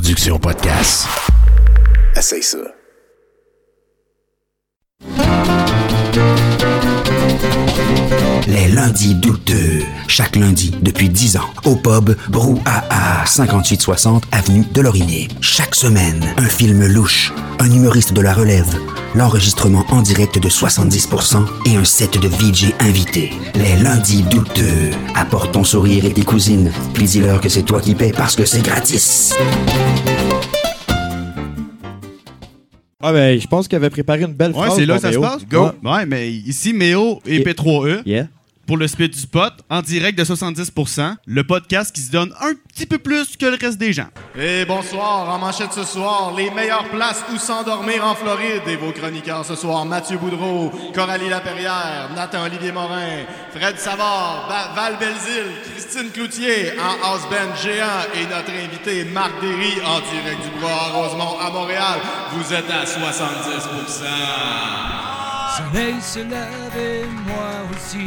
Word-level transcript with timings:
production 0.00 0.38
podcast. 0.38 1.08
Essaye 2.14 2.40
ça. 2.40 2.58
Les 8.48 8.66
lundis 8.68 9.14
douteux. 9.14 9.82
Chaque 10.08 10.34
lundi 10.34 10.72
depuis 10.82 11.08
10 11.10 11.36
ans. 11.36 11.50
Au 11.64 11.76
pub 11.76 12.16
Brouhaha, 12.30 13.26
5860 13.26 14.24
Avenue 14.32 14.64
de 14.72 14.80
Laurier. 14.80 15.28
Chaque 15.42 15.74
semaine, 15.74 16.24
un 16.38 16.46
film 16.48 16.86
louche, 16.86 17.32
un 17.60 17.70
humoriste 17.70 18.14
de 18.14 18.20
la 18.22 18.32
relève, 18.32 18.74
l'enregistrement 19.14 19.84
en 19.90 20.00
direct 20.00 20.38
de 20.38 20.48
70% 20.48 21.44
et 21.66 21.76
un 21.76 21.84
set 21.84 22.18
de 22.18 22.26
VJ 22.28 22.72
invités. 22.80 23.30
Les 23.54 23.76
lundis 23.82 24.22
douteux. 24.22 24.90
Apporte 25.14 25.52
ton 25.52 25.62
sourire 25.64 26.06
et 26.06 26.12
tes 26.12 26.24
cousines. 26.24 26.72
Puis 26.94 27.04
dis-leur 27.04 27.40
que 27.42 27.48
c'est 27.50 27.62
toi 27.64 27.80
qui 27.82 27.94
paies 27.94 28.12
parce 28.16 28.34
que 28.34 28.46
c'est 28.46 28.62
gratis. 28.62 29.34
Ah 33.00 33.12
ben, 33.12 33.38
je 33.40 33.46
pense 33.46 33.68
qu'il 33.68 33.76
avait 33.76 33.90
préparé 33.90 34.22
une 34.22 34.32
belle 34.32 34.50
Ouais, 34.52 34.66
phrase 34.66 34.74
c'est 34.76 34.86
là 34.86 34.94
pour 34.94 35.02
que 35.02 35.08
ça 35.08 35.12
se 35.12 35.18
Méo. 35.18 35.28
passe. 35.28 35.46
Go. 35.48 35.70
Ouais. 35.84 35.90
Ouais, 35.92 36.06
mais 36.06 36.32
ici, 36.32 36.72
Méo 36.72 37.20
et 37.26 37.36
Et- 37.36 37.44
P3E 37.44 38.02
Yeah. 38.04 38.26
Pour 38.68 38.76
le 38.76 38.86
split 38.86 39.08
du 39.08 39.26
pot, 39.26 39.50
en 39.70 39.80
direct 39.80 40.16
de 40.18 40.24
70%, 40.24 41.16
le 41.26 41.42
podcast 41.42 41.92
qui 41.94 42.02
se 42.02 42.10
donne 42.12 42.32
un 42.40 42.52
petit 42.68 42.84
peu 42.84 42.98
plus 42.98 43.34
que 43.36 43.46
le 43.46 43.56
reste 43.60 43.78
des 43.78 43.94
gens. 43.94 44.08
Et 44.38 44.66
bonsoir, 44.66 45.28
en 45.30 45.38
manchette 45.38 45.72
ce 45.72 45.84
soir, 45.84 46.34
les 46.36 46.50
meilleures 46.50 46.88
places 46.90 47.24
où 47.34 47.38
s'endormir 47.38 48.06
en 48.06 48.14
Floride. 48.14 48.62
Et 48.66 48.76
vos 48.76 48.92
chroniqueurs 48.92 49.44
ce 49.46 49.56
soir, 49.56 49.86
Mathieu 49.86 50.18
Boudreau, 50.18 50.70
Coralie 50.94 51.30
Laperrière, 51.30 52.10
Nathan 52.14 52.44
Olivier 52.44 52.70
Morin, 52.70 53.24
Fred 53.56 53.78
Savard, 53.78 54.46
Ba- 54.48 54.72
Val 54.76 54.98
Belzile, 55.00 55.50
Christine 55.74 56.10
Cloutier, 56.10 56.72
en 56.78 57.06
house 57.08 57.22
band 57.30 57.56
géant 57.56 58.04
et 58.14 58.26
notre 58.26 58.52
invité 58.52 59.04
Marc 59.04 59.32
Derry 59.40 59.80
en 59.84 59.98
direct 60.00 60.42
du 60.42 60.60
bois 60.60 60.70
à 60.70 60.88
Rosemont 60.92 61.38
à 61.40 61.50
Montréal. 61.50 62.00
Vous 62.34 62.52
êtes 62.52 62.70
à 62.70 62.84
70%. 62.84 64.04
soleil 65.56 65.94
se 66.02 66.18
lève 66.20 66.76
et 66.78 67.04
moi 67.26 67.66
aussi. 67.72 68.06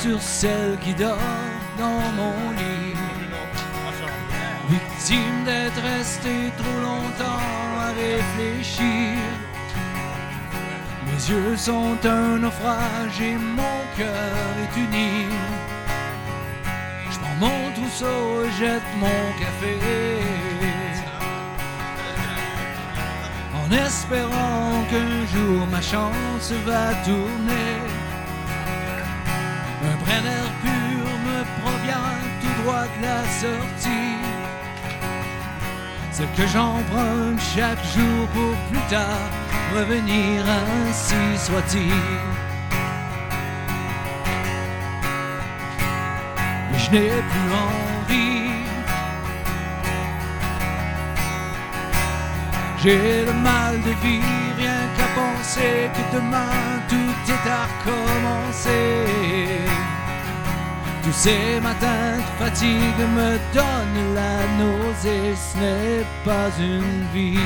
Sur 0.00 0.20
celle 0.20 0.78
qui 0.78 0.94
dort 0.94 1.18
dans 1.78 2.12
mon 2.16 2.50
lit. 2.50 2.94
Victime 4.68 5.44
d'être 5.44 5.82
resté 5.82 6.52
trop 6.56 6.80
longtemps 6.80 7.40
à 7.80 7.88
réfléchir. 7.92 9.18
Mes 11.06 11.30
yeux 11.30 11.56
sont 11.56 11.96
un 12.04 12.38
naufrage 12.38 13.20
et 13.20 13.36
mon 13.36 13.78
cœur 13.96 14.50
est 14.62 14.76
uni. 14.78 15.26
Je 17.10 17.18
prends 17.18 17.38
mon 17.40 17.72
trousseau 17.74 18.44
et 18.44 18.52
jette 18.58 18.90
mon 18.98 19.22
café 19.40 19.78
en 23.60 23.70
espérant 23.86 24.84
qu'un 24.90 25.26
jour 25.32 25.66
ma 25.70 25.80
chance 25.80 26.52
va 26.66 26.94
tourner. 27.04 28.03
Un 29.86 29.96
brin 30.02 30.22
pur 30.62 31.04
me 31.26 31.38
provient 31.60 32.14
tout 32.40 32.62
droit 32.62 32.86
de 32.94 33.02
la 33.02 33.22
sortie. 33.42 34.18
Celle 36.10 36.32
que 36.36 36.46
j'emprunte 36.46 37.40
chaque 37.56 37.84
jour 37.94 38.28
pour 38.34 38.54
plus 38.70 38.84
tard 38.88 39.30
revenir 39.76 40.44
ainsi 40.48 41.22
soit-il. 41.38 41.92
Mais 46.70 46.78
je 46.78 46.90
n'ai 46.90 47.08
plus 47.30 47.50
envie 47.66 48.64
J'ai 52.84 53.24
le 53.24 53.32
mal 53.32 53.80
de 53.80 53.92
vivre, 54.06 54.43
penser 55.44 55.90
que 55.94 56.16
demain 56.16 56.80
tout 56.88 57.32
est 57.32 57.48
à 57.48 57.66
recommencer. 57.66 59.04
Tous 61.02 61.12
ces 61.12 61.60
matins 61.60 62.16
de 62.16 62.44
fatigue 62.44 62.98
me 63.14 63.38
donnent 63.52 64.14
la 64.14 64.46
nausée, 64.56 65.34
ce 65.36 65.58
n'est 65.58 66.06
pas 66.24 66.48
une 66.58 67.04
vie. 67.12 67.38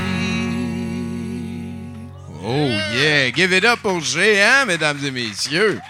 Oh 2.45 2.69
yeah! 2.95 3.33
Give 3.35 3.53
it 3.53 3.65
up 3.65 3.81
pour 3.83 4.01
Géant, 4.01 4.65
mesdames 4.67 4.99
et 5.05 5.11
messieurs! 5.11 5.81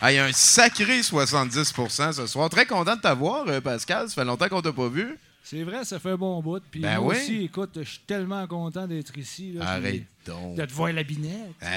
Ah, 0.00 0.12
il 0.12 0.16
y 0.16 0.18
a 0.18 0.26
un 0.26 0.32
sacré 0.32 1.00
70% 1.00 2.12
ce 2.12 2.26
soir. 2.26 2.48
Très 2.50 2.66
content 2.66 2.94
de 2.94 3.00
t'avoir, 3.00 3.44
euh, 3.48 3.60
Pascal. 3.60 4.08
Ça 4.08 4.14
fait 4.14 4.24
longtemps 4.24 4.48
qu'on 4.48 4.62
t'a 4.62 4.72
pas 4.72 4.86
vu. 4.88 5.18
C'est 5.42 5.62
vrai, 5.64 5.82
ça 5.84 5.98
fait 5.98 6.10
un 6.10 6.16
bon 6.16 6.40
bout. 6.40 6.62
Puis 6.70 6.80
Ben 6.80 7.00
moi 7.00 7.14
oui. 7.14 7.16
aussi, 7.16 7.44
écoute, 7.44 7.70
je 7.76 7.88
suis 7.88 8.00
tellement 8.06 8.46
content 8.46 8.86
d'être 8.86 9.16
ici. 9.16 9.54
là, 9.54 9.66
Arrête 9.66 9.82
puis 9.94 10.06
donc. 10.28 10.56
De 10.56 10.64
te 10.64 10.72
voir 10.72 10.92
la 10.92 11.02
binette. 11.02 11.34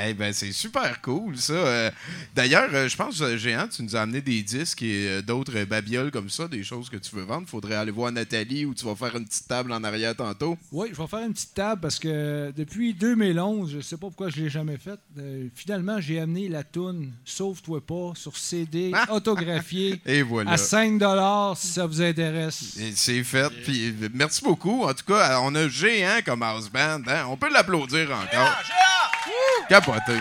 Eh 0.07 0.13
ben, 0.13 0.31
c'est 0.34 0.51
super 0.51 1.01
cool, 1.01 1.38
ça. 1.38 1.53
Euh, 1.53 1.91
D'ailleurs, 2.35 2.69
euh, 2.73 2.88
je 2.88 2.95
pense, 2.95 3.19
euh, 3.22 3.38
Géant, 3.38 3.67
tu 3.67 3.81
nous 3.84 3.95
as 3.95 4.01
amené 4.01 4.22
des 4.22 4.44
disques 4.44 4.81
et 4.84 5.07
euh, 5.07 5.22
d'autres 5.22 5.57
euh, 5.57 5.66
babioles 5.66 6.12
comme 6.12 6.29
ça, 6.29 6.47
des 6.47 6.63
choses 6.63 6.89
que 6.89 6.97
tu 6.97 7.16
veux 7.16 7.23
vendre. 7.23 7.47
Faudrait 7.47 7.75
aller 7.75 7.91
voir 7.91 8.12
Nathalie 8.12 8.66
ou 8.66 8.73
tu 8.73 8.85
vas 8.85 8.95
faire 8.95 9.16
une 9.16 9.25
petite 9.25 9.47
table 9.47 9.72
en 9.72 9.84
arrière 9.84 10.16
tantôt. 10.16 10.57
Oui, 10.72 10.89
je 10.91 10.97
vais 11.01 11.07
faire 11.07 11.25
une 11.25 11.34
petite 11.34 11.53
table 11.53 11.81
parce 11.81 11.97
que 12.00 12.51
depuis 12.56 12.94
2011, 12.94 13.72
je 13.73 13.79
sais 13.81 13.95
pas 13.97 14.07
pourquoi 14.07 14.29
je 14.29 14.41
l'ai 14.41 14.50
jamais 14.50 14.78
faite. 14.78 15.00
euh, 15.18 15.47
finalement, 15.56 16.00
j'ai 16.01 16.19
amené 16.19 16.47
la 16.50 16.63
toune 16.63 17.12
Sauve-toi 17.25 17.81
pas 17.85 18.12
sur 18.16 18.35
CD 18.38 18.91
autographié 19.12 20.01
Et 20.06 20.22
voilà. 20.22 20.51
à 20.51 20.57
5 20.57 21.01
si 21.56 21.68
ça 21.68 21.85
vous 21.85 22.01
intéresse. 22.01 22.78
C'est 22.95 23.23
fait. 23.23 23.50
Puis, 23.63 23.88
euh, 24.01 24.09
merci 24.13 24.44
beaucoup. 24.44 24.83
En 24.83 24.94
tout 24.94 25.06
cas, 25.07 25.39
on 25.41 25.53
a 25.56 25.68
Géant 25.68 26.19
comme 26.25 26.44
house 26.44 26.69
band. 26.69 27.01
hein. 27.07 27.25
On 27.29 27.38
peut 27.38 27.51
l'applaudir 27.51 28.09
encore. 28.12 28.41
Capoté. 29.69 30.19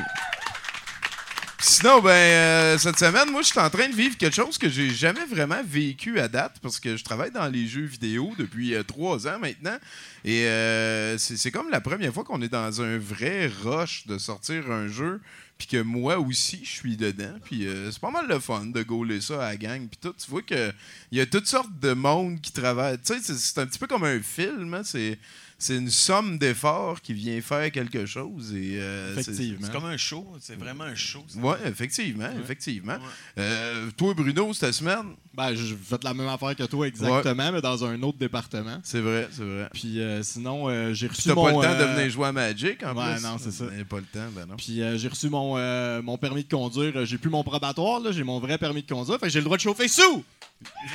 Sinon, 1.62 2.00
ben, 2.00 2.10
euh, 2.10 2.78
cette 2.78 2.98
semaine, 2.98 3.30
moi, 3.30 3.42
je 3.42 3.48
suis 3.48 3.58
en 3.58 3.68
train 3.68 3.86
de 3.88 3.94
vivre 3.94 4.16
quelque 4.16 4.34
chose 4.34 4.56
que 4.56 4.68
j'ai 4.70 4.88
jamais 4.90 5.26
vraiment 5.26 5.60
vécu 5.62 6.18
à 6.18 6.26
date 6.26 6.54
parce 6.62 6.80
que 6.80 6.96
je 6.96 7.04
travaille 7.04 7.30
dans 7.30 7.46
les 7.48 7.66
jeux 7.66 7.84
vidéo 7.84 8.32
depuis 8.38 8.74
euh, 8.74 8.82
trois 8.82 9.28
ans 9.28 9.38
maintenant. 9.38 9.76
Et 10.24 10.46
euh, 10.46 11.18
c'est 11.18 11.50
comme 11.50 11.68
la 11.70 11.82
première 11.82 12.14
fois 12.14 12.24
qu'on 12.24 12.40
est 12.40 12.48
dans 12.48 12.80
un 12.80 12.96
vrai 12.96 13.50
rush 13.62 14.06
de 14.06 14.16
sortir 14.16 14.70
un 14.70 14.88
jeu. 14.88 15.20
Puis 15.58 15.66
que 15.66 15.82
moi 15.82 16.18
aussi, 16.18 16.60
je 16.64 16.70
suis 16.70 16.96
dedans. 16.96 17.34
Puis 17.44 17.66
euh, 17.66 17.90
c'est 17.90 18.00
pas 18.00 18.10
mal 18.10 18.26
le 18.26 18.38
fun 18.40 18.64
de 18.64 18.82
gauler 18.82 19.20
ça 19.20 19.44
à 19.46 19.50
la 19.50 19.56
gang. 19.58 19.86
Puis 19.86 19.98
tout, 20.00 20.14
tu 20.18 20.30
vois 20.30 20.40
que 20.40 20.72
il 21.12 21.18
y 21.18 21.20
a 21.20 21.26
toutes 21.26 21.46
sortes 21.46 21.78
de 21.82 21.92
monde 21.92 22.40
qui 22.40 22.52
travaille. 22.52 22.96
Tu 23.04 23.12
sais, 23.12 23.20
c'est- 23.22 23.36
c'est 23.36 23.58
un 23.60 23.66
petit 23.66 23.78
peu 23.78 23.86
comme 23.86 24.04
un 24.04 24.20
film. 24.22 24.72
hein. 24.72 24.80
C'est 24.82 25.18
c'est 25.60 25.76
une 25.76 25.90
somme 25.90 26.36
d'efforts 26.38 27.00
qui 27.00 27.12
vient 27.14 27.40
faire 27.40 27.70
quelque 27.70 28.06
chose. 28.06 28.52
Et, 28.52 28.80
euh, 28.80 29.14
c'est- 29.14 29.20
Effectivement. 29.30 29.58
C'est 29.62 29.72
comme 29.72 29.84
un 29.84 29.96
show, 29.96 30.26
c'est 30.40 30.58
vraiment 30.58 30.84
un 30.84 30.94
show. 30.96 31.24
Oui, 31.36 31.54
effectivement, 31.66 32.28
effectivement. 32.42 32.96
Euh, 33.38 33.88
toi, 33.96 34.12
Bruno, 34.14 34.52
cette 34.52 34.72
semaine, 34.74 35.14
Ben, 35.32 35.54
je 35.54 35.76
fais 35.76 35.96
la 36.02 36.12
même 36.12 36.26
affaire 36.26 36.56
que 36.56 36.64
toi 36.64 36.88
exactement, 36.88 37.52
mais 37.52 37.60
dans 37.60 37.84
un 37.84 38.02
autre 38.02 38.18
département. 38.18 38.80
c'est 38.82 39.00
vrai, 39.00 39.28
c'est 39.30 39.44
vrai. 39.44 39.68
Puis 39.72 40.00
euh, 40.00 40.22
sinon, 40.24 40.68
euh, 40.68 40.92
j'ai 40.92 41.06
reçu 41.06 41.28
T'as 41.28 41.34
mon... 41.36 41.44
pas 41.44 41.50
le 41.52 41.62
temps 41.78 41.78
de 41.78 41.84
venir 41.94 42.10
jouer 42.10 42.26
à 42.26 42.32
Magic, 42.32 42.82
en 42.82 42.96
ouais, 42.96 43.14
plus? 43.14 43.22
non, 43.22 43.36
c'est 43.38 43.52
ça. 43.52 43.64
Pas 43.88 43.96
le 43.98 44.02
temps, 44.04 44.28
ben 44.34 44.46
non. 44.46 44.56
Puis 44.56 44.82
euh, 44.82 44.98
j'ai 44.98 45.06
reçu 45.08 45.28
mon, 45.28 45.54
euh, 45.56 46.02
mon 46.02 46.18
permis 46.18 46.42
de 46.42 46.48
conduire. 46.50 47.06
J'ai 47.06 47.16
plus 47.18 47.30
mon 47.30 47.44
probatoire, 47.44 48.00
là, 48.00 48.10
j'ai 48.12 48.24
mon 48.24 48.40
vrai 48.40 48.58
permis 48.58 48.82
de 48.82 48.88
conduire. 48.92 49.18
Fait 49.20 49.26
que 49.26 49.32
j'ai 49.32 49.38
le 49.40 49.44
droit 49.44 49.56
de 49.56 49.62
chauffer 49.62 49.86
sous! 49.88 50.24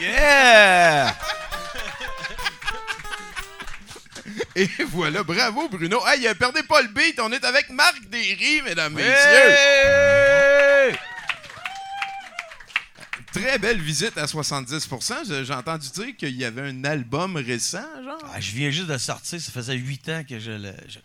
Yeah! 0.02 1.16
Et 4.56 4.68
voilà, 4.90 5.24
bravo, 5.24 5.68
Bruno. 5.70 6.02
Hey, 6.08 6.28
euh, 6.28 6.34
perdez 6.34 6.64
pas 6.64 6.82
le 6.82 6.88
beat, 6.90 7.20
on 7.20 7.32
est 7.32 7.44
avec 7.44 7.70
Marc 7.70 8.02
Derry, 8.10 8.62
mesdames, 8.64 8.94
messieurs. 8.94 9.12
Hey! 9.12 10.96
Très 13.32 13.58
belle 13.60 13.82
visite 13.82 14.18
à 14.18 14.26
70%. 14.26 15.28
Je- 15.28 15.44
J'ai 15.44 15.54
entendu 15.54 15.90
dire 15.90 16.16
qu'il 16.16 16.36
y 16.38 16.46
avait 16.46 16.62
un 16.70 16.84
album 16.86 17.36
récent, 17.36 17.84
genre. 18.04 18.20
Ah, 18.34 18.40
je 18.40 18.52
viens 18.52 18.70
juste 18.70 18.88
de 18.88 18.98
sortir, 18.98 19.42
ça 19.42 19.52
faisait 19.52 19.76
huit 19.76 20.08
ans 20.10 20.24
que 20.28 20.40
je 20.40 20.52
le, 20.52 20.74
je- 20.88 21.00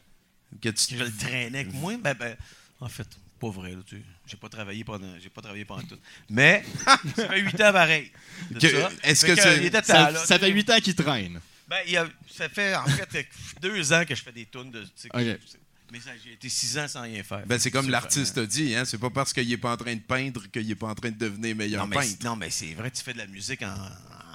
Que 0.61 0.69
tu- 0.69 0.87
que 0.95 0.99
je 0.99 1.05
le 1.05 1.13
traînais 1.17 1.61
avec 1.61 1.73
moi. 1.75 1.95
Ben, 2.01 2.15
ben, 2.15 2.37
en 2.81 2.89
fait, 2.89 3.09
pas 3.41 3.51
vrai, 3.51 3.71
là, 3.73 3.79
tu 3.85 4.03
j'ai 4.27 4.37
pas 4.37 4.49
travaillé 4.49 4.85
pendant 4.85 5.09
j'ai 5.21 5.29
pas 5.29 5.41
travaillé 5.41 5.65
pendant 5.65 5.83
tout. 5.83 5.99
Mais 6.29 6.63
ça 7.17 7.27
fait 7.27 7.41
huit 7.41 7.61
ans 7.61 7.73
pareil. 7.73 8.13
Que- 8.61 8.69
ça. 8.81 8.91
est-ce 9.03 9.27
Fait 9.27 9.35
que 9.35 9.43
c'est- 9.43 9.85
Ça, 9.85 10.11
là, 10.13 10.25
ça 10.25 10.39
fait 10.39 10.47
sais. 10.47 10.53
8 10.53 10.71
ans 10.71 10.79
qu'il 10.81 10.95
traîne. 10.95 11.41
Ben, 11.71 11.79
il 11.87 11.93
y 11.93 11.97
a- 11.97 12.09
ça 12.31 12.49
fait 12.49 12.75
en 12.75 12.85
fait 12.85 13.27
deux 13.63 13.93
ans 13.93 14.05
que 14.05 14.15
je 14.15 14.23
fais 14.23 14.33
des 14.33 14.45
tunes 14.47 14.71
de. 14.73 14.83
tu 14.83 14.91
sais, 14.97 15.09
que 15.09 15.17
Ok. 15.17 15.23
je- 15.25 15.57
mais 15.93 15.99
j'ai 16.25 16.33
été 16.35 16.49
six 16.49 16.79
ans 16.79 16.87
sans 16.87 17.03
rien 17.03 17.23
faire. 17.23 17.45
Ben, 17.47 17.59
c'est 17.59 17.71
comme 17.71 17.89
l'artiste 17.91 18.39
a 18.39 18.47
dit, 18.47 18.75
hein. 18.77 18.85
C'est 18.85 18.99
pas 18.99 19.11
parce 19.11 19.33
qu'il 19.33 19.51
est 19.53 19.57
pas 19.57 19.73
en 19.73 19.77
train 19.77 19.95
de 19.95 20.01
peindre 20.01 20.43
qu'il 20.53 20.71
est 20.71 20.75
pas 20.77 20.89
en 20.89 20.95
train 20.95 21.11
de 21.11 21.17
devenir 21.19 21.57
meilleur 21.57 21.83
Non, 21.83 21.89
mais, 21.89 21.97
peintre. 21.97 22.25
non, 22.25 22.37
mais 22.37 22.51
c'est 22.51 22.75
vrai, 22.75 22.91
tu 22.91 23.03
fais 23.03 23.13
de 23.13 23.19
la 23.19 23.27
musique 23.27 23.63
en, 23.63 23.75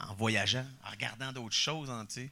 en 0.09 0.15
voyageant, 0.15 0.65
en 0.85 0.91
regardant 0.91 1.31
d'autres 1.31 1.55
choses, 1.55 1.89
hein, 1.89 2.05
tu. 2.13 2.29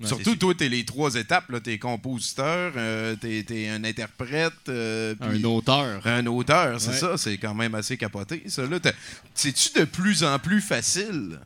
Ouais, 0.00 0.08
Surtout, 0.08 0.34
toi, 0.36 0.54
t'es 0.54 0.68
les 0.68 0.84
trois 0.84 1.14
étapes. 1.14 1.48
là. 1.50 1.60
T'es 1.60 1.78
compositeur, 1.78 2.72
euh, 2.76 3.14
t'es 3.16 3.44
t'es 3.46 3.68
un 3.68 3.84
interprète, 3.84 4.52
euh, 4.68 5.14
Un 5.20 5.44
auteur. 5.44 6.04
un 6.06 6.26
auteur, 6.26 6.80
c'est 6.80 6.88
Ouais. 6.90 6.96
ça. 6.98 7.16
C'est 7.16 7.38
quand 7.38 7.54
même 7.54 7.74
assez 7.76 7.96
capoté, 7.96 8.42
ça. 8.48 8.62
C'est-tu 9.34 9.78
de 9.78 9.84
plus 9.84 10.24
en 10.24 10.38
plus 10.38 10.60
facile? 10.60 11.38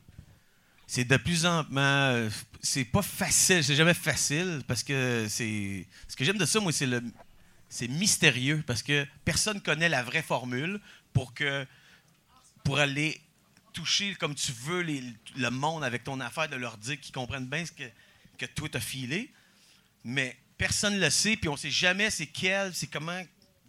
C'est 0.90 1.04
de 1.04 1.16
plus 1.18 1.44
en 1.46 1.62
plus. 1.64 2.32
C'est 2.60 2.84
pas 2.86 3.02
facile, 3.02 3.62
c'est 3.62 3.76
jamais 3.76 3.94
facile 3.94 4.62
parce 4.66 4.82
que 4.82 5.26
c'est. 5.28 5.86
Ce 6.08 6.16
que 6.16 6.24
j'aime 6.24 6.38
de 6.38 6.46
ça, 6.46 6.58
moi, 6.60 6.72
c'est 6.72 6.86
le. 6.86 7.00
C'est 7.68 7.86
mystérieux 7.88 8.64
parce 8.66 8.82
que 8.82 9.06
personne 9.24 9.60
connaît 9.60 9.90
la 9.90 10.02
vraie 10.02 10.22
formule 10.22 10.80
pour 11.12 11.34
que. 11.34 11.64
Pour 12.64 12.78
aller 12.78 13.20
toucher 13.72 14.14
comme 14.16 14.34
tu 14.34 14.50
veux 14.52 14.80
les- 14.80 15.02
le 15.36 15.50
monde 15.50 15.84
avec 15.84 16.02
ton 16.04 16.18
affaire, 16.20 16.48
de 16.48 16.56
leur 16.56 16.76
dire 16.78 16.98
qu'ils 17.00 17.14
comprennent 17.14 17.46
bien 17.46 17.64
ce 17.64 17.72
que, 17.72 17.84
que 18.38 18.46
toi 18.46 18.68
t'as 18.70 18.80
filé. 18.80 19.30
Mais 20.04 20.36
personne 20.56 20.94
ne 20.94 21.00
le 21.00 21.10
sait, 21.10 21.36
puis 21.36 21.48
on 21.48 21.56
sait 21.56 21.70
jamais 21.70 22.10
c'est 22.10 22.26
quel, 22.26 22.74
c'est 22.74 22.86
comment. 22.88 23.22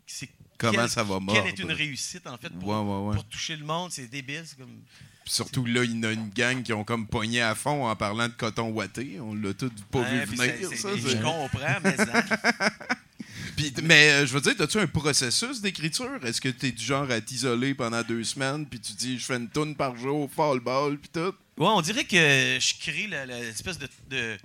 c'est 0.08 0.30
Comment 0.58 0.74
quel- 0.80 0.90
ça 0.90 1.04
va 1.04 1.16
Quelle 1.16 1.24
mordre? 1.26 1.48
est 1.48 1.60
une 1.60 1.72
réussite, 1.72 2.26
en 2.28 2.38
fait, 2.38 2.50
pour, 2.50 2.68
Ouais, 2.70 2.76
ouais, 2.76 3.08
ouais. 3.10 3.14
pour 3.16 3.26
toucher 3.28 3.56
le 3.56 3.64
monde. 3.66 3.92
C'est 3.92 4.08
débile. 4.08 4.44
C'est 4.46 4.58
comme. 4.58 4.82
Surtout, 5.32 5.64
là, 5.66 5.84
il 5.84 6.00
y 6.00 6.06
a 6.06 6.12
une 6.12 6.30
gang 6.30 6.64
qui 6.64 6.74
ont 6.74 6.84
comme 6.84 7.06
pogné 7.08 7.42
à 7.42 7.54
fond 7.54 7.86
en 7.88 7.96
parlant 7.96 8.28
de 8.28 8.34
coton 8.34 8.70
ouaté. 8.72 9.20
On 9.22 9.36
l'a 9.36 9.54
tout 9.54 9.72
pas 9.92 10.00
Ouais, 10.00 10.26
vu 10.26 10.36
venir, 10.36 10.70
ça. 10.76 10.90
Je 10.96 11.16
comprends, 11.22 11.78
mais 11.84 11.96
ça- 11.98 12.24
Puis, 13.56 13.74
mais 13.84 14.10
euh, 14.12 14.26
je 14.26 14.34
veux 14.34 14.42
dire, 14.42 14.54
as-tu 14.60 14.80
un 14.80 14.88
processus 14.88 15.62
d'écriture? 15.62 16.10
Est-ce 16.24 16.40
que 16.42 16.50
tu 16.50 16.68
es 16.68 16.72
du 16.72 16.84
genre 16.84 17.10
à 17.12 17.20
t'isoler 17.22 17.74
pendant 17.74 18.02
deux 18.04 18.24
semaines, 18.24 18.66
puis 18.66 18.80
tu 18.80 18.94
dis, 18.94 19.20
je 19.20 19.26
fais 19.26 19.36
une 19.36 19.50
tourne 19.50 19.76
par 19.76 19.96
jour, 19.98 20.30
fall 20.32 20.60
ball, 20.62 20.98
puis 20.98 21.10
tout? 21.10 21.34
Ouais, 21.58 21.68
on 21.68 21.82
dirait 21.82 22.06
que 22.06 22.16
je 22.60 22.74
crée 22.80 23.08
le- 23.08 23.26
le- 23.26 23.42
l'espèce 23.48 23.78
de, 23.78 23.88
de, 24.10 24.38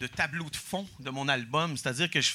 de 0.00 0.06
tableau 0.06 0.48
de 0.48 0.56
fond 0.56 0.86
de 1.00 1.10
mon 1.10 1.26
album. 1.28 1.76
C'est-à-dire 1.76 2.08
que 2.08 2.20
je, 2.20 2.30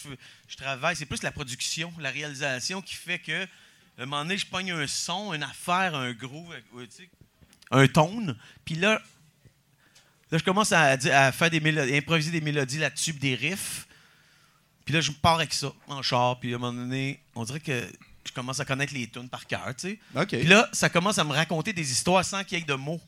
je 0.48 0.58
travaille, 0.58 0.96
c'est 0.96 1.06
plus 1.06 1.24
la 1.24 1.32
production, 1.32 1.92
la 2.00 2.12
réalisation 2.12 2.82
qui 2.82 2.96
fait 2.96 3.20
que, 3.20 3.44
à 3.44 4.04
un 4.04 4.06
moment 4.06 4.24
donné, 4.24 4.38
je 4.38 4.46
pogne 4.46 4.72
un 4.72 4.86
son, 4.88 5.34
une 5.34 5.44
affaire, 5.44 5.96
un 5.96 6.12
groove, 6.12 6.54
tu 6.74 6.86
sais, 6.90 7.10
un 7.72 7.88
tone. 7.88 8.38
Puis 8.66 8.76
là, 8.76 9.02
là, 10.32 10.38
je 10.38 10.44
commence 10.44 10.72
à, 10.72 10.98
faire 11.32 11.50
des 11.50 11.60
mélodies, 11.60 11.94
à 11.94 11.98
improviser 11.98 12.32
des 12.32 12.42
mélodies 12.42 12.80
là-dessus, 12.80 13.14
des 13.14 13.36
riffs. 13.36 13.88
Puis 14.86 14.94
là, 14.94 15.02
je 15.02 15.12
pars 15.12 15.36
avec 15.36 15.54
ça, 15.54 15.72
en 15.88 16.02
char. 16.02 16.40
Puis 16.40 16.54
à 16.54 16.58
un 16.58 16.60
moment 16.60 16.74
donné, 16.74 17.22
on 17.36 17.44
dirait 17.44 17.60
que 17.60 17.88
je 18.26 18.32
commence 18.32 18.60
à 18.60 18.66
connaître 18.66 18.94
les 18.94 19.08
tunes 19.08 19.30
par 19.30 19.48
cœur, 19.48 19.74
tu 19.78 20.00
sais. 20.16 20.26
Puis 20.28 20.44
là, 20.44 20.70
ça 20.72 20.90
commence 20.90 21.18
à 21.18 21.24
me 21.24 21.34
raconter 21.34 21.74
des 21.74 21.92
histoires 21.92 22.24
sans 22.24 22.44
qu'il 22.44 22.60
y 22.60 22.62
ait 22.62 22.66
de 22.66 22.74
mots. 22.74 23.02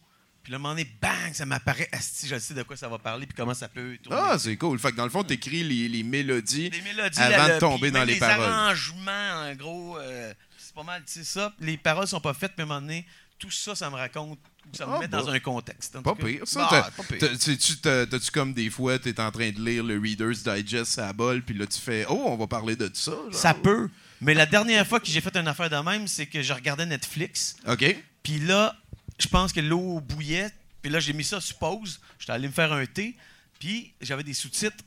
Puis 0.45 0.51
là, 0.51 0.57
à 0.57 0.59
un 0.59 0.61
moment 0.61 0.75
donné, 0.75 0.87
bang, 1.01 1.33
ça 1.33 1.43
m'apparaît. 1.43 1.89
Asti, 1.91 2.27
je 2.27 2.37
sais 2.37 2.53
de 2.53 2.61
quoi 2.61 2.77
ça 2.77 2.87
va 2.87 2.99
parler, 2.99 3.25
puis 3.25 3.35
comment 3.35 3.55
ça 3.55 3.67
peut 3.67 3.97
tourner. 4.03 4.21
Ah, 4.21 4.37
c'est 4.37 4.55
cool. 4.57 4.77
Fait 4.77 4.91
que 4.91 4.95
dans 4.95 5.05
le 5.05 5.09
fond, 5.09 5.23
tu 5.23 5.33
écris 5.33 5.63
les, 5.63 5.87
les 5.87 6.03
mélodies. 6.03 6.69
les 6.69 6.81
mélodies, 6.81 7.19
avant 7.19 7.47
là, 7.47 7.55
de 7.55 7.59
tomber 7.59 7.89
dans 7.89 8.03
les 8.03 8.13
les 8.13 8.19
paroles. 8.19 8.47
arrangements, 8.47 9.49
en 9.49 9.55
gros, 9.55 9.97
euh, 9.97 10.31
c'est 10.59 10.75
pas 10.75 10.83
mal, 10.83 11.03
tu 11.03 11.13
sais 11.13 11.23
ça. 11.23 11.51
Les 11.59 11.77
paroles 11.77 12.07
sont 12.07 12.21
pas 12.21 12.35
faites, 12.35 12.51
mais 12.57 12.61
à 12.61 12.65
un 12.65 12.67
moment 12.67 12.81
donné, 12.81 13.07
tout 13.37 13.51
ça, 13.51 13.75
ça 13.75 13.89
me 13.89 13.95
raconte, 13.95 14.39
ça 14.73 14.85
me 14.85 14.93
Ah, 14.93 14.99
met 14.99 15.07
bah. 15.07 15.19
dans 15.21 15.29
un 15.29 15.39
contexte. 15.39 15.95
En 15.95 16.01
Pas 16.01 16.15
pire, 16.15 16.41
ça. 16.45 16.67
Ah, 16.71 16.89
t'as- 17.19 18.05
T'as-tu 18.07 18.31
comme 18.31 18.53
des 18.53 18.69
fois, 18.69 18.97
t'es 18.99 19.19
en 19.19 19.31
train 19.31 19.49
de 19.51 19.59
lire 19.63 19.83
le 19.83 19.99
Reader's 19.99 20.43
Digest 20.43 20.99
à 20.99 21.07
la 21.07 21.13
bol, 21.13 21.41
puis 21.41 21.55
là, 21.57 21.67
tu 21.67 21.79
fais, 21.79 22.05
oh, 22.09 22.23
on 22.27 22.37
va 22.37 22.47
parler 22.47 22.75
de 22.75 22.89
ça. 22.93 23.11
genre. 23.11 23.33
Ça 23.33 23.53
peut. 23.53 23.89
Mais 24.21 24.33
la 24.33 24.45
dernière 24.45 24.87
fois 24.87 24.99
que 24.99 25.07
j'ai 25.07 25.21
fait 25.21 25.35
une 25.35 25.47
affaire 25.47 25.69
de 25.69 25.75
même, 25.77 26.07
c'est 26.07 26.25
que 26.25 26.41
je 26.41 26.53
regardais 26.53 26.85
Netflix. 26.85 27.57
OK. 27.67 27.95
Puis 28.23 28.39
là, 28.39 28.75
je 29.19 29.27
pense 29.27 29.51
que 29.53 29.59
l'eau 29.59 29.99
bouillait. 29.99 30.49
Puis 30.81 30.91
là, 30.91 30.99
j'ai 30.99 31.13
mis 31.13 31.23
ça 31.23 31.41
sur 31.41 31.57
pause. 31.57 31.99
J'étais 32.19 32.31
allé 32.31 32.47
me 32.47 32.53
faire 32.53 32.71
un 32.71 32.85
thé. 32.85 33.15
Puis 33.59 33.93
j'avais 34.01 34.23
des 34.23 34.33
sous-titres. 34.33 34.83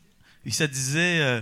Et 0.46 0.50
ça 0.50 0.66
disait. 0.66 1.20
euh, 1.20 1.40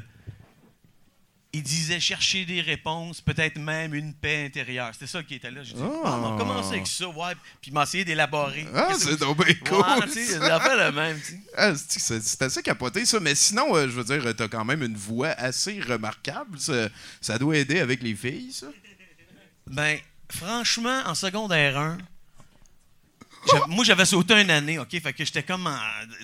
il 1.56 1.62
disait 1.62 2.00
chercher 2.00 2.44
des 2.44 2.60
réponses, 2.60 3.20
peut-être 3.20 3.58
même 3.58 3.94
une 3.94 4.12
paix 4.14 4.44
intérieure. 4.46 4.90
C'était 4.92 5.06
ça 5.06 5.22
qui 5.22 5.34
était 5.36 5.50
là. 5.50 5.62
J'ai 5.62 5.74
dit, 5.74 5.80
Ah. 5.82 6.00
Ah, 6.04 6.18
on 6.18 6.30
va 6.32 6.38
commencer 6.38 6.74
avec 6.74 6.86
ça, 6.86 7.08
ouais. 7.08 7.32
Puis 7.60 7.70
essayé 7.82 8.04
d'élaborer. 8.04 8.66
Ah, 8.74 8.88
c'est 8.98 9.18
donc 9.18 9.44
bien 9.44 9.54
cool. 9.66 9.78
Ouais, 9.78 10.06
sais, 10.08 10.24
c'est 10.24 10.38
le 10.38 10.92
même. 10.92 11.18
Ah, 11.56 11.72
c'est- 11.74 12.10
assez 12.44 12.62
capoté, 12.62 13.04
ça. 13.06 13.18
Mais 13.20 13.34
sinon, 13.34 13.74
euh, 13.76 13.84
je 13.88 13.92
veux 13.92 14.04
dire, 14.04 14.34
t'as 14.36 14.48
quand 14.48 14.64
même 14.64 14.82
une 14.82 14.96
voix 14.96 15.28
assez 15.30 15.80
remarquable. 15.80 16.58
Ça, 16.58 16.88
ça 17.20 17.38
doit 17.38 17.56
aider 17.56 17.80
avec 17.80 18.02
les 18.02 18.14
filles, 18.14 18.52
ça. 18.52 18.66
Ben, 19.68 19.98
franchement, 20.30 21.02
en 21.06 21.14
secondaire 21.14 21.78
1, 21.78 21.98
j'avais- 21.98 22.04
moi, 23.68 23.84
j'avais 23.84 24.04
sauté 24.04 24.40
une 24.40 24.50
année, 24.50 24.78
OK? 24.78 24.90
Fait 25.00 25.12
que 25.12 25.24
j'étais 25.24 25.42
comme, 25.42 25.66
en- 25.66 25.78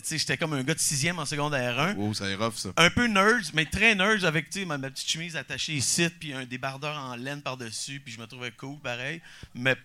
j'étais 0.08 0.36
comme 0.36 0.52
un 0.54 0.62
gars 0.62 0.74
de 0.74 0.78
sixième 0.80 1.19
en 1.19 1.24
secondaire 1.26 1.78
1. 1.78 1.94
Oh, 1.98 2.12
ça 2.14 2.28
est 2.28 2.34
rough, 2.34 2.54
ça. 2.56 2.70
un 2.76 2.90
peu 2.90 3.06
nerds, 3.06 3.50
mais 3.54 3.64
très 3.66 3.94
nerds 3.94 4.24
avec 4.24 4.50
tu 4.50 4.60
sais, 4.60 4.64
ma, 4.64 4.78
ma 4.78 4.90
petite 4.90 5.08
chemise 5.10 5.36
attachée 5.36 5.74
ici, 5.74 6.08
puis 6.08 6.32
un 6.32 6.44
débardeur 6.44 6.96
en 6.96 7.14
laine 7.16 7.42
par-dessus, 7.42 8.00
puis 8.00 8.12
je 8.14 8.20
me 8.20 8.26
trouvais 8.26 8.50
cool, 8.52 8.78
pareil. 8.80 9.20
Mais 9.54 9.76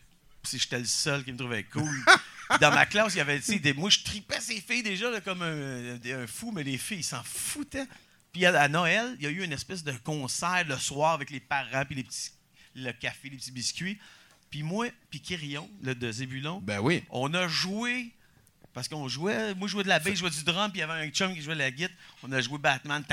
j'étais 0.52 0.80
le 0.80 0.86
seul 0.86 1.24
qui 1.24 1.32
me 1.32 1.38
trouvait 1.38 1.64
cool. 1.64 1.90
Dans 2.62 2.72
ma 2.72 2.86
classe, 2.86 3.14
il 3.16 3.18
y 3.18 3.22
avait, 3.22 3.40
tu 3.40 3.46
sais, 3.54 3.60
des, 3.60 3.74
moi, 3.74 3.90
je 3.90 4.00
tripais 4.04 4.40
ces 4.40 4.62
filles 4.62 4.84
déjà 4.84 5.10
là, 5.10 5.20
comme 5.20 5.42
un, 5.42 5.96
un 5.96 6.28
fou, 6.28 6.52
mais 6.56 6.64
les 6.64 6.78
filles, 6.78 7.00
ils 7.00 7.04
s'en 7.04 7.22
foutaient. 7.24 7.86
Puis 8.32 8.46
à, 8.46 8.62
à 8.62 8.68
Noël, 8.70 9.16
il 9.20 9.24
y 9.26 9.28
a 9.28 9.30
eu 9.32 9.44
une 9.44 9.52
espèce 9.52 9.84
de 9.84 9.92
concert 9.92 10.64
le 10.68 10.78
soir 10.78 11.14
avec 11.14 11.30
les 11.30 11.42
parents, 11.42 11.84
puis 11.86 11.96
les 11.96 12.04
petits, 12.04 12.32
le 12.76 12.92
café, 12.94 13.30
les 13.30 13.38
petits 13.38 13.52
biscuits. 13.52 14.00
Puis 14.50 14.64
moi, 14.64 14.88
puis 15.10 15.20
Kirion, 15.22 15.70
le 15.84 15.94
de 15.96 16.12
Zébulon, 16.12 16.60
Ben 16.62 16.80
oui. 16.80 17.04
on 17.10 17.34
a 17.34 17.48
joué. 17.48 18.12
Parce 18.74 18.88
qu'on 18.88 19.08
jouait, 19.08 19.56
moi 19.56 19.68
je 19.68 19.72
jouais 19.72 19.84
de 19.84 19.88
la 19.90 19.98
bass, 19.98 20.14
je 20.14 20.20
jouais 20.20 20.30
du 20.30 20.44
drum, 20.44 20.70
puis 20.72 20.78
il 20.80 20.82
y 20.82 20.84
avait 20.84 21.08
un 21.08 21.10
chum 21.10 21.34
qui 21.34 21.42
jouait 21.42 21.56
de 21.56 21.60
la 21.60 21.72
guitare. 21.72 21.96
On 22.22 22.32
a 22.32 22.40
joué 22.42 22.60
Batman. 22.60 23.04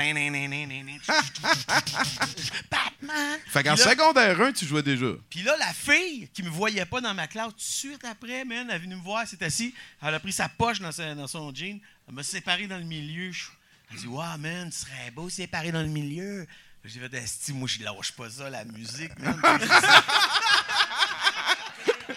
Batman! 2.69 3.39
Fait 3.47 3.63
qu'en 3.63 3.75
secondaire 3.75 4.39
1, 4.39 4.53
tu 4.53 4.65
jouais 4.67 4.83
déjà. 4.83 5.07
Puis 5.29 5.41
là, 5.41 5.55
la 5.57 5.73
fille 5.73 6.29
qui 6.33 6.43
me 6.43 6.49
voyait 6.49 6.85
pas 6.85 7.01
dans 7.01 7.13
ma 7.15 7.27
classe, 7.27 7.49
tout 7.49 7.55
de 7.55 7.61
suite 7.61 8.05
après, 8.05 8.45
man, 8.45 8.67
elle 8.69 8.75
est 8.75 8.79
venue 8.79 8.95
me 8.95 9.01
voir, 9.01 9.21
elle 9.23 9.27
s'est 9.27 9.43
assise, 9.43 9.71
elle 10.03 10.13
a 10.13 10.19
pris 10.19 10.33
sa 10.33 10.49
poche 10.49 10.79
dans, 10.79 10.91
sa- 10.91 11.15
dans 11.15 11.27
son 11.27 11.53
jean, 11.53 11.79
elle 12.07 12.13
m'a 12.13 12.21
séparé 12.23 12.67
dans 12.67 12.77
le 12.77 12.83
milieu. 12.83 13.31
Elle 13.91 13.97
dit, 13.97 14.07
wow, 14.07 14.37
man, 14.37 14.69
tu 14.69 14.77
serais 14.77 15.11
beau 15.11 15.29
séparé 15.29 15.71
dans 15.71 15.81
le 15.81 15.87
milieu. 15.87 16.45
J'ai 16.83 16.99
fait, 16.99 17.51
moi, 17.53 17.67
je 17.67 17.83
lâche 17.83 18.11
pas 18.11 18.29
ça, 18.29 18.47
la 18.51 18.63
musique, 18.65 19.17
man. 19.17 19.39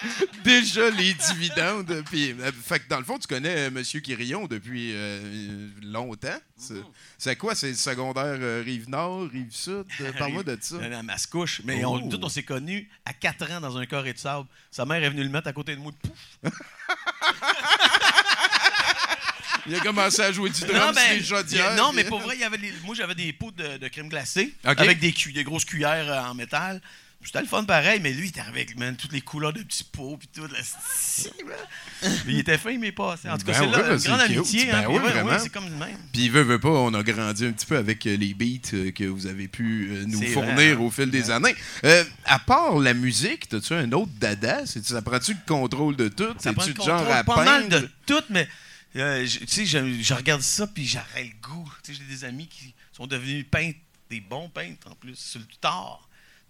Déjà 0.44 0.90
les 0.90 1.14
dividendes. 1.14 2.02
Puis, 2.10 2.32
euh, 2.32 2.50
fait 2.64 2.80
que 2.80 2.88
dans 2.88 2.98
le 2.98 3.04
fond, 3.04 3.18
tu 3.18 3.26
connais 3.26 3.54
euh, 3.56 3.66
M. 3.68 3.82
Quirillon 4.02 4.46
depuis 4.46 4.92
euh, 4.94 5.68
longtemps. 5.82 6.38
C'est 6.56 6.74
c'est 7.18 7.36
quoi? 7.36 7.54
C'est 7.54 7.68
le 7.70 7.74
secondaire 7.74 8.36
euh, 8.40 8.62
Rive-Nord, 8.64 9.28
Rive-Sud? 9.32 9.84
Parle-moi 10.18 10.42
de 10.44 10.56
ça. 10.60 10.76
À 10.76 11.02
Mascouche. 11.02 11.60
Mais 11.64 11.84
on, 11.84 11.94
Oh. 11.96 12.10
on 12.22 12.28
s'est 12.28 12.42
connus 12.42 12.88
à 13.04 13.12
4 13.12 13.50
ans 13.52 13.60
dans 13.60 13.76
un 13.76 13.86
carré 13.86 14.12
de 14.12 14.18
sable. 14.18 14.46
Sa 14.70 14.84
mère 14.84 15.02
est 15.02 15.10
venue 15.10 15.22
le 15.24 15.30
mettre 15.30 15.48
à 15.48 15.52
côté 15.52 15.74
de 15.74 15.80
moi. 15.80 15.92
Pouf! 16.00 16.52
Il 19.66 19.74
a 19.74 19.80
commencé 19.80 20.22
à 20.22 20.32
jouer 20.32 20.48
du 20.50 20.60
drum 20.60 20.72
Non, 20.76 20.84
sur 20.86 20.94
ben, 20.94 21.18
les 21.18 21.24
chaudières. 21.24 21.76
non, 21.76 21.92
mais 21.92 22.02
puis- 22.02 22.08
pour 22.10 22.20
vrai, 22.20 22.36
il 22.36 22.40
y 22.40 22.44
avait 22.44 22.56
les- 22.56 22.72
moi, 22.84 22.94
j'avais 22.94 23.14
des 23.14 23.32
pots 23.34 23.50
de, 23.50 23.76
de 23.76 23.88
crème 23.88 24.08
glacée 24.08 24.54
Ok. 24.66 24.80
avec 24.80 24.98
des, 24.98 25.12
cu- 25.12 25.32
des 25.32 25.44
grosses 25.44 25.66
cuillères 25.66 26.10
euh, 26.10 26.30
en 26.30 26.34
métal. 26.34 26.80
C'était 27.24 27.40
le 27.42 27.46
fun 27.46 27.64
pareil, 27.64 28.00
mais 28.00 28.12
lui, 28.12 28.26
il 28.26 28.28
était 28.30 28.40
avec 28.40 28.74
man, 28.78 28.96
toutes 28.96 29.12
les 29.12 29.20
couleurs 29.20 29.52
de 29.52 29.62
petits 29.62 29.84
pots 29.84 30.16
puis 30.16 30.28
tout. 30.28 30.46
Là, 30.46 30.58
mais 32.26 32.32
il 32.32 32.38
était 32.38 32.56
fin, 32.56 32.78
mais 32.78 32.92
pas. 32.92 33.14
En 33.28 33.36
tout 33.36 33.44
cas, 33.44 33.52
Ben 33.52 33.54
c'est 33.54 33.60
ouais, 33.60 33.70
là 33.72 33.78
ben 33.82 33.92
une 33.92 33.98
c'est 33.98 34.08
grande 34.08 34.20
amitié. 34.20 34.66
Ben 34.66 34.74
hein, 34.78 34.84
oui, 34.88 34.98
ouais, 34.98 35.38
c'est 35.38 35.48
comme 35.52 35.64
le 35.68 35.76
même. 35.76 35.98
Puis 36.12 36.22
il 36.22 36.30
veut, 36.30 36.42
veut 36.42 36.60
pas, 36.60 36.70
on 36.70 36.94
a 36.94 37.02
grandi 37.02 37.44
un 37.44 37.52
petit 37.52 37.66
peu 37.66 37.76
avec 37.76 38.06
euh, 38.06 38.16
les 38.16 38.32
beats 38.34 38.70
euh, 38.72 38.92
que 38.92 39.04
vous 39.04 39.26
avez 39.26 39.46
pu 39.48 39.88
euh, 39.90 40.04
nous 40.06 40.22
fournir 40.28 40.54
vrai, 40.54 40.72
hein? 40.72 40.78
au 40.78 40.90
fil 40.90 41.10
des 41.10 41.30
années. 41.30 41.54
Euh, 41.84 42.04
à 42.24 42.38
part 42.38 42.78
la 42.78 42.94
musique, 42.94 43.52
as-tu 43.52 43.74
un 43.74 43.90
autre 43.92 44.12
dada? 44.18 44.64
Ça 44.64 45.02
prend-tu 45.02 45.32
le 45.32 45.38
contrôle 45.46 45.96
de 45.96 46.08
tout? 46.08 46.32
Ça 46.38 46.52
prend 46.54 46.64
le 46.66 46.74
genre 46.74 47.10
à 47.10 47.24
pas 47.24 47.34
peindre? 47.34 47.68
mal 47.68 47.68
de 47.68 47.90
tout, 48.06 48.22
mais 48.30 48.48
euh, 48.96 49.26
je- 49.26 49.40
tu 49.40 49.46
sais, 49.48 49.66
je, 49.66 50.00
je 50.00 50.14
regarde 50.14 50.40
ça 50.42 50.66
puis 50.66 50.86
j'aurais 50.86 51.24
le 51.24 51.46
goût. 51.46 51.70
Tu 51.82 51.92
sais, 51.94 52.00
j'ai 52.00 52.14
des 52.16 52.24
amis 52.24 52.46
qui 52.48 52.74
sont 52.92 53.06
devenus 53.06 53.44
peintres, 53.50 53.78
des 54.08 54.20
bons 54.20 54.48
peintres 54.48 54.88
en 54.90 54.94
plus, 54.94 55.16
sur 55.16 55.40
le 55.40 55.46
tard. 55.60 56.07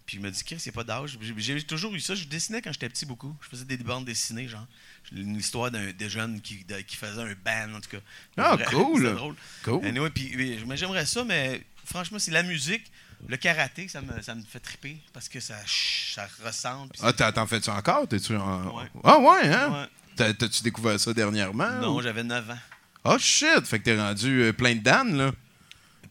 Puis 0.09 0.17
je 0.17 0.23
me 0.23 0.31
dis, 0.31 0.43
Chris, 0.43 0.55
c'est 0.57 0.71
pas 0.71 0.83
d'âge. 0.83 1.19
J'ai- 1.37 1.61
toujours 1.61 1.93
eu 1.93 1.99
ça. 1.99 2.15
Je 2.15 2.23
dessinais 2.23 2.63
quand 2.63 2.73
j'étais 2.73 2.89
petit 2.89 3.05
beaucoup. 3.05 3.35
Je 3.43 3.47
faisais 3.49 3.63
des 3.65 3.77
bandes 3.77 4.05
dessinées, 4.05 4.47
genre. 4.47 4.65
Une 5.11 5.35
histoire 5.35 5.69
d'un 5.69 5.91
des 5.91 6.09
jeunes 6.09 6.41
qui, 6.41 6.63
de- 6.65 6.79
qui 6.79 6.95
faisait 6.97 7.21
un 7.21 7.35
band, 7.45 7.75
en 7.77 7.79
tout 7.79 7.91
cas. 7.91 7.99
Ah, 8.35 8.57
cool. 8.71 9.13
Drôle. 9.13 9.35
Cool. 9.63 9.85
Anyway, 9.85 10.09
puis, 10.09 10.57
mais 10.65 10.77
j'aimerais 10.77 11.05
ça, 11.05 11.23
mais 11.23 11.61
franchement, 11.85 12.17
c'est 12.17 12.31
la 12.31 12.41
musique. 12.41 12.91
Le 13.27 13.37
karaté, 13.37 13.87
ça 13.87 14.01
me, 14.01 14.19
ça 14.23 14.33
me 14.33 14.41
fait 14.41 14.59
triper 14.59 14.97
parce 15.13 15.29
que 15.29 15.39
ça, 15.39 15.53
ça 15.67 16.27
ressemble. 16.43 16.91
Ah, 17.03 17.13
t'en 17.13 17.45
fais-tu 17.45 17.69
encore? 17.69 18.07
T'es-tu 18.07 18.35
en... 18.35 18.75
Ouais. 18.79 18.85
Ah 19.03 19.19
ouais, 19.19 19.47
hein? 19.47 19.87
Ouais. 20.17 20.33
T'as-tu 20.33 20.63
découvert 20.63 20.99
ça 20.99 21.13
dernièrement? 21.13 21.69
Non, 21.81 21.95
ou- 21.97 22.01
j'avais 22.01 22.23
9 22.23 22.49
ans. 22.49 22.57
Oh 23.03 23.17
shit! 23.19 23.63
Fait 23.65 23.77
que 23.77 23.83
t'es 23.83 23.95
rendu 24.01 24.41
euh, 24.41 24.53
plein 24.53 24.73
de 24.73 24.79
Dan, 24.81 25.15
là. 25.15 25.31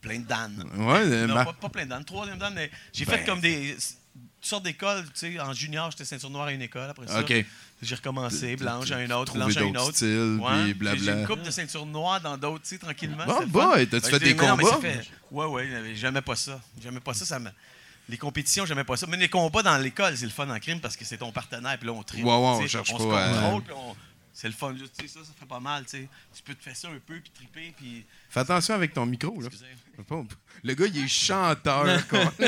Plein 0.00 0.20
de 0.20 0.24
Dan. 0.26 0.64
Ouais, 0.76 1.26
Non, 1.26 1.34
ma- 1.34 1.44
pas, 1.46 1.52
pas 1.52 1.68
plein 1.68 1.84
de 1.84 1.90
Dan. 1.90 2.04
Troisième 2.04 2.38
Dan, 2.38 2.52
mais 2.54 2.70
j'ai 2.92 3.04
Ben. 3.04 3.18
fait 3.18 3.24
comme 3.24 3.40
des. 3.40 3.76
sortes 4.40 4.62
d'écoles. 4.64 5.04
Tu 5.06 5.32
sais, 5.34 5.40
en 5.40 5.52
junior, 5.52 5.90
j'étais 5.90 6.04
ceinture 6.04 6.30
noire 6.30 6.46
à 6.46 6.52
une 6.52 6.62
école. 6.62 6.88
Après 6.90 7.06
ça, 7.06 7.24
j'ai 7.82 7.94
recommencé, 7.94 8.56
blanche 8.56 8.90
à 8.90 9.02
une 9.02 9.12
autre, 9.12 9.34
blanche 9.34 9.56
à 9.56 9.62
une 9.62 9.76
autre. 9.76 9.94
styles, 9.96 10.38
Ouais. 10.40 10.64
puis 10.64 10.74
blabla. 10.74 11.02
J'ai 11.14 11.20
une 11.20 11.26
coupe 11.26 11.42
de 11.42 11.50
ceinture 11.50 11.84
noire 11.86 12.20
dans 12.20 12.36
d'autres, 12.36 12.62
tu 12.64 12.70
sais, 12.70 12.78
tranquillement. 12.78 13.24
Bon, 13.26 13.46
boy, 13.46 13.86
t'as-tu 13.88 14.10
Ben, 14.10 14.18
fait 14.18 14.24
des 14.24 14.36
combats? 14.36 14.78
ouais, 15.30 15.68
j'avais- 15.70 15.94
j'aimais 15.96 16.22
pas 16.22 16.36
ça. 16.36 16.60
J'aimais 16.82 17.00
pas 17.00 17.14
ça, 17.14 17.24
ça 17.26 17.38
me... 17.38 17.50
Les 18.08 18.16
compétitions, 18.16 18.64
j'aimais 18.64 18.84
pas 18.84 18.96
ça. 18.96 19.06
Mais 19.06 19.16
les 19.18 19.28
combats 19.28 19.62
dans 19.62 19.76
l'école, 19.76 20.16
c'est 20.16 20.24
le 20.24 20.30
fun 20.30 20.48
en 20.48 20.58
crime 20.58 20.80
parce 20.80 20.96
que 20.96 21.04
c'est 21.04 21.18
ton 21.18 21.30
partenaire, 21.30 21.76
puis 21.78 21.86
là, 21.86 21.92
on 21.92 22.02
tripe. 22.02 22.24
Ouais, 22.24 22.30
ouais, 22.30 22.36
on 22.36 22.66
cherche 22.66 22.90
on 22.94 22.96
pas 22.96 23.02
se 23.04 23.08
à- 23.08 23.32
contrôle, 23.42 23.62
puis 23.64 23.74
on- 23.76 23.96
C'est 24.40 24.46
le 24.46 24.54
fun. 24.54 24.72
Tu 24.72 24.84
sais, 25.02 25.08
ça, 25.08 25.18
ça 25.24 25.32
fait 25.36 25.46
pas 25.46 25.58
mal, 25.58 25.82
tu 25.84 25.90
sais. 25.98 26.08
Tu 26.32 26.42
peux 26.44 26.54
te 26.54 26.62
faire 26.62 26.76
ça 26.76 26.86
un 26.86 27.00
peu, 27.04 27.18
puis 27.18 27.32
triper, 27.34 27.74
puis... 27.76 28.04
Fais 28.30 28.38
attention 28.38 28.72
avec 28.76 28.94
ton 28.94 29.04
micro, 29.04 29.40
là. 29.40 29.48
Le 30.62 30.74
gars, 30.74 30.86
il 30.86 30.96
est 31.04 31.08
chanteur, 31.08 32.06
quoi. 32.06 32.24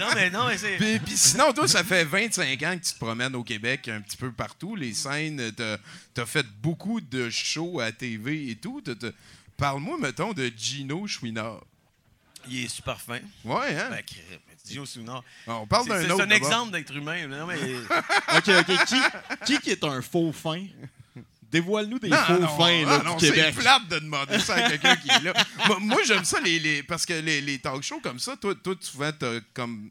non, 0.00 0.08
mais 0.16 0.30
non, 0.30 0.48
mais 0.48 0.58
c'est... 0.58 0.76
Puis, 0.78 0.98
puis 0.98 1.16
sinon, 1.16 1.52
toi, 1.52 1.68
ça 1.68 1.84
fait 1.84 2.02
25 2.04 2.60
ans 2.64 2.76
que 2.76 2.84
tu 2.84 2.94
te 2.94 2.98
promènes 2.98 3.36
au 3.36 3.44
Québec 3.44 3.86
un 3.86 4.00
petit 4.00 4.16
peu 4.16 4.32
partout. 4.32 4.74
Les 4.74 4.94
scènes, 4.94 5.52
t'as 5.52 5.76
as 6.20 6.26
fait 6.26 6.44
beaucoup 6.60 7.00
de 7.00 7.30
shows 7.30 7.78
à 7.78 7.92
TV 7.92 8.50
et 8.50 8.56
tout. 8.56 8.80
T'as- 8.80 8.96
t'as- 8.96 9.12
Parle-moi, 9.56 9.98
mettons, 10.00 10.32
de 10.32 10.50
Gino 10.56 11.06
Chouinard. 11.06 11.62
Il 12.48 12.64
est 12.64 12.68
super 12.68 13.00
fin. 13.00 13.20
Ouais, 13.44 13.76
hein? 13.78 13.90
Ben, 13.90 14.02
crème. 14.02 14.40
Gino 14.68 14.84
Souvenard. 14.86 15.22
On 15.46 15.68
parle 15.68 15.84
C'est 15.84 15.88
d'un 15.90 16.00
c'est 16.02 16.10
autre. 16.10 16.24
un 16.24 16.26
d'abord. 16.26 16.48
exemple 16.48 16.72
d'être 16.72 16.96
humain. 16.96 17.28
Non, 17.28 17.46
mais... 17.46 17.74
OK, 18.38 18.48
OK. 18.48 18.86
Qui, 18.86 18.96
qui 19.46 19.58
qui 19.60 19.70
est 19.70 19.84
un 19.84 20.02
faux 20.02 20.32
fin? 20.32 20.64
Dévoile-nous 21.52 21.98
des 21.98 22.08
Non, 22.08 22.16
faux 22.16 22.38
non, 22.38 22.48
fins 22.56 22.84
ah, 22.86 22.98
là, 22.98 23.02
non, 23.04 23.16
du 23.16 23.26
Québec. 23.26 23.52
C'est 23.54 23.60
plate 23.60 23.88
de 23.88 23.98
demander 23.98 24.38
ça 24.40 24.54
à 24.54 24.70
quelqu'un 24.70 24.96
qui 24.96 25.10
est 25.10 25.20
là. 25.20 25.34
moi, 25.68 25.78
moi, 25.80 25.98
j'aime 26.06 26.24
ça, 26.24 26.40
les, 26.40 26.58
les- 26.58 26.82
parce 26.82 27.04
que 27.06 27.12
les, 27.12 27.40
les 27.42 27.58
talk 27.58 27.82
shows 27.82 28.00
comme 28.02 28.18
ça, 28.18 28.36
toi, 28.36 28.54
toi 28.54 28.74
souvent, 28.80 29.12
t'as 29.12 29.40
comme. 29.54 29.90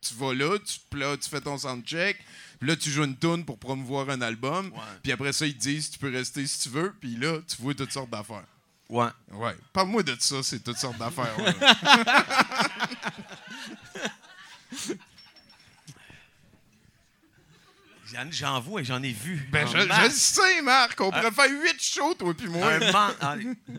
Tu 0.00 0.14
vas 0.14 0.34
là, 0.34 0.56
tu, 0.58 0.98
là, 0.98 1.16
tu 1.16 1.28
fais 1.28 1.40
ton 1.40 1.56
soundcheck, 1.58 2.18
puis 2.60 2.68
là, 2.68 2.76
tu 2.76 2.90
joues 2.90 3.04
une 3.04 3.16
tune 3.16 3.44
pour 3.44 3.58
promouvoir 3.58 4.08
un 4.10 4.20
album, 4.20 4.66
Ouais. 4.66 4.78
puis 5.02 5.10
après 5.12 5.32
ça, 5.32 5.46
ils 5.46 5.54
te 5.56 5.62
disent 5.62 5.90
tu 5.90 5.98
peux 5.98 6.12
rester 6.12 6.46
si 6.46 6.60
tu 6.60 6.68
veux, 6.68 6.94
puis 7.00 7.16
là, 7.16 7.38
tu 7.48 7.60
vois 7.62 7.74
toutes 7.74 7.90
sortes 7.92 8.10
d'affaires. 8.10 8.44
Ouais. 8.90 9.08
Ouais. 9.32 9.56
Parle-moi 9.72 10.02
de 10.02 10.14
ça, 10.20 10.42
c'est 10.42 10.62
toutes 10.62 10.76
sortes 10.76 10.98
d'affaires. 10.98 11.34
J'en- 18.30 18.60
vois 18.60 18.80
et 18.80 18.84
j'en 18.84 19.02
ai 19.02 19.12
vu. 19.12 19.48
ben, 19.50 19.66
En 19.66 19.70
je, 19.70 19.78
je 19.78 20.04
le 20.04 20.10
sais, 20.10 20.62
Marc, 20.62 21.00
on 21.00 21.10
pourrait 21.10 21.30
faire 21.30 21.50
huit 21.50 21.82
shows, 21.82 22.14
toi 22.14 22.34
puis 22.34 22.48
moi. 22.48 22.72
Un 22.74 22.92
man- 22.92 23.14
ah, 23.20 23.36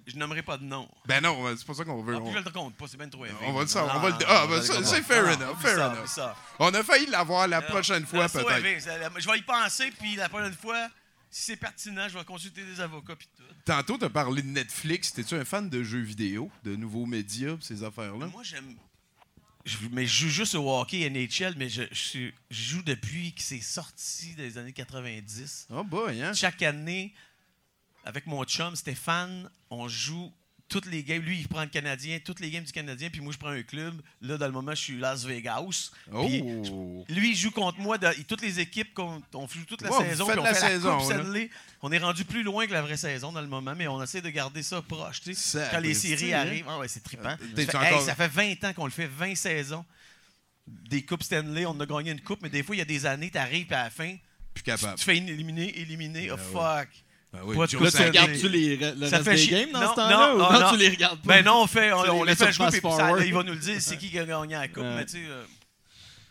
Je 0.08 0.16
nommerai 0.18 0.42
pas 0.42 0.58
de 0.58 0.64
nom. 0.64 0.90
Ben 1.06 1.22
non, 1.22 1.46
c'est 1.56 1.66
pas 1.66 1.74
ça 1.74 1.86
qu'on 1.86 2.02
veut. 2.04 2.16
Ah, 2.16 2.22
on, 2.22 2.32
je 2.34 2.38
le 2.40 2.50
compte 2.52 2.76
pas, 2.76 2.86
c'est 2.88 2.98
bien 2.98 3.10
trop 3.10 3.26
élevé. 3.26 3.40
on 3.44 3.54
va 3.54 3.62
le 3.62 3.68
savoir. 3.68 3.98
On 3.98 4.00
va 4.00 4.10
le, 4.10 4.16
ah, 4.28 4.46
ben, 4.50 4.62
c'est 4.62 5.02
fair 5.04 5.26
enough, 5.26 5.58
fair 5.60 5.76
ça, 5.76 5.88
enough. 5.94 6.08
ça. 6.08 6.36
On 6.60 6.74
a 6.74 6.84
failli 6.84 7.06
l'avoir 7.08 7.48
la 7.48 7.62
prochaine 7.62 8.06
fois, 8.06 8.28
peut-être. 8.30 8.82
C'est- 8.82 9.22
Je 9.22 9.30
vais 9.30 9.38
y 9.38 9.42
penser, 9.42 9.92
puis 10.00 10.16
la 10.16 10.30
prochaine 10.30 10.54
fois, 10.54 10.88
si 11.30 11.44
c'est 11.44 11.58
pertinent, 11.58 12.08
je 12.08 12.18
vais 12.18 12.24
consulter 12.24 12.64
des 12.64 12.80
avocats, 12.82 13.16
puis 13.16 13.28
tout. 13.36 13.44
Tantôt, 13.66 13.98
tu 13.98 14.06
as 14.06 14.10
parlé 14.10 14.42
de 14.42 14.48
Netflix. 14.48 15.12
T'es-tu 15.14 15.36
un 15.36 15.44
fan 15.46 15.70
de 15.70 15.84
jeux 15.84 16.00
vidéo, 16.02 16.50
de 16.64 16.76
nouveaux 16.76 17.06
médias, 17.06 17.56
ces 17.62 17.84
affaires-là? 17.84 18.28
Moi, 18.28 18.44
j'aime. 18.44 18.76
Je, 19.66 19.78
mais 19.92 20.06
je 20.06 20.14
joue 20.26 20.30
juste 20.30 20.54
au 20.56 20.70
hockey 20.80 21.10
NHL, 21.10 21.56
mais 21.58 21.70
je, 21.70 21.82
je 21.92 21.96
suis- 22.00 22.34
je 22.52 22.64
joue 22.64 22.84
depuis 22.84 23.34
que 23.34 23.42
c'est 23.42 23.62
sorti 23.62 24.36
des 24.36 24.58
années 24.60 24.74
90. 24.74 25.68
Oh 25.72 25.84
boy, 25.84 26.22
hein? 26.22 26.34
Chaque 26.34 26.62
année, 26.62 27.14
avec 28.04 28.28
mon 28.28 28.44
chum 28.46 28.76
Stéphane, 28.76 29.50
on 29.72 29.88
joue 29.88 30.32
toutes 30.68 30.88
les 30.88 31.04
games. 31.04 31.22
Lui, 31.22 31.40
il 31.40 31.48
prend 31.48 31.62
le 31.62 31.68
Canadien, 31.68 32.20
toutes 32.24 32.40
les 32.40 32.50
games 32.50 32.64
du 32.64 32.72
Canadien, 32.72 33.10
puis 33.10 33.22
moi, 33.22 33.32
je 33.32 33.38
prends 33.38 33.50
un 33.50 33.62
club. 33.62 34.02
Là, 34.22 34.38
dans 34.38 34.48
le 34.48 34.52
moment, 34.52 34.72
je 34.72 34.82
suis 34.82 34.98
Las 34.98 35.24
Vegas. 35.26 35.92
Oh! 36.12 36.28
lui, 37.10 37.32
il 37.32 37.36
joue 37.36 37.52
contre 37.52 37.80
moi. 37.80 37.98
toutes 38.28 38.42
les 38.42 38.60
équipes, 38.60 38.98
on 39.00 39.48
joue 39.48 39.66
toute 39.66 39.82
la 39.82 39.92
saison. 39.92 40.26
puis 40.28 40.40
on 40.40 40.44
la 40.44 40.54
fait 40.54 40.68
saison, 40.68 40.98
la 40.98 41.18
Coupe. 41.18 41.52
On 41.82 41.92
est 41.92 42.00
rendu 42.00 42.26
plus 42.26 42.44
loin 42.44 42.66
que 42.66 42.74
la 42.74 42.82
vraie 42.82 42.98
saison 42.98 43.32
dans 43.32 43.42
le 43.42 43.48
moment, 43.48 43.76
mais 43.76 43.88
on 43.88 44.02
essaie 44.02 44.22
de 44.22 44.30
garder 44.30 44.64
ça 44.64 44.82
proche. 44.82 45.22
tu 45.22 45.34
sais. 45.36 45.68
Quand 45.72 45.80
les 45.80 45.94
séries 45.94 46.34
hein? 46.34 46.42
arrivent, 46.42 46.66
ah 46.68 46.80
ouais, 46.80 46.88
c'est 46.88 47.04
trippant. 47.04 47.36
T'es-tu 47.56 47.72
Ça 47.72 47.80
fait, 47.80 47.96
hey, 47.96 48.02
ça 48.02 48.16
fait 48.16 48.28
20 48.28 48.64
ans 48.64 48.74
qu'on 48.74 48.86
le 48.86 48.92
fait, 48.92 49.08
20 49.08 49.36
saisons. 49.36 49.86
Des 50.68 51.04
Coupes 51.06 51.22
Stanley, 51.22 51.66
on 51.68 51.80
a 51.80 51.86
gagné 51.86 52.12
une 52.12 52.22
coupe, 52.22 52.42
mais 52.42 52.50
des 52.50 52.64
fois, 52.64 52.76
il 52.76 52.80
y 52.80 52.82
a 52.82 52.86
des 52.86 53.06
années, 53.06 53.30
tu 53.30 53.38
arrives 53.38 53.72
à 53.72 53.84
la 53.84 53.90
fin, 53.92 54.16
Plus 54.56 54.64
tu 54.64 54.72
capable. 54.72 54.98
te 54.98 55.04
fais 55.04 55.18
éliminer, 55.18 55.78
éliminer, 55.80 56.32
oh 56.32 56.38
fuck. 56.38 56.90
Ben 57.36 57.42
oui, 57.44 57.56
Pas 57.58 57.68
de 57.68 57.78
Là, 57.78 57.80
tu 57.92 57.92
Sakic. 57.98 58.08
regardes-tu 58.08 58.50
les, 58.50 58.78
le 58.78 59.10
Ça 59.10 59.18
reste 59.18 59.24
fait 59.30 59.36
des 59.36 59.38
chier. 59.38 59.60
games 59.62 59.72
dans 59.72 59.80
Non, 59.82 59.90
ce 59.92 59.96
temps-là? 59.96 60.18
non, 60.18 60.34
ou 60.36 60.38
non, 60.54 60.60
non, 60.60 60.72
tu 60.72 60.78
les 60.78 60.90
regardes 60.90 61.22
pas? 61.22 61.28
Ben 61.36 61.46
non, 61.46 61.62
on, 61.64 61.68
fait, 61.68 61.92
on, 61.92 62.00
Tu 62.02 62.06
les 62.06 62.12
on 62.12 62.24
les 62.24 62.30
laisses 62.32 62.40
fait 62.44 62.52
jouer, 62.54 62.68
puis 62.72 62.82
ça, 62.92 63.12
il 63.26 63.34
va 63.34 63.44
nous 63.44 63.54
le 63.54 63.60
dire, 63.60 63.76
c'est 63.82 63.98
qui 63.98 64.10
qui 64.10 64.20
a 64.20 64.26
gagné 64.26 64.56
la 64.56 64.68
coupe, 64.68 64.84
Ouais. 64.84 64.96
mais 64.96 65.06
tu 65.06 65.12
sais... 65.14 65.20
euh, 65.28 65.44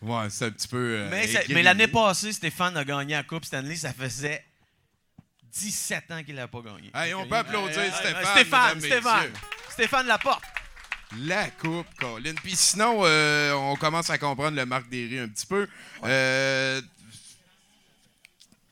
Ouais, 0.02 0.26
c'est 0.28 0.44
un 0.46 0.50
petit 0.50 0.68
peu. 0.68 0.76
euh, 1.00 1.08
Mais, 1.48 1.62
l'année 1.62 1.88
passée, 1.88 2.32
Stéphane 2.32 2.76
a 2.76 2.84
gagné 2.84 3.14
la 3.14 3.22
Coupe 3.22 3.44
Stanley. 3.44 3.74
Ça 3.76 3.92
faisait 3.94 4.44
17 5.52 6.10
ans 6.10 6.22
qu'il 6.24 6.34
n'a 6.34 6.48
pas 6.48 6.60
gagné. 6.60 6.90
Hey, 6.94 7.14
on 7.14 7.26
peut 7.26 7.36
applaudir 7.36 7.78
Euh, 7.78 7.90
Stéphane. 7.90 8.24
Stéphane, 8.34 8.80
Stéphane. 8.80 9.30
Stéphane 9.70 10.06
Laporte. 10.06 10.42
La 11.20 11.48
coupe, 11.50 11.86
Colin. 12.00 12.34
Puis 12.42 12.56
sinon, 12.56 13.02
euh, 13.04 13.52
on 13.52 13.76
commence 13.76 14.10
à 14.10 14.18
comprendre 14.18 14.56
le 14.56 14.66
Marc 14.66 14.88
Derry 14.88 15.20
un 15.20 15.28
petit 15.28 15.46
peu. 15.46 15.68
Euh, 16.04 16.80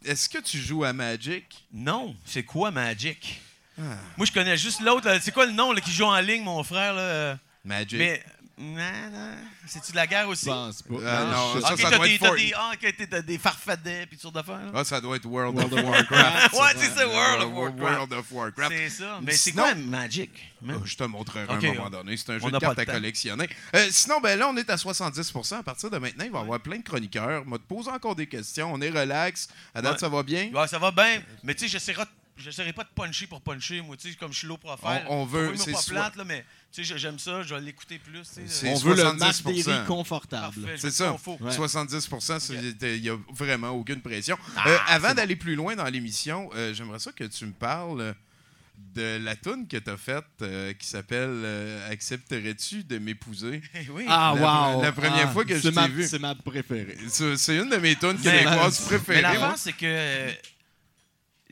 Est-ce 0.04 0.28
que 0.28 0.38
tu 0.38 0.59
joues 0.59 0.85
à 0.85 0.92
Magic? 0.92 1.64
Non, 1.73 2.14
c'est 2.25 2.42
quoi 2.42 2.71
Magic? 2.71 3.40
Ah. 3.78 3.82
Moi, 4.16 4.26
je 4.26 4.32
connais 4.32 4.56
juste 4.56 4.80
l'autre. 4.80 5.06
là. 5.06 5.21
C'est 5.21 5.32
quoi 5.32 5.47
le 5.47 5.52
nom 5.52 5.73
là, 5.73 5.80
qui 5.80 5.90
joue 5.90 6.04
en 6.04 6.21
ligne, 6.21 6.42
mon 6.44 6.62
frère? 6.62 6.94
Là? 6.94 7.38
Magic. 7.64 7.99
Mais. 7.99 8.23
Non, 8.59 8.76
non. 9.12 9.35
C'est-tu 9.66 9.92
de 9.92 9.97
la 9.97 10.06
guerre 10.06 10.28
aussi? 10.28 10.44
Je 10.44 10.50
pense 10.50 10.82
pas. 10.82 10.94
Ah, 11.06 11.25
non, 11.25 11.61
ça, 11.61 11.68
ça 11.76 11.90
t'as 11.90 11.97
doit 11.97 12.06
des, 12.06 12.14
être 12.14 12.35
des, 12.37 12.52
ok, 12.88 13.09
t'as- 13.09 13.23
des 13.23 13.38
farfadets 13.38 14.06
puis 14.06 14.16
toutes 14.16 14.21
sortes 14.23 14.35
d'affaires. 14.35 14.71
Ah, 14.75 14.85
ça 14.85 15.00
doit 15.00 15.16
être 15.16 15.25
World, 15.26 15.56
World 15.56 15.73
of 15.73 15.85
Warcraft. 15.85 16.52
ouais, 16.52 16.68
c'est 16.76 16.90
ça, 16.90 17.06
World 17.09 17.42
of 17.42 17.49
Euh, 17.49 17.54
Warcraft. 17.54 17.80
World 17.80 18.12
of 18.12 18.32
Warcraft. 18.32 18.73
C'est 18.76 18.88
ça. 18.90 19.18
Mais 19.23 19.32
c'est 19.32 19.52
quoi 19.52 19.75
Magic? 19.75 20.30
Ah, 20.68 20.73
Je 20.85 20.97
te 20.97 21.04
montrerai 21.04 21.47
à 21.49 21.52
un 21.54 21.75
moment 21.75 21.90
donné. 21.90 22.16
C'est 22.16 22.30
un 22.32 22.38
jeu 22.38 22.50
de 22.50 22.59
cartes 22.59 22.78
à 22.78 22.85
collectionner. 22.87 23.49
Euh, 23.75 23.88
sinon, 23.90 24.21
ben 24.21 24.38
là, 24.38 24.49
on 24.49 24.56
est 24.56 24.68
à 24.71 24.76
70% 24.76 25.56
À 25.59 25.62
partir 25.62 25.90
de 25.90 25.99
maintenant, 25.99 26.25
il 26.25 26.30
va 26.30 26.38
y 26.40 26.42
avoir 26.42 26.61
plein 26.61 26.76
de 26.78 26.82
chroniqueurs. 26.85 27.42
On 27.47 27.50
va 27.50 27.59
te 27.59 27.64
poser 27.64 27.90
encore 27.90 28.14
des 28.14 28.26
questions. 28.26 28.73
On 28.73 28.80
est 28.80 28.90
relax. 28.90 29.49
À 29.75 29.80
date, 29.82 29.94
Ouais. 29.94 29.99
ça 29.99 30.09
va 30.09 30.23
bien? 30.23 30.50
Ouais, 30.52 30.68
ça 30.68 30.78
va 30.78 30.90
bien. 30.90 31.23
Mais 31.42 31.54
tu 31.54 31.61
sais, 31.64 31.68
j'essaierai 31.68 32.04
j'essaierai 32.37 32.73
pas 32.73 32.82
de 32.85 32.88
puncher 32.94 33.26
pour 33.26 33.40
puncher. 33.40 33.80
Moi, 33.82 33.97
tu 33.97 34.11
sais, 34.11 34.16
comme 34.16 34.32
je 34.32 34.38
suis 34.38 34.47
low 34.49 34.56
profile. 34.56 35.04
On- 35.09 35.23
on 35.23 35.25
veut- 35.26 35.54
c'est 35.56 35.73
pas 35.73 35.78
soit- 35.78 35.94
plate, 35.94 36.16
là, 36.16 36.25
mais 36.25 36.44
tu 36.72 36.84
sais, 36.84 36.98
j'aime 36.98 37.18
ça. 37.18 37.42
Je 37.42 37.54
vais 37.54 37.60
l'écouter 37.60 37.98
plus. 37.98 38.20
tu 38.22 38.24
sais. 38.24 38.42
C'est 38.46 38.68
On 38.70 38.76
veut 38.76 38.94
le 38.96 39.02
70%. 39.02 39.18
Marc 39.18 39.42
Derry 39.44 39.86
confortable. 39.86 40.68
C'est 40.76 40.90
ça. 40.90 41.12
Ouais. 41.26 41.52
70 41.52 42.08
c'est- 42.38 42.96
il 42.96 43.02
n'y 43.02 43.10
a 43.10 43.18
vraiment 43.34 43.70
aucune 43.70 44.00
pression. 44.00 44.36
Ah, 44.56 44.68
Euh, 44.68 44.78
avant 44.88 45.14
d'aller 45.14 45.36
plus 45.36 45.54
loin 45.54 45.76
dans 45.76 45.84
l'émission, 45.88 46.50
euh, 46.54 46.72
j'aimerais 46.74 46.98
ça 46.98 47.12
que 47.12 47.24
tu 47.24 47.46
me 47.46 47.52
parles 47.52 48.14
de 48.94 49.18
la 49.22 49.36
toune 49.36 49.68
que 49.68 49.76
tu 49.76 49.90
as 49.90 49.96
faite 49.96 50.24
euh, 50.42 50.72
qui 50.72 50.86
s'appelle 50.86 51.30
euh, 51.30 51.90
Accepterais-tu 51.92 52.82
de 52.84 52.98
m'épouser? 52.98 53.62
Eh 53.74 53.88
oui. 53.90 54.04
Ah, 54.08 54.32
La- 54.34 54.72
wow! 54.74 54.82
la 54.82 54.92
première 54.92 55.28
Ah, 55.28 55.32
fois 55.32 55.44
que 55.44 55.56
je 55.58 55.68
t'ai 55.68 55.88
vu. 55.88 56.04
C'est 56.06 56.18
ma 56.18 56.34
préférée. 56.34 56.96
C'est 57.08 57.56
une 57.56 57.68
de 57.70 57.76
mes 57.76 57.94
tunes 57.96 58.16
Mais- 58.24 58.38
québécoises 58.38 58.80
Mais 58.80 58.86
préférées. 58.86 59.20
l'affaire, 59.22 59.40
moi. 59.40 59.54
c'est 59.56 59.72
que 59.72 59.84
euh, 59.84 60.32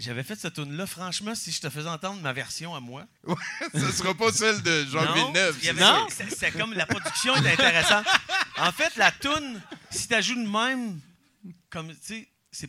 j'avais 0.00 0.22
fait 0.22 0.36
cette 0.36 0.54
tune 0.54 0.76
là 0.76 0.86
Franchement, 0.86 1.34
si 1.34 1.52
je 1.52 1.60
te 1.60 1.70
faisais 1.70 1.88
entendre 1.88 2.20
ma 2.20 2.32
version 2.32 2.74
à 2.74 2.80
moi. 2.80 3.06
Ça 3.74 3.92
sera 3.92 4.14
pas 4.14 4.32
celle 4.32 4.62
de 4.62 4.86
Jean 4.86 5.04
Non, 5.04 5.14
Villeneuve. 5.14 5.58
Non? 5.78 6.06
c'est- 6.10 6.52
comme 6.52 6.72
la 6.72 6.86
production 6.86 7.34
est 7.36 7.52
intéressante. 7.52 8.06
En 8.58 8.72
fait, 8.72 8.94
la 8.96 9.10
tune, 9.10 9.62
si 9.90 10.06
tu 10.06 10.22
joues 10.22 10.34
de 10.34 10.46
même, 10.46 11.00
comme 11.70 11.88
tu 11.92 11.96
sais, 12.02 12.28
c'est 12.50 12.68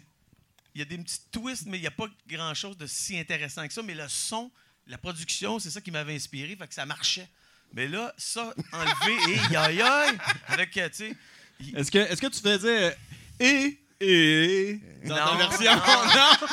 il 0.74 0.80
y 0.80 0.82
a 0.82 0.86
des 0.86 0.98
petits 0.98 1.20
twists, 1.32 1.66
mais 1.66 1.78
il 1.78 1.82
n'y 1.82 1.88
a 1.88 1.92
pas 1.92 2.08
grand 2.30 2.54
chose 2.54 2.78
de 2.78 2.88
si 2.88 3.20
intéressant 3.20 3.68
que 3.68 3.74
ça. 3.74 3.82
Mais 3.84 3.94
le 3.94 4.08
son, 4.08 4.50
la 4.88 4.98
production, 4.98 5.60
c'est 5.60 5.70
ça 5.70 5.82
qui 5.82 5.92
m'avait 5.92 6.16
inspiré, 6.16 6.56
fait 6.56 6.68
que 6.68 6.74
ça 6.74 6.86
marchait. 6.86 7.28
Mais 7.74 7.90
là, 7.90 8.14
ça 8.18 8.54
enlevé 8.72 9.34
et 9.52 9.56
aïe 9.58 9.82
aïe 9.82 10.18
avec 10.48 10.72
tu 10.72 10.82
sais. 10.94 11.16
Est-ce 11.76 11.92
que, 11.92 11.98
est 11.98 12.20
que 12.20 12.28
tu 12.28 12.40
faisais 12.40 12.84
euh, 12.86 12.94
et 13.40 13.80
et 14.01 14.79
dans 15.05 15.15
ta 15.15 15.25
Non, 15.31 15.38
version? 15.38 15.72
non. 15.75 16.48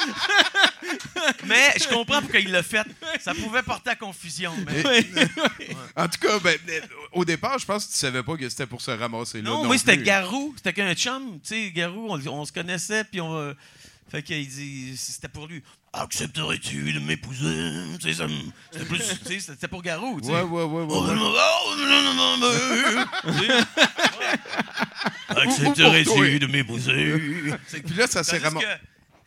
Mais 1.47 1.75
je 1.81 1.89
comprends 1.89 2.21
pourquoi 2.21 2.41
il 2.41 2.51
l'a 2.51 2.63
fait. 2.63 2.87
Ça 3.21 3.35
pouvait 3.35 3.63
porter 3.63 3.91
à 3.91 3.97
confusion. 3.97 4.53
Mais... 4.67 4.83
Oui. 4.87 5.07
En 5.97 6.09
tout 6.09 6.19
cas, 6.21 6.39
ben, 6.39 6.57
euh, 6.69 6.81
au 7.13 7.25
départ, 7.25 7.59
je 7.59 7.67
pense 7.67 7.87
que 7.87 7.93
tu 7.93 7.99
savais 7.99 8.23
pas 8.23 8.37
que 8.37 8.49
c'était 8.49 8.67
pour 8.67 8.81
se 8.81 8.91
ramasser 8.91 9.43
là. 9.43 9.51
Non, 9.51 9.65
moi, 9.65 9.77
c'était. 9.79 9.99
Garou. 9.99 10.55
C'était 10.57 10.73
qu'un 10.73 10.95
chum. 10.95 11.41
Tu 11.43 11.49
sais, 11.49 11.71
Garou, 11.73 12.07
on, 12.11 12.27
on 12.29 12.45
se 12.45 12.53
connaissait, 12.53 13.05
puis 13.05 13.21
on. 13.21 13.35
euh, 13.37 13.55
fait 14.11 14.23
qu'il 14.23 14.47
dit. 14.49 14.97
C'était 14.97 15.29
pour 15.29 15.47
lui. 15.47 15.63
Accepterais-tu 15.93 16.93
de 16.93 17.01
m'épouser? 17.01 17.85
C'était 18.01 18.85
plus. 18.85 19.03
C'était 19.41 19.69
pour 19.69 19.83
Garou. 19.83 20.21
Ouais, 20.21 20.43
ouais, 20.43 20.43
ouais, 20.43 20.65
ouais. 20.65 20.87
Oh, 20.89 21.07
ouais. 21.07 21.15
non, 21.15 21.33
oh, 21.35 21.75
non, 21.77 22.03
non, 22.03 22.15
non, 22.15 22.37
non, 22.37 22.51
tu 22.53 23.47
sais. 23.47 23.65
pour 25.28 25.28
Accepterais-tu 25.41 26.39
de 26.39 26.47
m'épouser? 26.47 27.51
Puis 27.85 27.95
là, 27.95 28.07
ça 28.07 28.25
s'est 28.25 28.41
que, 28.41 28.47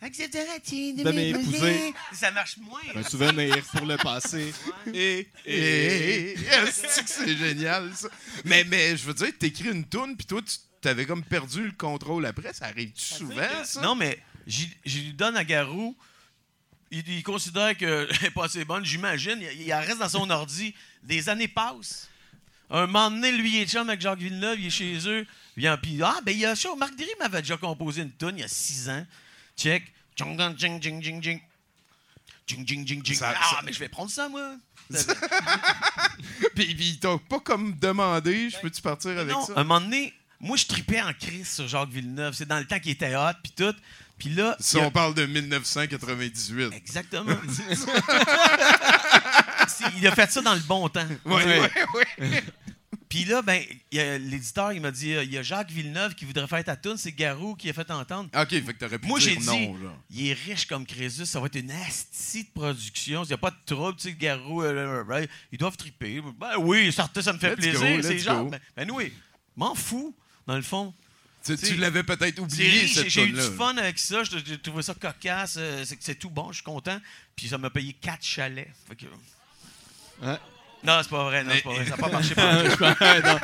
Accepterais-tu 0.02 0.94
de 0.94 1.10
m'épouser? 1.10 1.94
Ça 2.12 2.32
marche 2.32 2.56
moins. 2.58 2.80
Un 2.94 3.02
souvenir 3.04 3.62
pour 3.72 3.86
le 3.86 3.96
passé. 3.96 4.52
Et 4.92 5.28
et 5.46 6.34
c'est 6.70 7.36
génial, 7.36 7.94
ça? 7.94 8.08
Mais, 8.44 8.64
mais 8.64 8.96
je 8.96 9.04
veux 9.04 9.14
dire, 9.14 9.28
t'écris 9.38 9.70
une 9.70 9.84
toune, 9.84 10.16
puis 10.16 10.26
toi, 10.26 10.42
tu 10.42 10.56
t'avais 10.80 11.06
comme 11.06 11.22
perdu 11.22 11.64
le 11.66 11.72
contrôle 11.72 12.26
après. 12.26 12.52
Ça 12.52 12.66
arrive-tu 12.66 13.00
souvent, 13.00 13.64
ça? 13.64 13.80
Non, 13.80 13.94
mais 13.94 14.18
j'y 14.46 14.74
lui 14.84 15.12
donne 15.12 15.36
à 15.36 15.44
Garou. 15.44 15.96
Il, 16.90 17.08
il 17.08 17.22
considère 17.22 17.76
qu'elle 17.76 18.08
n'est 18.22 18.30
pas 18.30 18.46
assez 18.46 18.64
bonne, 18.64 18.84
j'imagine. 18.84 19.38
Il, 19.40 19.72
reste 19.72 19.98
dans 19.98 20.08
son 20.08 20.28
ordi. 20.30 20.74
Des 21.04 21.28
années 21.28 21.48
passent. 21.48 22.10
Un 22.70 22.86
moment 22.86 23.10
donné, 23.10 23.32
lui, 23.32 23.56
il 23.56 23.62
est 23.62 23.70
chum 23.70 23.88
avec 23.88 24.00
Jacques 24.00 24.18
Villeneuve, 24.18 24.58
il 24.58 24.66
est 24.66 24.70
chez 24.70 24.98
eux. 25.08 25.26
Vient, 25.56 25.76
puis, 25.76 26.00
ah, 26.02 26.18
ben, 26.24 26.32
il 26.32 26.38
y 26.40 26.46
a 26.46 26.56
ça. 26.56 26.70
Marc 26.76 26.96
Derry 26.96 27.10
m'avait 27.20 27.42
déjà 27.42 27.56
composé 27.56 28.02
une 28.02 28.12
tune 28.12 28.32
il 28.36 28.40
y 28.40 28.44
a 28.44 28.48
six 28.48 28.88
ans. 28.88 29.04
Check. 29.56 29.92
Jing, 30.16 30.38
jing, 30.58 30.82
jing, 30.82 31.02
jing, 31.02 31.22
jing. 31.22 31.40
Jing, 32.46 32.66
jing, 32.66 32.86
jing, 32.86 33.04
jing. 33.04 33.16
Ça- 33.16 33.34
ah, 33.38 33.44
ça- 33.50 33.60
mais 33.64 33.72
je 33.72 33.78
vais 33.78 33.88
prendre 33.88 34.10
ça, 34.10 34.28
moi. 34.28 34.56
Puis, 36.54 36.74
puis 36.74 36.88
ils 36.90 36.98
t'ont 36.98 37.18
pas 37.18 37.40
comme 37.40 37.74
demandé, 37.78 38.50
je 38.50 38.58
peux-tu 38.58 38.82
partir 38.82 39.12
avec 39.12 39.32
non, 39.32 39.46
ça? 39.46 39.54
à 39.54 39.60
un 39.60 39.64
moment 39.64 39.80
donné, 39.80 40.12
moi, 40.40 40.56
je 40.56 40.66
tripais 40.66 41.00
en 41.00 41.12
crise 41.14 41.48
sur 41.50 41.66
Jacques 41.68 41.88
Villeneuve. 41.88 42.34
C'est 42.34 42.46
dans 42.46 42.58
le 42.58 42.66
temps 42.66 42.78
qu'il 42.78 42.90
était 42.92 43.14
hot, 43.16 43.32
puis 43.42 43.52
tout. 43.56 43.74
Puis 44.18 44.30
là, 44.30 44.54
Si 44.60 44.76
a- 44.78 44.82
on 44.82 44.90
parle 44.90 45.14
de 45.14 45.24
1998. 45.24 46.72
Exactement. 46.74 47.32
Il 49.96 50.06
a 50.06 50.14
fait 50.14 50.30
ça 50.30 50.42
dans 50.42 50.54
le 50.54 50.60
bon 50.60 50.88
temps. 50.88 51.06
Ouais, 51.24 51.44
ouais, 51.44 51.70
ouais. 52.18 52.44
Puis 53.12 53.26
là, 53.26 53.42
ben, 53.42 53.62
l'éditeur, 53.92 54.72
il 54.72 54.80
m'a 54.80 54.90
dit 54.90 55.12
euh, 55.12 55.22
il 55.22 55.30
y 55.30 55.36
a 55.36 55.42
Jacques 55.42 55.70
Villeneuve 55.70 56.14
qui 56.14 56.24
voudrait 56.24 56.46
faire 56.46 56.64
ta 56.64 56.76
tune, 56.76 56.96
c'est 56.96 57.12
Garou 57.12 57.54
qui 57.54 57.68
a 57.68 57.74
fait 57.74 57.90
entendre. 57.90 58.30
OK, 58.34 58.48
fait 58.48 58.62
que 58.62 58.78
t'aurais 58.78 58.98
pu 58.98 59.06
Moi, 59.06 59.18
dire 59.18 59.28
j'ai 59.28 59.36
dit, 59.36 59.46
non, 59.46 59.74
là. 59.84 59.94
il 60.08 60.28
est 60.28 60.32
riche 60.32 60.64
comme 60.64 60.86
Crésus, 60.86 61.26
ça 61.26 61.38
va 61.38 61.44
être 61.44 61.56
une 61.56 61.72
astie 61.72 62.44
de 62.44 62.48
production. 62.48 63.22
Il 63.24 63.26
n'y 63.26 63.34
a 63.34 63.36
pas 63.36 63.50
de 63.50 63.56
trouble, 63.66 63.98
tu 63.98 64.08
sais, 64.08 64.14
Garou, 64.14 64.62
euh, 64.62 65.04
euh, 65.06 65.26
ils 65.52 65.58
doivent 65.58 65.76
triper. 65.76 66.22
Ben 66.40 66.56
oui, 66.56 66.90
ça 66.90 67.06
me 67.34 67.38
fait 67.38 67.50
Let's 67.50 67.56
plaisir. 67.56 67.98
c'est 68.02 68.18
genre, 68.18 68.46
ben, 68.46 68.58
ben 68.74 68.90
oui, 68.90 69.12
m'en 69.56 69.74
fous, 69.74 70.16
dans 70.46 70.56
le 70.56 70.62
fond. 70.62 70.94
Tu, 71.44 71.54
t'sais, 71.54 71.68
tu 71.68 71.76
l'avais 71.76 72.04
peut-être 72.04 72.38
oublié, 72.38 72.88
cette 72.88 73.10
J'ai 73.10 73.10
j'ai 73.10 73.24
eu 73.26 73.32
du 73.32 73.42
fun 73.42 73.76
avec 73.76 73.98
ça, 73.98 74.22
j'ai 74.24 74.56
trouvé 74.56 74.82
ça 74.82 74.94
cocasse, 74.94 75.58
c'est 76.00 76.18
tout 76.18 76.30
bon, 76.30 76.50
je 76.50 76.54
suis 76.54 76.64
content. 76.64 76.98
Puis 77.36 77.48
ça 77.48 77.58
m'a 77.58 77.68
payé 77.68 77.92
4 77.92 78.24
chalets. 78.24 78.70
Fait 78.88 78.96
que- 78.96 79.04
Ouais. 80.26 80.38
Non, 80.84 80.98
c'est 81.02 81.10
pas 81.10 81.24
vrai, 81.24 81.44
non, 81.44 81.50
c'est 81.54 81.62
pas 81.62 81.70
vrai. 81.70 81.84
Ça 81.84 81.90
n'a 81.90 81.96
pas 81.96 82.08
marché 82.08 82.34
pour 82.34 82.44
non, 82.44 83.38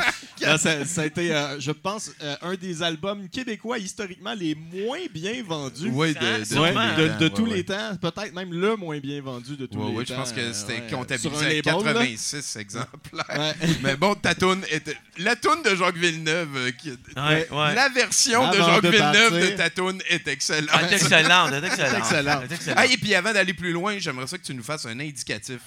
non, 0.52 0.58
ça, 0.58 0.84
ça 0.84 1.00
a 1.02 1.04
été, 1.06 1.32
euh, 1.34 1.58
je 1.60 1.70
pense, 1.70 2.10
euh, 2.22 2.36
un 2.42 2.54
des 2.54 2.82
albums 2.82 3.28
québécois 3.28 3.78
historiquement 3.78 4.34
les 4.34 4.54
moins 4.54 4.98
bien 5.12 5.42
vendus. 5.44 5.90
Oui, 5.92 6.14
de, 6.14 6.18
de, 6.20 6.26
Hein, 6.26 6.42
tous 6.48 6.58
Ouais, 6.58 6.70
les 6.70 6.74
de, 6.74 7.08
temps, 7.08 7.18
de 7.18 7.24
ouais, 7.24 7.30
tous 7.30 7.42
ouais. 7.44 7.56
les 7.56 7.64
temps, 7.64 7.96
peut-être 8.00 8.34
même 8.34 8.52
le 8.52 8.76
moins 8.76 8.98
bien 8.98 9.20
vendu 9.22 9.56
de 9.56 9.66
tous 9.66 9.78
Ouais, 9.78 9.90
les 9.90 9.96
ouais, 9.98 10.04
temps. 10.04 10.14
je 10.14 10.18
pense 10.20 10.32
que 10.32 10.40
euh, 10.40 10.52
c'était 10.52 10.80
ouais. 10.80 10.90
comptabilisé 10.90 11.44
à 11.44 11.48
label, 11.48 11.64
là. 11.64 11.92
86 11.94 12.56
exemplaires. 12.56 13.24
Ouais. 13.38 13.68
Mais 13.82 13.96
bon, 13.96 14.14
ta 14.14 14.34
toune 14.34 14.64
était... 14.70 14.96
La 15.18 15.36
toune 15.36 15.62
de 15.62 15.74
Jacques 15.76 15.96
Villeneuve, 15.96 16.56
euh, 16.56 16.70
qui... 16.72 16.90
Ouais, 16.90 17.48
ouais. 17.50 17.74
la 17.74 17.88
version 17.88 18.50
de 18.50 18.56
Jacques 18.56 18.82
de 18.82 18.88
Villeneuve 18.88 19.30
partir. 19.30 19.50
de 19.52 19.56
ta 19.56 19.70
toune 19.70 20.00
est 20.08 20.26
excellente. 20.28 20.70
Elle 20.82 20.92
est 20.92 20.96
excellente, 20.96 21.50
elle 21.52 21.64
est 21.64 21.66
excellente. 22.52 22.76
Ah, 22.76 22.86
et 22.86 22.96
puis 22.96 23.14
avant 23.14 23.32
d'aller 23.32 23.54
plus 23.54 23.72
loin, 23.72 23.96
j'aimerais 23.98 24.26
ça 24.26 24.38
que 24.38 24.44
tu 24.44 24.54
nous 24.54 24.62
fasses 24.62 24.86
un 24.86 24.98
indicatif. 25.00 25.58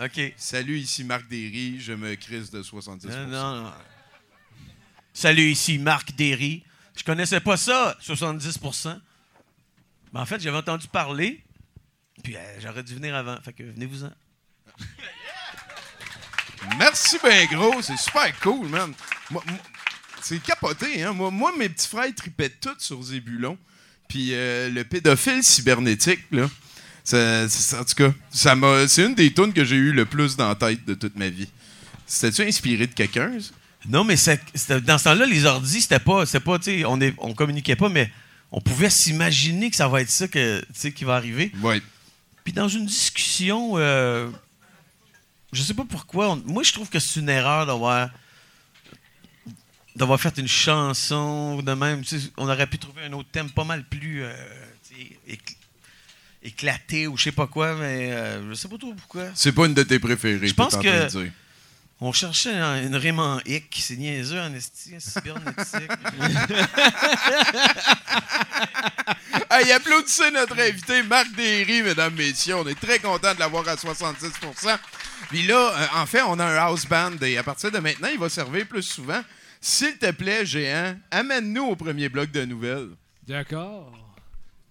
OK. 0.00 0.32
Salut, 0.36 0.78
ici 0.78 1.04
Marc 1.04 1.28
Derry, 1.28 1.78
je 1.80 1.92
me 1.92 2.14
crise 2.14 2.50
de 2.50 2.62
70% 2.62 3.06
Euh, 3.10 3.26
non, 3.26 3.62
non. 3.64 3.72
Salut, 5.12 5.50
ici 5.50 5.78
Marc 5.78 6.14
Derry. 6.14 6.64
Je 6.96 7.04
connaissais 7.04 7.40
pas 7.40 7.56
ça, 7.56 7.96
70 8.00 8.58
Mais 10.12 10.20
en 10.20 10.26
fait, 10.26 10.40
j'avais 10.40 10.56
entendu 10.58 10.88
parler, 10.88 11.42
puis 12.22 12.36
euh, 12.36 12.60
j'aurais 12.60 12.82
dû 12.82 12.94
venir 12.94 13.14
avant. 13.14 13.38
Fait 13.42 13.52
que 13.52 13.62
venez-vous-en. 13.62 14.10
Merci 16.78 17.18
ben 17.22 17.46
gros, 17.48 17.82
c'est 17.82 17.96
super 17.98 18.38
cool, 18.40 18.68
man. 18.68 18.92
Moi- 19.30 19.42
moi- 19.46 19.56
c'est 20.22 20.40
capoté, 20.40 21.02
hein. 21.02 21.12
Moi, 21.12 21.30
moi, 21.30 21.52
mes 21.58 21.68
petits 21.68 21.88
frères 21.88 22.14
tripaient 22.14 22.50
tous 22.50 22.78
sur 22.78 23.02
Zébulon. 23.02 23.58
Puis 24.08 24.32
euh, 24.34 24.68
le 24.70 24.84
pédophile 24.84 25.42
cybernétique, 25.42 26.20
là, 26.30 26.48
ça- 27.04 27.80
en 27.80 27.84
tout 27.84 27.94
cas, 27.94 28.12
ça 28.30 28.54
m'a, 28.54 28.86
c'est 28.88 29.04
une 29.04 29.14
des 29.14 29.32
tunes 29.32 29.52
que 29.52 29.64
j'ai 29.64 29.76
eu 29.76 29.92
le 29.92 30.04
plus 30.04 30.36
dans 30.36 30.48
la 30.48 30.54
tête 30.54 30.84
de 30.84 30.94
toute 30.94 31.16
ma 31.16 31.28
vie. 31.28 31.48
C'était-tu 32.06 32.42
inspiré 32.42 32.86
de 32.86 32.92
quelqu'un, 32.94 33.38
ça? 33.40 33.50
Non, 33.88 34.04
mais 34.04 34.16
c'est- 34.16 34.40
c'était- 34.54 34.80
dans 34.80 34.96
ce 34.98 35.04
temps-là, 35.04 35.26
les 35.26 35.44
ordis, 35.44 35.82
c'était 35.82 35.98
pas, 35.98 36.24
c'était 36.26 36.40
pas, 36.40 36.58
tu 36.58 36.64
sais, 36.66 36.84
on, 36.84 37.00
est- 37.00 37.14
on 37.18 37.34
communiquait 37.34 37.74
pas, 37.76 37.88
mais 37.88 38.10
on 38.52 38.60
pouvait 38.60 38.90
s'imaginer 38.90 39.70
que 39.70 39.76
ça 39.76 39.88
va 39.88 40.02
être 40.02 40.10
ça 40.10 40.28
que, 40.28 40.60
tu 40.60 40.66
sais, 40.74 40.92
qui 40.92 41.04
va 41.04 41.16
arriver. 41.16 41.50
Ouais. 41.62 41.80
Puis 42.44 42.52
dans 42.52 42.68
une 42.68 42.86
discussion, 42.86 43.72
euh, 43.76 44.30
je 45.52 45.62
sais 45.62 45.74
pas 45.74 45.84
pourquoi, 45.88 46.30
on- 46.30 46.42
moi 46.46 46.62
je 46.62 46.72
trouve 46.72 46.88
que 46.88 46.98
c'est 47.00 47.18
une 47.20 47.28
erreur 47.28 47.66
d'avoir 47.66 48.10
d'avoir 49.94 50.18
fait 50.20 50.38
une 50.38 50.48
chanson 50.48 51.60
de 51.60 51.72
même. 51.74 52.02
Tu 52.02 52.18
sais, 52.18 52.30
on 52.38 52.48
aurait 52.48 52.66
pu 52.66 52.78
trouver 52.78 53.02
un 53.04 53.12
autre 53.12 53.28
thème 53.30 53.50
pas 53.50 53.64
mal 53.64 53.84
plus 53.84 54.22
euh, 54.22 54.32
tu 54.88 54.94
sais, 54.96 55.18
écl- 55.34 55.56
éclaté 56.42 57.06
ou 57.06 57.16
je 57.16 57.24
sais 57.24 57.32
pas 57.32 57.46
quoi, 57.46 57.74
mais 57.74 58.10
euh, 58.12 58.48
je 58.50 58.54
sais 58.54 58.68
pas 58.68 58.78
trop 58.78 58.92
pourquoi. 58.94 59.24
C'est 59.34 59.52
pas 59.52 59.66
une 59.66 59.74
de 59.74 59.82
tes 59.82 59.98
préférées, 59.98 60.46
Je 60.48 60.54
pense 60.54 60.76
que- 60.76 61.04
de 61.04 61.08
dire. 61.08 61.32
On 62.04 62.10
cherchait 62.12 62.54
un- 62.56 62.82
une 62.82 62.96
rime 62.96 63.20
en 63.20 63.38
hic, 63.46 63.78
c'est 63.80 63.94
niaiseux 63.96 64.40
en 64.40 64.52
esti, 64.54 64.94
cybernétique. 64.98 65.90
Hey, 69.50 69.70
applaudissez 69.72 70.30
notre 70.30 70.58
invité 70.58 71.02
Marc 71.02 71.30
Derry, 71.36 71.82
mesdames, 71.82 72.14
messieurs. 72.14 72.56
On 72.56 72.66
est 72.66 72.78
très 72.80 72.98
content 72.98 73.34
de 73.34 73.38
l'avoir 73.38 73.68
à 73.68 73.74
66% 73.76 74.78
Puis 75.28 75.42
là, 75.46 75.56
euh, 75.76 75.86
en 76.00 76.06
fait, 76.06 76.22
on 76.22 76.38
a 76.38 76.44
un 76.46 76.56
house 76.56 76.86
band 76.86 77.12
et 77.20 77.36
à 77.36 77.42
partir 77.42 77.70
de 77.70 77.78
maintenant, 77.78 78.08
il 78.10 78.18
va 78.18 78.28
servir 78.30 78.66
plus 78.66 78.82
souvent. 78.82 79.20
S'il 79.60 79.98
te 79.98 80.10
plaît, 80.10 80.46
géant, 80.46 80.96
amène-nous 81.10 81.64
au 81.64 81.76
premier 81.76 82.08
bloc 82.08 82.30
de 82.30 82.44
nouvelles. 82.46 82.88
D'accord. 83.28 83.92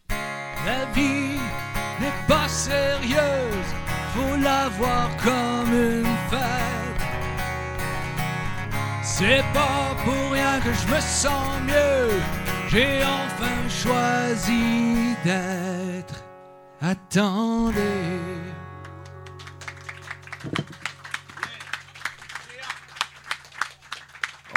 La 0.10 0.86
vie 0.96 1.38
pas 2.32 2.48
sérieuse, 2.48 3.72
faut 4.14 4.38
la 4.50 4.70
voir 4.80 5.10
comme 5.28 5.72
une 5.74 6.16
fête. 6.32 7.04
C'est 9.04 9.44
pas 9.54 9.84
pour 10.06 10.32
rien 10.32 10.56
que 10.66 10.72
je 10.82 10.86
me 10.94 11.02
sens 11.02 11.52
mieux, 11.72 12.08
j'ai 12.70 13.00
enfin 13.22 13.60
choisi 13.84 15.16
d'être. 15.26 16.18
Attendez. 16.82 18.51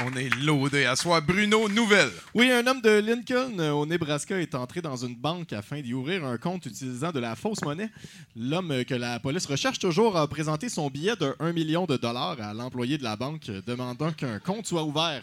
On 0.02 0.12
est 0.16 0.28
loadé 0.42 0.85
à 0.85 0.96
soir. 0.96 1.22
Bruno, 1.22 1.68
nouvelles. 1.68 2.11
Oui, 2.35 2.50
un 2.50 2.66
homme 2.66 2.80
de 2.80 2.90
Lincoln, 2.90 3.59
euh, 3.59 3.70
au 3.70 3.87
Nebraska, 3.87 4.40
est 4.40 4.54
entré 4.54 4.83
dans 4.83 4.96
une 4.96 5.14
banque 5.14 5.52
afin 5.52 5.80
d'y 5.80 5.94
ouvrir 5.94 6.24
un 6.24 6.37
compte 6.37 6.66
utilisant 6.66 7.12
de 7.12 7.20
la 7.20 7.37
fausse 7.37 7.62
monnaie. 7.62 7.90
L'homme 8.35 8.72
euh, 8.72 8.85
que 8.85 8.94
la 8.94 9.20
police 9.20 9.46
recherche 9.46 9.78
toujours 9.78 10.16
a 10.16 10.26
présenté 10.26 10.68
son 10.68 10.90
billet 10.90 11.14
de 11.16 11.35
1 11.38 11.52
million 11.52 11.87
de 11.87 11.96
dollars 11.96 12.40
à 12.40 12.52
l'employé 12.52 12.98
de 12.98 13.04
la 13.04 13.16
banque, 13.16 13.48
euh, 13.48 13.62
demandant 13.66 14.12
qu'un 14.12 14.40
compte 14.40 14.66
soit 14.66 14.83
ouvert. 14.83 15.22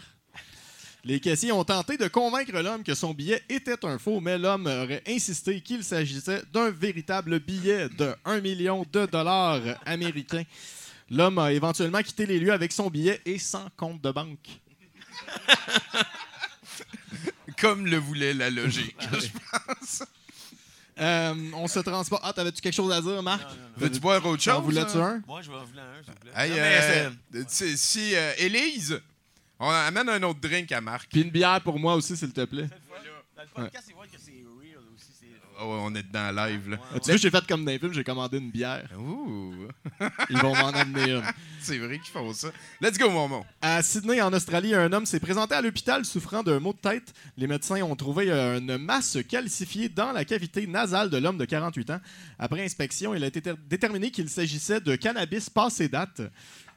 Les 1.04 1.20
caissiers 1.20 1.52
ont 1.52 1.64
tenté 1.64 1.96
de 1.96 2.08
convaincre 2.08 2.58
l'homme 2.60 2.82
que 2.82 2.94
son 2.94 3.12
billet 3.12 3.42
était 3.48 3.84
un 3.84 3.98
faux, 3.98 4.20
mais 4.20 4.38
l'homme 4.38 4.66
aurait 4.66 5.02
insisté 5.06 5.60
qu'il 5.60 5.84
s'agissait 5.84 6.42
d'un 6.52 6.70
véritable 6.70 7.40
billet 7.40 7.88
de 7.90 8.14
1 8.24 8.40
million 8.40 8.86
de 8.92 9.06
dollars 9.06 9.60
américains. 9.84 10.44
L'homme 11.12 11.38
a 11.38 11.52
éventuellement 11.52 12.02
quitté 12.02 12.24
les 12.24 12.38
lieux 12.38 12.54
avec 12.54 12.72
son 12.72 12.88
billet 12.88 13.20
et 13.26 13.38
sans 13.38 13.68
compte 13.76 14.00
de 14.00 14.10
banque. 14.10 14.48
Comme 17.60 17.86
le 17.86 17.98
voulait 17.98 18.32
la 18.32 18.48
logique. 18.48 18.96
je 19.12 19.28
pense. 19.28 20.04
Euh, 20.98 21.34
on 21.52 21.68
se 21.68 21.80
transporte. 21.80 22.22
Ah, 22.24 22.32
t'avais-tu 22.32 22.62
quelque 22.62 22.74
chose 22.74 22.90
à 22.90 23.02
dire, 23.02 23.22
Marc? 23.22 23.46
Veux-tu 23.76 24.00
boire 24.00 24.24
autre 24.24 24.42
chose? 24.42 24.62
voulais-tu 24.62 24.96
hein? 24.96 25.20
un? 25.22 25.26
Moi, 25.26 25.42
je 25.42 25.50
vais 25.50 25.56
en 25.58 25.64
vouloir 25.64 25.86
un, 25.86 26.02
s'il 26.02 26.12
vous 26.14 26.18
plaît. 26.18 26.30
Hey, 26.34 26.50
Non, 26.50 26.56
mais 26.56 27.38
euh, 27.40 27.44
tu 27.44 27.46
sais, 27.48 27.76
si 27.76 28.16
euh, 28.16 28.32
Élise, 28.38 28.98
on 29.58 29.68
amène 29.68 30.08
un 30.08 30.22
autre 30.22 30.40
drink 30.40 30.72
à 30.72 30.80
Marc. 30.80 31.10
Puis 31.10 31.20
une 31.20 31.30
bière 31.30 31.60
pour 31.60 31.78
moi 31.78 31.94
aussi, 31.94 32.16
s'il 32.16 32.32
te 32.32 32.46
plaît. 32.46 32.70
Dans 33.36 33.42
le 33.42 33.48
podcast, 33.48 33.84
c'est. 33.86 33.92
Ah 35.62 35.66
on 35.84 35.94
est 35.94 36.10
dans 36.10 36.34
live, 36.34 36.70
là. 36.70 36.76
Ah, 36.94 36.98
tu 36.98 37.10
vois, 37.10 37.16
j'ai 37.16 37.30
fait 37.30 37.46
comme 37.46 37.64
dans 37.64 37.70
les 37.70 37.78
films, 37.78 37.92
j'ai 37.92 38.02
commandé 38.04 38.38
une 38.38 38.50
bière. 38.50 38.88
Ouh, 38.98 39.54
Ils 40.30 40.38
vont 40.38 40.54
m'en 40.56 40.68
amener 40.68 41.12
une. 41.12 41.22
c'est 41.60 41.78
vrai 41.78 41.98
qu'ils 41.98 42.12
font 42.12 42.32
ça. 42.32 42.48
Let's 42.80 42.98
go, 42.98 43.08
mon 43.10 43.44
À 43.60 43.80
Sydney, 43.82 44.20
en 44.20 44.32
Australie, 44.32 44.74
un 44.74 44.92
homme 44.92 45.06
s'est 45.06 45.20
présenté 45.20 45.54
à 45.54 45.60
l'hôpital 45.62 46.04
souffrant 46.04 46.42
d'un 46.42 46.58
mot 46.58 46.72
de 46.72 46.78
tête. 46.78 47.12
Les 47.36 47.46
médecins 47.46 47.80
ont 47.82 47.94
trouvé 47.96 48.30
euh, 48.30 48.58
une 48.58 48.76
masse 48.78 49.18
calcifiée 49.28 49.88
dans 49.88 50.12
la 50.12 50.24
cavité 50.24 50.66
nasale 50.66 51.10
de 51.10 51.18
l'homme 51.18 51.38
de 51.38 51.44
48 51.44 51.90
ans. 51.90 52.00
Après 52.38 52.64
inspection, 52.64 53.14
il 53.14 53.22
a 53.22 53.28
été 53.28 53.40
ter- 53.40 53.56
déterminé 53.68 54.10
qu'il 54.10 54.28
s'agissait 54.28 54.80
de 54.80 54.96
cannabis 54.96 55.48
passé 55.48 55.88
date. 55.88 56.22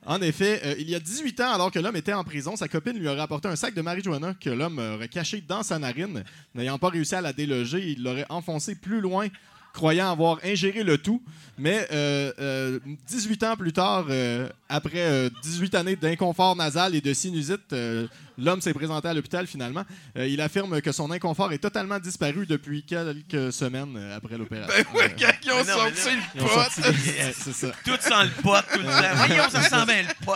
En 0.07 0.21
effet, 0.21 0.61
euh, 0.63 0.75
il 0.77 0.89
y 0.89 0.93
a 0.93 0.99
18 0.99 1.41
ans, 1.41 1.53
alors 1.53 1.71
que 1.71 1.79
l'homme 1.79 1.95
était 1.95 2.13
en 2.13 2.23
prison, 2.23 2.55
sa 2.55 2.67
copine 2.67 2.97
lui 2.97 3.07
aurait 3.07 3.21
apporté 3.21 3.47
un 3.47 3.55
sac 3.55 3.73
de 3.73 3.81
marijuana 3.81 4.35
que 4.35 4.51
l'homme 4.51 4.77
aurait 4.77 5.07
caché 5.07 5.41
dans 5.41 5.63
sa 5.63 5.79
narine. 5.79 6.23
N'ayant 6.53 6.77
pas 6.77 6.89
réussi 6.89 7.15
à 7.15 7.21
la 7.21 7.33
déloger, 7.33 7.91
il 7.91 8.03
l'aurait 8.03 8.27
enfoncé 8.29 8.75
plus 8.75 9.01
loin 9.01 9.27
croyant 9.75 10.09
avoir 10.11 10.39
ingéré 10.43 10.83
le 10.83 10.97
tout. 10.97 11.21
Mais 11.57 11.87
euh, 11.93 12.33
euh, 12.39 12.79
18 13.07 13.43
ans 13.43 13.55
plus 13.55 13.71
tard, 13.71 14.07
euh, 14.09 14.49
après 14.67 14.91
euh, 14.99 15.29
18 15.43 15.75
années 15.75 15.95
d'inconfort 15.95 16.53
nasal 16.55 16.95
et 16.95 16.99
de 17.01 17.13
sinusite, 17.13 17.71
euh, 17.71 18.07
l'homme 18.37 18.59
s'est 18.59 18.73
présenté 18.73 19.07
à 19.07 19.13
l'hôpital 19.13 19.47
finalement. 19.47 19.85
Euh, 20.17 20.27
il 20.27 20.41
affirme 20.41 20.81
que 20.81 20.91
son 20.91 21.11
inconfort 21.11 21.53
est 21.53 21.59
totalement 21.59 21.97
disparu 21.99 22.45
depuis 22.45 22.83
quelques 22.83 23.53
semaines 23.53 23.95
euh, 23.95 24.17
après 24.17 24.37
l'opération. 24.37 24.73
Ben 24.93 24.99
ouais, 24.99 25.15
quand 25.17 25.31
ils 25.45 25.51
ont 25.51 25.57
non, 25.59 25.63
sorti 25.93 26.09
le 26.35 26.41
pot. 26.41 26.47
sorti 26.49 26.81
des- 26.81 26.87
ouais, 26.87 27.33
c'est 27.37 27.53
ça. 27.53 27.71
Tout 27.85 27.97
sent 28.01 28.23
le 28.23 28.41
pot 28.41 28.57
tout 28.73 28.79
le 28.79 28.85
temps. 28.85 29.15
Voyons, 29.27 29.49
ça 29.49 29.61
sent 29.61 29.85
bien 29.85 30.01
le 30.01 30.25
pot. 30.25 30.33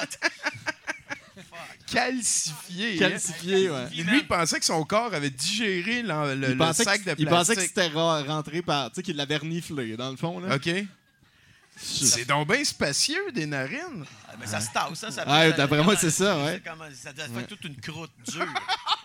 Calcifié. 1.91 2.93
hein. 3.06 3.10
Calcifié, 3.10 3.69
ouais. 3.69 3.89
Lui, 3.91 4.19
il 4.19 4.28
pensait 4.28 4.60
que 4.60 4.65
son 4.65 4.84
corps 4.84 5.13
avait 5.13 5.30
digéré 5.30 6.02
le, 6.02 6.36
le 6.36 6.73
sac 6.73 7.04
que, 7.04 7.10
de 7.12 7.15
il 7.17 7.28
pensait 7.28 7.56
que 7.56 7.60
plastique. 7.62 7.75
c'était 7.84 7.88
rentré 8.28 8.62
par. 8.62 8.89
Tu 8.89 8.95
sais, 8.95 9.04
qu'il 9.04 9.15
l'avait 9.15 9.38
reniflé, 9.38 9.95
dans 9.97 10.10
le 10.12 10.17
fond. 10.17 10.39
Là. 10.39 10.56
OK. 10.56 10.69
C'est 11.82 12.25
donc 12.28 12.49
bien 12.52 12.62
spacieux, 12.63 13.32
des 13.34 13.45
narines. 13.45 14.04
Ah, 14.28 14.34
mais 14.38 14.45
ça 14.47 14.60
se 14.60 14.69
tasse, 14.71 15.02
hein, 15.02 15.12
ça. 15.12 15.25
Ouais, 15.30 15.54
d'après 15.54 15.82
moi, 15.82 15.95
c'est 15.95 16.10
ça, 16.12 16.38
ouais. 16.43 16.62
comment- 16.65 16.84
Ça 16.93 17.13
doit 17.13 17.25
faire 17.25 17.47
toute 17.47 17.63
une 17.63 17.78
croûte 17.80 18.12
dure. 18.28 18.45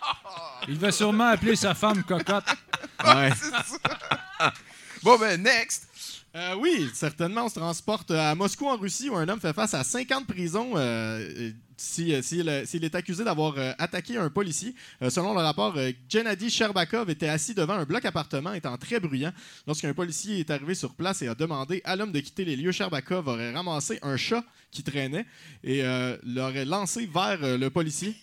Il 0.67 0.77
va 0.77 0.91
sûrement 0.91 1.27
appeler 1.29 1.55
sa 1.55 1.73
femme 1.73 2.03
cocotte. 2.03 2.45
Ouais. 3.05 3.29
Bon, 5.03 5.17
ben, 5.17 5.41
next. 5.41 5.87
Euh, 6.35 6.55
oui, 6.59 6.89
certainement. 6.93 7.45
On 7.45 7.49
se 7.49 7.55
transporte 7.59 8.11
à 8.11 8.35
Moscou, 8.35 8.67
en 8.67 8.75
Russie, 8.77 9.09
où 9.09 9.15
un 9.15 9.27
homme 9.29 9.39
fait 9.39 9.53
face 9.53 9.73
à 9.73 9.83
50 9.83 10.27
prisons 10.27 10.73
euh, 10.75 11.51
euh, 11.79 12.21
si, 12.21 12.43
s'il 12.65 12.83
est 12.83 12.95
accusé 12.95 13.23
d'avoir 13.23 13.57
euh, 13.57 13.73
attaqué 13.77 14.17
un 14.17 14.29
policier. 14.29 14.75
Euh, 15.01 15.09
selon 15.09 15.33
le 15.33 15.39
rapport, 15.39 15.73
euh, 15.77 15.91
Gennady 16.09 16.49
Sherbakov 16.49 17.09
était 17.09 17.27
assis 17.27 17.53
devant 17.53 17.73
un 17.73 17.85
bloc 17.85 18.05
appartement, 18.05 18.53
étant 18.53 18.77
très 18.77 18.99
bruyant. 18.99 19.31
Lorsqu'un 19.67 19.93
policier 19.93 20.39
est 20.39 20.49
arrivé 20.49 20.75
sur 20.75 20.93
place 20.93 21.21
et 21.21 21.27
a 21.27 21.35
demandé 21.35 21.81
à 21.85 21.95
l'homme 21.95 22.11
de 22.11 22.19
quitter 22.19 22.45
les 22.45 22.55
lieux, 22.55 22.71
Sherbakov 22.71 23.27
aurait 23.27 23.53
ramassé 23.53 23.99
un 24.01 24.17
chat 24.17 24.43
qui 24.71 24.83
traînait 24.83 25.25
et 25.63 25.83
l'aurait 26.23 26.65
lancé 26.65 27.09
vers 27.11 27.57
le 27.57 27.69
policier. 27.69 28.15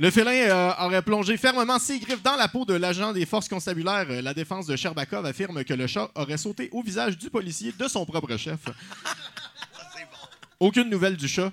Le 0.00 0.10
félin 0.10 0.32
euh, 0.32 0.72
aurait 0.80 1.02
plongé 1.02 1.36
fermement 1.36 1.78
ses 1.78 1.98
griffes 1.98 2.22
dans 2.22 2.36
la 2.36 2.48
peau 2.48 2.64
de 2.64 2.74
l'agent 2.74 3.12
des 3.12 3.26
forces 3.26 3.48
constabulaires. 3.48 4.22
La 4.22 4.34
défense 4.34 4.66
de 4.66 4.76
Sherbakov 4.76 5.26
affirme 5.26 5.62
que 5.64 5.74
le 5.74 5.86
chat 5.86 6.10
aurait 6.14 6.38
sauté 6.38 6.68
au 6.72 6.82
visage 6.82 7.18
du 7.18 7.28
policier 7.30 7.72
de 7.78 7.88
son 7.88 8.04
propre 8.06 8.36
chef. 8.36 8.60
Aucune 10.62 10.88
nouvelle 10.88 11.16
du 11.16 11.26
chat. 11.26 11.50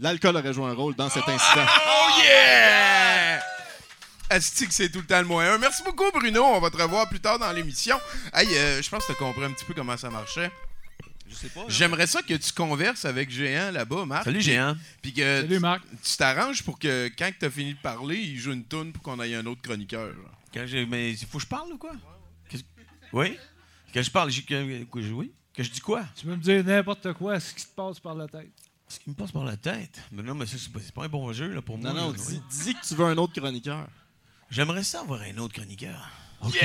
L'alcool 0.00 0.36
aurait 0.36 0.52
joué 0.52 0.64
un 0.64 0.72
rôle 0.72 0.96
dans 0.96 1.08
cet 1.08 1.28
incident. 1.28 1.64
Oh 1.64 2.08
yeah! 2.24 3.40
Asti 4.30 4.66
que 4.66 4.74
c'est 4.74 4.88
tout 4.90 4.98
le 4.98 5.06
temps 5.06 5.22
le 5.22 5.30
un. 5.30 5.58
Merci 5.58 5.84
beaucoup, 5.84 6.10
Bruno. 6.12 6.42
On 6.42 6.58
va 6.58 6.68
te 6.68 6.76
revoir 6.76 7.08
plus 7.08 7.20
tard 7.20 7.38
dans 7.38 7.52
l'émission. 7.52 7.96
Hey, 8.34 8.48
euh, 8.56 8.82
je 8.82 8.90
pense 8.90 9.02
que 9.06 9.12
tu 9.12 9.12
as 9.12 9.14
compris 9.14 9.44
un 9.44 9.52
petit 9.52 9.64
peu 9.64 9.74
comment 9.74 9.96
ça 9.96 10.10
marchait. 10.10 10.50
Je 11.30 11.36
sais 11.36 11.50
pas. 11.50 11.60
J'aimerais 11.68 12.08
ça 12.08 12.20
que 12.20 12.34
tu 12.34 12.52
converses 12.52 13.04
avec 13.04 13.30
Géant 13.30 13.70
là-bas, 13.70 14.06
Marc. 14.06 14.24
Salut, 14.24 14.40
Géant. 14.40 14.76
Puis 15.02 15.12
que 15.12 15.42
Salut, 15.42 15.60
Marc. 15.60 15.82
tu 16.02 16.16
t'arranges 16.16 16.64
pour 16.64 16.80
que 16.80 17.12
quand 17.16 17.30
tu 17.38 17.46
as 17.46 17.50
fini 17.50 17.74
de 17.74 17.78
parler, 17.80 18.16
il 18.16 18.38
joue 18.40 18.54
une 18.54 18.64
toune 18.64 18.92
pour 18.92 19.04
qu'on 19.04 19.20
aille 19.20 19.36
un 19.36 19.46
autre 19.46 19.62
chroniqueur. 19.62 20.14
Quand 20.52 20.66
j'ai- 20.66 20.84
mais 20.84 21.12
il 21.12 21.26
faut 21.26 21.38
que 21.38 21.44
je 21.44 21.48
parle 21.48 21.72
ou 21.74 21.78
quoi? 21.78 21.92
Qu'est-ce- 22.48 22.64
Oui? 23.12 23.38
Que 23.94 24.02
je 24.02 24.10
parle, 24.10 24.30
j'ai- 24.32 24.42
que, 24.42 24.82
que 24.82 25.00
je- 25.00 25.12
oui? 25.12 25.30
Que 25.54 25.62
je 25.62 25.70
dis 25.70 25.80
quoi? 25.80 26.04
Tu 26.16 26.26
peux 26.26 26.32
me 26.32 26.42
dire 26.42 26.64
n'importe 26.64 27.12
quoi, 27.14 27.38
ce 27.38 27.54
qui 27.54 27.64
te 27.64 27.74
passe 27.74 28.00
par 28.00 28.14
la 28.14 28.26
tête. 28.26 28.52
Ce 28.88 28.98
qui 28.98 29.10
me 29.10 29.14
passe 29.14 29.32
par 29.32 29.44
la 29.44 29.56
tête? 29.56 30.00
Mais 30.10 30.22
non, 30.22 30.34
mais 30.34 30.46
ça, 30.46 30.56
c'est 30.58 30.72
pas, 30.72 30.80
c'est 30.82 30.94
pas 30.94 31.04
un 31.04 31.08
bon 31.08 31.32
jeu 31.32 31.48
là, 31.52 31.62
pour 31.62 31.78
moi. 31.78 31.92
Non, 31.92 32.00
non, 32.00 32.10
là. 32.10 32.16
dis, 32.16 32.40
dis 32.64 32.74
que 32.74 32.86
tu 32.86 32.94
veux 32.94 33.06
un 33.06 33.16
autre 33.16 33.32
chroniqueur. 33.38 33.88
J'aimerais 34.50 34.82
ça 34.82 35.00
avoir 35.00 35.22
un 35.22 35.38
autre 35.38 35.54
chroniqueur. 35.54 36.10
OK. 36.42 36.64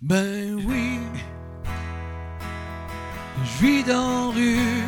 Ben 0.00 0.54
oui. 0.54 0.98
Je 3.44 3.66
vis 3.66 3.84
dans 3.84 4.30
rue. 4.30 4.84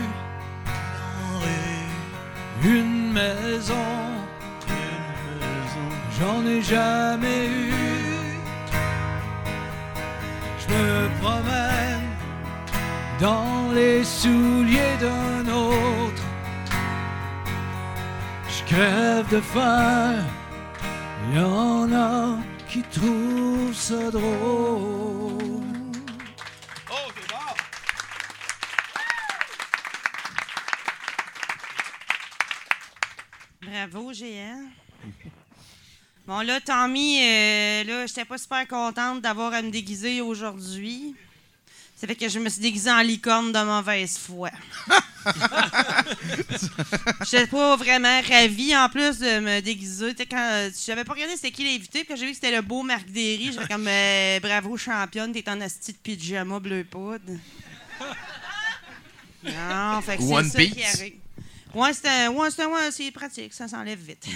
Une 2.64 3.12
maison. 3.12 3.74
J'en 6.18 6.44
ai 6.46 6.60
jamais 6.62 7.46
eu. 7.46 7.72
Je 10.58 10.74
me 10.74 11.20
promène 11.20 11.77
dans 13.20 13.72
les 13.72 14.04
souliers 14.04 14.96
d'un 15.00 15.48
autre. 15.48 16.22
Je 18.48 18.64
crève 18.64 19.28
de 19.30 19.40
faim. 19.40 20.24
Y 21.34 21.38
en 21.38 21.92
a 21.92 22.38
qui 22.68 22.82
trouvent 22.82 23.74
ça 23.74 24.10
drôle. 24.10 25.62
Oh, 26.90 27.08
bon! 27.28 27.54
Bravo, 33.62 34.12
GN. 34.12 34.70
Bon, 36.26 36.40
là, 36.40 36.60
Tommy, 36.60 37.20
euh, 37.22 37.84
là, 37.84 38.06
j'étais 38.06 38.24
pas 38.24 38.38
super 38.38 38.68
contente 38.68 39.22
d'avoir 39.22 39.54
à 39.54 39.62
me 39.62 39.70
déguiser 39.70 40.20
aujourd'hui. 40.20 41.16
Ça 42.00 42.06
fait 42.06 42.14
que 42.14 42.28
je 42.28 42.38
me 42.38 42.48
suis 42.48 42.60
déguisée 42.60 42.92
en 42.92 43.00
licorne 43.00 43.50
de 43.50 43.58
mauvaise 43.58 44.18
foi. 44.18 44.50
J'étais 47.28 47.48
pas 47.48 47.74
vraiment 47.74 48.20
ravie, 48.22 48.76
en 48.76 48.88
plus, 48.88 49.18
de 49.18 49.40
me 49.40 49.60
déguiser. 49.60 50.14
Tu 50.14 50.18
sais, 50.18 50.26
Quand, 50.26 50.70
j'avais 50.86 51.02
pas 51.02 51.14
regardé 51.14 51.34
c'était 51.34 51.50
qui 51.50 51.64
l'invité, 51.64 52.04
puis 52.04 52.08
quand 52.08 52.14
j'ai 52.14 52.26
vu 52.26 52.30
que 52.30 52.36
c'était 52.36 52.54
le 52.54 52.62
beau 52.62 52.84
Marc 52.84 53.08
Derry, 53.08 53.50
j'étais 53.52 53.66
comme 53.66 53.88
euh, 53.88 54.38
bravo 54.38 54.76
championne, 54.76 55.32
t'es 55.32 55.50
en 55.50 55.60
asti 55.60 55.92
de 55.92 55.98
pyjama 55.98 56.60
bleu 56.60 56.84
poudre. 56.84 57.32
Non, 59.42 60.00
fait 60.00 60.18
que 60.18 60.22
c'est 60.22 60.32
One 60.32 60.48
ça 60.48 60.64
qui 60.64 60.84
arrive. 60.84 61.14
Ouais, 61.74 61.92
c'est 61.92 62.28
ouais, 62.28 62.48
ouais, 62.48 62.90
c'est 62.92 63.10
pratique, 63.10 63.52
ça 63.52 63.66
s'enlève 63.66 63.98
vite. 63.98 64.24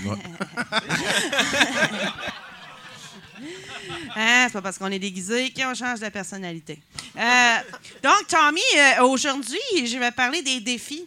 Hein, 4.17 4.45
c'est 4.47 4.53
pas 4.53 4.63
parce 4.63 4.79
qu'on 4.79 4.91
est 4.91 4.99
déguisé 4.99 5.51
qu'on 5.51 5.75
change 5.75 6.01
de 6.01 6.09
personnalité. 6.09 6.79
Euh, 7.17 7.57
donc, 8.03 8.27
Tommy, 8.29 8.61
euh, 8.77 9.03
aujourd'hui, 9.05 9.59
je 9.87 9.99
vais 9.99 10.11
parler 10.11 10.43
des 10.43 10.61
défis. 10.61 11.07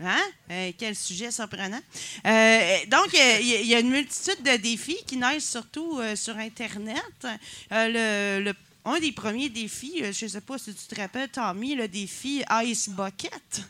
Hein? 0.00 0.20
Euh, 0.50 0.72
quel 0.78 0.94
sujet 0.94 1.30
surprenant. 1.30 1.80
Donc, 2.24 3.08
il 3.12 3.66
y, 3.66 3.74
a- 3.74 3.80
une 3.80 3.90
multitude 3.90 4.42
de 4.42 4.56
défis 4.56 4.98
qui 5.06 5.16
naissent 5.16 5.50
surtout 5.50 6.00
sur 6.14 6.36
Internet. 6.36 7.26
Un 7.70 8.98
des 9.00 9.12
premiers 9.12 9.48
défis, 9.48 10.02
je 10.12 10.24
ne 10.26 10.30
sais 10.30 10.40
pas 10.42 10.58
si 10.58 10.74
tu 10.74 10.86
te 10.94 11.00
rappelles, 11.00 11.30
Tommy, 11.30 11.74
le 11.74 11.88
défi 11.88 12.44
Ice 12.64 12.90
Bucket. 12.90 13.62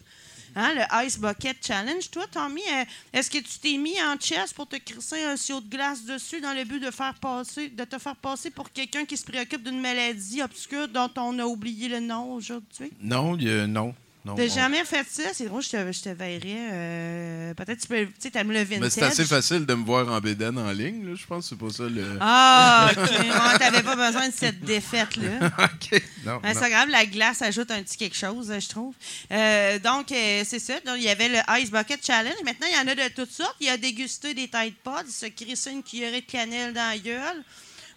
Hein, 0.57 0.75
le 0.75 1.07
Ice 1.07 1.19
Bucket 1.19 1.57
Challenge. 1.67 2.11
Toi, 2.11 2.27
Tommy, 2.31 2.63
euh, 2.73 2.85
est-ce 3.13 3.31
que 3.31 3.39
tu 3.39 3.59
t'es 3.61 3.77
mis 3.77 4.01
en 4.03 4.19
chess 4.19 4.53
pour 4.53 4.69
te 4.69 4.77
crisser 4.77 5.23
un 5.25 5.37
sio 5.37 5.61
de 5.61 5.69
glace 5.69 6.05
dessus 6.05 6.41
dans 6.41 6.53
le 6.55 6.65
but 6.65 6.81
de, 6.81 6.91
faire 6.91 7.15
passer, 7.15 7.69
de 7.69 7.85
te 7.85 7.99
faire 7.99 8.17
passer 8.17 8.51
pour 8.51 8.71
quelqu'un 8.71 9.05
qui 9.05 9.17
se 9.17 9.25
préoccupe 9.25 9.63
d'une 9.65 9.81
maladie 9.81 10.43
obscure 10.43 10.89
dont 10.89 11.11
on 11.17 11.39
a 11.39 11.45
oublié 11.45 11.89
le 11.89 12.01
nom 12.01 12.35
aujourd'hui? 12.35 12.93
Non, 13.01 13.35
a- 13.35 13.95
non. 14.25 14.35
on- 14.39 14.49
jamais 14.49 14.85
fait 14.85 15.07
ça? 15.11 15.23
C'est 15.33 15.47
drôle, 15.47 15.63
je 15.63 15.71
te, 15.71 15.93
je 15.93 16.01
te 16.01 16.09
verrais. 16.09 16.41
euh, 16.73 17.55
Peut-être 17.55 17.81
tu 17.81 17.87
peux. 17.89 18.07
Tu 18.07 18.13
sais, 18.19 18.31
t'aimes 18.31 18.51
le 18.53 18.61
vintage. 18.63 18.81
Mais 18.81 18.91
c'est 18.91 19.03
assez 19.03 19.25
facile 19.25 19.67
de 19.67 19.75
me 19.75 19.85
voir 19.85 20.11
en 20.11 20.19
bédaine 20.21 20.59
en 20.59 20.71
ligne, 20.73 21.07
là. 21.09 21.15
Je 21.15 21.27
pense 21.27 21.45
que 21.49 21.57
c'est 21.57 21.59
pas 21.67 21.71
ça 21.71 21.83
le. 21.89 22.19
Ah, 22.21 22.91
ok. 22.91 22.97
Ouais, 23.11 23.59
T'avais 23.59 23.83
pas 23.83 23.97
besoin 23.97 24.29
de 24.29 24.35
cette 24.35 24.61
défaite-là. 24.61 25.47
OK. 25.59 26.03
Non, 26.25 26.41
c'est 26.55 26.71
grave, 26.71 26.89
la 26.89 27.05
glace 27.07 27.43
ajoute 27.43 27.71
un 27.71 27.83
petit 27.83 27.97
quelque 27.99 28.17
chose, 28.17 28.53
je 28.59 28.69
trouve. 28.69 28.95
Euh, 29.31 29.79
donc, 29.79 30.11
euh, 30.13 30.43
c'est 30.47 30.59
ça. 30.59 30.75
Donc, 30.87 30.97
il 30.97 31.03
y 31.05 31.09
avait 31.11 31.29
le 31.29 31.39
Ice 31.61 31.71
Bucket 31.71 32.05
Challenge. 32.05 32.35
Maintenant, 32.45 32.67
il 32.71 32.77
y 32.77 32.79
en 32.81 32.89
a 32.91 32.95
de 32.95 33.15
toutes 33.15 33.31
sortes. 33.33 33.57
Il 33.61 33.67
y 33.67 33.71
a 33.71 33.77
dégusté 33.77 34.33
des 34.35 34.49
Tide 34.49 34.75
Pods, 34.83 35.11
se 35.11 35.27
crisser 35.27 35.71
une 35.71 35.83
cuillerée 35.83 36.23
de 36.23 36.27
cannelle 36.31 36.73
dans 36.73 36.89
la 36.91 36.99
gueule, 36.99 37.43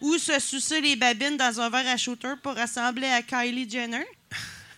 ou 0.02 0.18
se 0.18 0.40
sucer 0.40 0.82
les 0.82 0.96
babines 0.96 1.38
dans 1.38 1.60
un 1.62 1.70
verre 1.70 1.88
à 1.88 1.98
shooter 1.98 2.34
pour 2.44 2.54
ressembler 2.56 3.08
à 3.08 3.22
Kylie 3.22 3.70
Jenner. 3.70 4.06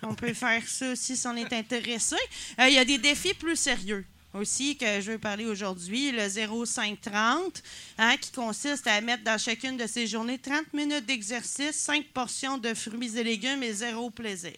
On 0.02 0.16
peut 0.16 0.34
faire 0.34 0.66
ça 0.68 0.92
aussi 0.92 1.18
si 1.18 1.28
on 1.28 1.36
est 1.36 1.54
intéressé. 1.54 2.16
Euh, 2.60 2.68
il 2.68 2.76
y 2.76 2.78
a 2.78 2.86
des 2.86 2.98
défis 2.98 3.34
plus 3.34 3.56
sérieux 3.56 4.06
aussi 4.34 4.78
que 4.78 5.02
je 5.02 5.12
veux 5.12 5.18
parler 5.18 5.46
aujourd'hui, 5.46 6.12
le 6.12 6.30
0530, 6.30 7.64
hein, 7.98 8.16
qui 8.18 8.32
consiste 8.32 8.86
à 8.88 9.02
mettre 9.02 9.24
dans 9.24 9.40
chacune 9.40 9.78
de 9.78 9.88
ces 9.88 10.06
journées 10.08 10.38
30 10.38 10.74
minutes 10.74 11.06
d'exercice, 11.06 11.76
5 11.76 12.06
portions 12.14 12.58
de 12.58 12.74
fruits 12.74 13.18
et 13.18 13.24
légumes 13.24 13.64
et 13.64 13.74
zéro 13.74 14.10
plaisir. 14.10 14.54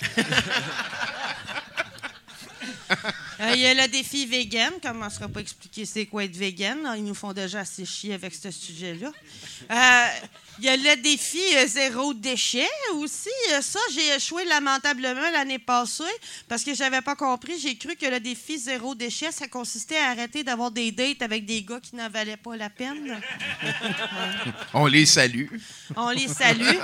Euh, 3.40 3.52
Il 3.54 3.60
y 3.60 3.66
a 3.66 3.74
le 3.74 3.88
défi 3.88 4.26
vegan. 4.26 4.72
Comment 4.82 5.06
ne 5.06 5.10
sera 5.10 5.28
pas 5.28 5.40
expliquer 5.40 5.84
c'est 5.86 6.06
quoi 6.06 6.24
être 6.24 6.36
vegan? 6.36 6.78
Ils 6.96 7.04
nous 7.04 7.14
font 7.14 7.32
déjà 7.32 7.60
assez 7.60 7.84
chier 7.84 8.14
avec 8.14 8.34
ce 8.34 8.50
sujet-là. 8.50 9.12
Euh, 9.70 10.06
Il 10.60 10.64
y 10.64 10.68
a 10.68 10.76
le 10.76 11.00
défi 11.00 11.40
euh, 11.56 11.66
zéro 11.68 12.12
déchet 12.14 12.66
aussi. 12.94 13.28
Ça, 13.60 13.78
j'ai 13.94 14.16
échoué 14.16 14.44
lamentablement 14.44 15.30
l'année 15.30 15.60
passée 15.60 16.02
parce 16.48 16.64
que 16.64 16.74
j'avais 16.74 17.00
pas 17.00 17.14
compris. 17.14 17.60
J'ai 17.60 17.76
cru 17.76 17.94
que 17.94 18.06
le 18.06 18.18
défi 18.18 18.58
zéro 18.58 18.96
déchet, 18.96 19.30
ça 19.30 19.46
consistait 19.46 19.98
à 19.98 20.10
arrêter 20.10 20.42
d'avoir 20.42 20.72
des 20.72 20.90
dates 20.90 21.22
avec 21.22 21.46
des 21.46 21.62
gars 21.62 21.78
qui 21.80 21.94
n'en 21.94 22.08
valaient 22.10 22.36
pas 22.36 22.56
la 22.56 22.70
peine. 22.70 23.20
On 24.74 24.86
les 24.86 25.06
salue. 25.06 25.46
On 25.94 26.10
les 26.10 26.26
salue. 26.26 26.76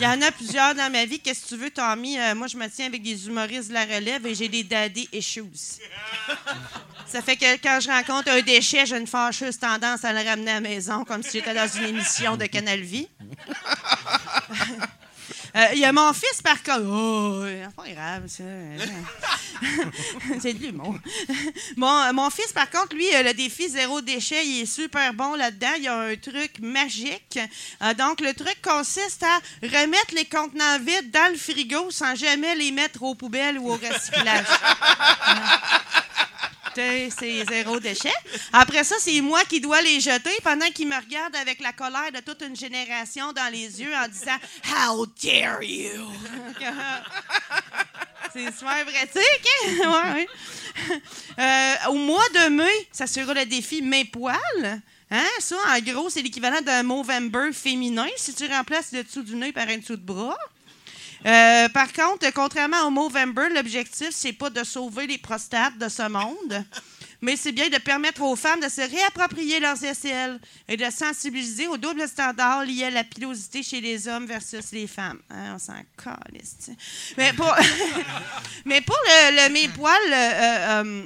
Il 0.00 0.02
y 0.02 0.06
en 0.08 0.20
a 0.22 0.32
plusieurs 0.32 0.74
dans 0.74 0.90
ma 0.90 1.04
vie. 1.04 1.20
Qu'est-ce 1.20 1.44
que 1.44 1.48
tu 1.50 1.56
veux, 1.56 1.70
Tommy? 1.70 2.18
Euh, 2.18 2.34
moi, 2.34 2.48
je 2.48 2.56
me 2.56 2.66
tiens 2.68 2.86
avec 2.86 3.02
des 3.02 3.26
humoristes 3.28 3.68
de 3.68 3.74
la 3.74 3.84
relève 3.84 4.26
et 4.26 4.34
j'ai 4.34 4.48
des 4.48 4.64
daddy 4.64 5.08
issues. 5.12 5.44
Ça 7.06 7.22
fait 7.22 7.36
que 7.36 7.56
quand 7.60 7.80
je 7.80 7.90
rencontre 7.90 8.30
un 8.30 8.40
déchet, 8.40 8.86
j'ai 8.86 8.96
une 8.96 9.06
fâcheuse 9.06 9.58
tendance 9.58 10.04
à 10.04 10.12
le 10.12 10.28
ramener 10.28 10.52
à 10.52 10.54
la 10.54 10.60
maison 10.60 11.04
comme 11.04 11.22
si 11.22 11.38
j'étais 11.38 11.54
dans 11.54 11.66
une 11.66 11.86
émission 11.86 12.36
de 12.36 12.46
Canal 12.46 12.80
Vie. 12.80 13.08
Euh, 15.56 15.66
Il 15.72 15.78
y 15.78 15.84
a 15.84 15.92
mon 15.92 16.12
fils, 16.12 16.42
par 16.42 16.62
contre. 16.62 16.86
Oh, 16.86 17.42
c'est 17.44 17.74
pas 17.74 17.88
grave, 17.90 18.22
ça. 18.28 18.44
c'est 20.40 20.54
de 20.54 20.62
l'humour. 20.64 20.94
Mon, 21.76 22.12
mon 22.12 22.30
fils, 22.30 22.52
par 22.52 22.70
contre, 22.70 22.94
lui, 22.94 23.06
euh, 23.14 23.22
le 23.22 23.34
défi 23.34 23.68
zéro 23.68 24.00
déchet, 24.00 24.46
il 24.46 24.62
est 24.62 24.66
super 24.66 25.12
bon 25.12 25.34
là-dedans. 25.34 25.72
Il 25.76 25.82
y 25.84 25.88
a 25.88 25.98
un 25.98 26.16
truc 26.16 26.58
magique. 26.60 27.38
Euh, 27.82 27.94
donc, 27.94 28.20
le 28.20 28.32
truc 28.34 28.60
consiste 28.62 29.22
à 29.22 29.40
remettre 29.62 30.14
les 30.14 30.24
contenants 30.24 30.78
vides 30.80 31.10
dans 31.10 31.30
le 31.30 31.36
frigo 31.38 31.90
sans 31.90 32.14
jamais 32.14 32.54
les 32.54 32.70
mettre 32.70 33.02
aux 33.02 33.14
poubelles 33.14 33.58
ou 33.58 33.70
au 33.70 33.74
recyclage. 33.76 34.46
C'est 36.74 37.44
zéro 37.48 37.80
déchet. 37.80 38.12
Après 38.52 38.84
ça, 38.84 38.96
c'est 38.98 39.20
moi 39.20 39.44
qui 39.44 39.60
dois 39.60 39.82
les 39.82 40.00
jeter 40.00 40.30
pendant 40.42 40.70
qu'il 40.70 40.88
me 40.88 40.96
regarde 40.96 41.34
avec 41.36 41.60
la 41.60 41.72
colère 41.72 42.12
de 42.12 42.20
toute 42.20 42.42
une 42.42 42.56
génération 42.56 43.32
dans 43.32 43.52
les 43.52 43.80
yeux 43.80 43.94
en 43.94 44.08
disant 44.08 44.36
How 44.72 45.06
dare 45.22 45.62
you! 45.62 46.10
c'est 48.32 48.52
super 48.56 48.84
pratique, 48.84 49.48
hein? 49.84 50.16
Euh, 51.38 51.74
au 51.88 51.94
mois 51.94 52.28
de 52.34 52.48
mai, 52.48 52.88
ça 52.92 53.06
sera 53.06 53.34
le 53.34 53.44
défi 53.44 53.82
Mes 53.82 54.04
poils. 54.04 54.80
Hein? 55.10 55.26
Ça, 55.40 55.56
en 55.68 55.80
gros, 55.80 56.08
c'est 56.08 56.22
l'équivalent 56.22 56.60
d'un 56.60 56.82
Movember 56.82 57.52
féminin 57.52 58.06
si 58.16 58.34
tu 58.34 58.46
remplaces 58.46 58.92
le 58.92 59.02
dessous 59.02 59.22
du 59.22 59.34
nez 59.34 59.52
par 59.52 59.68
un 59.68 59.78
dessous 59.78 59.96
de 59.96 60.02
bras. 60.02 60.38
Euh, 61.26 61.68
par 61.68 61.92
contre, 61.92 62.30
contrairement 62.32 62.86
au 62.86 62.90
Movember, 62.90 63.48
l'objectif, 63.54 64.10
c'est 64.10 64.32
pas 64.32 64.50
de 64.50 64.64
sauver 64.64 65.06
les 65.06 65.18
prostates 65.18 65.76
de 65.78 65.88
ce 65.88 66.08
monde, 66.08 66.64
mais 67.20 67.36
c'est 67.36 67.52
bien 67.52 67.68
de 67.68 67.76
permettre 67.76 68.22
aux 68.22 68.36
femmes 68.36 68.60
de 68.60 68.68
se 68.68 68.80
réapproprier 68.80 69.60
leurs 69.60 69.82
aisselles 69.84 70.38
et 70.66 70.76
de 70.76 70.90
sensibiliser 70.90 71.66
au 71.66 71.76
double 71.76 72.08
standard 72.08 72.64
lié 72.64 72.84
à 72.84 72.90
la 72.90 73.04
pilosité 73.04 73.62
chez 73.62 73.80
les 73.82 74.08
hommes 74.08 74.24
versus 74.26 74.72
les 74.72 74.86
femmes. 74.86 75.20
Hein, 75.28 75.54
on 75.54 75.58
s'en 75.58 75.74
calisse. 76.02 76.70
Mais 77.18 77.32
pour, 77.34 77.54
mais 78.64 78.80
pour 78.80 78.96
le, 79.06 79.46
le 79.46 79.52
mes 79.52 79.68
poils, 79.68 80.12
euh, 80.12 80.82
euh, 80.82 81.02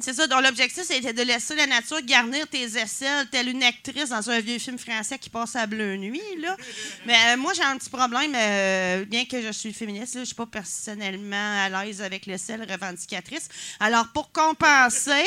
c'est 0.00 0.12
ça, 0.12 0.26
dont 0.26 0.40
l'objectif, 0.40 0.82
c'était 0.82 1.12
de 1.12 1.22
laisser 1.22 1.54
la 1.54 1.66
nature 1.66 2.00
garnir 2.02 2.48
tes 2.48 2.64
aisselles, 2.64 3.28
telle 3.30 3.48
une 3.48 3.62
actrice 3.62 4.08
dans 4.08 4.28
un 4.28 4.40
vieux 4.40 4.58
film 4.58 4.76
français 4.76 5.18
qui 5.18 5.30
passe 5.30 5.54
à 5.54 5.66
Bleu 5.66 5.96
Nuit. 5.96 6.20
Là. 6.38 6.56
Mais 7.06 7.14
euh, 7.28 7.36
moi, 7.36 7.52
j'ai 7.54 7.62
un 7.62 7.76
petit 7.76 7.90
problème, 7.90 8.34
euh, 8.34 9.04
bien 9.04 9.24
que 9.24 9.40
je 9.40 9.52
suis 9.52 9.72
féministe, 9.72 10.14
là, 10.14 10.18
je 10.18 10.20
ne 10.20 10.24
suis 10.24 10.34
pas 10.34 10.46
personnellement 10.46 11.64
à 11.64 11.84
l'aise 11.84 12.02
avec 12.02 12.26
l'aisselle 12.26 12.66
revendicatrice. 12.68 13.48
Alors, 13.78 14.08
pour 14.08 14.32
compenser, 14.32 15.24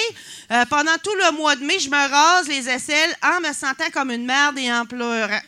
euh, 0.52 0.66
pendant 0.66 0.98
tout 1.02 1.16
le 1.16 1.38
mois 1.38 1.56
de 1.56 1.64
mai, 1.64 1.80
je 1.80 1.90
me 1.90 2.10
rase 2.10 2.50
les 2.50 2.68
aisselles 2.68 3.16
en 3.24 3.40
me 3.40 3.54
sentant 3.54 3.90
comme 3.94 4.12
une 4.12 4.26
merde 4.26 4.58
et 4.58 4.72
en 4.72 4.86
pleurant. 4.86 5.40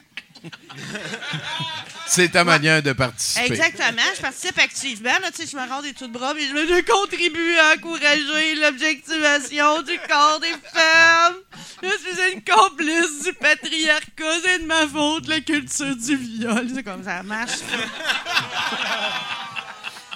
C'est 2.08 2.30
ta 2.30 2.44
manière 2.44 2.82
de 2.82 2.92
participer. 2.94 3.46
Exactement, 3.46 4.02
je 4.16 4.22
participe 4.22 4.58
activement. 4.58 5.12
Là, 5.22 5.30
je 5.38 5.56
me 5.56 5.70
rends 5.70 5.82
des 5.82 5.94
tout 5.94 6.08
de 6.08 6.14
bras 6.14 6.34
je, 6.36 6.42
je 6.42 6.82
contribue 6.92 7.56
à 7.58 7.76
encourager 7.76 8.56
l'objectivation 8.56 9.84
du 9.84 10.00
corps 10.08 10.40
des 10.40 10.56
femmes. 10.74 11.36
Je 11.84 11.88
suis 11.88 12.34
une 12.34 12.44
complice 12.44 13.24
du 13.24 13.34
patriarcat. 13.34 14.40
C'est 14.44 14.60
de 14.60 14.66
ma 14.66 14.88
faute, 14.88 15.28
la 15.28 15.40
culture 15.42 15.96
du 15.96 16.16
viol. 16.16 16.68
C'est 16.74 16.84
comme 16.84 17.04
ça 17.04 17.22
marche. 17.22 17.60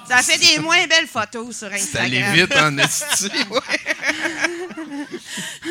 Ça 0.07 0.17
fait 0.21 0.37
des 0.37 0.59
moins 0.59 0.85
belles 0.87 1.07
photos 1.07 1.55
sur 1.57 1.71
Instagram. 1.71 2.05
allé 2.05 2.41
vite 2.41 2.55
en 2.57 2.77
esti, 2.77 3.29
ouais. 3.49 4.59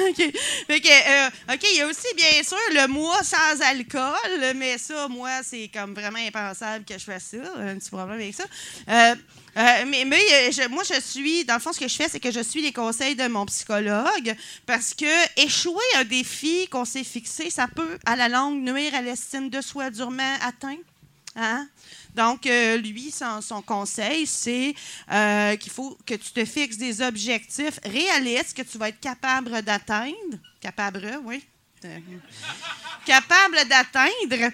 OK. 0.09 0.33
Fait 0.66 0.81
que, 0.81 0.88
euh, 0.88 1.55
OK, 1.55 1.61
il 1.71 1.77
y 1.77 1.81
a 1.83 1.87
aussi, 1.87 2.07
bien 2.16 2.42
sûr, 2.42 2.57
le 2.73 2.87
mois 2.88 3.23
sans 3.23 3.61
alcool, 3.62 4.55
mais 4.57 4.79
ça, 4.79 5.07
moi, 5.09 5.31
c'est 5.42 5.71
comme 5.73 5.95
vraiment 5.95 6.18
impensable 6.18 6.85
que 6.85 6.95
je 6.99 7.05
fasse 7.05 7.25
ça. 7.33 7.53
Un 7.59 7.77
petit 7.79 7.90
problème 7.90 8.18
avec 8.21 8.35
ça. 8.35 8.45
Euh, 8.88 9.14
euh, 9.59 9.85
mais 9.87 10.05
mais 10.07 10.51
je- 10.51 10.66
moi, 10.68 10.83
je 10.83 10.99
suis, 11.01 11.45
dans 11.45 11.55
le 11.55 11.61
fond, 11.61 11.73
ce 11.73 11.81
que 11.81 11.88
je 11.88 11.95
fais, 11.95 12.09
c'est 12.09 12.21
que 12.21 12.31
je 12.31 12.40
suis 12.40 12.62
les 12.62 12.73
conseils 12.73 13.14
de 13.16 13.27
mon 13.29 13.45
psychologue 13.47 14.35
parce 14.66 14.95
que 14.95 15.40
échouer 15.40 15.75
un 15.97 16.05
défi 16.05 16.66
qu'on 16.71 16.87
s'est 16.87 17.05
fixé, 17.05 17.51
ça 17.51 17.66
peut, 17.68 17.99
à 18.07 18.16
la 18.16 18.29
longue, 18.31 18.62
nuire 18.62 18.95
à 18.95 19.03
l'estime 19.03 19.51
de 19.51 19.61
soi 19.61 19.90
durement 19.90 20.37
atteint. 20.42 20.79
Hein? 21.37 21.66
Donc, 22.14 22.46
euh, 22.46 22.77
lui, 22.77 23.11
son, 23.11 23.62
conseil, 23.62 24.27
c'est 24.27 24.75
euh, 25.11 25.57
qu'il 25.57 25.72
faut 25.72 25.96
que 26.07 26.14
tu 26.14 26.33
te 26.33 26.44
fixes 26.44 26.77
des 26.77 27.01
objectifs 27.01 27.79
réalistes 27.85 28.57
que 28.57 28.62
tu 28.62 28.79
vas 28.79 28.88
être 28.88 29.01
capable 29.01 29.62
d'atteindre. 29.62 30.38
Capable, 30.61 31.18
oui. 31.25 31.44
Euh, 31.85 31.98
capable 33.05 33.57
d'atteindre. 33.68 34.53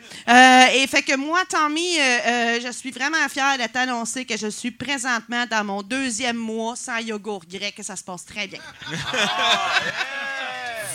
Et 0.74 0.86
fait 0.86 1.02
que 1.02 1.16
moi, 1.16 1.44
Tommy, 1.46 1.96
je 1.96 2.70
suis 2.72 2.90
vraiment 2.90 3.28
fière 3.28 3.58
de 3.58 3.66
t'annoncer 3.66 4.24
que 4.24 4.36
je 4.36 4.46
suis 4.46 4.70
présentement 4.70 5.44
dans 5.44 5.64
mon 5.64 5.82
deuxième 5.82 6.38
mois 6.38 6.74
sans 6.74 6.98
yogourt 6.98 7.44
grec 7.46 7.74
et 7.78 7.82
ça 7.82 7.96
se 7.96 8.04
passe 8.04 8.24
très 8.24 8.46
bien. 8.46 8.60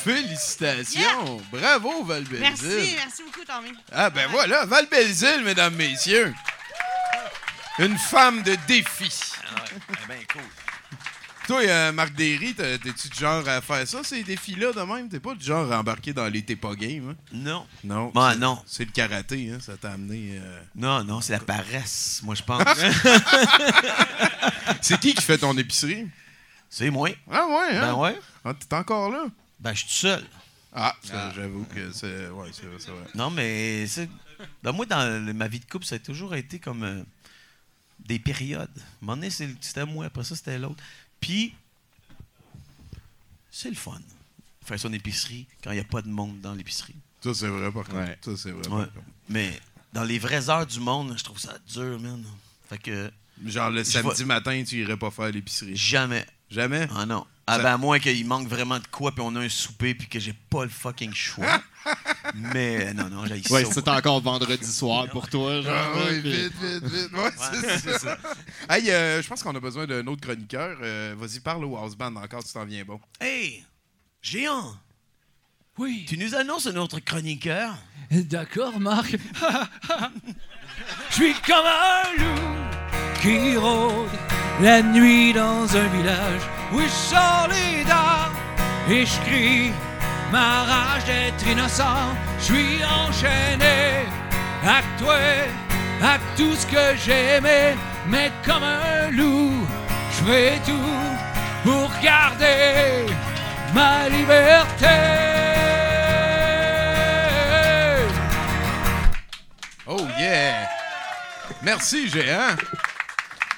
Félicitations. 0.03 1.41
Bravo, 1.51 2.03
Val 2.03 2.23
Merci, 2.39 2.95
merci 2.95 3.23
beaucoup, 3.23 3.45
Tommy. 3.45 3.73
Ah 3.91 4.09
ben 4.09 4.27
voilà, 4.31 4.65
Val 4.65 4.87
Belzile, 4.89 5.41
mesdames, 5.43 5.75
messieurs. 5.75 6.33
Une 7.79 7.97
femme 7.97 8.43
de 8.43 8.55
défi. 8.67 9.11
ben 10.07 10.19
cool. 10.31 10.41
Toi, 11.47 11.59
euh, 11.63 11.91
Marc 11.91 12.13
Derry, 12.13 12.53
t'es- 12.53 12.77
t'es-tu 12.77 13.09
du 13.09 13.19
genre 13.19 13.45
à 13.49 13.59
faire 13.61 13.85
ça, 13.85 14.01
ces 14.03 14.23
défis-là 14.23 14.71
de 14.71 14.81
même? 14.81 15.09
T'es 15.09 15.19
pas 15.19 15.33
du 15.35 15.43
genre 15.43 15.69
à 15.73 15.79
embarquer 15.79 16.13
dans 16.13 16.27
les 16.27 16.41
T'es 16.41 16.55
pas 16.55 16.73
game, 16.73 17.09
hein? 17.09 17.15
Non. 17.33 17.67
Non. 17.83 18.11
Bah, 18.15 18.29
c'est- 18.33 18.39
non. 18.39 18.63
C'est 18.65 18.85
le 18.85 18.91
karaté, 18.91 19.51
hein? 19.53 19.57
Ça 19.59 19.75
t'a 19.75 19.91
amené. 19.91 20.39
euh, 20.41 20.61
Non, 20.75 21.03
non, 21.03 21.19
c'est 21.19 21.33
la 21.33 21.39
paresse, 21.39 22.21
moi, 22.23 22.33
je 22.35 22.43
pense. 22.43 22.63
C'est 24.81 24.99
qui 24.99 25.13
qui 25.13 25.21
fait 25.21 25.37
ton 25.37 25.57
épicerie? 25.57 26.07
c'est 26.69 26.89
moi. 26.89 27.09
Ah 27.31 27.45
ouais, 27.45 27.77
hein? 27.77 27.81
Ben 27.81 27.93
ouais. 27.95 28.19
Ah, 28.45 28.53
T'es 28.53 28.75
encore 28.75 29.09
là? 29.11 29.25
Ben, 29.63 29.73
je 29.73 29.79
suis 29.79 29.87
tout 29.87 29.93
seul. 29.93 30.25
Ah, 30.73 30.95
ça, 31.03 31.31
j'avoue 31.33 31.65
que 31.65 31.91
c'est. 31.91 32.29
Ouais, 32.29 32.49
c'est 32.51 32.65
vrai, 32.65 32.75
c'est 32.79 32.91
vrai. 32.91 33.05
Non, 33.15 33.29
mais 33.31 33.87
c'est. 33.87 34.09
Ben, 34.61 34.71
moi, 34.71 34.85
dans 34.85 35.23
le- 35.25 35.33
ma 35.33 35.47
vie 35.47 35.59
de 35.59 35.65
couple, 35.65 35.85
ça 35.85 35.95
a 35.95 35.99
toujours 35.99 36.35
été 36.35 36.59
comme 36.59 36.83
euh, 36.83 37.03
des 37.99 38.19
périodes. 38.19 38.69
À 38.77 38.81
un 38.81 38.85
moment 39.01 39.15
donné, 39.15 39.29
c'est- 39.29 39.55
c'était 39.61 39.85
moi, 39.85 40.05
après 40.05 40.23
ça, 40.23 40.35
c'était 40.35 40.57
l'autre. 40.59 40.83
Puis, 41.19 41.53
c'est 43.51 43.69
le 43.69 43.75
fun. 43.75 44.01
Faire 44.65 44.79
son 44.79 44.91
épicerie 44.93 45.45
quand 45.63 45.71
il 45.71 45.75
n'y 45.75 45.79
a 45.81 45.83
pas 45.85 46.01
de 46.01 46.07
monde 46.09 46.39
dans 46.41 46.53
l'épicerie. 46.53 46.95
Ça, 47.23 47.33
c'est 47.33 47.47
vrai, 47.47 47.71
par 47.71 47.83
contre. 47.85 47.97
Ouais. 47.97 48.17
Ça, 48.23 48.35
c'est 48.35 48.51
vrai. 48.51 48.67
Ouais. 48.67 48.85
par 48.85 48.93
contre. 48.93 49.07
Mais 49.29 49.59
dans 49.93 50.03
les 50.03 50.19
vraies 50.19 50.49
heures 50.49 50.65
du 50.65 50.79
monde, 50.79 51.13
je 51.17 51.23
trouve 51.23 51.39
ça 51.39 51.57
dur, 51.71 51.99
man. 51.99 52.23
Fait 52.67 52.77
que 52.79 53.11
Genre, 53.45 53.69
le 53.69 53.83
samedi 53.83 54.25
matin, 54.25 54.63
tu 54.67 54.81
irais 54.81 54.97
pas 54.97 55.11
faire 55.11 55.31
l'épicerie. 55.31 55.75
jamais. 55.75 56.25
Jamais? 56.53 56.87
Ah 56.95 57.05
non. 57.05 57.25
Ah 57.47 57.57
ben, 57.57 57.73
à 57.73 57.77
moins 57.77 57.99
qu'il 57.99 58.25
manque 58.25 58.47
vraiment 58.47 58.79
de 58.79 58.87
quoi, 58.87 59.11
puis 59.11 59.21
on 59.25 59.35
a 59.35 59.39
un 59.41 59.49
souper, 59.49 59.93
puis 59.95 60.07
que 60.07 60.17
j'ai 60.19 60.31
pas 60.31 60.63
le 60.63 60.69
fucking 60.69 61.13
choix. 61.13 61.61
Mais 62.35 62.93
non, 62.93 63.09
non, 63.09 63.25
j'ai 63.25 63.41
Ouais, 63.53 63.65
ça. 63.65 63.71
c'est 63.73 63.87
encore 63.89 64.21
vendredi 64.21 64.65
soir 64.71 65.09
pour 65.09 65.27
toi. 65.27 65.61
Genre, 65.61 65.73
Ah 65.75 65.91
oui, 66.09 66.21
puis- 66.21 66.31
vite, 66.31 66.53
vite, 66.61 66.85
vite. 66.85 67.11
Ouais, 67.11 67.29
c'est- 67.51 67.79
c'est 67.79 67.97
ça. 67.99 68.17
Hey, 68.69 68.89
euh, 68.91 69.21
je 69.21 69.27
pense 69.27 69.43
qu'on 69.43 69.53
a 69.55 69.59
besoin 69.59 69.85
d'un 69.85 70.05
autre 70.07 70.21
chroniqueur. 70.21 70.77
Euh, 70.81 71.15
Vas-y, 71.17 71.41
parle 71.41 71.65
au 71.65 71.75
house 71.75 71.95
band 71.97 72.15
encore, 72.15 72.43
tu 72.45 72.53
t'en 72.53 72.63
viens 72.65 72.85
bon. 72.85 73.01
Hey, 73.19 73.65
géant, 74.21 74.77
Oui. 75.77 76.05
tu 76.07 76.17
nous 76.17 76.35
annonces 76.35 76.67
un 76.67 76.77
autre 76.77 76.99
chroniqueur? 77.01 77.75
D'accord, 78.11 78.79
Marc. 78.79 79.17
Je 81.09 81.13
suis 81.15 81.33
comme 81.45 81.65
un 81.65 82.23
loup 82.23 83.21
qui 83.21 83.57
rôde 83.57 84.09
la 84.61 84.81
nuit 84.81 85.33
dans 85.33 85.63
un 85.75 85.87
village 85.87 86.41
où 86.71 86.79
je 86.79 86.87
sors 86.87 87.47
les 87.49 87.83
dents 87.83 88.31
et 88.89 89.05
je 89.05 89.19
crie 89.21 89.71
ma 90.31 90.63
rage 90.63 91.05
d'être 91.05 91.47
innocent. 91.47 92.15
Je 92.39 92.43
suis 92.43 92.79
enchaîné 92.83 94.05
à 94.65 94.81
toi, 94.99 95.15
à 96.01 96.17
tout 96.37 96.55
ce 96.55 96.65
que 96.67 96.95
j'aimais, 97.03 97.75
mais 98.07 98.31
comme 98.45 98.63
un 98.63 99.09
loup, 99.11 99.65
je 100.11 100.31
fais 100.31 100.59
tout 100.65 101.03
pour 101.63 101.89
garder 102.01 103.05
ma 103.73 104.09
liberté. 104.09 104.87
Oh 109.85 110.07
yeah! 110.19 110.67
Merci, 111.61 112.09
Géant. 112.09 112.55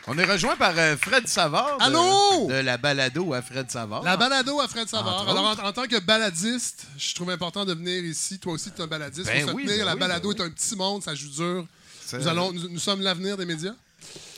On 0.07 0.17
est 0.19 0.25
rejoint 0.25 0.55
par 0.55 0.73
euh, 0.77 0.95
Fred 0.97 1.27
Savard. 1.27 1.77
de- 1.79 1.83
Allô? 1.83 2.47
De, 2.47 2.53
la 2.55 2.77
balado 2.77 3.33
à 3.33 3.41
Fred 3.41 3.71
Savard. 3.71 4.03
La 4.03 4.17
balado 4.17 4.59
à 4.59 4.67
Fred 4.67 4.87
Savard. 4.87 5.21
Entre 5.21 5.31
Alors, 5.31 5.45
en, 5.59 5.67
en 5.67 5.73
tant 5.73 5.87
que 5.87 5.99
baladiste, 5.99 6.85
je 6.97 7.15
trouve 7.15 7.31
important 7.31 7.65
de 7.65 7.73
venir 7.73 8.03
ici. 8.03 8.37
Toi 8.37 8.53
aussi, 8.53 8.71
tu 8.71 8.79
es 8.79 8.83
un 8.83 8.87
baladiste. 8.87 9.25
Ben 9.25 9.41
Faut 9.43 9.49
se 9.49 9.53
oui, 9.55 9.65
tenir. 9.65 9.79
ben 9.79 9.85
la 9.85 9.93
oui, 9.93 9.99
balado 9.99 10.31
ben 10.33 10.37
est 10.43 10.47
un 10.47 10.49
petit 10.51 10.75
monde, 10.75 11.01
ça 11.03 11.15
joue 11.15 11.29
dur. 11.29 11.65
Nous, 12.13 12.27
allons, 12.27 12.53
nous, 12.53 12.69
nous 12.69 12.79
sommes 12.79 13.01
l'avenir 13.01 13.35
des 13.35 13.45
médias. 13.45 13.73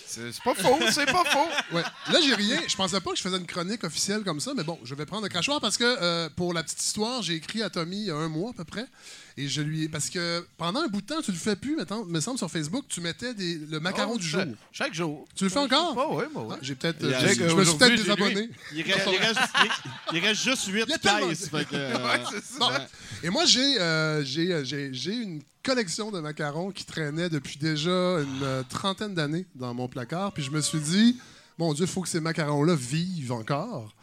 C'est 0.07 0.31
c'est 0.31 0.41
pas 0.41 0.55
faux, 0.55 0.79
c'est 0.89 1.05
pas 1.05 1.25
faux. 1.25 1.47
Ouais. 1.75 1.83
Là, 2.11 2.19
j'ai 2.25 2.33
rien. 2.33 2.61
Je 2.65 2.75
pensais 2.77 3.01
pas 3.01 3.11
que 3.11 3.17
je 3.17 3.21
faisais 3.21 3.37
une 3.37 3.45
chronique 3.45 3.83
officielle 3.83 4.23
comme 4.23 4.39
ça, 4.39 4.53
mais 4.55 4.63
bon, 4.63 4.79
je 4.85 4.95
vais 4.95 5.05
prendre 5.05 5.23
le 5.23 5.29
crachoir 5.29 5.59
parce 5.59 5.77
que, 5.77 5.83
euh, 5.83 6.29
pour 6.35 6.53
la 6.53 6.63
petite 6.63 6.81
histoire, 6.81 7.21
j'ai 7.21 7.35
écrit 7.35 7.61
à 7.61 7.69
Tommy 7.69 7.97
il 7.97 8.05
y 8.05 8.11
a 8.11 8.15
un 8.15 8.29
mois 8.29 8.51
à 8.51 8.53
peu 8.53 8.63
près. 8.63 8.85
Et 9.39 9.47
je 9.47 9.61
lui 9.61 9.83
ai- 9.83 9.89
Parce 9.89 10.09
que 10.09 10.45
pendant 10.57 10.81
un 10.81 10.87
bout 10.87 11.01
de 11.01 11.05
temps, 11.05 11.21
tu 11.21 11.31
le 11.31 11.37
fais 11.37 11.55
plus, 11.55 11.75
mettons, 11.75 12.03
me 12.05 12.19
semble, 12.19 12.37
sur 12.39 12.49
Facebook, 12.49 12.85
tu 12.89 13.01
mettais 13.01 13.33
des, 13.35 13.59
le 13.69 13.79
macaron 13.79 14.13
Oh, 14.15 14.17
du 14.17 14.27
jour. 14.27 14.41
Chaque 14.71 14.93
jour. 14.95 15.27
Tu 15.35 15.43
le 15.43 15.49
fais 15.51 15.59
encore? 15.59 15.95
Ah, 15.97 16.07
oui, 16.15 16.23
moi, 16.33 16.45
oui. 16.47 16.55
Ah, 16.55 16.59
j'ai 16.61 16.73
peut-être. 16.75 17.03
Euh, 17.03 17.13
je, 17.21 17.55
me 17.55 17.63
suis 17.63 17.77
peut-être 17.77 17.95
désabonné. 17.97 18.49
Il 18.73 18.81
reste, 18.81 19.07
il 19.11 19.17
reste- 19.19 19.39
il- 20.13 20.19
reste 20.19 20.41
juste 20.43 20.65
8 20.67 20.83
Il 20.87 20.89
y 20.89 20.93
a 20.93 20.97
tellement- 20.97 21.29
caisses. 21.29 21.49
que, 21.49 21.55
euh, 21.73 21.93
Ouais. 21.97 22.39
Bon. 22.59 22.69
Et 23.23 23.29
moi, 23.29 23.45
j'ai 23.45 23.79
euh, 23.79 24.23
euh, 24.37 24.63
j'ai- 24.91 25.13
une 25.13 25.41
collection 25.63 26.09
de 26.11 26.19
macarons 26.19 26.71
qui 26.71 26.85
traînait 26.85 27.29
depuis 27.29 27.57
déjà 27.57 27.89
une 27.91 28.63
trentaine 28.69 29.13
d'années 29.13 29.45
dans 29.53 29.73
mon 29.73 29.87
placard. 29.87 30.31
Puis 30.33 30.43
je 30.43 30.49
me 30.51 30.61
suis 30.61 30.79
dit, 30.79 31.17
mon 31.59 31.73
Dieu, 31.73 31.85
il 31.85 31.91
faut 31.91 32.01
que 32.01 32.09
ces 32.09 32.21
macarons-là 32.21 32.73
vivent 32.75 33.33
encore. 33.33 33.93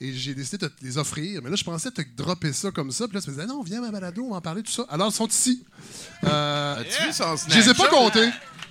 Et 0.00 0.12
j'ai 0.12 0.34
décidé 0.34 0.58
de 0.58 0.68
te 0.68 0.84
les 0.84 0.98
offrir. 0.98 1.40
Mais 1.42 1.50
là, 1.50 1.56
je 1.56 1.64
pensais 1.64 1.90
te 1.90 2.02
dropper 2.16 2.52
ça 2.52 2.70
comme 2.70 2.90
ça. 2.90 3.06
Puis 3.06 3.14
là, 3.16 3.22
je 3.24 3.30
me 3.30 3.36
disais, 3.36 3.46
non, 3.46 3.62
viens 3.62 3.78
à 3.78 3.82
ma 3.86 3.90
balado, 3.90 4.24
on 4.26 4.30
va 4.30 4.36
en 4.36 4.40
parler, 4.40 4.62
tout 4.62 4.72
ça. 4.72 4.84
Alors, 4.90 5.08
ils 5.08 5.14
sont 5.14 5.28
ici. 5.28 5.64
Euh, 6.24 6.80
As-tu 6.80 7.06
vu 7.06 7.12
son 7.12 7.36
je 7.48 7.54
les 7.56 7.68
ai 7.70 7.74
pas 7.74 7.88
comptés. 7.88 8.28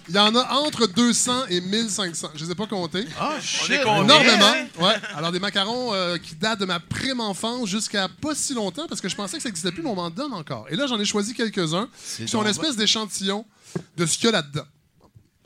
Il 0.10 0.16
y 0.16 0.20
en 0.20 0.36
a 0.36 0.54
entre 0.56 0.86
200 0.86 1.46
et 1.48 1.62
1500. 1.62 2.32
Je 2.36 2.44
les 2.44 2.52
ai 2.52 2.56
pas 2.56 2.68
comptés. 2.68 3.06
Ah, 3.18 3.38
combien? 3.62 4.04
Énormément. 4.04 4.54
Ouais. 4.80 4.96
Alors, 5.16 5.32
des 5.32 5.40
macarons 5.40 5.94
euh, 5.94 6.18
qui 6.18 6.36
datent 6.36 6.60
de 6.60 6.66
ma 6.66 6.82
prime 6.82 7.22
enfance 7.22 7.70
jusqu'à 7.70 8.10
pas 8.10 8.36
si 8.36 8.54
longtemps 8.54 8.86
parce 8.88 9.00
que 9.00 9.08
je 9.08 9.16
pensais 9.16 9.38
que 9.38 9.44
ça 9.44 9.48
n'existait 9.50 9.72
plus, 9.72 9.82
mais 9.82 9.90
on 9.90 9.96
m'en 9.96 10.10
donne 10.10 10.34
encore. 10.34 10.68
Et 10.70 10.76
là, 10.76 10.88
j'en 10.88 11.00
ai 11.00 11.06
choisi 11.06 11.34
quelques-uns 11.34 11.88
qui 12.18 12.28
sont 12.28 12.42
une 12.42 12.50
espèce 12.50 12.76
d'échantillon 12.76 13.46
de 13.96 14.06
ce 14.06 14.18
qu'il 14.18 14.26
y 14.26 14.30
a 14.30 14.32
là-dedans. 14.34 14.66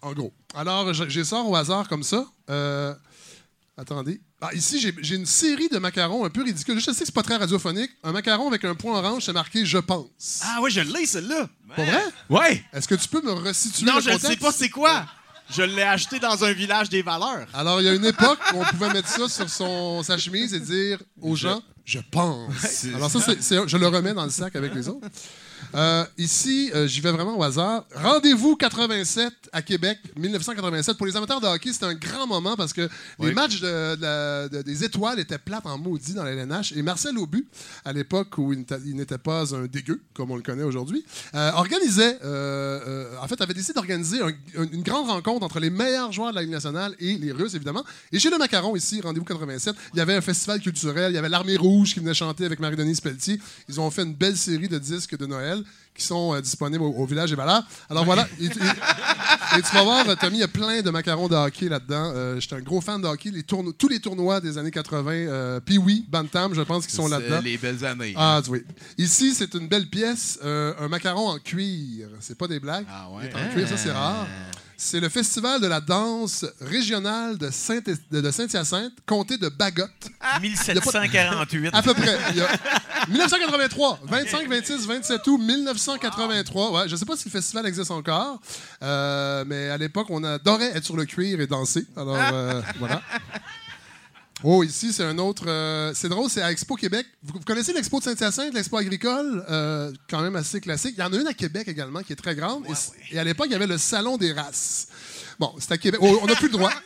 En 0.02 0.14
gros. 0.14 0.34
Alors, 0.56 0.92
je, 0.94 1.08
je 1.08 1.20
les 1.20 1.26
sors 1.26 1.48
au 1.48 1.56
hasard 1.56 1.88
comme 1.88 2.04
ça. 2.04 2.26
Euh, 2.50 2.96
attendez. 3.78 4.20
Ah, 4.42 4.54
ici, 4.54 4.80
j'ai 4.80 5.16
une 5.16 5.26
série 5.26 5.70
de 5.70 5.78
macarons 5.78 6.26
un 6.26 6.30
peu 6.30 6.44
ridicules. 6.44 6.80
Je 6.80 6.86
sais 6.86 6.92
que 6.92 7.06
c'est 7.06 7.12
pas 7.14 7.24
très 7.24 7.38
radiophonique. 7.38 7.92
Un 8.04 8.12
macaron 8.12 8.48
avec 8.48 8.64
un 8.66 8.76
point 8.76 8.98
orange, 9.00 9.24
c'est 9.26 9.34
marqué 9.34 9.66
Je 9.66 9.78
pense. 9.78 10.42
Ah 10.44 10.60
oui, 10.62 10.72
je 10.72 10.82
l'ai, 10.82 11.06
celle-là. 11.06 11.50
Pas 11.76 11.84
vrai? 11.86 12.04
Ouais. 12.30 12.64
Est-ce 12.74 12.88
que 12.88 12.96
tu 12.96 13.08
peux 13.08 13.22
me 13.22 13.32
resituer 13.32 13.86
Non, 13.86 13.96
le 13.96 14.02
je 14.02 14.10
ne 14.12 14.18
sais 14.18 14.36
pas 14.38 14.52
c'est 14.52 14.70
quoi. 14.70 15.06
Je 15.50 15.62
l'ai 15.62 15.82
acheté 15.84 16.20
dans 16.20 16.44
un 16.44 16.52
village 16.52 16.90
des 16.90 17.02
valeurs. 17.02 17.48
Alors, 17.54 17.80
il 17.80 17.86
y 17.86 17.90
a 17.90 17.94
une 17.94 18.04
époque 18.06 18.40
où 18.54 18.58
on 18.60 18.66
pouvait 18.66 18.92
mettre 18.92 19.08
ça 19.08 19.30
sur 19.30 19.50
son, 19.50 20.04
sa 20.04 20.18
chemise 20.18 20.54
et 20.54 20.60
dire 20.60 21.00
aux 21.22 21.36
gens 21.38 21.62
Je 21.86 22.00
pense. 22.12 22.86
Alors, 22.94 23.10
ça, 23.10 23.20
c'est- 23.40 23.68
je 23.68 23.78
le 23.78 23.88
remets 23.88 24.14
dans 24.14 24.26
le 24.26 24.30
sac 24.30 24.56
avec 24.58 24.74
les 24.76 24.90
autres. 24.90 25.08
Euh, 25.76 26.06
ici, 26.18 26.72
euh, 26.74 26.88
j'y 26.88 27.02
vais 27.02 27.12
vraiment 27.12 27.38
au 27.38 27.44
hasard. 27.44 27.86
Rendez-vous 27.96 28.56
87 28.56 29.32
à 29.52 29.62
Québec, 29.62 30.00
1987. 30.18 30.98
Pour 30.98 31.06
les 31.06 31.16
amateurs 31.16 31.42
de 31.42 31.48
hockey, 31.48 31.72
c'était 31.74 31.86
un 31.86 31.94
grand 31.94 32.26
moment 32.28 32.56
parce 32.56 32.74
que 32.74 32.88
les 33.20 33.34
matchs 33.34 33.60
de- 33.62 33.96
de 33.96 34.02
la- 34.02 34.50
de- 34.50 34.62
des 34.62 34.84
étoiles 34.84 35.20
étaient 35.20 35.38
plates 35.38 35.66
en 35.66 35.78
maudit 35.78 36.14
dans 36.14 36.24
la 36.24 36.32
LNH. 36.32 36.74
Et 36.76 36.82
Marcel 36.82 37.18
Aubu, 37.18 37.48
à 37.86 37.94
l'époque 37.94 38.38
où 38.38 38.54
il 38.54 38.60
n'était- 38.96 39.18
pas 39.18 39.54
un 39.56 39.66
dégueu, 39.66 40.02
comme 40.14 40.32
on 40.32 40.36
le 40.36 40.42
connaît 40.42 40.64
aujourd'hui, 40.64 41.04
euh, 41.36 41.52
organisait, 41.54 42.18
en 43.22 43.28
fait, 43.28 43.42
avait 43.42 43.54
décidé 43.54 43.74
d'organiser 43.74 44.22
un- 44.22 44.28
un- 44.62 44.68
une 44.72 44.84
grande 44.84 45.08
rencontre 45.10 45.44
entre 45.46 45.60
les 45.60 45.70
meilleurs 45.70 46.12
joueurs 46.12 46.32
de 46.32 46.36
la 46.36 46.42
Ligue 46.42 46.52
nationale 46.52 46.96
et 47.00 47.18
les 47.18 47.32
Russes, 47.32 47.56
évidemment. 47.56 47.84
Et 48.12 48.20
chez 48.20 48.30
le 48.30 48.38
Macaron, 48.38 48.76
ici, 48.76 49.02
Rendez-vous 49.02 49.26
87, 49.26 49.76
il 49.94 49.98
y 49.98 50.02
avait 50.02 50.16
un 50.16 50.22
festival 50.22 50.60
culturel, 50.60 51.12
il 51.12 51.16
y 51.16 51.18
avait 51.18 51.30
l'Armée 51.30 51.58
Rouge 51.58 51.94
qui 51.94 52.00
venait 52.00 52.14
chanter 52.14 52.46
avec 52.46 52.60
Marie-Denise 52.60 53.02
Pelletier. 53.02 53.40
Ils 53.70 53.80
ont 53.80 53.90
fait 53.92 54.04
une 54.04 54.14
belle 54.14 54.38
série 54.38 54.68
de 54.68 54.78
disques 54.78 55.18
de 55.18 55.26
Noël 55.26 55.57
qui 55.96 56.06
sont 56.06 56.34
euh, 56.36 56.42
disponibles 56.42 56.84
au, 56.84 56.92
au 56.92 57.06
village 57.06 57.30
des 57.32 57.36
Valeurs. 57.36 57.64
Alors 57.90 58.06
voilà, 58.06 58.28
et, 58.40 58.50
tu- 58.50 58.60
et- 58.60 59.58
et 59.58 59.62
tu 59.62 59.74
vas 59.74 59.84
voir, 59.84 60.06
Tommy, 60.20 60.38
il 60.38 60.40
y 60.42 60.44
a 60.44 60.48
plein 60.48 60.82
de 60.82 60.90
macarons 60.92 61.28
de 61.28 61.36
hockey 61.36 61.70
là-dedans. 61.70 62.12
Euh, 62.16 62.40
J'étais 62.40 62.56
un 62.56 62.62
gros 62.62 62.82
fan 62.82 63.02
de 63.02 63.08
hockey. 63.08 63.32
Les 63.32 63.44
tourno- 63.44 63.72
tous 63.72 63.88
les 63.88 64.00
tournois 64.00 64.40
des 64.42 64.58
années 64.58 64.70
80, 64.72 65.12
euh, 65.12 65.60
puis 65.60 65.78
oui, 65.78 66.06
Bantam, 66.10 66.54
je 66.54 66.62
pense 66.62 66.86
qu'ils 66.86 66.96
sont 66.96 67.08
là-dedans. 67.08 67.40
les 67.44 67.58
belles 67.58 67.84
années. 67.86 68.14
Ah, 68.16 68.42
vois. 68.46 68.58
Ici, 68.98 69.34
c'est 69.34 69.54
une 69.56 69.68
belle 69.68 69.88
pièce, 69.88 70.38
euh, 70.44 70.74
un 70.80 70.88
macaron 70.88 71.30
en 71.30 71.40
cuir. 71.40 72.10
C'est 72.20 72.38
pas 72.38 72.48
des 72.48 72.60
blagues. 72.60 72.86
Ah 72.90 73.08
Il 73.12 73.18
ouais. 73.18 73.26
est 73.30 73.36
en 73.36 73.54
cuir, 73.54 73.68
ça 73.68 73.78
c'est 73.78 73.92
rare. 73.92 74.28
C'est 74.80 75.00
le 75.00 75.10
festival 75.10 75.60
de 75.60 75.66
la 75.66 75.82
danse 75.82 76.46
régionale 76.62 77.38
de 77.40 77.50
Saint- 77.50 77.82
de 78.12 78.22
de 78.22 78.32
Saint-Hyacinthe, 78.32 78.94
comté 79.08 79.38
de 79.40 79.50
Bagotte. 79.50 79.90
1748. 80.40 81.70
À 81.74 81.82
peu 81.82 81.96
près. 81.96 82.16
Il 82.32 82.38
y 82.38 82.42
a 82.42 82.48
1983, 83.10 84.00
25, 84.04 84.48
26, 84.48 84.86
27 84.86 85.28
août 85.28 85.38
1983. 85.40 86.72
Ouais, 86.72 86.88
je 86.90 86.96
sais 86.96 87.06
pas 87.06 87.16
si 87.18 87.26
le 87.26 87.32
festival 87.32 87.66
existe 87.66 87.90
encore, 87.90 88.40
euh, 88.84 89.44
mais 89.48 89.70
à 89.70 89.78
l'époque, 89.78 90.08
on 90.12 90.24
adorait 90.24 90.72
être 90.78 90.86
sur 90.86 90.96
le 90.96 91.06
cuir 91.06 91.40
et 91.42 91.48
danser. 91.48 91.86
Alors, 91.96 92.16
euh, 92.16 92.62
voilà. 92.78 93.02
Oh, 94.44 94.64
ici, 94.64 94.94
c'est 94.94 95.04
un 95.04 95.18
autre. 95.18 95.44
euh, 95.48 95.92
c'est 95.96 96.10
drôle, 96.10 96.30
c'est 96.30 96.44
à 96.44 96.52
Expo 96.52 96.76
Québec. 96.76 97.08
Vous, 97.24 97.34
vous 97.34 97.40
connaissez 97.46 97.74
l'Expo 97.74 98.00
de 98.00 98.04
Saint-Hyacinthe, 98.06 98.54
l'Expo 98.54 98.78
agricole, 98.78 99.44
euh, 99.50 99.92
quand 100.10 100.22
même 100.22 100.36
assez 100.36 100.62
classique. 100.62 100.94
Il 100.96 101.02
y 101.02 101.04
en 101.04 101.12
a 101.12 101.18
une 101.18 101.28
à 101.28 101.34
Québec 101.34 101.68
également 101.68 102.02
qui 102.04 102.14
est 102.14 102.18
très 102.18 102.36
grande. 102.36 102.64
et 103.12 103.18
à 103.18 103.24
l'époque, 103.24 103.48
il 103.50 103.54
y 103.54 103.56
avait 103.56 103.66
le 103.68 103.80
Salon 103.80 104.16
des 104.18 104.34
races. 104.34 104.90
Bon, 105.40 105.54
c'est 105.60 105.72
à 105.72 105.78
Québec. 105.78 106.00
Oh, 106.04 106.20
on 106.22 106.28
n'a 106.28 106.36
plus 106.36 106.48
le 106.48 106.54
droit. 106.54 106.72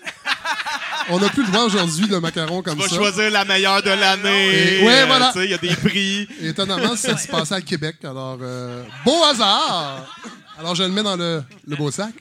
On 1.09 1.19
n'a 1.19 1.29
plus 1.29 1.41
le 1.43 1.47
droit 1.51 1.63
aujourd'hui 1.63 2.07
de 2.07 2.15
macarons 2.17 2.61
comme 2.61 2.75
Tu 2.75 2.83
vas 2.83 2.87
ça. 2.87 2.95
choisir 2.95 3.31
la 3.31 3.43
meilleure 3.43 3.81
de 3.81 3.89
l'année. 3.89 4.83
Ouais, 4.85 5.05
voilà. 5.07 5.33
Il 5.35 5.49
y 5.49 5.53
a 5.53 5.57
des 5.57 5.75
prix. 5.75 6.27
Et 6.39 6.49
étonnamment, 6.49 6.95
ça 6.95 7.17
se 7.17 7.27
passait 7.27 7.55
à 7.55 7.61
Québec. 7.61 7.95
Alors, 8.03 8.37
euh, 8.39 8.83
beau 9.03 9.23
hasard! 9.23 10.15
Alors, 10.59 10.75
je 10.75 10.83
le 10.83 10.89
mets 10.89 11.01
dans 11.01 11.15
le, 11.17 11.43
le 11.67 11.75
beau 11.75 11.89
sac. 11.89 12.13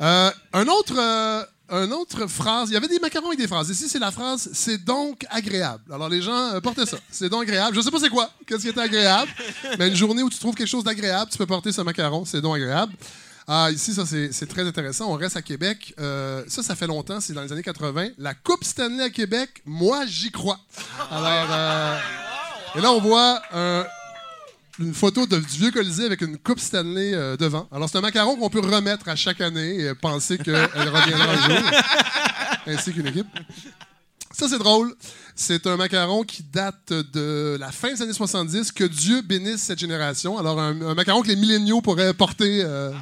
Un 0.00 0.32
autre, 0.66 1.46
euh, 1.72 1.86
un 1.86 1.90
autre 1.92 2.26
phrase. 2.26 2.70
Il 2.70 2.74
y 2.74 2.76
avait 2.76 2.88
des 2.88 2.98
macarons 2.98 3.28
avec 3.28 3.38
des 3.38 3.48
phrases. 3.48 3.70
Ici, 3.70 3.88
c'est 3.88 3.98
la 3.98 4.10
phrase 4.10 4.50
«C'est 4.52 4.78
donc 4.84 5.24
agréable». 5.30 5.82
Alors, 5.92 6.08
les 6.08 6.22
gens 6.22 6.54
euh, 6.54 6.60
portaient 6.60 6.86
ça. 6.86 6.98
«C'est 7.10 7.28
donc 7.28 7.42
agréable». 7.42 7.74
Je 7.76 7.80
sais 7.80 7.90
pas 7.90 7.98
c'est 8.00 8.08
quoi. 8.10 8.30
Qu'est-ce 8.46 8.62
qui 8.62 8.68
était 8.68 8.80
agréable? 8.80 9.30
Mais 9.78 9.88
une 9.88 9.96
journée 9.96 10.22
où 10.22 10.30
tu 10.30 10.38
trouves 10.38 10.54
quelque 10.54 10.68
chose 10.68 10.84
d'agréable, 10.84 11.30
tu 11.30 11.38
peux 11.38 11.46
porter 11.46 11.72
ce 11.72 11.80
macaron. 11.82 12.24
C'est 12.24 12.40
donc 12.40 12.56
agréable. 12.56 12.92
Ah, 13.48 13.68
ici, 13.72 13.92
ça, 13.92 14.06
c'est 14.06 14.32
c'est 14.32 14.46
très 14.46 14.64
intéressant. 14.66 15.06
On 15.12 15.14
reste 15.16 15.36
à 15.36 15.42
Québec. 15.42 15.92
Euh, 15.98 16.44
ça, 16.46 16.62
ça 16.62 16.76
fait 16.76 16.86
longtemps. 16.86 17.20
C'est 17.20 17.32
dans 17.32 17.42
les 17.42 17.50
années 17.52 17.62
80. 17.62 18.10
La 18.18 18.34
Coupe 18.34 18.62
Stanley 18.62 19.02
à 19.02 19.10
Québec, 19.10 19.62
moi, 19.64 20.06
j'y 20.06 20.30
crois. 20.30 20.60
Alors, 21.10 21.48
euh, 21.50 21.98
et 22.76 22.80
là, 22.80 22.92
on 22.92 23.00
voit 23.00 23.40
un- 23.52 23.84
une 24.80 24.94
photo 24.94 25.26
de, 25.26 25.38
du 25.38 25.58
vieux 25.58 25.70
Colisée 25.70 26.06
avec 26.06 26.22
une 26.22 26.38
Coupe 26.38 26.58
Stanley 26.58 27.12
euh, 27.14 27.36
devant. 27.36 27.68
Alors, 27.70 27.88
c'est 27.88 27.98
un 27.98 28.00
macaron 28.00 28.36
qu'on 28.36 28.50
peut 28.50 28.60
remettre 28.60 29.08
à 29.08 29.16
chaque 29.16 29.40
année 29.40 29.80
et 29.80 29.94
penser 29.94 30.38
qu'elle 30.38 30.56
reviendra 30.56 31.32
un 31.32 31.36
jour, 31.36 31.70
ainsi 32.66 32.92
qu'une 32.92 33.06
équipe. 33.06 33.26
Ça, 34.32 34.48
c'est 34.48 34.58
drôle. 34.58 34.94
C'est 35.34 35.66
un 35.66 35.76
macaron 35.76 36.22
qui 36.22 36.42
date 36.44 36.92
de 36.92 37.56
la 37.58 37.72
fin 37.72 37.92
des 37.92 38.00
années 38.02 38.12
70. 38.12 38.70
Que 38.72 38.84
Dieu 38.84 39.22
bénisse 39.22 39.62
cette 39.62 39.78
génération. 39.80 40.38
Alors, 40.38 40.60
un, 40.60 40.80
un 40.82 40.94
macaron 40.94 41.22
que 41.22 41.28
les 41.28 41.36
milléniaux 41.36 41.80
pourraient 41.80 42.14
porter 42.14 42.62
euh, 42.64 42.92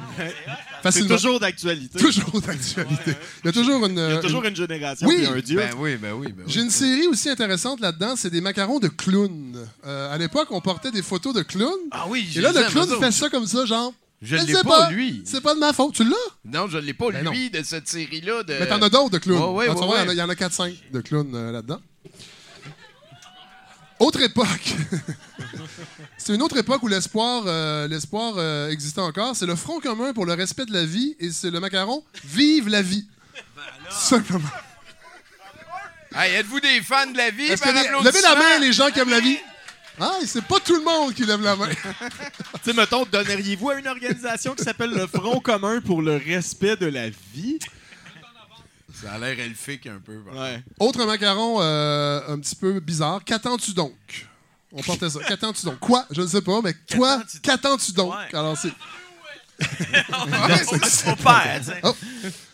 C'est 0.89 1.05
toujours 1.07 1.39
d'actualité. 1.39 1.99
Toujours 1.99 2.41
d'actualité. 2.41 3.13
Il 3.43 3.45
y 3.45 3.49
a 3.49 3.51
toujours 3.51 3.85
une... 3.85 3.93
Il 3.97 4.13
y 4.15 4.17
a 4.17 4.21
toujours 4.21 4.43
une 4.43 4.55
génération 4.55 5.07
Oui. 5.07 5.17
et 5.21 5.27
un 5.27 5.39
dieu. 5.39 5.57
Ben 5.57 5.71
oui, 5.77 5.97
ben 5.97 6.13
oui, 6.13 6.27
ben 6.31 6.43
oui. 6.45 6.51
J'ai 6.51 6.61
une 6.61 6.71
série 6.71 7.05
aussi 7.07 7.29
intéressante 7.29 7.79
là-dedans, 7.79 8.15
c'est 8.15 8.29
des 8.31 8.41
macarons 8.41 8.79
de 8.79 8.87
clowns. 8.87 9.55
Euh, 9.85 10.13
à 10.13 10.17
l'époque, 10.17 10.47
on 10.51 10.61
portait 10.61 10.91
des 10.91 11.03
photos 11.03 11.33
de 11.35 11.43
clowns. 11.43 11.69
Ah 11.91 12.05
oui, 12.09 12.27
Et 12.35 12.41
là, 12.41 12.51
le 12.51 12.63
clown 12.71 12.89
fait 12.99 13.11
ça 13.11 13.29
comme 13.29 13.45
ça, 13.45 13.65
genre. 13.65 13.93
Je 14.21 14.35
ne 14.35 14.43
l'ai 14.43 14.53
pas, 14.63 14.89
lui. 14.91 15.21
C'est 15.25 15.41
pas 15.41 15.53
de 15.55 15.59
ma 15.59 15.71
faute. 15.71 15.95
Tu 15.95 16.03
l'as? 16.03 16.15
Non, 16.43 16.67
je 16.67 16.77
l'ai 16.77 16.93
pas, 16.93 17.09
Ben 17.11 17.23
non. 17.23 17.31
lui, 17.31 17.49
de 17.49 17.63
cette 17.63 17.87
série-là. 17.87 18.43
De... 18.43 18.53
Mais 18.59 18.67
t'en 18.67 18.81
as 18.81 18.89
d'autres 18.89 19.11
de 19.11 19.17
clowns. 19.17 19.55
Ouais, 19.55 19.67
ouais, 19.67 19.69
ouais, 19.69 19.73
il 19.75 19.77
y 19.77 19.81
en 19.81 19.91
a- 19.91 20.05
ouais. 20.05 20.13
il 20.13 20.17
y 20.17 20.21
en 20.21 20.29
a 20.29 20.33
4-5 20.35 20.75
de 20.91 21.01
clowns 21.01 21.33
euh, 21.33 21.51
là-dedans. 21.51 21.79
Autre 23.99 24.21
époque. 24.21 24.75
c'est 26.17 26.33
une 26.33 26.41
autre 26.41 26.57
époque 26.57 26.81
où 26.83 26.87
l'espoir 26.87 27.43
euh, 27.47 27.87
l'espoir 27.87 28.33
euh, 28.37 28.69
existait 28.69 29.01
encore. 29.01 29.35
C'est 29.35 29.45
le 29.45 29.55
Front 29.55 29.79
commun 29.79 30.13
pour 30.13 30.25
le 30.25 30.33
respect 30.33 30.65
de 30.65 30.73
la 30.73 30.85
vie 30.85 31.15
et 31.19 31.31
c'est 31.31 31.51
le 31.51 31.59
macaron 31.59 32.03
Vive 32.23 32.69
la 32.69 32.81
vie. 32.81 33.07
Simplement. 33.89 34.49
Hey, 36.15 36.35
êtes-vous 36.35 36.59
des 36.59 36.81
fans 36.81 37.11
de 37.11 37.17
la 37.17 37.29
vie? 37.29 37.47
Par 37.57 37.71
levez 38.03 38.21
la 38.21 38.35
main, 38.35 38.59
les 38.59 38.73
gens 38.73 38.89
qui 38.89 38.99
aiment 38.99 39.09
la 39.09 39.19
vie. 39.19 39.37
Ah, 39.99 40.17
et 40.21 40.25
c'est 40.25 40.43
pas 40.43 40.59
tout 40.59 40.75
le 40.75 40.83
monde 40.83 41.13
qui 41.13 41.25
lève 41.25 41.41
la 41.41 41.55
main. 41.55 41.69
Tu 42.63 42.71
sais, 42.71 42.73
mettons, 42.73 43.05
donneriez-vous 43.05 43.69
à 43.69 43.75
une 43.79 43.87
organisation 43.87 44.53
qui 44.55 44.63
s'appelle 44.63 44.91
le 44.91 45.07
Front 45.07 45.39
commun 45.39 45.81
pour 45.81 46.01
le 46.01 46.17
respect 46.17 46.75
de 46.75 46.87
la 46.87 47.09
vie? 47.09 47.59
Ça 49.01 49.13
a 49.13 49.19
l'air 49.19 49.39
elfique 49.39 49.87
un 49.87 49.99
peu. 50.03 50.17
Ouais. 50.33 50.61
Autre 50.79 51.05
macaron 51.05 51.61
euh, 51.61 52.21
un 52.27 52.39
petit 52.39 52.55
peu 52.55 52.79
bizarre. 52.79 53.21
Qu'attends-tu 53.23 53.71
donc? 53.73 53.93
On 54.71 54.81
portait 54.81 55.09
ça. 55.09 55.19
Qu'attends-tu 55.27 55.65
donc? 55.65 55.79
Quoi? 55.79 56.05
Je 56.11 56.21
ne 56.21 56.27
sais 56.27 56.41
pas, 56.41 56.61
mais 56.61 56.73
toi, 56.87 57.17
Qu'attends-tu 57.17 57.33
donc? 57.37 57.41
qu'attends-tu 57.43 57.91
donc? 57.93 58.13
Ouais. 58.13 58.37
Alors, 58.37 58.57
c'est. 58.57 58.71
Oh, 61.83 61.95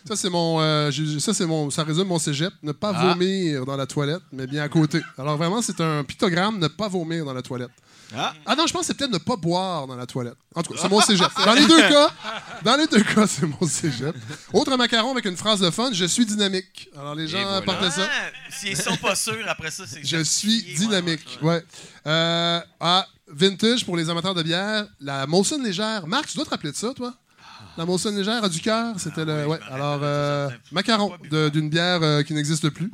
ça, 0.08 0.16
c'est 0.16 0.30
mon, 0.30 0.60
euh, 0.60 0.90
j'ai- 0.90 1.18
ça, 1.20 1.34
c'est 1.34 1.46
mon. 1.46 1.70
Ça 1.70 1.82
résume 1.84 2.04
mon 2.08 2.18
cégep. 2.18 2.52
Ne 2.62 2.72
pas 2.72 2.92
Ah. 2.94 3.08
vomir 3.08 3.64
dans 3.66 3.76
la 3.76 3.86
toilette, 3.86 4.22
mais 4.32 4.46
bien 4.46 4.62
à 4.62 4.68
côté. 4.68 5.00
Alors, 5.18 5.36
vraiment, 5.36 5.60
c'est 5.62 5.80
un 5.80 6.04
pictogramme, 6.04 6.58
ne 6.58 6.68
pas 6.68 6.88
vomir 6.88 7.24
dans 7.24 7.32
la 7.34 7.42
toilette. 7.42 7.70
Ah. 8.16 8.32
non, 8.56 8.68
je 8.68 8.72
pense 8.72 8.82
que 8.82 8.86
c'est 8.86 8.94
peut-être 8.94 9.10
ne 9.10 9.18
pas 9.18 9.34
boire 9.34 9.88
dans 9.88 9.96
la 9.96 10.06
toilette. 10.06 10.36
En 10.54 10.62
tout 10.62 10.72
cas, 10.74 10.78
c'est 10.82 10.88
mon 10.88 11.00
cégep. 11.00 11.28
Dans 11.44 11.54
les 11.54 11.66
deux 11.66 11.80
cas, 11.88 12.10
dans 12.62 12.76
les 12.76 12.86
deux 12.86 13.02
cas, 13.02 13.26
c'est 13.28 13.46
mon 13.46 13.66
cégep. 13.66 14.14
Autre 14.52 14.76
macaron 14.76 15.10
avec 15.10 15.24
une 15.24 15.36
phrase 15.36 15.58
de 15.58 15.70
fun, 15.70 15.90
je 15.92 16.04
suis 16.04 16.24
dynamique. 16.24 16.88
Alors, 16.96 17.16
les 17.16 17.26
gens 17.26 17.42
voilà. 17.42 17.62
portaient 17.62 17.90
ça. 17.90 18.08
Ah, 18.08 18.30
S'ils 18.50 18.76
sont 18.76 18.96
pas 18.98 19.16
sûrs, 19.16 19.44
après 19.48 19.72
ça, 19.72 19.84
c'est. 19.88 20.04
Je 20.06 20.22
suis 20.22 20.62
dynamique. 20.76 21.38
ouais, 21.42 21.48
ouais. 21.48 21.54
Ouais. 21.56 21.64
Euh, 22.06 22.60
ah, 22.78 23.06
vintage 23.28 23.84
pour 23.84 23.96
les 23.96 24.08
amateurs 24.10 24.34
de 24.34 24.42
bière, 24.42 24.86
la 25.00 25.26
Molson 25.26 25.60
légère. 25.62 26.06
Marc, 26.06 26.28
tu 26.28 26.36
dois 26.36 26.44
te 26.44 26.50
rappeler 26.50 26.72
de 26.72 26.76
ça, 26.76 26.92
toi? 26.94 27.14
La 27.76 27.84
Molson 27.84 28.10
légère 28.10 28.42
a 28.44 28.48
du 28.48 28.60
cœur, 28.60 28.98
c'était 28.98 29.24
le. 29.24 29.44
oui, 29.44 29.50
Ouais. 29.50 29.58
Alors, 29.70 30.00
euh, 30.02 30.48
macaron 30.72 31.12
d'une 31.52 31.68
bière 31.68 32.02
euh, 32.02 32.22
qui 32.22 32.32
n'existe 32.34 32.70
plus. 32.70 32.90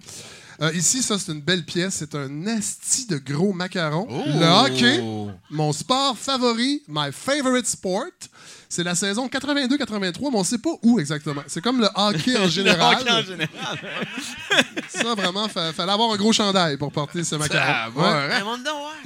Euh, 0.61 0.73
ici, 0.75 1.03
ça, 1.03 1.19
c'est 1.19 1.33
une 1.33 1.41
belle 1.41 1.65
pièce. 1.65 1.95
C'est 1.95 2.15
un 2.15 2.47
asti 2.47 3.07
de 3.07 3.19
gros 3.19 3.53
macaron. 3.53 4.07
Le 4.09 4.45
hockey, 4.67 5.03
mon 5.51 5.73
sport 5.73 6.17
favori, 6.17 6.83
my 6.89 7.11
favorite 7.13 7.67
sport. 7.67 8.05
C'est 8.75 8.85
la 8.85 8.95
saison 8.95 9.27
82-83, 9.29 9.99
mais 10.01 10.13
on 10.33 10.45
sait 10.45 10.57
pas 10.57 10.71
où 10.81 10.99
exactement. 10.99 11.43
C'est 11.47 11.61
comme 11.61 11.79
le 11.83 11.89
hockey 11.95 12.39
en 12.39 12.49
général. 12.49 12.97
Le 12.97 13.01
hockey 13.03 13.11
en 13.13 13.23
général. 13.23 13.79
Ça, 14.89 15.15
vraiment, 15.15 15.47
fa- 15.49 15.73
fallait 15.75 15.93
avoir 15.93 16.11
un 16.13 16.17
gros 16.17 16.33
chandail 16.33 16.77
pour 16.79 16.91
porter 16.91 17.23
ce 17.25 17.35
macaron. 17.35 17.67
Ça 17.67 17.91
va, 17.95 18.27
Ouais. 18.29 18.29
ouais. 18.35 18.41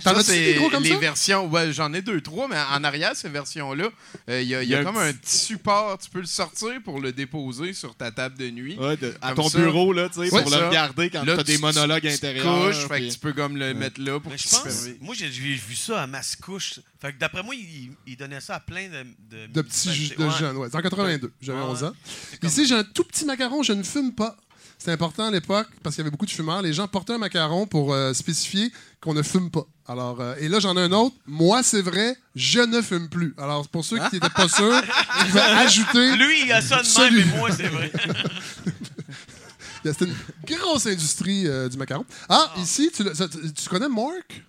T'en 0.04 0.12
Ça, 0.14 0.18
as-tu 0.20 0.22
c'est 0.30 0.44
des 0.44 0.54
gros 0.54 0.68
comme 0.70 0.82
les 0.84 0.90
ça? 0.90 0.98
versions. 0.98 1.46
ouais, 1.48 1.72
J'en 1.72 1.92
ai 1.94 2.02
deux, 2.02 2.20
trois, 2.20 2.46
mais 2.48 2.56
en 2.56 2.84
arrière, 2.84 3.16
ces 3.16 3.28
versions-là, 3.28 3.88
euh, 4.30 4.40
il 4.42 4.48
y 4.48 4.54
a, 4.54 4.62
il 4.62 4.68
y 4.68 4.74
a 4.74 4.78
Il 4.80 4.82
y 4.82 4.86
a 4.86 4.88
un 4.88 4.92
comme 4.92 4.98
un 5.02 5.12
petit 5.12 5.36
support. 5.36 5.98
Tu 5.98 6.10
peux 6.10 6.20
le 6.20 6.26
sortir 6.26 6.70
pour 6.84 7.00
le 7.00 7.12
déposer 7.12 7.72
sur 7.72 7.94
ta 7.96 8.10
table 8.12 8.36
de 8.38 8.50
nuit. 8.50 8.76
Ouais, 8.78 8.96
de- 8.96 9.14
à 9.20 9.32
ton 9.34 9.48
ça. 9.48 9.58
bureau, 9.58 9.92
là, 9.92 10.08
tu 10.08 10.14
sais, 10.26 10.32
Ouais, 10.32 10.42
pour 10.42 10.50
ça. 10.50 10.60
le 10.60 10.66
regarder 10.66 11.10
quand 11.10 11.24
Là, 11.24 11.34
t'as 11.36 11.42
tu- 11.44 11.52
des 11.52 11.58
monologues 11.58 12.06
intérieurs. 12.06 12.72
fait 12.88 13.00
que 13.00 13.12
tu 13.12 13.18
peux 13.18 13.32
comme 13.32 13.56
le 13.56 13.74
mettre 13.74 14.00
là 14.00 14.20
pour 14.20 14.30
Mais 14.30 14.38
je 14.38 14.48
pense, 14.48 14.62
se- 14.68 14.90
moi 15.00 15.14
j'ai 15.18 15.28
vu 15.28 15.74
ça 15.74 16.02
à 16.02 16.06
Mascouche. 16.06 16.80
Fait 17.00 17.12
que 17.12 17.18
d'après 17.18 17.42
moi, 17.42 17.54
il, 17.54 17.90
il 18.06 18.16
donnait 18.16 18.40
ça 18.40 18.54
à 18.56 18.60
plein 18.60 18.88
de. 18.88 19.46
De, 19.46 19.46
De 19.57 19.62
petits 19.62 19.88
municipalités. 19.88 20.22
de 20.22 20.28
Ouais. 20.28 20.38
jeunes, 20.38 20.57
ouais. 20.59 20.68
C'est 20.70 20.76
en 20.76 20.82
82, 20.82 21.32
j'avais 21.40 21.59
Ouais, 21.59 21.64
11 21.66 21.84
ans. 21.84 21.92
Ici, 22.42 22.66
j'ai 22.66 22.74
un 22.76 22.84
tout 22.84 23.04
petit 23.04 23.24
macaron, 23.24 23.62
je 23.62 23.72
ne 23.72 23.82
fume 23.82 24.12
pas. 24.12 24.36
C'était 24.78 24.92
important 24.92 25.24
à 25.24 25.30
l'époque 25.30 25.68
parce 25.82 25.94
qu'il 25.96 26.02
y 26.02 26.04
avait 26.04 26.11
beaucoup 26.11 26.26
de 26.26 26.30
fumeurs. 26.30 26.61
Les 26.61 26.74
gens 26.74 26.86
portaient 26.86 27.14
un 27.14 27.18
macaron 27.18 27.66
pour 27.66 27.94
euh, 27.94 28.12
spécifier 28.12 28.70
qu'on 29.00 29.14
ne 29.14 29.22
fume 29.22 29.50
pas. 29.50 29.64
Alors, 29.88 30.20
euh, 30.20 30.34
et 30.38 30.48
là, 30.50 30.61
j'en 30.61 30.76
ai 30.76 30.80
un 30.82 30.92
autre. 30.92 31.16
Moi, 31.26 31.62
c'est 31.62 31.80
vrai, 31.80 32.14
je 32.34 32.61
ne 32.61 32.82
fume 32.82 33.09
plus. 33.09 33.34
Alors, 33.38 33.66
pour 33.68 33.84
ceux 33.86 33.96
qui 33.96 34.16
n'étaient 34.16 34.28
pas 34.28 34.48
sûrs, 34.48 34.82
tu 35.20 35.26
pouvais 35.28 35.40
ajouter. 35.40 36.16
Lui, 36.16 36.42
il 36.44 36.52
a 36.52 36.61
ça 36.61 36.82
de 36.82 37.00
même, 37.14 37.14
mais 37.26 37.38
moi, 37.38 37.50
c'est 37.50 37.68
vrai. 37.68 37.90
C'était 39.84 40.04
une 40.07 40.14
grosse 40.57 40.86
industrie 40.86 41.46
euh, 41.46 41.68
du 41.68 41.76
macaron. 41.76 42.04
Ah, 42.28 42.52
ici, 42.59 42.90
tu, 42.94 43.04
ça- 43.14 43.28
tu- 43.28 43.52
tu 43.52 43.68
connais 43.68 43.88
Mark? 43.88 44.42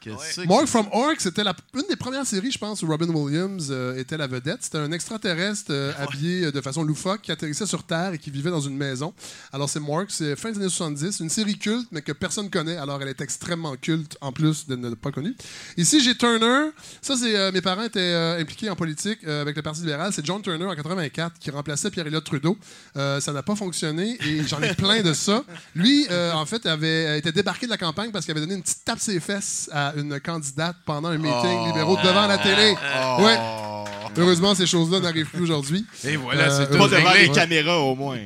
Qu'est-ce 0.00 0.40
que 0.40 0.46
Mark 0.46 0.66
from 0.66 0.88
Orc, 0.92 1.16
c'était 1.18 1.42
une 1.74 1.82
des 1.88 1.96
premières 1.96 2.26
séries, 2.26 2.50
je 2.50 2.58
pense, 2.58 2.82
où 2.82 2.86
Robin 2.86 3.08
Williams 3.08 3.68
euh, 3.70 3.98
était 3.98 4.16
la 4.16 4.26
vedette. 4.26 4.58
C'était 4.62 4.78
un 4.78 4.92
extraterrestre 4.92 5.70
euh, 5.70 5.92
habillé 5.98 6.46
euh, 6.46 6.52
de 6.52 6.60
façon 6.60 6.82
loufoque 6.82 7.22
qui 7.22 7.32
atterrissait 7.32 7.66
sur 7.66 7.82
Terre 7.84 8.14
et 8.14 8.18
qui 8.18 8.30
vivait 8.30 8.50
dans 8.50 8.60
une 8.60 8.76
maison. 8.76 9.12
Alors, 9.52 9.68
c'est 9.68 9.80
Mark, 9.80 10.06
c'est 10.08 10.36
fin 10.36 10.50
des 10.50 10.58
années 10.58 10.68
70, 10.68 11.20
une 11.20 11.30
série 11.30 11.58
culte, 11.58 11.88
mais 11.92 12.02
que 12.02 12.12
personne 12.12 12.48
connaît. 12.50 12.76
Alors, 12.76 13.00
elle 13.02 13.08
est 13.08 13.20
extrêmement 13.20 13.76
culte, 13.76 14.16
en 14.20 14.32
plus 14.32 14.66
de 14.66 14.76
ne 14.76 14.94
pas 14.94 15.10
connue. 15.12 15.36
Ici, 15.76 16.00
j'ai 16.00 16.16
Turner. 16.16 16.70
Ça, 17.02 17.16
c'est 17.16 17.36
euh, 17.36 17.52
mes 17.52 17.60
parents 17.60 17.82
étaient 17.82 18.00
euh, 18.00 18.40
impliqués 18.40 18.70
en 18.70 18.76
politique 18.76 19.20
euh, 19.26 19.42
avec 19.42 19.56
le 19.56 19.62
Parti 19.62 19.80
libéral. 19.80 20.12
C'est 20.12 20.24
John 20.24 20.42
Turner 20.42 20.66
en 20.66 20.74
84 20.74 21.38
qui 21.38 21.50
remplaçait 21.50 21.90
Pierre-Éliott 21.90 22.24
Trudeau. 22.24 22.56
Euh, 22.96 23.20
ça 23.20 23.32
n'a 23.32 23.42
pas 23.42 23.56
fonctionné 23.56 24.18
et 24.26 24.46
j'en 24.46 24.60
ai 24.62 24.74
plein 24.74 25.02
de 25.02 25.12
ça. 25.12 25.44
Lui, 25.74 26.06
euh, 26.10 26.32
en 26.32 26.46
fait, 26.46 26.66
avait 26.66 27.18
été 27.18 27.32
débarqué 27.32 27.66
de 27.66 27.70
la 27.70 27.78
campagne 27.78 28.10
parce 28.10 28.24
qu'il 28.24 28.32
avait 28.32 28.40
donné 28.40 28.54
une 28.54 28.62
petite 28.62 28.84
tape 28.84 29.00
ses 29.00 29.20
fesses 29.20 29.68
à 29.72 29.89
une 29.96 30.20
candidate 30.20 30.76
pendant 30.84 31.08
un 31.08 31.18
meeting 31.18 31.66
libéraux 31.66 31.96
devant 32.02 32.26
la 32.26 32.38
télé. 32.38 32.74
Oh. 33.18 33.22
Ouais. 33.22 33.38
Heureusement, 34.16 34.54
ces 34.54 34.66
choses-là 34.66 35.00
n'arrivent 35.00 35.26
plus 35.30 35.42
aujourd'hui. 35.44 35.86
Et 36.04 36.16
voilà, 36.16 36.44
Euh, 36.52 36.58
c'est 36.58 36.70
tout 36.72 36.78
Pas 36.78 36.88
devant 36.88 37.12
les 37.14 37.28
caméras, 37.30 37.78
au 37.80 37.94
moins. 37.94 38.18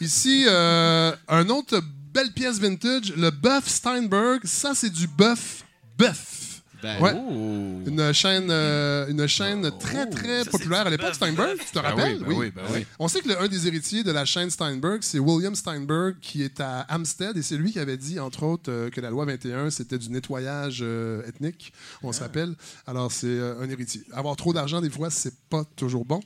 Ici, 0.00 0.44
euh, 0.48 1.14
un 1.28 1.48
autre 1.48 1.80
belle 2.12 2.32
pièce 2.32 2.58
vintage, 2.58 3.12
le 3.16 3.30
Buff 3.30 3.66
Steinberg. 3.66 4.40
Ça, 4.44 4.72
c'est 4.74 4.90
du 4.90 5.06
bœuf 5.06 5.64
bœuf. 5.98 6.43
Ben, 6.84 7.00
Ouais. 7.00 7.12
oh. 7.16 7.80
Une 7.86 8.12
chaîne, 8.12 8.48
euh, 8.50 9.06
une 9.08 9.26
chaîne 9.26 9.70
très, 9.78 10.06
très 10.08 10.44
Ça, 10.44 10.50
populaire 10.50 10.86
à 10.86 10.90
l'époque, 10.90 11.14
Steinberg. 11.14 11.56
Tu 11.58 11.64
te 11.66 11.74
Ben 11.74 11.80
rappelles? 11.82 12.16
oui, 12.18 12.24
ben 12.26 12.34
oui, 12.36 12.52
ben 12.54 12.62
oui. 12.74 12.86
On 12.98 13.08
sait 13.08 13.20
que 13.20 13.28
le- 13.28 13.40
un 13.40 13.48
des 13.48 13.66
héritiers 13.66 14.02
de 14.04 14.10
la 14.12 14.24
chaîne 14.24 14.50
Steinberg, 14.50 14.98
c'est 15.02 15.18
William 15.18 15.54
Steinberg, 15.54 16.16
qui 16.20 16.42
est 16.42 16.60
à 16.60 16.86
Hampstead, 16.90 17.36
et 17.36 17.42
c'est 17.42 17.56
lui 17.56 17.72
qui 17.72 17.78
avait 17.78 17.96
dit, 17.96 18.20
entre 18.20 18.42
autres, 18.42 18.70
euh, 18.70 18.90
que 18.90 19.00
la 19.00 19.08
loi 19.10 19.24
21, 19.24 19.70
c'était 19.70 19.96
du 19.98 20.10
nettoyage 20.10 20.80
euh, 20.82 21.26
ethnique, 21.26 21.72
on 22.02 22.12
se 22.12 22.20
rappelle. 22.20 22.54
Alors, 22.86 23.10
c'est 23.10 23.38
un 23.40 23.68
héritier. 23.70 24.02
Avoir 24.12 24.36
trop 24.36 24.52
d'argent, 24.52 24.80
des 24.82 24.90
fois, 24.90 25.08
c'est 25.10 25.34
pas 25.48 25.64
toujours 25.76 26.04
bon. 26.04 26.20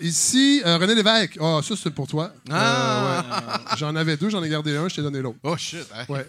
Ici, 0.00 0.62
René 0.64 0.94
Lévesque. 0.94 1.38
Ah, 1.40 1.60
ça, 1.62 1.74
c'est 1.76 1.90
pour 1.90 2.06
toi. 2.06 2.32
Ah. 2.50 3.24
Ouais. 3.68 3.76
J'en 3.78 3.94
avais 3.96 4.16
deux, 4.16 4.28
j'en 4.30 4.42
ai 4.42 4.48
gardé 4.48 4.76
un, 4.76 4.88
je 4.88 4.96
t'ai 4.96 5.02
donné 5.02 5.20
l'autre. 5.20 5.38
Oh 5.42 5.56
shit. 5.56 5.86
hein. 5.94 6.04
Ouais. 6.08 6.26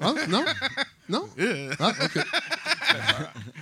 Ah, 0.00 0.14
non? 0.28 0.44
Non? 1.08 1.22
Ah, 1.78 1.92
OK. 2.02 2.24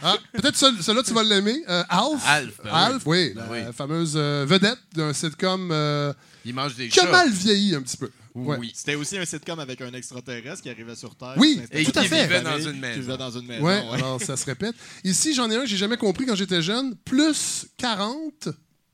Ah, 0.03 0.17
peut-être 0.33 0.57
ce- 0.57 0.83
celui-là, 0.83 1.03
tu 1.03 1.15
vas 1.15 1.23
l'aimer. 1.23 1.63
Euh, 1.69 1.83
Alf. 1.89 2.23
Alf, 2.27 2.61
ben 2.63 2.71
Alf, 2.71 3.03
oui. 3.07 3.33
Ben 3.35 3.45
la 3.47 3.51
oui. 3.69 3.73
fameuse 3.77 4.15
euh, 4.17 4.45
vedette 4.47 4.79
d'un 4.95 5.13
sitcom 5.13 5.71
euh, 5.73 6.13
Il 6.45 6.55
mange 6.55 6.75
des 6.75 6.89
qui 6.89 7.01
a 7.01 7.05
chats. 7.05 7.11
mal 7.11 7.31
vieilli 7.31 7.75
un 7.75 7.83
petit 7.83 7.97
peu. 7.97 8.11
Ouais. 8.35 8.57
Oui. 8.59 8.73
C'était 8.75 8.97
aussi 8.97 9.17
un 9.17 9.25
sitcom 9.25 9.59
avec 9.61 9.81
un 9.81 9.93
extraterrestre 9.95 10.63
qui 10.63 10.69
arrivait 10.69 10.97
sur 10.97 11.15
Terre. 11.15 11.35
Oui, 11.37 11.61
et 11.71 11.85
tout 11.85 11.93
à 11.99 12.03
fait. 12.03 12.23
vivait 12.25 12.41
dans 12.43 12.51
famille, 12.51 12.69
une 12.69 12.81
maison. 12.81 12.95
Qui 12.95 13.01
vivait 13.01 13.17
dans 13.17 13.31
une 13.31 13.47
maison. 13.47 13.65
Ouais, 13.65 13.81
ouais. 13.81 13.93
alors 13.95 14.21
ça 14.21 14.37
se 14.37 14.45
répète. 14.45 14.75
Ici, 15.05 15.35
j'en 15.35 15.49
ai 15.51 15.57
un 15.57 15.61
que 15.61 15.67
j'ai 15.67 15.77
jamais 15.77 15.97
compris 15.97 16.27
quand 16.27 16.35
j'étais 16.35 16.61
jeune. 16.61 16.97
Plus 17.05 17.67
40, 17.77 18.49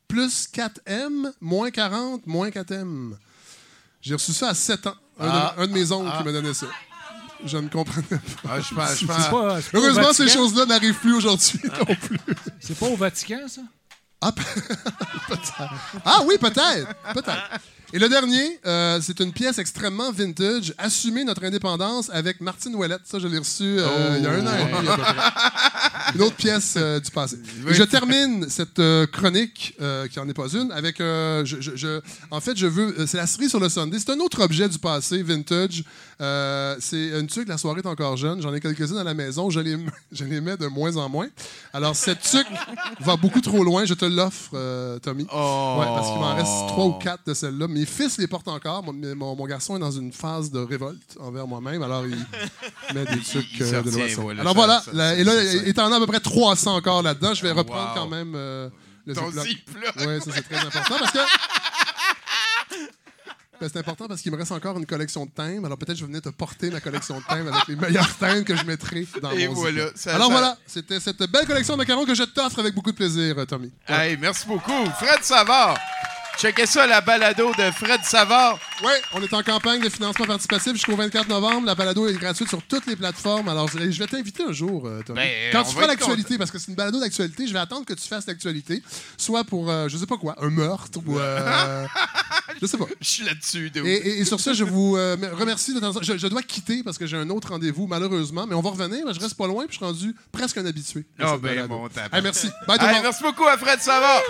plus 0.06 0.46
4M, 0.52 1.32
moins 1.40 1.70
40, 1.70 2.26
moins 2.26 2.50
4M. 2.50 3.12
J'ai 4.02 4.14
reçu 4.14 4.32
ça 4.32 4.50
à 4.50 4.54
7 4.54 4.86
ans. 4.86 4.94
Un, 5.18 5.28
Ah. 5.28 5.54
de, 5.56 5.62
un 5.62 5.66
de 5.66 5.72
mes 5.72 5.90
oncles 5.92 6.16
qui 6.18 6.24
m'a 6.24 6.32
donné 6.32 6.52
ça. 6.54 6.66
Je 7.46 7.56
ne 7.58 7.68
comprenais 7.68 8.06
pas. 8.42 8.50
Ah, 8.50 8.60
je 8.60 8.74
pense, 8.74 8.90
je 8.90 8.94
C'est 8.96 9.06
pense- 9.06 9.16
pas, 9.30 9.60
c'est 9.60 9.70
pas 9.70 9.78
au 9.78 9.82
Heureusement, 9.82 10.12
ces 10.12 10.28
choses-là 10.28 10.66
n'arrivent 10.66 10.98
plus 10.98 11.14
aujourd'hui 11.14 11.60
non 11.64 11.94
plus. 11.94 12.18
C'est 12.60 12.78
pas 12.78 12.86
au 12.86 12.96
Vatican, 12.96 13.40
ça? 13.48 13.62
Ah. 14.20 14.32
Ah 16.04 16.20
oui, 16.26 16.34
peut-être. 16.38 16.88
Peut-être. 17.14 17.42
Et 17.92 17.98
le 17.98 18.08
dernier, 18.08 18.60
euh, 18.66 19.00
c'est 19.02 19.18
une 19.20 19.32
pièce 19.32 19.58
extrêmement 19.58 20.12
vintage, 20.12 20.72
Assumer 20.78 21.24
notre 21.24 21.44
indépendance 21.44 22.08
avec 22.12 22.40
Martine 22.40 22.74
Ouellette. 22.76 23.00
Ça, 23.04 23.18
je 23.18 23.26
l'ai 23.26 23.38
reçu 23.38 23.64
euh, 23.64 24.16
il 24.18 24.22
y 24.22 24.26
a 24.26 24.30
un 24.30 24.46
an. 24.46 26.12
Une 26.14 26.22
autre 26.22 26.36
pièce 26.36 26.74
euh, 26.76 27.00
du 27.00 27.10
passé. 27.10 27.36
Et 27.68 27.74
je 27.74 27.82
termine 27.84 28.48
cette 28.48 28.78
euh, 28.78 29.06
chronique, 29.06 29.74
euh, 29.80 30.06
qui 30.08 30.18
n'en 30.18 30.28
est 30.28 30.34
pas 30.34 30.48
une, 30.48 30.70
avec. 30.72 31.00
euh, 31.00 31.44
je, 31.44 31.60
je- 31.60 31.76
je- 31.76 32.00
en 32.30 32.40
fait, 32.40 32.56
je 32.56 32.66
veux. 32.66 33.00
euh, 33.00 33.06
c'est 33.06 33.16
la 33.16 33.26
cerise 33.26 33.50
sur 33.50 33.60
le 33.60 33.68
Sunday. 33.68 33.98
C'est 33.98 34.10
un 34.10 34.18
autre 34.20 34.40
objet 34.42 34.68
du 34.68 34.78
passé, 34.78 35.22
vintage. 35.22 35.84
Euh, 36.20 36.76
c'est 36.80 37.18
une 37.18 37.26
tuque, 37.28 37.48
la 37.48 37.56
soirée 37.58 37.80
est 37.80 37.86
encore 37.86 38.16
jeune. 38.16 38.42
J'en 38.42 38.52
ai 38.52 38.60
quelques-unes 38.60 38.98
à 38.98 39.04
la 39.04 39.14
maison. 39.14 39.48
Je 39.50 39.60
les, 39.60 39.76
je 40.12 40.24
les 40.24 40.40
mets 40.40 40.56
de 40.56 40.66
moins 40.66 40.96
en 40.96 41.08
moins. 41.08 41.28
Alors, 41.72 41.96
cette 41.96 42.20
tuque 42.20 42.46
va 43.00 43.16
beaucoup 43.16 43.40
trop 43.40 43.64
loin. 43.64 43.84
Je 43.86 43.94
te 43.94 44.04
l'offre, 44.04 44.50
euh, 44.54 44.98
Tommy. 44.98 45.26
Oh. 45.32 45.76
Ouais, 45.80 45.86
parce 45.86 46.08
qu'il 46.10 46.18
m'en 46.20 46.34
reste 46.34 46.68
trois 46.68 46.84
ou 46.86 46.92
quatre 46.92 47.26
de 47.26 47.32
celles-là. 47.34 47.68
Mes 47.68 47.86
fils 47.86 48.18
les 48.18 48.26
portent 48.26 48.48
encore. 48.48 48.82
Mon, 48.82 48.92
mon- 49.16 49.34
mon 49.36 49.46
garçon 49.46 49.76
est 49.76 49.80
dans 49.80 49.90
une 49.90 50.12
phase 50.12 50.50
de 50.50 50.58
révolte 50.58 51.16
envers 51.20 51.46
moi-même. 51.46 51.82
Alors, 51.82 52.04
il 52.06 52.16
met 52.94 53.04
des 53.06 53.16
il 53.16 53.24
se 53.24 53.38
euh, 53.74 53.82
de 53.82 53.90
voilà, 54.20 54.40
Alors 54.42 54.54
voilà. 54.54 54.80
ça- 54.84 54.90
la- 54.92 55.14
et 55.14 55.24
là, 55.24 55.32
a 55.32 55.96
à 55.96 55.98
peu 56.00 56.06
près 56.06 56.20
300 56.20 56.76
encore 56.76 57.02
là-dedans. 57.02 57.32
Je 57.34 57.42
vais 57.42 57.52
reprendre 57.52 57.88
Wow. 57.94 57.94
quand 57.94 58.08
même 58.08 58.32
le. 59.06 59.14
Ziploc. 59.14 59.94
Oui, 59.96 60.20
ça, 60.22 60.30
c'est 60.34 60.42
très 60.42 60.58
important 60.64 60.94
parce 60.98 61.12
que. 61.12 61.18
Ben, 63.60 63.68
c'est 63.70 63.78
important 63.78 64.08
parce 64.08 64.22
qu'il 64.22 64.32
me 64.32 64.36
reste 64.38 64.52
encore 64.52 64.78
une 64.78 64.86
collection 64.86 65.26
de 65.26 65.30
thèmes. 65.30 65.64
Alors 65.64 65.76
peut-être 65.76 65.96
je 65.96 66.02
vais 66.02 66.06
venir 66.06 66.22
te 66.22 66.30
porter 66.30 66.70
ma 66.70 66.80
collection 66.80 67.18
de 67.18 67.24
thèmes 67.28 67.48
avec 67.48 67.68
les 67.68 67.76
meilleurs 67.76 68.16
thèmes 68.16 68.42
que 68.44 68.56
je 68.56 68.64
mettrai 68.64 69.06
dans 69.20 69.30
Et 69.32 69.48
mon 69.48 69.54
voilà, 69.54 69.84
ça- 69.94 70.14
Alors 70.14 70.28
ça- 70.28 70.32
voilà, 70.32 70.58
c'était 70.66 70.98
cette 71.00 71.22
belle 71.30 71.46
collection 71.46 71.74
de 71.74 71.78
macarons 71.78 72.06
que 72.06 72.14
je 72.14 72.22
t'offre 72.22 72.58
avec 72.58 72.74
beaucoup 72.74 72.90
de 72.92 72.96
plaisir, 72.96 73.36
Tommy. 73.46 73.70
Hey, 73.86 74.16
merci 74.18 74.46
beaucoup. 74.46 74.86
Fred 74.98 75.22
Savard. 75.22 75.76
Checkez 76.40 76.64
ça, 76.64 76.86
la 76.86 77.02
balado 77.02 77.52
de 77.58 77.70
Fred 77.70 78.00
Savard. 78.02 78.58
Oui, 78.82 78.92
on 79.12 79.22
est 79.22 79.32
en 79.34 79.42
campagne 79.42 79.82
de 79.82 79.90
financement 79.90 80.24
participatif 80.24 80.72
jusqu'au 80.72 80.96
24 80.96 81.28
novembre. 81.28 81.66
La 81.66 81.74
balado 81.74 82.08
est 82.08 82.14
gratuite 82.14 82.48
sur 82.48 82.62
toutes 82.62 82.86
les 82.86 82.96
plateformes. 82.96 83.46
Alors, 83.50 83.68
je 83.68 83.78
vais 83.98 84.06
t'inviter 84.06 84.44
un 84.44 84.52
jour, 84.52 84.86
euh, 84.86 85.02
Tommy. 85.04 85.18
Ben, 85.20 85.28
Quand 85.52 85.64
tu 85.64 85.74
feras 85.74 85.86
l'actualité, 85.86 86.38
parce 86.38 86.50
que 86.50 86.58
c'est 86.58 86.68
une 86.68 86.76
balado 86.76 86.98
d'actualité, 86.98 87.46
je 87.46 87.52
vais 87.52 87.58
attendre 87.58 87.84
que 87.84 87.92
tu 87.92 88.08
fasses 88.08 88.26
l'actualité, 88.26 88.82
soit 89.18 89.44
pour, 89.44 89.70
euh, 89.70 89.88
je 89.88 89.98
sais 89.98 90.06
pas 90.06 90.16
quoi, 90.16 90.34
un 90.40 90.48
meurtre 90.48 90.98
ou, 91.04 91.18
euh, 91.18 91.86
Je 92.60 92.66
sais 92.66 92.78
pas. 92.78 92.86
Je 93.00 93.08
suis 93.08 93.24
là-dessus. 93.24 93.70
Et, 93.84 93.92
et- 93.92 94.20
et 94.20 94.24
sur 94.24 94.40
ce, 94.40 94.54
je 94.54 94.64
vous 94.64 94.96
euh, 94.96 95.16
remercie 95.32 95.74
de 95.74 95.80
je, 96.02 96.16
je 96.16 96.26
dois 96.26 96.42
quitter 96.42 96.82
parce 96.82 96.96
que 96.98 97.06
j'ai 97.06 97.16
un 97.18 97.28
autre 97.30 97.48
rendez-vous, 97.50 97.86
malheureusement, 97.86 98.46
mais 98.46 98.54
on 98.54 98.60
va 98.62 98.70
revenir. 98.70 99.12
Je 99.12 99.20
reste 99.20 99.34
pas 99.34 99.46
loin 99.46 99.64
puis 99.66 99.72
je 99.72 99.76
suis 99.76 99.84
rendu 99.84 100.16
presque 100.32 100.56
un 100.56 100.64
habitué. 100.66 101.04
cette 101.18 101.40
ben, 101.42 101.66
bon. 101.66 101.86
Hey, 102.12 102.22
merci. 102.22 102.48
Bye, 102.66 102.78
monde. 102.80 103.00
merci 103.02 103.22
beaucoup 103.22 103.46
à 103.46 103.56
Fred 103.58 103.80
Savard. 103.80 104.22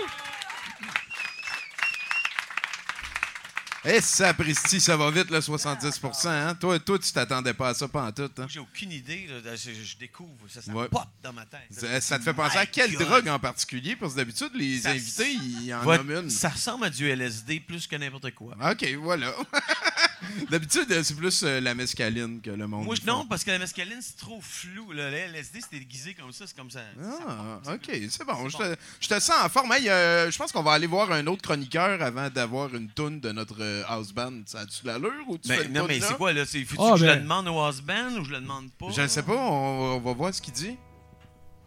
Eh, 3.82 4.00
ça, 4.02 4.34
Presti, 4.34 4.78
ça 4.78 4.94
va 4.94 5.10
vite, 5.10 5.30
le 5.30 5.40
70 5.40 6.00
hein? 6.26 6.54
Toi, 6.60 6.78
toi, 6.78 6.98
tu 6.98 7.10
t'attendais 7.12 7.54
pas 7.54 7.70
à 7.70 7.74
ça 7.74 7.88
pendant 7.88 8.12
tout. 8.12 8.30
Hein? 8.38 8.46
J'ai 8.46 8.60
aucune 8.60 8.92
idée. 8.92 9.26
là, 9.42 9.56
je, 9.56 9.70
je 9.72 9.96
découvre. 9.96 10.30
Ça, 10.48 10.60
ça 10.60 10.70
Ouais. 10.72 10.86
pop 10.88 11.06
dans 11.22 11.32
ma 11.32 11.46
tête. 11.46 11.60
Ça, 11.70 11.98
ça 12.02 12.18
te 12.18 12.24
fait 12.24 12.34
penser 12.34 12.58
à 12.58 12.66
quelle 12.66 12.92
God. 12.92 13.06
drogue 13.08 13.28
en 13.28 13.38
particulier? 13.38 13.96
Parce 13.96 14.12
que 14.12 14.18
d'habitude, 14.18 14.50
les 14.54 14.80
Ça- 14.80 14.90
invités, 14.90 15.32
ils 15.32 15.72
en 15.72 15.80
Va- 15.80 15.96
nomment 15.96 16.24
une. 16.24 16.30
Ça 16.30 16.50
ressemble 16.50 16.84
à 16.84 16.90
du 16.90 17.08
LSD 17.08 17.60
plus 17.60 17.86
que 17.86 17.96
n'importe 17.96 18.32
quoi. 18.34 18.54
OK, 18.70 18.86
voilà. 19.00 19.32
D'habitude, 20.50 21.02
c'est 21.02 21.16
plus 21.16 21.42
euh, 21.44 21.60
la 21.60 21.74
mescaline 21.74 22.42
que 22.42 22.50
le 22.50 22.66
monde. 22.66 22.84
Moi, 22.84 22.94
non, 23.06 23.26
parce 23.26 23.42
que 23.42 23.50
la 23.50 23.58
mescaline, 23.58 24.00
c'est 24.02 24.18
trop 24.18 24.40
flou. 24.42 24.92
là. 24.92 25.10
Le 25.10 25.16
LSD, 25.16 25.60
c'est 25.62 25.78
déguisé 25.78 26.12
comme 26.12 26.30
ça. 26.32 26.46
C'est 26.46 26.54
comme 26.56 26.70
ça. 26.70 26.80
Ah, 27.26 27.58
OK, 27.72 27.90
c'est 28.10 28.24
bon. 28.26 28.46
Je 28.50 28.56
te, 28.58 28.76
je 29.00 29.08
te 29.08 29.18
sens 29.18 29.36
en 29.42 29.48
forme. 29.48 29.72
Hey, 29.72 29.88
euh, 29.88 30.30
je 30.30 30.36
pense 30.36 30.52
qu'on 30.52 30.62
va 30.62 30.72
aller 30.72 30.86
voir 30.86 31.10
un 31.12 31.26
autre 31.26 31.40
chroniqueur 31.42 32.02
avant 32.02 32.28
d'avoir 32.28 32.74
une 32.74 32.90
toune 32.90 33.18
de 33.20 33.32
notre 33.32 33.56
euh, 33.70 33.82
house 33.88 34.12
band. 34.12 34.32
Ça 34.46 34.60
a-tu 34.60 34.82
de 34.82 34.88
l'allure 34.88 35.10
ou 35.28 35.38
tu 35.38 35.48
Ben, 35.48 35.58
fais 35.60 35.68
non, 35.68 35.84
mais 35.86 36.00
c'est 36.00 36.16
quoi, 36.16 36.32
là? 36.32 36.44
C'est, 36.46 36.64
faut-tu 36.64 36.82
Ah, 36.84 36.92
que 36.92 36.98
je 37.00 37.06
ben. 37.06 37.14
le 37.16 37.20
demande 37.22 37.48
au 37.48 37.68
husband 37.68 38.18
ou 38.20 38.24
je 38.24 38.30
le 38.32 38.40
demande 38.40 38.70
pas? 38.78 38.86
Je 38.90 39.00
ne 39.02 39.06
sais 39.06 39.22
pas. 39.22 39.36
On, 39.36 39.96
on 39.96 40.00
va 40.00 40.12
voir 40.12 40.34
ce 40.34 40.42
qu'il 40.42 40.52
dit. 40.54 40.76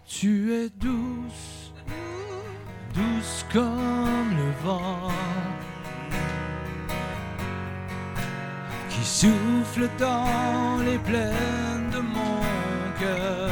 Tu 0.07 0.53
es 0.53 0.69
douce, 0.69 1.71
douce 2.93 3.45
comme 3.51 4.35
le 4.37 4.51
vent 4.67 5.09
qui 8.89 9.03
souffle 9.05 9.89
dans 9.97 10.77
les 10.85 10.97
plaines 10.99 11.89
de 11.91 11.99
mon 11.99 12.41
cœur 12.99 13.49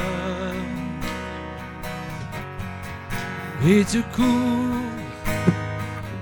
et 3.65 3.85
tu 3.85 4.01
cours, 4.15 4.75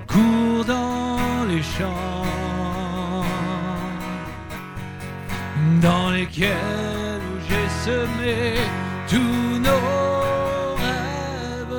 cours 0.06 0.64
dans 0.66 1.09
les 1.60 1.66
champs 1.78 3.04
dans 5.82 6.10
lesquels 6.10 7.20
où 7.20 7.38
j'ai 7.48 7.68
semé 7.84 8.54
tous 9.08 9.58
nos 9.58 10.74
rêves. 10.76 11.76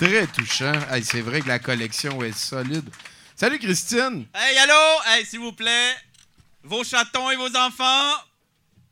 Très 0.00 0.26
touchant. 0.26 0.72
Hey, 0.90 1.04
c'est 1.04 1.20
vrai 1.20 1.40
que 1.40 1.48
la 1.48 1.58
collection 1.58 2.22
est 2.22 2.36
solide. 2.36 2.88
Salut, 3.36 3.58
Christine. 3.58 4.26
Hey, 4.34 4.58
allô? 4.58 5.02
Hey, 5.06 5.24
s'il 5.24 5.40
vous 5.40 5.52
plaît, 5.52 5.94
vos 6.64 6.82
chatons 6.82 7.30
et 7.30 7.36
vos 7.36 7.56
enfants, 7.56 8.12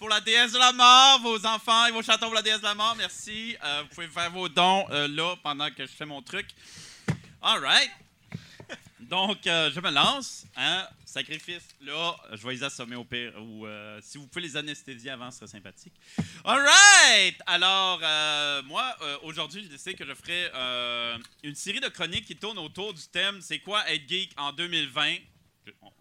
pour 0.05 0.11
la 0.11 0.21
déesse 0.21 0.53
de 0.53 0.59
la 0.59 0.71
mort, 0.75 1.19
vos 1.23 1.47
enfants 1.47 1.87
et 1.87 1.91
vos 1.91 2.03
chatons 2.03 2.27
pour 2.27 2.35
la 2.35 2.43
déesse 2.43 2.59
de 2.59 2.65
la 2.65 2.75
mort, 2.75 2.95
merci. 2.95 3.57
Euh, 3.65 3.85
vous 3.85 3.95
pouvez 3.95 4.07
faire 4.09 4.31
vos 4.31 4.51
dons 4.51 4.85
euh, 4.91 5.09
là 5.09 5.35
pendant 5.43 5.71
que 5.71 5.87
je 5.87 5.93
fais 5.93 6.05
mon 6.05 6.21
truc. 6.21 6.47
All 7.41 7.59
right. 7.65 7.91
Donc, 9.01 9.47
euh, 9.47 9.71
je 9.75 9.81
me 9.81 9.91
lance. 9.91 10.45
Hein? 10.57 10.87
Sacrifice, 11.07 11.63
là, 11.81 12.15
je 12.33 12.47
vais 12.47 12.53
les 12.53 12.63
assommer 12.63 12.97
au 12.97 13.05
pire. 13.05 13.33
Si 14.03 14.19
vous 14.19 14.27
pouvez 14.27 14.43
les 14.43 14.55
anesthésier 14.59 15.11
avant, 15.11 15.31
ce 15.31 15.39
serait 15.39 15.53
sympathique. 15.53 15.95
All 16.45 16.61
right! 16.61 17.41
Alors, 17.47 18.01
moi, 18.67 18.95
aujourd'hui, 19.23 19.63
j'ai 19.63 19.69
décidé 19.71 19.95
que 19.95 20.05
je 20.05 20.13
ferais 20.13 20.51
euh, 20.55 21.17
une 21.43 21.55
série 21.55 21.81
de 21.81 21.89
chroniques 21.89 22.27
qui 22.27 22.37
tournent 22.37 22.59
autour 22.59 22.93
du 22.93 23.03
thème 23.11 23.41
C'est 23.41 23.61
quoi 23.61 23.89
être 23.91 24.07
geek 24.07 24.33
en 24.37 24.53
2020? 24.53 25.15
Je- 25.67 25.73
on- 25.81 25.93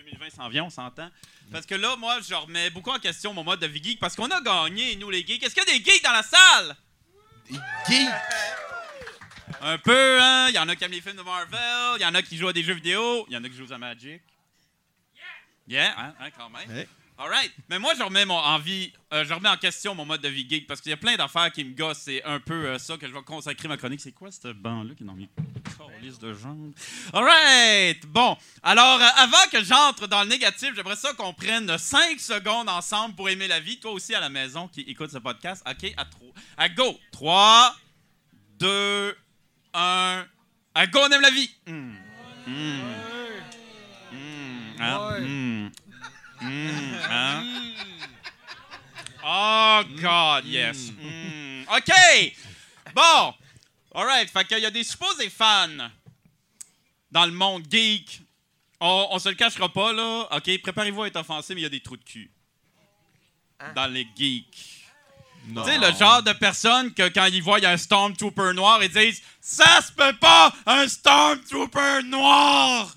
2020 0.00 0.30
s'en 0.30 0.48
vient, 0.48 0.64
on 0.64 0.70
s'entend. 0.70 1.10
Parce 1.52 1.66
que 1.66 1.74
là, 1.74 1.96
moi, 1.96 2.18
je 2.20 2.34
remets 2.34 2.70
beaucoup 2.70 2.90
en 2.90 2.98
question 2.98 3.34
mon 3.34 3.44
mode 3.44 3.60
de 3.60 3.66
vie 3.66 3.82
geek 3.82 4.00
parce 4.00 4.16
qu'on 4.16 4.30
a 4.30 4.40
gagné, 4.40 4.96
nous, 4.96 5.10
les 5.10 5.26
geeks. 5.26 5.42
Est-ce 5.42 5.54
qu'il 5.54 5.64
y 5.66 5.70
a 5.70 5.78
des 5.78 5.84
geeks 5.84 6.02
dans 6.02 6.12
la 6.12 6.22
salle? 6.22 6.76
Geek! 7.88 8.08
Un 9.62 9.78
peu, 9.78 10.22
hein? 10.22 10.48
Il 10.48 10.54
y 10.54 10.58
en 10.58 10.68
a 10.68 10.76
qui 10.76 10.84
aiment 10.84 10.92
les 10.92 11.00
films 11.00 11.16
de 11.16 11.22
Marvel, 11.22 11.96
il 11.98 12.02
y 12.02 12.06
en 12.06 12.14
a 12.14 12.22
qui 12.22 12.36
jouent 12.36 12.48
à 12.48 12.52
des 12.52 12.62
jeux 12.62 12.74
vidéo, 12.74 13.26
il 13.28 13.34
y 13.34 13.36
en 13.36 13.44
a 13.44 13.48
qui 13.48 13.56
jouent 13.56 13.72
à 13.72 13.78
Magic. 13.78 14.22
Yeah, 15.68 15.94
hein, 15.96 16.14
hein, 16.18 16.30
quand 16.36 16.50
même. 16.50 16.86
All 17.22 17.28
right. 17.28 17.50
Mais 17.68 17.78
moi, 17.78 17.92
je 17.98 18.02
remets, 18.02 18.24
mon, 18.24 18.34
en 18.34 18.58
vie, 18.58 18.94
euh, 19.12 19.26
je 19.26 19.34
remets 19.34 19.50
en 19.50 19.58
question 19.58 19.94
mon 19.94 20.06
mode 20.06 20.22
de 20.22 20.28
vie 20.28 20.48
geek 20.48 20.66
parce 20.66 20.80
qu'il 20.80 20.88
y 20.88 20.94
a 20.94 20.96
plein 20.96 21.16
d'affaires 21.16 21.52
qui 21.52 21.62
me 21.64 21.74
gossent. 21.74 21.98
C'est 21.98 22.24
un 22.24 22.40
peu 22.40 22.64
euh, 22.64 22.78
ça 22.78 22.96
que 22.96 23.06
je 23.06 23.12
vais 23.12 23.20
consacrer 23.20 23.68
ma 23.68 23.76
chronique. 23.76 24.00
C'est 24.00 24.12
quoi 24.12 24.30
ce 24.30 24.48
banc-là 24.48 24.94
qui 24.96 25.02
est 25.02 25.06
dans 25.06 25.12
mes 25.12 25.28
calices 25.76 26.18
de 26.18 26.32
jambes? 26.32 26.72
All 27.12 27.22
right. 27.22 28.06
Bon. 28.06 28.38
Alors, 28.62 28.98
euh, 29.02 29.06
avant 29.18 29.50
que 29.52 29.62
j'entre 29.62 30.06
dans 30.06 30.22
le 30.22 30.30
négatif, 30.30 30.72
j'aimerais 30.74 30.96
ça 30.96 31.12
qu'on 31.12 31.34
prenne 31.34 31.76
5 31.76 32.18
secondes 32.18 32.70
ensemble 32.70 33.14
pour 33.14 33.28
aimer 33.28 33.48
la 33.48 33.60
vie. 33.60 33.78
Toi 33.78 33.90
aussi 33.90 34.14
à 34.14 34.20
la 34.20 34.30
maison 34.30 34.66
qui 34.68 34.80
écoute 34.88 35.10
ce 35.10 35.18
podcast. 35.18 35.62
OK, 35.68 35.92
à, 35.98 36.06
trois. 36.06 36.32
à 36.56 36.68
go. 36.70 36.98
3, 37.12 37.76
2, 38.60 39.14
1. 39.74 40.26
À 40.74 40.86
go, 40.86 41.00
on 41.02 41.10
aime 41.10 41.20
la 41.20 41.30
vie. 41.30 41.50
Hmm. 41.66 41.92
Hmm. 42.46 42.80
Hmm. 44.10 44.80
Hein? 44.80 45.70
Hmm. 46.40 46.94
Hein? 47.10 47.44
Oh, 49.24 49.82
God, 50.00 50.44
yes. 50.46 50.90
Hmm. 50.90 51.62
OK. 51.76 52.34
Bon. 52.94 53.34
All 53.94 54.06
right. 54.06 54.30
Fait 54.30 54.44
qu'il 54.46 54.58
y 54.58 54.66
a 54.66 54.70
des 54.70 54.84
supposés 54.84 55.30
fans 55.30 55.90
dans 57.10 57.26
le 57.26 57.32
monde 57.32 57.64
geek. 57.70 58.22
On, 58.80 59.08
on 59.10 59.18
se 59.18 59.28
le 59.28 59.34
cachera 59.34 59.68
pas, 59.68 59.92
là. 59.92 60.26
OK, 60.32 60.62
préparez-vous 60.62 61.02
à 61.02 61.06
être 61.08 61.16
offensé, 61.16 61.54
mais 61.54 61.60
il 61.60 61.64
y 61.64 61.66
a 61.66 61.70
des 61.70 61.80
trous 61.80 61.98
de 61.98 62.04
cul. 62.04 62.30
Dans 63.74 63.86
les 63.86 64.08
geeks. 64.16 64.80
Tu 65.48 65.64
sais, 65.64 65.78
le 65.78 65.92
genre 65.92 66.22
de 66.22 66.32
personnes 66.32 66.92
que 66.92 67.08
quand 67.08 67.26
ils 67.26 67.42
voient 67.42 67.58
il 67.58 67.62
y 67.62 67.66
a 67.66 67.70
un 67.70 67.76
Stormtrooper 67.76 68.52
noir, 68.54 68.82
ils 68.82 68.90
disent 68.90 69.22
Ça 69.40 69.80
se 69.82 69.92
peut 69.92 70.12
pas, 70.14 70.52
un 70.66 70.86
Stormtrooper 70.86 72.02
noir! 72.04 72.94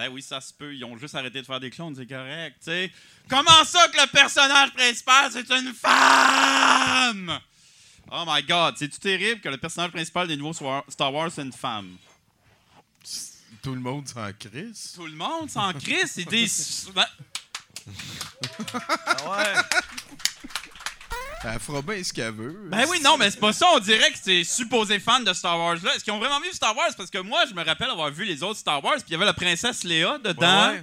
Ben 0.00 0.08
oui, 0.08 0.22
ça 0.22 0.40
se 0.40 0.50
peut. 0.54 0.74
Ils 0.74 0.82
ont 0.82 0.96
juste 0.96 1.14
arrêté 1.14 1.42
de 1.42 1.46
faire 1.46 1.60
des 1.60 1.68
clones, 1.68 1.94
c'est 1.94 2.06
correct, 2.06 2.56
tu 2.60 2.70
sais. 2.70 2.90
Comment 3.28 3.62
ça 3.66 3.86
que 3.88 4.00
le 4.00 4.06
personnage 4.06 4.72
principal, 4.72 5.30
c'est 5.30 5.50
une 5.50 5.74
femme? 5.74 7.38
Oh 8.10 8.24
my 8.26 8.42
god, 8.42 8.76
c'est-tu 8.78 8.98
terrible 8.98 9.42
que 9.42 9.50
le 9.50 9.58
personnage 9.58 9.90
principal 9.90 10.26
des 10.26 10.38
nouveaux 10.38 10.82
Star 10.88 11.12
Wars, 11.12 11.30
c'est 11.30 11.42
une 11.42 11.52
femme? 11.52 11.98
Tout 13.62 13.74
le 13.74 13.80
monde 13.80 14.08
s'en 14.08 14.32
crisse. 14.32 14.94
Tout 14.94 15.04
le 15.04 15.16
monde 15.16 15.50
s'en 15.50 15.70
crisse, 15.74 16.14
ils 16.16 16.24
disent. 16.24 16.90
Ben, 16.96 17.06
Elle 21.42 21.58
fera 21.58 21.80
bien 21.80 22.02
ce 22.04 22.12
qu'elle 22.12 22.34
veut. 22.34 22.68
Ben 22.68 22.84
oui, 22.90 23.00
non, 23.02 23.16
mais 23.16 23.30
c'est 23.30 23.40
pas 23.40 23.52
ça. 23.52 23.66
On 23.74 23.78
dirait 23.78 24.10
que 24.10 24.18
c'est 24.22 24.44
supposé 24.44 24.98
fan 24.98 25.24
de 25.24 25.32
Star 25.32 25.58
Wars 25.58 25.76
là. 25.82 25.94
Est-ce 25.94 26.04
qu'ils 26.04 26.12
ont 26.12 26.18
vraiment 26.18 26.40
vu 26.40 26.52
Star 26.52 26.76
Wars? 26.76 26.90
Parce 26.96 27.10
que 27.10 27.18
moi, 27.18 27.44
je 27.48 27.54
me 27.54 27.64
rappelle 27.64 27.88
avoir 27.88 28.10
vu 28.10 28.24
les 28.24 28.42
autres 28.42 28.58
Star 28.58 28.82
Wars, 28.84 28.96
puis 28.96 29.04
il 29.08 29.12
y 29.12 29.14
avait 29.14 29.24
la 29.24 29.32
princesse 29.32 29.82
Léa 29.84 30.18
dedans. 30.18 30.68
Ouais, 30.68 30.74
ouais. 30.74 30.82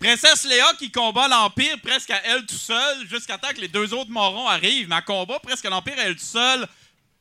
Princesse 0.00 0.44
Léa 0.44 0.72
qui 0.78 0.90
combat 0.90 1.28
l'Empire 1.28 1.78
presque 1.82 2.10
à 2.10 2.20
elle 2.24 2.46
tout 2.46 2.54
seule, 2.54 3.06
jusqu'à 3.08 3.38
temps 3.38 3.50
que 3.54 3.60
les 3.60 3.68
deux 3.68 3.92
autres 3.92 4.10
morons 4.10 4.46
arrivent. 4.46 4.88
Mais 4.88 4.96
elle 4.96 5.04
combat 5.04 5.38
presque 5.40 5.64
l'Empire 5.64 5.98
à 5.98 6.02
elle 6.02 6.16
tout 6.16 6.24
seule. 6.24 6.66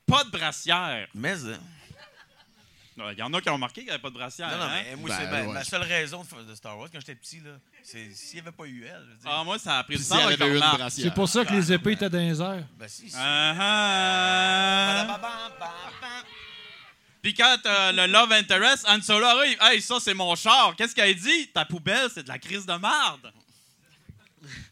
Pas 0.08 0.24
de 0.24 0.30
brassière. 0.30 1.08
Mais, 1.14 1.34
hein. 1.34 1.60
Il 2.97 3.17
y 3.17 3.21
en 3.21 3.33
a 3.33 3.41
qui 3.41 3.49
ont 3.49 3.55
remarqué 3.55 3.81
qu'il 3.81 3.85
n'y 3.85 3.89
avait 3.91 4.01
pas 4.01 4.09
de 4.09 4.13
brassière. 4.13 4.49
Non, 4.51 4.57
non, 4.57 4.63
hein? 4.63 4.81
mais 4.85 4.95
moi, 4.95 5.09
Ben, 5.09 5.17
c'est 5.19 5.29
ma, 5.29 5.41
ouais. 5.41 5.53
ma 5.53 5.63
seule 5.65 5.83
raison 5.83 6.25
de, 6.47 6.55
Star 6.55 6.77
Wars 6.77 6.87
quand 6.89 6.99
j'étais 6.99 7.15
petit, 7.15 7.41
là, 7.41 7.51
c'est 7.83 8.09
s'il 8.13 8.35
n'y 8.35 8.39
avait 8.47 8.55
pas 8.55 8.65
eu 8.65 8.85
elle. 8.85 9.03
je 9.05 9.11
veux 9.11 9.17
dire. 9.17 9.29
Ah, 9.29 9.43
moi, 9.43 9.59
ça 9.59 9.79
a 9.79 9.83
pris 9.83 9.97
s'il 9.97 10.07
temps. 10.07 10.89
C'est 10.89 11.13
pour 11.13 11.27
ça 11.27 11.43
que 11.43 11.51
les 11.51 11.73
épées 11.73 11.91
étaient 11.91 12.09
dans 12.09 12.17
les 12.17 12.41
airs. 12.41 12.63
Ben 12.77 12.87
si, 12.87 13.09
si. 13.09 13.15
Ah, 13.19 13.53
ah. 13.59 15.19
Puis 17.21 17.33
quand 17.33 17.57
euh, 17.65 17.91
le 17.91 18.05
Love 18.05 18.31
Interest, 18.31 18.87
Han 18.87 19.01
Solo 19.01 19.25
arrive, 19.25 19.57
hey, 19.59 19.81
ça 19.81 19.99
c'est 19.99 20.13
mon 20.13 20.33
char. 20.35 20.75
Qu'est-ce 20.77 20.95
qu'elle 20.95 21.15
dit? 21.15 21.47
Ta 21.47 21.65
poubelle, 21.65 22.09
c'est 22.13 22.23
de 22.23 22.29
la 22.29 22.39
crise 22.39 22.65
de 22.65 22.73
marde. 22.75 23.33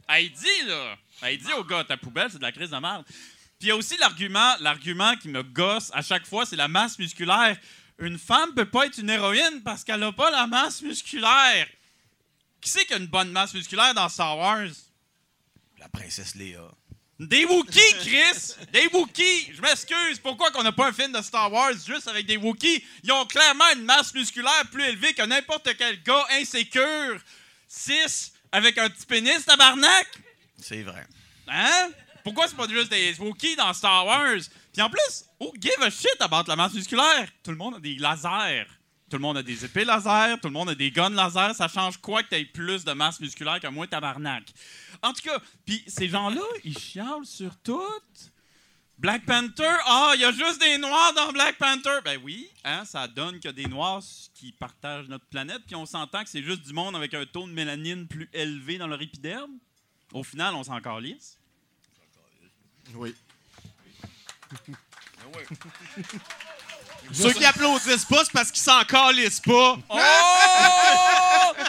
Elle 0.07 0.29
dit, 0.29 0.67
là. 0.67 0.95
Elle 1.23 1.37
dit 1.39 1.51
au 1.53 1.63
gars, 1.63 1.83
ta 1.83 1.97
poubelle, 1.97 2.29
c'est 2.29 2.37
de 2.37 2.43
la 2.43 2.51
crise 2.51 2.69
de 2.69 2.77
marde. 2.77 3.03
Puis 3.05 3.17
il 3.61 3.67
y 3.67 3.71
a 3.71 3.75
aussi 3.75 3.97
l'argument, 3.97 4.53
l'argument 4.59 5.15
qui 5.15 5.29
me 5.29 5.41
gosse 5.41 5.89
à 5.93 6.01
chaque 6.01 6.25
fois, 6.25 6.45
c'est 6.45 6.55
la 6.55 6.67
masse 6.67 6.99
musculaire. 6.99 7.57
Une 7.99 8.17
femme 8.17 8.53
peut 8.53 8.69
pas 8.69 8.87
être 8.87 8.97
une 8.97 9.09
héroïne 9.09 9.61
parce 9.63 9.83
qu'elle 9.83 10.03
a 10.03 10.11
pas 10.11 10.31
la 10.31 10.47
masse 10.47 10.81
musculaire. 10.81 11.67
Qui 12.59 12.69
c'est 12.69 12.85
qui 12.85 12.93
a 12.93 12.97
une 12.97 13.07
bonne 13.07 13.31
masse 13.31 13.53
musculaire 13.53 13.93
dans 13.93 14.09
Star 14.09 14.37
Wars? 14.37 14.67
La 15.79 15.89
princesse 15.89 16.35
Léa. 16.35 16.69
Des 17.19 17.45
Wookiees, 17.45 17.93
Chris! 17.99 18.55
Des 18.71 18.87
Wookiees! 18.87 19.53
Je 19.53 19.61
m'excuse, 19.61 20.19
pourquoi 20.19 20.51
qu'on 20.51 20.63
n'a 20.63 20.71
pas 20.71 20.87
un 20.87 20.93
film 20.93 21.11
de 21.11 21.21
Star 21.21 21.51
Wars 21.51 21.73
juste 21.85 22.07
avec 22.07 22.25
des 22.25 22.37
Wookiees? 22.37 22.83
Ils 23.03 23.11
ont 23.11 23.25
clairement 23.25 23.69
une 23.75 23.83
masse 23.83 24.13
musculaire 24.13 24.65
plus 24.71 24.83
élevée 24.83 25.13
que 25.13 25.23
n'importe 25.23 25.69
quel 25.77 26.01
gars 26.03 26.25
insécure. 26.31 27.19
6 27.67 28.33
avec 28.51 28.77
un 28.77 28.89
petit 28.89 29.05
pénis, 29.05 29.45
tabarnak! 29.45 30.07
C'est 30.61 30.83
vrai. 30.83 31.05
Hein? 31.47 31.89
Pourquoi 32.23 32.47
c'est 32.47 32.55
pas 32.55 32.67
juste 32.67 32.89
des 32.89 33.13
Wookiees 33.19 33.55
dans 33.55 33.73
Star 33.73 34.05
Wars? 34.05 34.41
Puis 34.71 34.81
en 34.81 34.89
plus, 34.89 35.25
who 35.39 35.51
give 35.59 35.81
a 35.81 35.89
shit 35.89 36.15
about 36.21 36.43
la 36.47 36.55
masse 36.55 36.73
musculaire? 36.73 37.27
Tout 37.43 37.51
le 37.51 37.57
monde 37.57 37.75
a 37.75 37.79
des 37.79 37.95
lasers. 37.95 38.67
Tout 39.13 39.17
le 39.17 39.21
monde 39.21 39.37
a 39.37 39.43
des 39.43 39.63
épées 39.63 39.85
laser, 39.85 40.39
tout 40.41 40.47
le 40.47 40.53
monde 40.53 40.69
a 40.69 40.73
des 40.73 40.89
guns 40.89 41.11
laser. 41.11 41.53
Ça 41.53 41.67
change 41.67 41.97
quoi 41.97 42.23
que 42.23 42.29
t'aies 42.29 42.45
plus 42.45 42.83
de 42.83 42.93
masse 42.93 43.19
musculaire 43.19 43.59
que 43.59 43.67
moi, 43.67 43.85
tabarnak? 43.85 44.51
En 45.03 45.13
tout 45.13 45.21
cas, 45.21 45.39
puis 45.63 45.83
ces 45.85 46.09
gens-là, 46.09 46.41
ils 46.63 46.75
chialent 46.75 47.23
sur 47.23 47.55
tout. 47.57 47.79
Black 48.97 49.23
Panther, 49.25 49.75
ah, 49.85 50.13
il 50.15 50.21
y 50.21 50.25
a 50.25 50.31
juste 50.31 50.59
des 50.59 50.79
noirs 50.79 51.13
dans 51.13 51.31
Black 51.31 51.59
Panther. 51.59 51.99
Ben 52.03 52.19
oui, 52.23 52.49
hein, 52.63 52.85
ça 52.85 53.07
donne 53.07 53.39
a 53.45 53.51
des 53.51 53.65
noirs 53.67 54.01
qui 54.33 54.51
partagent 54.51 55.09
notre 55.09 55.25
planète, 55.25 55.61
puis 55.67 55.75
on 55.75 55.85
s'entend 55.85 56.23
que 56.23 56.29
c'est 56.31 56.41
juste 56.41 56.63
du 56.63 56.73
monde 56.73 56.95
avec 56.95 57.13
un 57.13 57.25
taux 57.27 57.45
de 57.45 57.53
mélanine 57.53 58.07
plus 58.07 58.27
élevé 58.33 58.79
dans 58.79 58.87
leur 58.87 58.99
épiderme. 58.99 59.51
Au 60.11 60.23
final, 60.23 60.55
on 60.55 60.63
s'en 60.63 60.81
calisse. 60.81 61.37
Oui. 62.95 63.15
Ceux 67.11 67.33
qui 67.33 67.43
applaudissent 67.45 68.05
pas, 68.05 68.23
c'est 68.23 68.31
parce 68.31 68.51
qu'ils 68.51 68.61
s'en 68.63 68.83
calissent 68.83 69.41
pas. 69.41 69.77
Oh! 69.89 71.53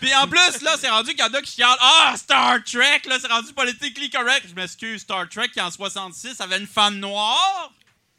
Puis 0.00 0.14
en 0.14 0.26
plus, 0.26 0.62
là, 0.62 0.76
c'est 0.80 0.88
rendu 0.88 1.10
qu'il 1.10 1.20
y 1.20 1.22
en 1.22 1.32
a 1.34 1.42
qui 1.42 1.52
chialent. 1.52 1.76
Ah, 1.78 2.14
Star 2.16 2.64
Trek, 2.64 3.02
là, 3.06 3.18
c'est 3.20 3.30
rendu 3.30 3.52
politically 3.52 4.08
correct. 4.08 4.46
Je 4.48 4.54
m'excuse, 4.54 5.02
Star 5.02 5.28
Trek, 5.28 5.48
qui 5.50 5.60
en 5.60 5.70
66 5.70 6.40
avait 6.40 6.58
une 6.58 6.66
femme 6.66 6.98
noire 6.98 7.70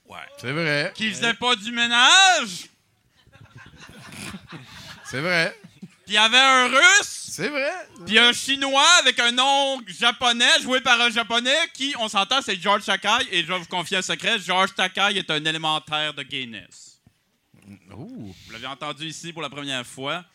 Ouais. 0.05 0.19
C'est 0.39 0.51
vrai. 0.51 0.91
qui 0.93 1.09
faisait 1.09 1.33
pas 1.33 1.55
du 1.55 1.71
ménage. 1.71 2.67
C'est 5.05 5.21
vrai. 5.21 5.57
Puis 6.05 6.13
il 6.13 6.15
y 6.15 6.17
avait 6.17 6.37
un 6.37 6.67
russe. 6.67 7.29
C'est 7.31 7.49
vrai. 7.49 7.71
Puis 8.05 8.19
un 8.19 8.33
chinois 8.33 8.87
avec 8.99 9.19
un 9.19 9.31
nom 9.31 9.81
japonais 9.87 10.59
joué 10.61 10.81
par 10.81 10.99
un 10.99 11.09
japonais 11.09 11.57
qui, 11.73 11.95
on 11.99 12.09
s'entend, 12.09 12.41
c'est 12.41 12.59
George 12.59 12.83
Takai. 12.85 13.27
Et 13.31 13.43
je 13.43 13.47
vais 13.47 13.59
vous 13.59 13.65
confier 13.65 13.97
un 13.97 14.01
secret 14.01 14.39
George 14.39 14.73
Takai 14.75 15.17
est 15.17 15.29
un 15.29 15.43
élémentaire 15.45 16.13
de 16.13 16.23
gayness. 16.23 16.99
Ouh. 17.95 18.35
Vous 18.45 18.51
l'avez 18.51 18.67
entendu 18.67 19.05
ici 19.05 19.31
pour 19.31 19.41
la 19.41 19.49
première 19.49 19.85
fois. 19.85 20.25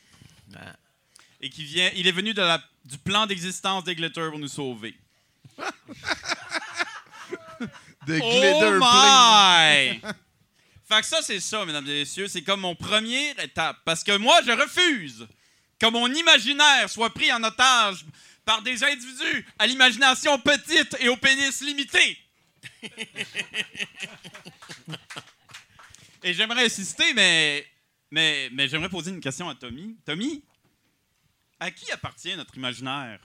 Et 1.40 1.50
qui 1.50 1.64
vient, 1.64 1.90
il 1.94 2.06
est 2.06 2.12
venu 2.12 2.32
de 2.32 2.40
la, 2.40 2.62
du 2.84 2.96
plan 2.98 3.26
d'existence 3.26 3.84
des 3.84 3.94
Glitter 3.94 4.28
pour 4.30 4.38
nous 4.38 4.48
sauver. 4.48 4.96
The 8.06 8.20
Oh 8.22 8.30
glitter 8.30 8.78
my! 8.78 10.00
fait 10.88 11.00
que 11.00 11.06
ça, 11.06 11.22
c'est 11.22 11.40
ça, 11.40 11.64
mesdames 11.64 11.86
et 11.88 12.00
messieurs. 12.00 12.28
C'est 12.28 12.42
comme 12.42 12.60
mon 12.60 12.76
première 12.76 13.38
étape. 13.40 13.78
Parce 13.84 14.04
que 14.04 14.16
moi, 14.16 14.38
je 14.46 14.52
refuse 14.52 15.26
que 15.78 15.86
mon 15.86 16.12
imaginaire 16.12 16.88
soit 16.88 17.12
pris 17.12 17.32
en 17.32 17.42
otage 17.42 18.04
par 18.44 18.62
des 18.62 18.82
individus 18.84 19.46
à 19.58 19.66
l'imagination 19.66 20.38
petite 20.38 20.96
et 21.00 21.08
au 21.08 21.16
pénis 21.16 21.60
limité. 21.62 22.18
et 26.22 26.32
j'aimerais 26.32 26.66
insister, 26.66 27.12
mais, 27.14 27.66
j'aimerais 28.68 28.88
poser 28.88 29.10
une 29.10 29.20
question 29.20 29.48
à 29.48 29.54
Tommy. 29.54 29.96
Tommy, 30.04 30.44
à 31.58 31.70
qui 31.70 31.90
appartient 31.90 32.34
notre 32.36 32.56
imaginaire? 32.56 33.20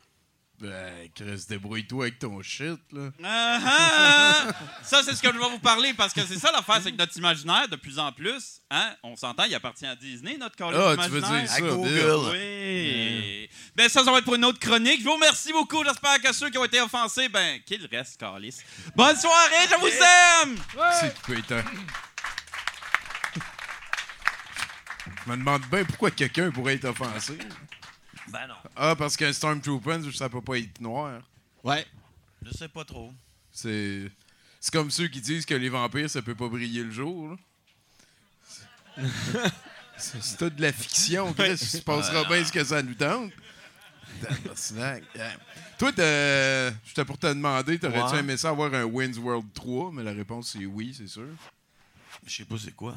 Ben, 0.61 1.09
Chris, 1.15 1.45
débrouille-toi 1.49 2.05
avec 2.05 2.19
ton 2.19 2.39
shit, 2.43 2.79
là. 2.91 3.09
Ah, 3.23 3.59
ah. 3.65 4.47
Ça, 4.83 5.01
c'est 5.01 5.15
ce 5.15 5.21
que 5.21 5.33
je 5.33 5.37
vais 5.39 5.49
vous 5.49 5.57
parler 5.57 5.91
parce 5.95 6.13
que 6.13 6.21
c'est 6.21 6.37
ça 6.37 6.51
l'affaire, 6.51 6.79
c'est 6.83 6.91
que 6.91 6.97
notre 6.97 7.17
imaginaire, 7.17 7.67
de 7.67 7.75
plus 7.75 7.97
en 7.97 8.11
plus, 8.11 8.61
hein, 8.69 8.93
on 9.01 9.15
s'entend, 9.15 9.45
il 9.45 9.55
appartient 9.55 9.87
à 9.87 9.95
Disney, 9.95 10.37
notre 10.37 10.55
collège 10.55 10.79
Ah, 10.79 11.03
tu 11.03 11.09
veux 11.09 11.19
dire 11.21 11.47
ça, 11.49 11.55
À 11.55 11.61
Bill? 11.61 11.69
Google. 11.71 12.29
Oui. 12.31 13.49
Ben, 13.75 13.89
ça, 13.89 14.03
ça 14.03 14.11
va 14.11 14.19
être 14.19 14.25
pour 14.25 14.35
une 14.35 14.45
autre 14.45 14.59
chronique. 14.59 14.99
Je 14.99 15.05
vous 15.05 15.13
remercie 15.15 15.51
beaucoup. 15.51 15.83
J'espère 15.83 16.21
que 16.21 16.31
ceux 16.31 16.51
qui 16.51 16.59
ont 16.59 16.65
été 16.65 16.79
offensés, 16.79 17.27
ben, 17.27 17.59
qu'ils 17.65 17.87
restent, 17.91 18.19
Carlis. 18.19 18.57
Bonne 18.95 19.17
soirée, 19.17 19.67
je 19.67 19.75
vous 19.79 19.87
aime! 19.87 20.57
C'est 20.99 21.19
putain. 21.23 21.63
Je 25.25 25.31
me 25.31 25.37
demande 25.37 25.63
bien 25.71 25.83
pourquoi 25.85 26.11
quelqu'un 26.11 26.51
pourrait 26.51 26.75
être 26.75 26.85
offensé. 26.85 27.37
Ben 28.31 28.47
non. 28.47 28.55
Ah, 28.75 28.95
parce 28.95 29.17
qu'un 29.17 29.33
Stormtrooper, 29.33 29.99
ça 30.13 30.29
peut 30.29 30.41
pas 30.41 30.57
être 30.57 30.79
noir. 30.81 31.21
Ouais. 31.63 31.85
Je 32.43 32.51
sais 32.51 32.67
pas 32.69 32.83
trop. 32.85 33.11
C'est. 33.51 34.09
C'est 34.59 34.71
comme 34.73 34.91
ceux 34.91 35.07
qui 35.07 35.21
disent 35.21 35.45
que 35.45 35.53
les 35.55 35.69
vampires, 35.69 36.09
ça 36.09 36.21
peut 36.21 36.35
pas 36.35 36.47
briller 36.47 36.83
le 36.83 36.91
jour. 36.91 37.35
C'est 39.97 40.37
tout 40.37 40.49
de 40.49 40.61
la 40.61 40.71
fiction, 40.73 41.33
Chris. 41.33 41.51
Il 41.51 41.57
se 41.57 41.77
passera 41.79 42.23
bien 42.25 42.43
ce 42.43 42.51
que 42.51 42.63
ça 42.63 42.81
nous 42.81 42.95
tente. 42.95 43.31
Yeah. 45.15 45.37
Toi, 45.79 45.91
t'as- 45.93 46.71
j'étais 46.85 47.05
pour 47.05 47.17
te 47.17 47.27
demander, 47.27 47.79
t'aurais-tu 47.79 48.15
aimé 48.17 48.37
ça 48.37 48.49
avoir 48.49 48.73
un 48.73 48.83
Wins 48.83 49.17
World 49.17 49.47
3? 49.53 49.91
Mais 49.93 50.03
la 50.03 50.11
réponse 50.11 50.51
c'est 50.53 50.65
oui, 50.65 50.93
c'est 50.95 51.07
sûr. 51.07 51.27
Je 52.25 52.35
sais 52.35 52.45
pas 52.45 52.55
c'est 52.63 52.75
quoi. 52.75 52.95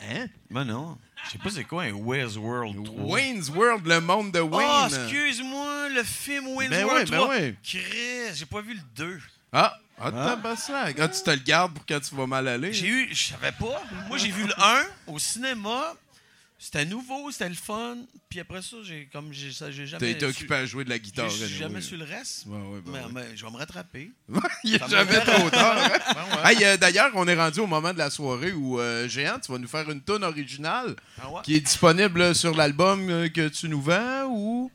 Hein? 0.00 0.26
Ben 0.50 0.64
non. 0.64 0.96
Je 1.24 1.30
sais 1.32 1.38
pas 1.38 1.50
c'est 1.50 1.64
quoi 1.64 1.82
un 1.84 1.92
Where's 1.92 2.36
World 2.36 2.84
3. 2.84 3.04
Wayne's 3.04 3.48
World, 3.50 3.86
le 3.86 4.00
monde 4.00 4.30
de 4.32 4.40
Oh, 4.40 4.48
Wayne. 4.56 4.86
excuse-moi, 4.86 5.88
le 5.88 6.02
film 6.04 6.48
Wayne's 6.48 6.70
Ben 6.70 6.84
World 6.84 7.04
ouais, 7.04 7.10
ben 7.10 7.16
3. 7.24 7.28
ouais. 7.28 7.54
Chris, 7.62 8.34
j'ai 8.36 8.46
pas 8.46 8.60
vu 8.60 8.74
le 8.74 8.80
2. 8.94 9.20
Ah, 9.52 9.76
ah. 10.00 10.36
Ah, 10.38 11.08
tu 11.08 11.22
te 11.22 11.30
le 11.30 11.36
gardes 11.38 11.74
pour 11.74 11.84
quand 11.84 11.98
tu 12.00 12.14
vas 12.14 12.26
mal 12.26 12.46
aller. 12.46 12.72
J'ai 12.72 12.86
eu, 12.86 13.08
je 13.10 13.30
savais 13.30 13.50
pas. 13.52 13.82
Moi, 14.06 14.16
j'ai 14.18 14.30
vu 14.30 14.46
le 14.46 14.54
1 14.56 14.82
au 15.08 15.18
cinéma. 15.18 15.94
C'était 16.60 16.84
nouveau, 16.84 17.30
c'était 17.30 17.48
le 17.48 17.54
fun. 17.54 17.98
Puis 18.28 18.40
après 18.40 18.62
ça, 18.62 18.78
j'ai 18.82 19.08
comme 19.12 19.32
j'ai 19.32 19.52
ça, 19.52 19.70
j'ai 19.70 19.84
T'as 19.84 19.90
jamais. 19.90 20.10
été 20.10 20.26
occupé 20.26 20.54
à 20.56 20.66
jouer 20.66 20.84
de 20.84 20.90
la 20.90 20.98
guitare. 20.98 21.30
J'ai 21.30 21.46
jamais 21.46 21.80
su 21.80 21.96
le 21.96 22.04
reste. 22.04 22.46
Ouais, 22.46 22.56
ouais, 22.58 22.80
ben 22.84 22.92
mais, 22.92 22.98
ouais. 22.98 23.04
mais 23.30 23.36
je 23.36 23.44
vais 23.46 23.52
me 23.52 23.56
rattraper. 23.56 24.10
Il 24.64 24.76
Ça 24.78 24.88
jamais 24.88 25.20
trop 25.20 25.50
tard. 25.50 25.78
hein? 25.78 26.24
Hey, 26.44 26.64
euh, 26.64 26.76
D'ailleurs, 26.76 27.12
on 27.14 27.28
est 27.28 27.34
rendu 27.36 27.60
au 27.60 27.66
moment 27.68 27.92
de 27.92 27.98
la 27.98 28.10
soirée 28.10 28.52
où 28.52 28.80
euh, 28.80 29.06
Géant, 29.08 29.38
tu 29.38 29.52
vas 29.52 29.58
nous 29.58 29.68
faire 29.68 29.88
une 29.88 30.00
tonne 30.00 30.24
originale 30.24 30.96
Ah 31.22 31.26
qui 31.44 31.54
est 31.54 31.60
disponible 31.60 32.20
euh, 32.20 32.34
sur 32.34 32.54
l'album 32.56 33.08
euh, 33.08 33.28
que 33.28 33.48
tu 33.48 33.68
nous 33.68 33.80
vends 33.80 34.24
ou. 34.28 34.70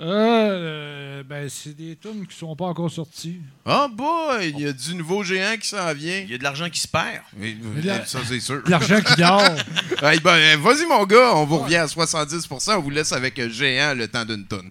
Euh, 0.00 1.22
ben, 1.22 1.48
c'est 1.50 1.76
des 1.76 1.94
tunes 1.96 2.26
qui 2.26 2.34
sont 2.36 2.56
pas 2.56 2.64
encore 2.66 2.90
sorties. 2.90 3.40
Ah, 3.66 3.86
boy, 3.92 4.50
il 4.56 4.60
y 4.60 4.66
a 4.66 4.72
du 4.72 4.94
nouveau 4.94 5.22
Géant 5.22 5.56
qui 5.60 5.68
s'en 5.68 5.92
vient. 5.92 6.20
Il 6.24 6.30
y 6.30 6.34
a 6.34 6.38
de 6.38 6.42
l'argent 6.42 6.68
qui 6.70 6.80
se 6.80 6.88
perd. 6.88 7.20
Oui, 7.38 7.58
de 7.82 7.86
la- 7.86 8.06
Ça, 8.06 8.20
c'est 8.26 8.40
sûr. 8.40 8.62
De 8.64 8.70
l'argent 8.70 9.00
qui 9.00 9.14
dort. 9.16 9.42
Hey, 10.02 10.18
ben, 10.20 10.58
Vas-y, 10.60 10.86
mon 10.86 11.04
gars, 11.04 11.34
on 11.36 11.44
vous 11.44 11.58
revient 11.58 11.76
à 11.76 11.86
70%. 11.86 12.76
On 12.76 12.80
vous 12.80 12.88
laisse 12.90 13.12
avec 13.12 13.38
euh, 13.38 13.50
Géant 13.50 13.94
le 13.94 14.08
temps 14.08 14.24
d'une 14.24 14.46
tonne. 14.46 14.70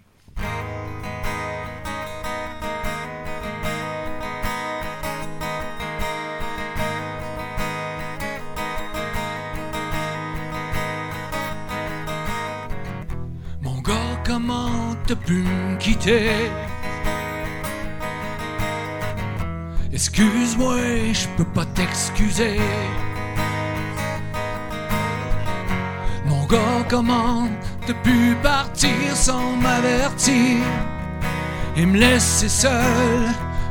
T'as 15.09 15.15
pu 15.15 15.41
me 15.41 15.75
quitter? 15.77 16.29
Excuse-moi, 19.91 20.77
je 21.13 21.27
peux 21.35 21.45
pas 21.45 21.65
t'excuser. 21.65 22.59
Mon 26.27 26.45
gars, 26.45 26.85
comment 26.87 27.47
t'as 27.87 27.95
pu 27.95 28.35
partir 28.43 29.15
sans 29.15 29.55
m'avertir 29.55 30.57
et 31.75 31.85
me 31.87 31.97
laisser 31.97 32.49
seul 32.49 33.19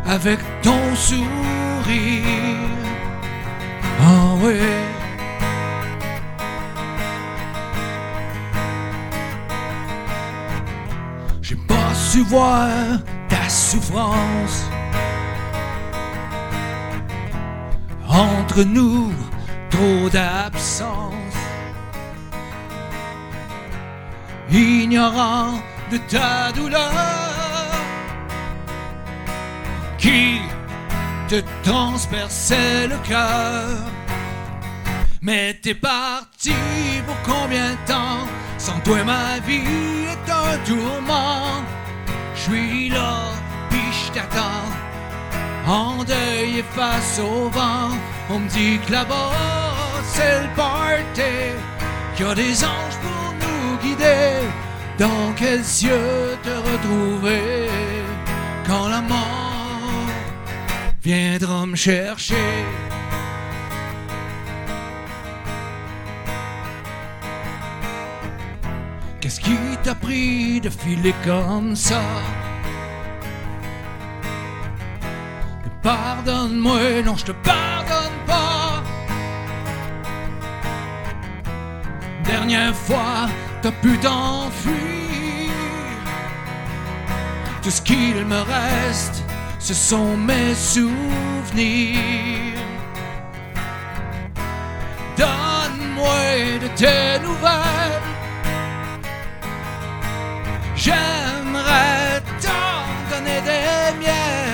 avec 0.07 0.41
ton 0.63 0.97
sourire? 0.97 2.59
J'ai 4.49 4.98
voir 12.29 12.69
ta 13.29 13.49
souffrance. 13.49 14.65
Entre 18.09 18.63
nous, 18.63 19.13
trop 19.71 20.09
d'absence. 20.11 21.15
Ignorant 24.51 25.61
de 25.91 25.99
ta 26.09 26.53
douleur 26.53 26.93
qui 29.99 30.41
te 31.29 31.43
transperçait 31.63 32.89
le 32.89 32.97
cœur. 33.09 33.67
Mais 35.21 35.55
t'es 35.55 35.75
parti 35.75 36.55
pour 37.07 37.17
combien 37.23 37.73
de 37.73 37.93
temps? 37.93 38.27
Sans 38.59 38.79
toi 38.81 39.05
ma 39.05 39.39
vie 39.47 40.07
est 40.13 40.31
un 40.31 40.59
tourment 40.65 41.63
suis 42.49 42.89
là, 42.89 43.33
puis 43.71 43.81
je 43.93 44.13
t'attends 44.13 44.69
En 45.67 46.05
deuil 46.05 46.59
et 46.59 46.65
face 46.75 47.21
au 47.21 47.49
vent 47.49 47.91
On 48.31 48.41
me 48.41 48.49
dit 48.49 48.79
que 48.87 48.93
là-bas 48.93 49.33
c'est 50.05 50.43
le 50.43 50.49
party 50.57 51.23
Qu'il 52.17 52.27
y 52.27 52.29
a 52.29 52.35
des 52.35 52.65
anges 52.65 52.99
pour 53.03 53.35
nous 53.43 53.77
guider 53.83 54.41
Dans 54.99 55.33
quels 55.37 55.65
cieux 55.65 56.37
te 56.43 56.51
retrouver 56.51 57.69
quand 58.67 58.89
la 58.89 59.01
mort 59.01 59.49
viendra 61.03 61.65
me 61.65 61.75
chercher? 61.75 62.65
Qu'est-ce 69.21 69.41
qui 69.41 69.57
t'a 69.83 69.95
pris 69.95 70.61
de 70.61 70.69
filer 70.69 71.15
comme 71.25 71.75
ça? 71.75 72.03
Pardonne-moi, 75.83 77.03
non, 77.05 77.17
je 77.17 77.27
te 77.27 77.33
pardonne 77.33 78.19
pas. 78.27 78.83
Dernière 82.25 82.75
fois, 82.75 83.29
t'as 83.63 83.71
pu 83.71 83.97
t'enfuir. 83.99 85.53
Tout 87.63 87.71
ce 87.71 87.83
qu'il 87.83 88.25
me 88.25 88.41
reste, 88.41 89.23
ce 89.59 89.75
sont 89.75 90.17
mes 90.17 90.55
souvenirs. 90.55 91.99
Donne-moi 95.17 96.59
de 96.63 96.69
tes 96.77 97.19
nouvelles. 97.23 98.03
J'aimerais 100.77 102.23
t'en 102.41 103.17
donner 103.17 103.41
des 103.43 103.99
miennes. 103.99 104.48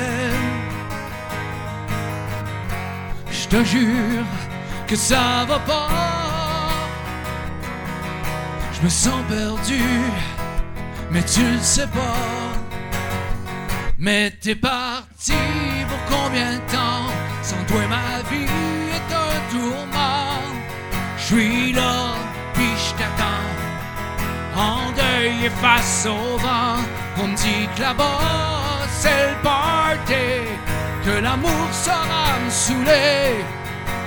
Te 3.54 3.64
jure 3.64 4.26
que 4.88 4.96
ça 4.96 5.44
va 5.46 5.58
pas. 5.60 5.88
Je 8.72 8.80
me 8.82 8.88
sens 8.88 9.22
perdu, 9.28 9.82
mais 11.12 11.22
tu 11.22 11.42
le 11.42 11.60
sais 11.60 11.86
pas. 11.86 12.50
Mais 13.96 14.32
t'es 14.42 14.56
parti 14.56 15.38
pour 15.88 16.02
combien 16.16 16.54
de 16.54 16.62
temps? 16.76 17.06
Sans 17.42 17.64
toi 17.68 17.82
ma 17.96 18.22
vie 18.30 18.50
est 18.96 19.10
un 19.26 19.36
tourment 19.52 20.42
Je 21.18 21.22
suis 21.22 21.72
là, 21.72 22.14
puis 22.54 22.72
je 22.84 22.90
t'attends 22.98 23.52
En 24.56 24.90
deuil 25.00 25.46
et 25.46 25.50
face 25.62 26.06
au 26.06 26.38
vent 26.38 26.80
On 27.18 27.28
me 27.28 27.36
dit 27.36 27.68
que 27.74 27.82
là-bas 27.82 28.86
c'est 29.00 29.30
le 29.30 29.42
party 29.42 30.53
Que 31.04 31.20
l'amour 31.20 31.68
saura 31.72 32.38
me 32.44 32.50
saouler 32.50 33.44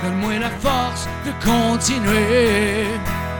Donne-moi 0.02 0.38
la 0.38 0.50
force 0.50 1.08
de 1.24 1.32
continuer 1.44 2.86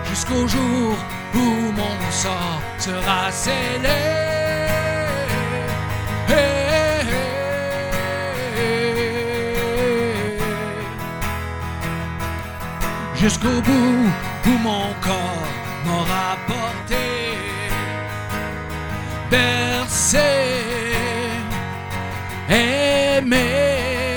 Jusqu'au 0.09 0.46
jour 0.46 0.96
où 1.34 1.72
mon 1.72 2.11
sort 2.11 2.62
sera 2.78 3.30
scellé. 3.30 4.28
Jusqu'au 13.20 13.61
bout 13.62 14.11
où 14.46 14.59
mon 14.62 14.94
corps 15.00 15.48
m'aura 15.84 16.36
porté, 16.46 17.06
bercé, 19.28 20.18
aimé, 22.49 24.16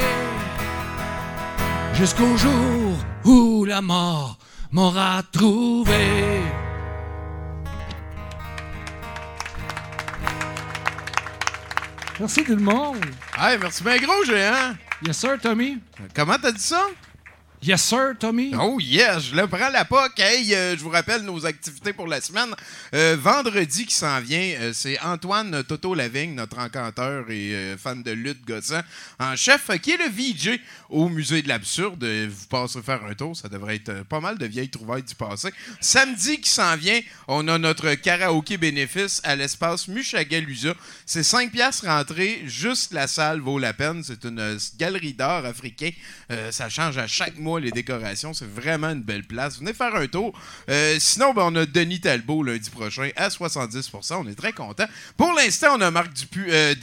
jusqu'au 1.94 2.38
jour 2.38 2.98
où 3.26 3.66
la 3.66 3.82
mort 3.82 4.38
m'aura 4.72 5.22
trouvé. 5.32 6.42
Merci 12.20 12.44
tout 12.44 12.56
le 12.56 12.62
monde. 12.62 13.04
Hey, 13.38 13.58
merci 13.60 13.84
bien 13.84 13.98
gros, 13.98 14.24
géant. 14.24 14.76
Yes, 15.04 15.18
sir, 15.18 15.40
Tommy. 15.42 15.80
Comment 16.16 16.38
t'as 16.40 16.52
dit 16.52 16.62
ça? 16.62 16.86
Yes, 17.64 17.84
sir, 17.84 18.16
Tommy. 18.20 18.56
Oh 18.60 18.80
yes, 18.80 19.26
je 19.26 19.36
le 19.36 19.46
prends 19.46 19.70
la 19.70 19.86
POC. 19.86 20.20
Hey, 20.20 20.56
euh, 20.56 20.76
je 20.76 20.82
vous 20.82 20.90
rappelle 20.90 21.22
nos 21.22 21.46
activités 21.46 21.94
pour 21.94 22.08
la 22.08 22.20
semaine. 22.20 22.56
Euh, 22.96 23.16
vendredi 23.20 23.86
qui 23.86 23.94
s'en 23.94 24.20
vient, 24.20 24.56
euh, 24.60 24.72
c'est 24.74 25.00
Antoine 25.02 25.64
Toto 25.66 25.94
Lavigne, 25.94 26.34
notre 26.34 26.58
encanteur 26.58 27.30
et 27.30 27.76
fan 27.78 28.02
de 28.02 28.14
lutte 28.14 28.44
gossant, 28.48 28.82
en 29.20 29.36
chef, 29.36 29.70
qui 29.80 29.92
est 29.92 29.98
le 29.98 30.10
VJ 30.10 30.60
au 30.90 31.08
Musée 31.08 31.44
de 31.44 31.50
l'Absurde. 31.50 32.04
Vous 32.04 32.48
passerez 32.48 32.82
faire 32.82 33.06
un 33.06 33.14
tour, 33.14 33.38
ça 33.38 33.48
devrait 33.48 33.76
être 33.76 34.06
pas 34.06 34.20
mal 34.20 34.40
de 34.40 34.48
vieilles 34.48 34.72
trouvailles 34.72 35.04
du 35.04 35.14
passé. 35.14 35.50
Samedi 35.82 36.42
qui 36.42 36.50
s'en 36.50 36.76
vient, 36.76 37.00
on 37.28 37.48
a 37.48 37.60
notre 37.60 37.94
karaoké 37.94 38.58
bénéfice 38.58 39.22
à 39.24 39.36
l'espace 39.36 39.88
Mushagalusa. 39.88 40.74
C'est 41.06 41.22
5 41.22 41.52
piastres 41.52 41.86
rentrée, 41.86 42.42
juste 42.48 42.92
la 42.92 43.06
salle 43.06 43.40
vaut 43.40 43.60
la 43.60 43.74
peine. 43.74 44.02
C'est 44.04 44.24
une 44.26 44.58
galerie 44.80 45.14
d'art 45.14 45.46
africain. 45.46 45.92
Ça 46.50 46.68
change 46.68 46.98
à 46.98 47.06
chaque 47.06 47.38
mois 47.38 47.51
les 47.60 47.72
décorations. 47.72 48.34
C'est 48.34 48.48
vraiment 48.50 48.90
une 48.90 49.02
belle 49.04 49.24
place. 49.24 49.60
Venez 49.60 49.74
faire 49.74 49.96
un 49.96 50.08
tour. 50.08 50.34
Euh, 50.70 50.98
sinon, 51.00 51.34
ben, 51.34 51.44
on 51.46 51.56
a 51.56 51.66
Denis 51.66 52.00
Talbot 52.00 52.44
lundi 52.44 52.70
prochain 52.70 53.10
à 53.16 53.30
70% 53.30 54.16
On 54.16 54.28
est 54.28 54.36
très 54.36 54.54
content. 54.54 54.86
Pour 55.18 55.34
l'instant, 55.34 55.76
on 55.78 55.82
a 55.82 55.92
Marc 55.92 56.14
Dupuis. 56.14 56.46
Euh, 56.50 56.76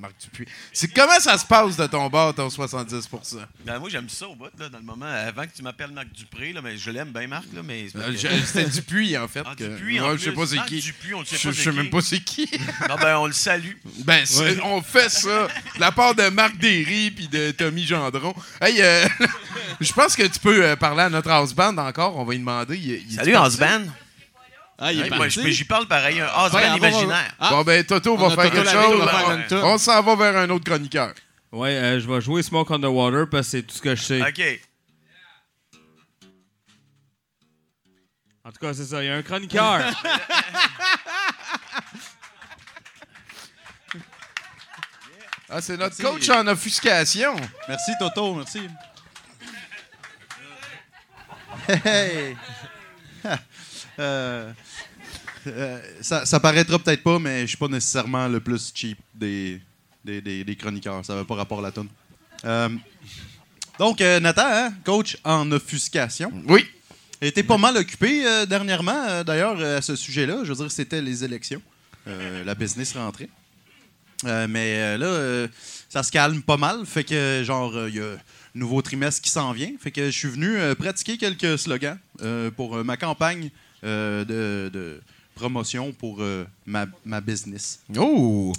Marc 0.00 0.14
Dupuis. 0.20 0.46
C'est 0.72 0.92
comment 0.92 1.18
ça 1.20 1.36
se 1.38 1.44
passe 1.46 1.76
de 1.76 1.86
ton 1.86 2.08
bord, 2.08 2.34
ton 2.34 2.48
70% 2.48 3.38
Ben, 3.64 3.78
moi, 3.78 3.88
j'aime 3.90 4.08
ça 4.08 4.26
au 4.28 4.34
bout, 4.34 4.48
là, 4.58 4.68
dans 4.68 4.78
le 4.78 4.84
moment. 4.84 5.06
Avant 5.06 5.42
que 5.44 5.50
tu 5.54 5.62
m'appelles 5.62 5.90
Marc 5.92 6.12
Dupré, 6.12 6.52
là, 6.52 6.60
mais 6.62 6.76
je 6.76 6.90
l'aime 6.90 7.10
bien, 7.12 7.26
Marc. 7.26 7.44
Là, 7.54 7.62
mais 7.64 7.86
Euh, 7.96 8.14
C'était 8.44 8.64
Dupuis, 8.68 9.16
en 9.16 9.28
fait. 9.28 9.42
Ah, 9.44 9.54
que- 9.56 9.64
Dupuis, 9.64 10.00
Ouais, 10.00 10.16
je 10.18 10.24
sais 10.24 10.32
pas 10.32 10.46
c'est 10.46 10.64
qui. 10.66 10.80
Dupuis, 10.80 11.14
on 11.14 11.20
le 11.20 11.26
sait 11.26 11.36
Je 11.36 11.48
pas 11.48 11.54
je 11.54 11.62
sais 11.62 11.72
même 11.72 11.90
pas 11.90 12.00
c'est 12.00 12.20
qui. 12.20 12.48
Non, 12.88 12.96
ben, 12.96 13.16
on 13.18 13.26
le 13.26 13.32
salue. 13.32 13.74
Ben, 14.04 14.24
Ouais. 14.38 14.58
on 14.64 14.80
fait 14.82 15.08
ça 15.08 15.48
de 15.76 15.80
la 15.80 15.92
part 15.92 16.14
de 16.14 16.28
Marc 16.30 16.56
Derry 16.58 17.10
puis 17.10 17.28
de 17.28 17.50
Tommy 17.52 17.84
Gendron. 17.86 18.34
Hey, 18.60 18.80
euh, 18.80 19.06
je 19.80 19.92
pense 20.00 20.16
que 20.16 20.22
tu 20.22 20.38
peux 20.40 20.64
euh, 20.64 20.76
parler 20.76 21.02
à 21.02 21.10
notre 21.10 21.30
house 21.30 21.52
band 21.54 21.76
encore. 21.78 22.16
On 22.16 22.24
va 22.24 22.32
lui 22.32 22.38
demander. 22.38 22.76
il- 22.76 22.86
il 23.08 23.12
est 23.12 23.16
Salut, 23.16 23.32
parti? 23.32 23.46
house 23.46 23.58
band. 23.58 23.92
Ah, 24.78 24.92
il 24.92 25.00
est 25.00 25.08
parti. 25.10 25.42
je- 25.42 25.48
J'y 25.50 25.64
parle 25.64 25.86
pareil, 25.86 26.20
un 26.20 26.26
house 26.26 26.52
Ouais, 26.52 26.62
band 26.66 26.74
on 26.74 26.78
va- 26.78 26.88
imaginaire. 26.88 27.34
Ah. 27.38 27.50
Bon, 27.50 27.62
ben, 27.62 27.84
Toto 27.84 28.14
On 28.14 28.28
va 28.28 28.42
faire 28.42 28.50
quelque 28.52 28.70
chose. 28.70 29.08
On 29.62 29.78
s'en 29.78 30.02
va 30.02 30.16
vers 30.16 30.36
un 30.38 30.50
autre 30.50 30.64
chroniqueur. 30.64 31.12
Ouais, 31.52 31.70
euh, 31.70 32.00
je 32.00 32.06
vais 32.08 32.20
jouer 32.20 32.42
Smoke 32.42 32.72
on 32.72 32.78
the 32.78 32.84
Water 32.84 33.28
parce 33.28 33.46
que 33.46 33.50
c'est 33.50 33.62
tout 33.62 33.74
ce 33.74 33.82
que 33.82 33.94
je 33.96 34.02
sais. 34.02 34.22
OK. 34.22 34.60
En 38.44 38.52
tout 38.52 38.58
cas, 38.60 38.72
c'est 38.72 38.84
ça. 38.84 39.02
Il 39.02 39.06
y 39.06 39.10
a 39.10 39.16
un 39.16 39.22
chroniqueur. 39.22 39.82
Ah, 45.48 45.60
c'est 45.60 45.76
notre 45.76 46.00
coach 46.00 46.28
en 46.30 46.46
offuscation. 46.46 47.34
Merci, 47.68 47.92
Toto, 47.98 48.34
merci. 48.34 48.68
Hey! 51.84 52.36
Euh, 53.98 54.50
euh, 55.46 55.80
ça, 56.00 56.24
ça 56.24 56.40
paraîtra 56.40 56.78
peut-être 56.78 57.02
pas, 57.02 57.18
mais 57.18 57.42
je 57.42 57.46
suis 57.48 57.56
pas 57.58 57.68
nécessairement 57.68 58.28
le 58.28 58.40
plus 58.40 58.72
cheap 58.74 58.98
des, 59.14 59.60
des, 60.02 60.22
des- 60.22 60.42
des 60.44 60.56
chroniqueurs. 60.56 61.04
Ça 61.04 61.12
n'avait 61.12 61.26
pas 61.26 61.34
rapport 61.34 61.58
à 61.58 61.62
la 61.62 61.70
tonne. 61.72 61.88
donc, 63.78 64.00
euh, 64.00 64.18
Nathan, 64.20 64.46
hein, 64.46 64.72
coach 64.84 65.18
en 65.22 65.50
offuscation. 65.52 66.32
Oui. 66.48 66.66
était 67.20 67.42
pas 67.42 67.58
mal 67.58 67.76
occupé 67.76 68.22
dernièrement, 68.48 69.22
d'ailleurs, 69.22 69.60
à 69.60 69.82
ce 69.82 69.96
sujet-là. 69.96 70.44
Je 70.44 70.52
veux 70.52 70.56
dire, 70.56 70.70
c'était 70.72 71.02
les 71.02 71.24
élections. 71.24 71.60
La 72.06 72.54
business 72.54 72.94
rentrée. 72.96 73.28
Euh, 74.24 74.46
mais 74.48 74.96
là, 74.96 75.46
ça 75.90 76.02
se 76.02 76.10
calme 76.10 76.40
pas 76.42 76.56
mal. 76.56 76.86
Fait 76.86 77.04
que, 77.04 77.42
genre, 77.44 77.86
il 77.88 77.96
y 77.96 78.00
a 78.00 78.16
nouveau 78.54 78.82
trimestre 78.82 79.22
qui 79.22 79.30
s'en 79.30 79.52
vient. 79.52 79.72
Fait 79.80 79.90
que 79.90 80.06
je 80.06 80.16
suis 80.16 80.28
venu 80.28 80.56
euh, 80.56 80.74
pratiquer 80.74 81.16
quelques 81.16 81.58
slogans 81.58 81.98
euh, 82.22 82.50
pour 82.50 82.76
euh, 82.76 82.84
ma 82.84 82.96
campagne 82.96 83.50
de, 83.82 84.70
de 84.72 85.00
promotion 85.34 85.92
pour 85.92 86.22
ma, 86.66 86.86
ma 87.06 87.20
business. 87.22 87.80
Oh! 87.96 88.52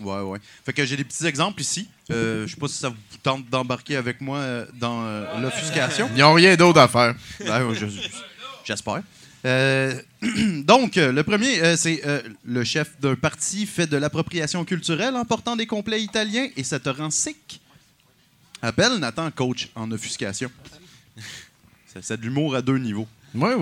Ouais, 0.00 0.20
ouais. 0.20 0.38
Fait 0.64 0.72
que 0.72 0.84
j'ai 0.84 0.96
des 0.96 1.04
petits 1.04 1.26
exemples 1.26 1.60
ici. 1.60 1.88
Euh, 2.10 2.46
je 2.46 2.54
sais 2.54 2.60
pas 2.60 2.68
si 2.68 2.78
ça 2.78 2.88
vous 2.88 2.96
tente 3.22 3.48
d'embarquer 3.50 3.96
avec 3.96 4.20
moi 4.20 4.38
euh, 4.38 4.66
dans 4.74 5.04
euh, 5.04 5.40
l'offuscation. 5.40 6.08
Ils 6.14 6.20
n'ont 6.20 6.34
rien 6.34 6.56
d'autre 6.56 6.80
à 6.80 6.88
faire. 6.88 7.14
Ben, 7.46 7.66
ouais, 7.66 7.76
J'espère. 8.64 9.02
Donc, 10.64 10.94
le 10.96 11.22
premier, 11.22 11.76
c'est 11.76 12.00
le 12.44 12.64
chef 12.64 12.92
d'un 13.00 13.16
parti 13.16 13.66
fait 13.66 13.88
de 13.88 13.96
l'appropriation 13.96 14.64
culturelle 14.64 15.16
en 15.16 15.24
portant 15.24 15.56
des 15.56 15.66
complets 15.66 16.00
italiens 16.00 16.48
et 16.56 16.62
ça 16.62 16.78
te 16.78 16.88
rend 16.88 17.10
sick. 17.10 17.60
Appelle 18.62 18.98
Nathan 18.98 19.30
coach 19.32 19.68
en 19.74 19.90
offuscation. 19.90 20.50
C'est 22.00 22.16
de 22.16 22.22
l'humour 22.22 22.54
à 22.54 22.62
deux 22.62 22.78
niveaux. 22.78 23.08
Ouais. 23.34 23.54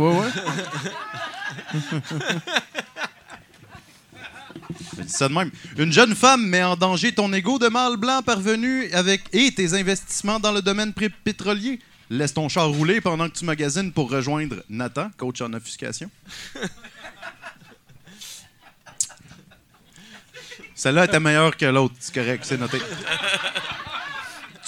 Je 4.97 5.03
dis 5.03 5.13
ça 5.13 5.29
de 5.29 5.35
même. 5.35 5.51
Une 5.79 5.93
jeune 5.93 6.15
femme 6.15 6.47
met 6.47 6.63
en 6.63 6.77
danger 6.77 7.13
ton 7.13 7.33
ego 7.33 7.59
de 7.59 7.69
mâle 7.69 7.97
blanc 7.97 8.23
parvenu 8.23 8.91
avec 8.93 9.23
et 9.33 9.51
tes 9.53 9.75
investissements 9.75 10.39
dans 10.39 10.53
le 10.53 10.63
domaine 10.63 10.93
pétrolier. 10.93 11.81
Laisse 12.11 12.35
ton 12.35 12.49
char 12.49 12.69
rouler 12.69 13.01
pendant 13.01 13.29
que 13.29 13.39
tu 13.39 13.45
magasines 13.45 13.93
pour 13.93 14.11
rejoindre 14.11 14.57
Nathan, 14.69 15.11
coach 15.17 15.41
en 15.41 15.53
offuscation. 15.55 16.11
Celle-là 20.75 21.05
était 21.05 21.21
meilleure 21.21 21.57
que 21.57 21.67
l'autre. 21.67 21.95
C'est 22.01 22.15
correct, 22.15 22.45
c'est 22.45 22.59
noté. 22.59 22.79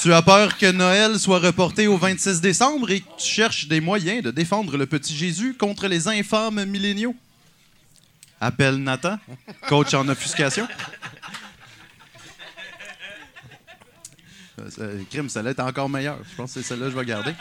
Tu 0.03 0.13
as 0.13 0.23
peur 0.23 0.57
que 0.59 0.71
Noël 0.73 1.19
soit 1.19 1.39
reporté 1.39 1.87
au 1.87 1.97
26 1.97 2.41
décembre 2.41 2.91
et 2.91 3.01
que 3.01 3.07
tu 3.19 3.27
cherches 3.27 3.69
des 3.69 3.81
moyens 3.81 4.23
de 4.25 4.31
défendre 4.33 4.77
le 4.77 4.87
petit 4.87 5.17
Jésus 5.17 5.55
contre 5.55 5.87
les 5.87 6.09
infâmes 6.09 6.65
milléniaux? 6.65 7.15
Appelle 8.41 8.77
Nathan, 8.79 9.19
coach 9.69 9.95
en 9.95 10.09
offuscation. 10.09 10.67
Euh, 14.59 14.71
ça- 14.71 14.83
Crime, 15.09 15.29
celle-là 15.29 15.51
est 15.51 15.61
encore 15.61 15.89
meilleure. 15.89 16.19
Je 16.29 16.35
pense 16.35 16.53
que 16.55 16.61
c'est 16.61 16.67
celle-là 16.69 16.87
que 16.87 16.93
je 16.93 16.99
vais 16.99 17.05
garder. 17.07 17.35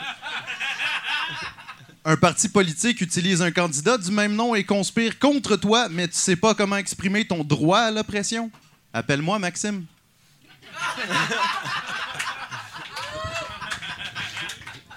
Un 2.04 2.16
parti 2.16 2.48
politique 2.48 3.00
utilise 3.00 3.42
un 3.42 3.50
candidat 3.50 3.98
du 3.98 4.12
même 4.12 4.36
nom 4.36 4.54
et 4.54 4.62
conspire 4.62 5.18
contre 5.18 5.56
toi, 5.56 5.88
mais 5.88 6.06
tu 6.06 6.14
sais 6.16 6.36
pas 6.36 6.54
comment 6.54 6.76
exprimer 6.76 7.24
ton 7.24 7.42
droit 7.42 7.80
à 7.80 7.90
l'oppression. 7.90 8.50
Appelle-moi 8.92 9.40
Maxime. 9.40 9.84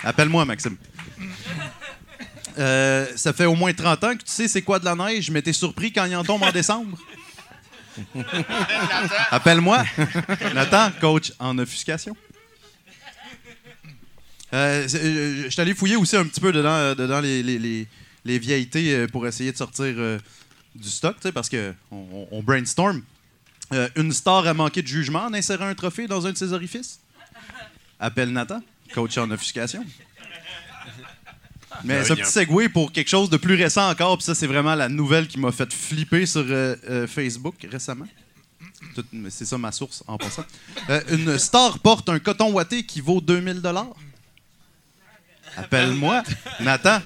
Appelle-moi 0.06 0.46
Maxime. 0.46 0.78
Euh, 2.58 3.08
ça 3.16 3.34
fait 3.34 3.46
au 3.46 3.56
moins 3.56 3.74
30 3.74 4.04
ans 4.04 4.16
que 4.16 4.24
tu 4.24 4.32
sais 4.32 4.48
c'est 4.48 4.62
quoi 4.62 4.80
de 4.80 4.86
la 4.86 4.96
neige, 4.96 5.30
mais 5.32 5.42
t'es 5.42 5.52
surpris 5.52 5.92
quand 5.92 6.06
il 6.06 6.16
en 6.16 6.24
tombe 6.24 6.44
en 6.44 6.52
décembre? 6.52 6.98
Appelle-moi. 9.32 9.84
Nathan, 10.54 10.92
coach 11.02 11.34
en 11.40 11.58
offuscation. 11.58 12.16
Euh, 14.54 14.88
euh, 14.94 15.44
je 15.46 15.50
suis 15.50 15.62
allé 15.62 15.74
fouiller 15.74 15.96
aussi 15.96 16.16
un 16.16 16.26
petit 16.26 16.40
peu 16.40 16.54
dedans, 16.54 16.94
dedans 16.94 17.20
les, 17.20 17.42
les, 17.42 17.88
les, 18.24 18.40
vieilletés 18.40 19.08
pour 19.08 19.28
essayer 19.28 19.52
de 19.52 19.58
sortir 19.58 19.96
du 20.76 20.90
stock, 20.90 21.18
parce 21.34 21.50
qu'on 21.50 22.28
on, 22.32 22.44
brainstorm. 22.44 23.02
Une 23.96 24.14
star 24.14 24.48
a 24.48 24.54
manqué 24.54 24.82
de 24.82 24.88
jugement 24.88 25.26
en 25.26 25.34
insérant 25.34 25.66
un 25.66 25.76
trophée 25.76 26.08
dans 26.08 26.28
un 26.28 26.32
de 26.32 26.38
ses 26.38 26.54
orifices. 26.54 27.00
Appelle 28.00 28.32
Nathan, 28.32 28.62
coach 28.96 29.18
en 29.18 29.30
offuscation. 29.30 29.86
Mais 31.84 32.04
ce 32.06 32.14
il 32.14 32.18
y 32.18 32.22
a- 32.22 32.24
petit 32.24 32.32
segway 32.32 32.70
pour 32.70 32.92
quelque 32.94 33.10
chose 33.10 33.30
de 33.30 33.36
plus 33.38 33.56
récent 33.56 33.90
encore, 33.90 34.18
puis 34.18 34.24
ça, 34.24 34.34
c'est 34.34 34.48
vraiment 34.48 34.74
la 34.76 34.88
nouvelle 34.88 35.28
qui 35.28 35.38
m'a 35.38 35.52
fait 35.52 35.72
flipper 35.74 36.26
sur 36.26 36.46
euh, 36.48 36.76
euh, 36.90 37.06
Facebook 37.06 37.56
récemment. 37.70 38.08
C'est 39.30 39.44
ça 39.46 39.58
ma 39.58 39.74
source 39.74 40.04
en 40.08 40.18
passant. 40.18 40.46
Euh, 40.90 41.02
une 41.10 41.40
star 41.40 41.80
porte 41.80 42.10
un 42.10 42.20
coton 42.20 42.52
ouaté 42.52 42.86
qui 42.86 43.02
vaut 43.02 43.20
2000 43.20 43.62
Appelle-moi 45.58 46.22
Nathan, 46.60 47.00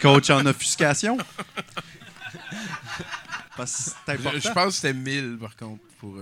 coach 0.00 0.30
en 0.30 0.46
offuscation. 0.46 1.18
Parce 3.56 3.76
que 3.76 3.82
c'est 3.82 4.12
important. 4.14 4.40
Je 4.42 4.50
pense 4.52 4.66
que 4.66 4.70
c'était 4.72 4.94
1000 4.94 5.36
par 5.38 5.54
contre. 5.56 5.82
pour. 5.98 6.16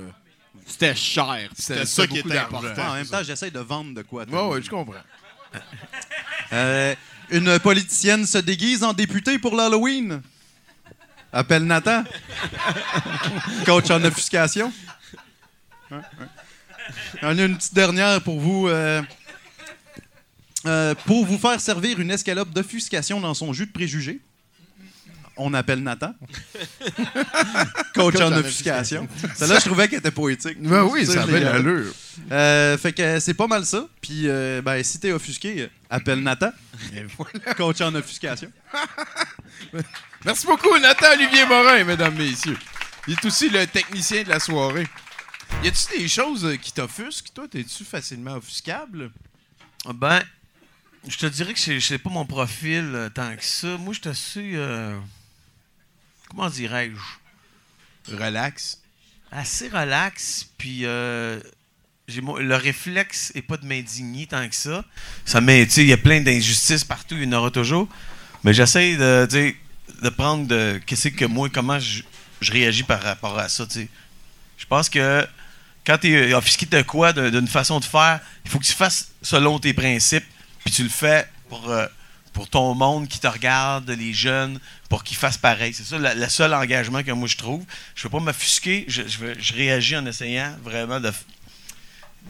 C'était 0.68 0.94
cher. 0.94 1.48
C'était 1.56 1.86
ça 1.86 2.06
qui 2.06 2.18
était 2.18 2.38
important. 2.38 2.90
En 2.90 2.94
même 2.94 3.06
temps, 3.06 3.22
j'essaie 3.22 3.50
de 3.50 3.58
vendre 3.60 3.94
de 3.94 4.02
quoi. 4.02 4.24
Ouais, 4.24 4.54
ouais, 4.54 4.62
je 4.62 4.70
comprends. 4.70 4.94
Euh, 6.50 6.94
une 7.28 7.58
politicienne 7.58 8.24
se 8.24 8.38
déguise 8.38 8.82
en 8.82 8.94
députée 8.94 9.38
pour 9.38 9.54
l'Halloween. 9.54 10.22
Appelle 11.30 11.64
Nathan. 11.64 12.04
Coach 13.66 13.90
en 13.90 14.02
offuscation. 14.02 14.72
Hein, 15.90 16.00
hein. 17.22 17.36
Ai 17.36 17.44
une 17.44 17.58
petite 17.58 17.74
dernière 17.74 18.22
pour 18.22 18.40
vous. 18.40 18.68
euh, 18.68 19.02
euh, 20.66 20.94
pour 21.06 21.24
vous 21.24 21.38
faire 21.38 21.60
servir 21.60 22.00
une 22.00 22.10
escalope 22.10 22.50
d'offuscation 22.50 23.20
dans 23.20 23.34
son 23.34 23.52
jus 23.52 23.66
de 23.66 23.72
préjugés, 23.72 24.20
on 25.38 25.54
appelle 25.54 25.82
Nathan. 25.82 26.14
Coach, 27.94 28.14
Coach 28.14 28.20
en 28.20 28.32
en 28.32 28.36
offuscation. 28.38 29.04
offuscation. 29.04 29.34
Celle-là, 29.34 29.58
je 29.60 29.64
trouvais 29.66 29.88
qu'elle 29.88 29.98
était 30.00 30.10
poétique. 30.10 30.60
Ben 30.60 30.84
oui, 30.84 31.06
ça 31.06 31.22
avait 31.22 31.40
gardée. 31.40 31.62
l'allure. 31.62 31.92
Euh, 32.30 32.76
fait 32.78 32.92
que 32.92 33.02
euh, 33.02 33.20
c'est 33.20 33.34
pas 33.34 33.46
mal 33.46 33.64
ça. 33.64 33.86
Puis, 34.00 34.28
euh, 34.28 34.60
ben, 34.62 34.82
si 34.82 34.98
t'es 35.00 35.12
offusqué, 35.12 35.62
euh, 35.62 35.68
appelle 35.90 36.20
Nathan. 36.22 36.50
Coach 37.56 37.80
en 37.80 37.94
offuscation. 37.94 38.50
Merci 40.24 40.46
beaucoup, 40.46 40.76
Nathan 40.78 41.12
Olivier 41.14 41.46
Morin, 41.46 41.84
mesdames, 41.84 42.14
messieurs. 42.16 42.58
Il 43.06 43.14
est 43.14 43.24
aussi 43.24 43.48
le 43.48 43.66
technicien 43.66 44.22
de 44.22 44.28
la 44.28 44.40
soirée. 44.40 44.86
Y 45.64 45.68
a-tu 45.68 45.98
des 45.98 46.08
choses 46.08 46.44
euh, 46.44 46.56
qui 46.56 46.72
t'offusquent, 46.72 47.32
toi? 47.34 47.46
T'es-tu 47.48 47.84
facilement 47.84 48.34
offuscable? 48.34 49.10
Ben, 49.94 50.20
je 51.06 51.16
te 51.16 51.26
dirais 51.26 51.54
que 51.54 51.80
c'est 51.80 51.98
pas 51.98 52.10
mon 52.10 52.26
profil 52.26 52.90
euh, 52.94 53.08
tant 53.08 53.34
que 53.34 53.44
ça. 53.44 53.76
Moi, 53.78 53.94
je 53.94 54.00
suis 54.00 54.08
assez. 54.10 54.52
euh, 54.56 54.98
comment 56.28 56.48
dirais-je 56.48 58.16
Relax. 58.16 58.80
Assez 59.30 59.68
relax, 59.68 60.48
puis 60.56 60.86
euh, 60.86 61.38
le 62.08 62.54
réflexe 62.54 63.32
est 63.34 63.42
pas 63.42 63.58
de 63.58 63.66
m'indigner 63.66 64.26
tant 64.26 64.48
que 64.48 64.54
ça. 64.54 64.84
Ça 65.26 65.40
met, 65.40 65.66
tu 65.66 65.72
sais, 65.72 65.82
il 65.82 65.88
y 65.88 65.92
a 65.92 65.98
plein 65.98 66.20
d'injustices 66.20 66.84
partout, 66.84 67.16
il 67.16 67.24
y 67.24 67.26
en 67.26 67.32
aura 67.32 67.50
toujours. 67.50 67.88
Mais 68.44 68.54
j'essaie 68.54 68.96
de, 68.96 69.28
de 70.02 70.08
prendre 70.08 70.46
de 70.46 70.80
qu'est-ce 70.86 71.08
que 71.08 71.26
moi, 71.26 71.50
comment 71.52 71.78
je, 71.78 72.02
je 72.40 72.52
réagis 72.52 72.84
par 72.84 73.02
rapport 73.02 73.38
à 73.38 73.48
ça. 73.48 73.66
Je 74.56 74.66
pense 74.66 74.88
que 74.88 75.26
quand 75.86 75.98
tu 75.98 76.08
es 76.14 76.32
offusqué 76.34 76.66
de 76.66 76.82
quoi, 76.82 77.12
d'une 77.12 77.48
façon 77.48 77.80
de 77.80 77.84
faire, 77.84 78.20
il 78.44 78.50
faut 78.50 78.58
que 78.58 78.64
tu 78.64 78.72
fasses 78.72 79.10
selon 79.22 79.58
tes 79.58 79.74
principes, 79.74 80.26
puis 80.64 80.72
tu 80.72 80.82
le 80.82 80.88
fais 80.88 81.28
pour, 81.48 81.68
euh, 81.70 81.86
pour 82.38 82.48
ton 82.48 82.72
monde 82.72 83.08
qui 83.08 83.18
te 83.18 83.26
regarde, 83.26 83.90
les 83.90 84.12
jeunes, 84.12 84.60
pour 84.88 85.02
qu'ils 85.02 85.16
fassent 85.16 85.36
pareil. 85.36 85.74
C'est 85.74 85.82
ça 85.82 85.98
le, 85.98 86.28
seul 86.28 86.54
engagement 86.54 87.02
que 87.02 87.10
moi 87.10 87.26
je 87.26 87.36
trouve. 87.36 87.64
Je 87.96 88.02
ne 88.02 88.04
veux 88.04 88.10
pas 88.16 88.24
m'offusquer, 88.24 88.84
je, 88.86 89.02
je, 89.08 89.52
réagis 89.54 89.96
en 89.96 90.06
essayant 90.06 90.56
vraiment 90.62 91.00
de 91.00 91.12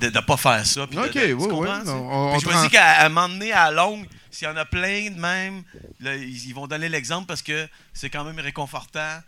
de 0.00 0.06
ne 0.08 0.20
pas 0.20 0.38
faire 0.38 0.64
ça. 0.64 0.86
puis 0.86 0.98
Ok, 0.98 1.12
de- 1.12 1.34
oui, 1.34 1.46
oui, 1.50 1.68
non, 1.84 2.08
on- 2.10 2.38
je 2.38 2.48
me 2.48 2.62
dis 2.62 2.70
qu'à 2.70 3.00
à 3.00 3.08
donné, 3.10 3.52
à 3.52 3.70
la 3.70 3.82
longue, 3.82 4.06
s'il 4.30 4.48
y 4.48 4.50
en 4.50 4.56
a 4.56 4.64
plein 4.64 5.10
de 5.10 5.20
même, 5.20 5.62
là, 6.00 6.16
ils, 6.16 6.46
ils 6.46 6.54
vont 6.54 6.66
donner 6.66 6.88
l'exemple 6.88 7.26
parce 7.26 7.42
que 7.42 7.68
c'est 7.92 8.08
quand 8.08 8.24
même 8.24 8.38
réconfortant, 8.40 9.20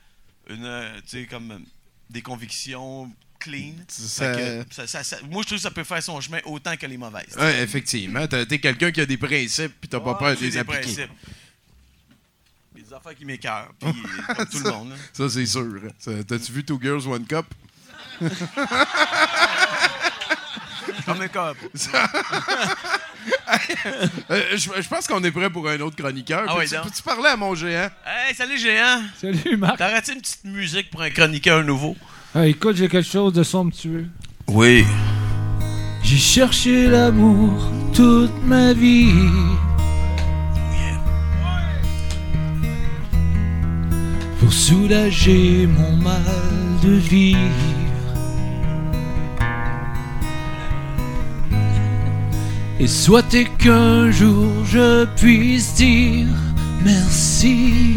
une, 0.49 0.83
tu 1.03 1.21
sais, 1.25 1.27
comme 1.27 1.63
des 2.09 2.23
convictions 2.23 3.13
clean. 3.41 3.73
Ça- 3.89 4.35
Fait 4.35 4.65
que 4.69 4.75
ça- 4.75 4.87
ça- 4.87 5.03
ça- 5.03 5.17
moi, 5.31 5.43
je 5.43 5.47
trouve 5.49 5.59
que 5.59 5.63
ça 5.63 5.71
peut 5.71 5.85
faire 5.85 6.03
son 6.03 6.21
chemin 6.21 6.39
autant 6.45 6.77
que 6.77 6.87
les 6.87 6.97
mauvaises. 6.97 7.37
Ouais, 7.39 7.63
effectivement. 7.63 8.27
T'es 8.27 8.59
quelqu'un 8.59 8.91
qui 8.93 9.01
a 9.01 9.07
des 9.07 9.17
principes, 9.17 9.73
puis 9.81 9.89
t'as 9.89 10.01
pas 10.01 10.15
peur 10.15 10.37
de 10.37 10.41
les 10.41 10.51
des 10.51 10.59
appliquer. 10.59 10.81
principes. 10.81 11.11
Il 12.77 12.81
y 12.83 12.85
a 12.85 12.89
des 12.89 12.95
affaires 12.95 13.15
qui 13.15 13.25
m'écœurent, 13.25 13.73
puis 13.81 13.93
comme 14.37 14.47
tout 14.47 14.59
le 14.65 14.71
monde. 14.71 14.91
là. 14.91 14.97
Ça, 15.13 15.29
c'est 15.29 15.47
sûr. 15.47 15.67
T'as-tu 16.29 16.53
vu 16.53 16.65
Two 16.65 16.79
Girls, 16.81 17.07
One 17.09 17.27
Cup? 17.27 17.47
Comme 21.07 21.21
un 21.23 21.29
cop. 21.29 21.57
Euh, 24.31 24.57
je, 24.57 24.71
je 24.81 24.89
pense 24.89 25.07
qu'on 25.07 25.23
est 25.23 25.31
prêt 25.31 25.51
pour 25.51 25.69
un 25.69 25.79
autre 25.81 25.95
chroniqueur. 25.97 26.47
Ah 26.49 26.55
Peux-tu 26.57 26.75
peux-tu 26.83 27.03
parler 27.03 27.29
à 27.29 27.37
mon 27.37 27.55
géant? 27.55 27.91
Hey, 28.07 28.35
salut 28.35 28.59
géant! 28.59 29.03
Salut 29.21 29.57
Marc! 29.59 29.77
T'aurais-tu 29.77 30.13
une 30.13 30.21
petite 30.23 30.45
musique 30.45 30.91
pour 30.91 31.03
un 31.03 31.11
chroniqueur 31.11 31.63
nouveau? 31.63 31.97
Ah, 32.33 32.47
écoute, 32.47 32.77
j'ai 32.77 32.87
quelque 32.87 33.09
chose 33.09 33.33
de 33.33 33.43
somptueux. 33.43 34.07
Oui. 34.47 34.85
J'ai 36.05 36.17
cherché 36.17 36.87
l'amour 36.87 37.51
toute 37.93 38.45
ma 38.45 38.73
vie. 38.73 39.11
Pour 44.39 44.53
soulager 44.53 45.67
mon 45.67 45.97
mal 45.97 46.23
de 46.85 46.93
vivre. 46.93 47.41
Et 52.79 52.87
souhaiter 52.87 53.47
qu'un 53.59 54.13
jour 54.13 54.65
je 54.67 55.05
puisse 55.17 55.75
dire 55.75 56.29
merci. 56.85 57.97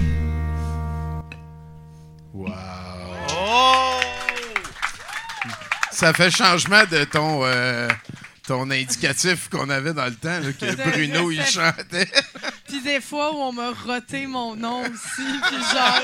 Oh! 3.35 3.82
Ça 6.03 6.11
fait 6.11 6.31
changement 6.31 6.83
de 6.91 7.05
ton, 7.05 7.45
euh, 7.45 7.87
ton 8.45 8.69
indicatif 8.69 9.47
qu'on 9.47 9.69
avait 9.69 9.93
dans 9.93 10.03
le 10.03 10.15
temps, 10.15 10.37
là, 10.37 10.51
que 10.51 10.75
Bruno, 10.75 11.31
il 11.31 11.41
chantait. 11.45 12.11
Puis 12.67 12.81
des 12.81 12.99
fois 12.99 13.33
où 13.33 13.37
on 13.37 13.53
m'a 13.53 13.71
roté 13.71 14.27
mon 14.27 14.53
nom 14.53 14.81
aussi, 14.81 15.21
puis 15.47 15.57
genre, 15.71 16.01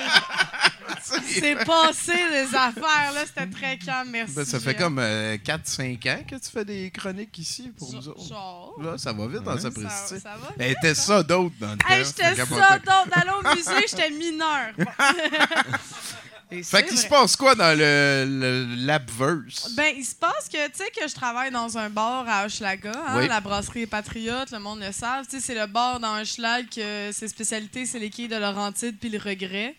c'est 1.27 1.65
passé 1.65 2.13
les 2.31 2.55
affaires, 2.55 3.11
là, 3.13 3.25
c'était 3.25 3.47
très 3.47 3.77
calme, 3.77 4.11
merci. 4.11 4.35
Ben, 4.35 4.45
ça 4.45 4.61
fait 4.61 4.75
comme 4.75 5.01
4-5 5.01 6.13
ans 6.13 6.23
que 6.29 6.35
tu 6.35 6.49
fais 6.49 6.63
des 6.63 6.89
chroniques 6.91 7.37
ici 7.37 7.69
pour 7.77 7.93
nous 7.93 8.07
autres. 8.07 8.25
Genre. 8.25 8.75
Là, 8.81 8.97
ça 8.97 9.11
va 9.11 9.27
vite 9.27 9.43
dans 9.43 9.59
sa 9.59 9.69
précité. 9.69 10.21
ça 10.21 10.37
va 10.37 10.47
Elle 10.59 10.71
était 10.71 10.95
ça 10.95 11.23
d'autre 11.23 11.55
dans 11.59 11.71
le 11.71 11.77
temps. 11.77 11.89
Hey, 11.89 12.05
j'étais 12.05 12.35
ça, 12.35 12.79
donc, 12.79 13.09
d'aller 13.13 13.31
au 13.37 13.53
musée, 13.53 13.85
j'étais 13.89 14.11
mineur. 14.11 14.71
Bon. 14.77 14.85
Et 16.51 16.63
Fait 16.63 16.83
qu'il 16.83 16.97
se 16.97 17.05
passe 17.07 17.35
quoi 17.35 17.53
dans 17.53 17.77
le, 17.77 18.25
le 18.27 18.75
labverse? 18.85 19.71
Ben, 19.75 19.93
il 19.95 20.03
se 20.03 20.15
passe 20.15 20.49
que, 20.51 20.65
tu 20.69 20.77
sais, 20.77 20.89
que 20.89 21.07
je 21.07 21.13
travaille 21.13 21.51
dans 21.51 21.77
un 21.77 21.89
bar 21.91 22.25
à 22.27 22.45
Hochelaga, 22.45 22.91
hein, 23.07 23.17
Oui. 23.19 23.27
la 23.27 23.39
brasserie 23.39 23.85
Patriote, 23.85 24.49
le 24.51 24.57
monde 24.59 24.79
le 24.79 24.91
savent. 24.91 25.25
Tu 25.27 25.39
sais, 25.39 25.45
c'est 25.45 25.53
le 25.59 25.67
bar 25.67 25.99
dans 25.99 26.19
Hochelag 26.19 26.67
que 26.69 27.11
ses 27.11 27.27
spécialités, 27.27 27.85
c'est 27.85 27.99
les 27.99 28.09
quilles 28.09 28.29
de 28.29 28.35
Laurentide 28.35 28.97
puis 28.99 29.09
le 29.09 29.19
regret. 29.19 29.75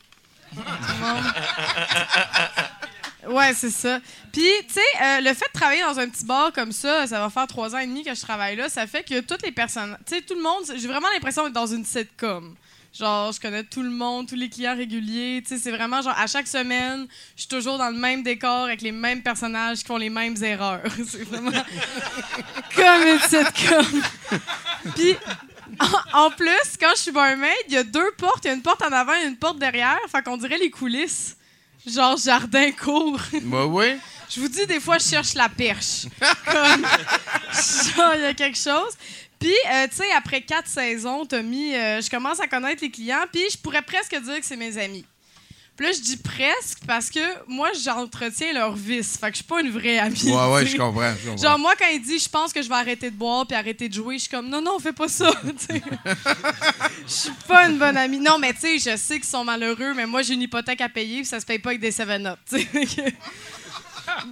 Tout 0.55 0.61
le 0.63 1.07
monde. 1.07 1.25
Ouais, 3.29 3.53
c'est 3.53 3.71
ça. 3.71 4.01
Puis, 4.33 4.49
tu 4.67 4.75
sais, 4.75 4.81
euh, 5.03 5.21
le 5.21 5.35
fait 5.35 5.47
de 5.53 5.59
travailler 5.59 5.83
dans 5.83 5.99
un 5.99 6.09
petit 6.09 6.25
bar 6.25 6.53
comme 6.53 6.73
ça, 6.73 7.07
ça 7.07 7.21
va 7.21 7.29
faire 7.29 7.47
trois 7.47 7.75
ans 7.75 7.79
et 7.79 7.87
demi 7.87 8.03
que 8.03 8.15
je 8.15 8.21
travaille 8.21 8.57
là, 8.57 8.69
ça 8.69 8.87
fait 8.87 9.03
que 9.03 9.21
toutes 9.21 9.43
les 9.43 9.53
personnes, 9.53 9.97
tu 10.07 10.15
sais, 10.15 10.23
tout 10.23 10.35
le 10.35 10.43
monde, 10.43 10.65
j'ai 10.75 10.89
vraiment 10.89 11.09
l'impression 11.13 11.45
d'être 11.45 11.53
dans 11.53 11.67
une 11.67 11.85
sitcom. 11.85 12.55
Genre, 12.93 13.33
je 13.33 13.41
connais 13.41 13.63
tout 13.63 13.83
le 13.83 13.91
monde, 13.91 14.29
tous 14.29 14.35
les 14.35 14.49
clients 14.49 14.77
réguliers. 14.77 15.43
Tu 15.47 15.55
sais, 15.55 15.61
c'est 15.63 15.71
vraiment 15.71 16.03
genre, 16.03 16.15
à 16.19 16.27
chaque 16.27 16.49
semaine, 16.49 17.07
je 17.37 17.43
suis 17.43 17.49
toujours 17.49 17.79
dans 17.79 17.89
le 17.89 17.97
même 17.97 18.23
décor 18.23 18.65
avec 18.65 18.83
les 18.83 18.91
mêmes 18.91 19.23
personnages 19.23 19.79
qui 19.79 19.85
font 19.85 19.97
les 19.97 20.11
mêmes 20.11 20.37
erreurs. 20.43 20.83
c'est 21.07 21.23
vraiment 21.23 21.53
comme 22.75 23.03
une 23.07 23.21
sitcom. 23.21 24.03
Puis, 24.97 25.17
en, 25.79 26.25
en 26.25 26.31
plus, 26.31 26.77
quand 26.81 26.91
je 26.97 27.03
suis 27.03 27.13
barmaid, 27.13 27.53
il 27.69 27.75
y 27.75 27.79
a 27.79 27.85
deux 27.85 28.11
portes. 28.19 28.45
Il 28.45 28.49
y 28.49 28.51
a 28.51 28.55
une 28.55 28.63
porte 28.63 28.83
en 28.83 28.93
avant 28.93 29.15
et 29.15 29.27
une 29.27 29.37
porte 29.37 29.59
derrière. 29.59 29.99
Fait 30.11 30.23
qu'on 30.23 30.37
dirait 30.37 30.59
les 30.59 30.71
coulisses. 30.71 31.37
Genre 31.87 32.17
jardin 32.17 32.73
court. 32.73 33.21
Bah 33.43 33.67
oui. 33.67 33.97
Je 34.29 34.41
vous 34.41 34.49
dis, 34.49 34.67
des 34.67 34.79
fois, 34.79 34.99
je 34.99 35.05
cherche 35.05 35.35
la 35.35 35.49
perche. 35.49 36.07
Comme, 36.45 36.87
genre, 37.97 38.15
il 38.15 38.21
y 38.21 38.27
a 38.27 38.35
quelque 38.35 38.59
chose. 38.59 38.95
Puis, 39.41 39.55
euh, 39.73 39.89
tu 39.89 39.97
sais, 39.97 40.13
après 40.13 40.43
quatre 40.43 40.69
saisons, 40.69 41.25
Tommy, 41.25 41.75
euh, 41.75 42.03
je 42.03 42.11
commence 42.11 42.39
à 42.41 42.47
connaître 42.47 42.83
les 42.83 42.91
clients, 42.91 43.25
puis 43.33 43.43
je 43.51 43.57
pourrais 43.57 43.83
presque 43.83 44.15
dire 44.15 44.39
que 44.39 44.45
c'est 44.45 44.57
mes 44.57 44.77
amis. 44.77 45.07
Puis 45.81 45.87
là, 45.87 45.95
je 45.95 46.01
dis 46.03 46.19
presque 46.19 46.81
parce 46.87 47.09
que 47.09 47.21
moi, 47.49 47.71
j'entretiens 47.83 48.53
leur 48.53 48.77
vice. 48.77 49.17
Fait 49.19 49.29
que 49.29 49.33
je 49.33 49.37
suis 49.37 49.45
pas 49.45 49.63
une 49.63 49.71
vraie 49.71 49.99
amie. 49.99 50.25
Ouais, 50.25 50.53
ouais, 50.53 50.67
je 50.67 50.77
comprends. 50.77 51.15
je 51.15 51.31
comprends. 51.31 51.43
Genre, 51.43 51.59
moi, 51.59 51.73
quand 51.75 51.87
il 51.91 52.03
dit 52.03 52.19
je 52.19 52.29
pense 52.29 52.53
que 52.53 52.61
je 52.61 52.69
vais 52.69 52.75
arrêter 52.75 53.11
de 53.11 53.17
boire 53.17 53.47
puis 53.47 53.57
arrêter 53.57 53.89
de 53.89 53.95
jouer, 53.95 54.17
je 54.17 54.25
suis 54.25 54.31
comme 54.31 54.51
non, 54.51 54.61
non, 54.61 54.79
fais 54.79 54.93
pas 54.93 55.09
ça. 55.09 55.31
Je 57.07 57.13
suis 57.13 57.33
pas 57.49 57.67
une 57.69 57.79
bonne 57.79 57.97
amie. 57.97 58.19
Non, 58.19 58.39
mais 58.39 58.53
tu 58.53 58.61
sais, 58.61 58.79
je 58.79 58.97
sais 58.97 59.17
qu'ils 59.17 59.25
sont 59.25 59.43
malheureux, 59.43 59.95
mais 59.95 60.05
moi, 60.05 60.21
j'ai 60.21 60.35
une 60.35 60.43
hypothèque 60.43 60.83
à 60.83 60.89
payer 60.91 61.21
puis 61.21 61.27
ça 61.27 61.41
se 61.41 61.47
paye 61.47 61.59
pas 61.59 61.71
avec 61.71 61.81
des 61.81 61.91
7-Up. 61.91 62.39
tu 62.49 62.61
sais. 62.61 62.69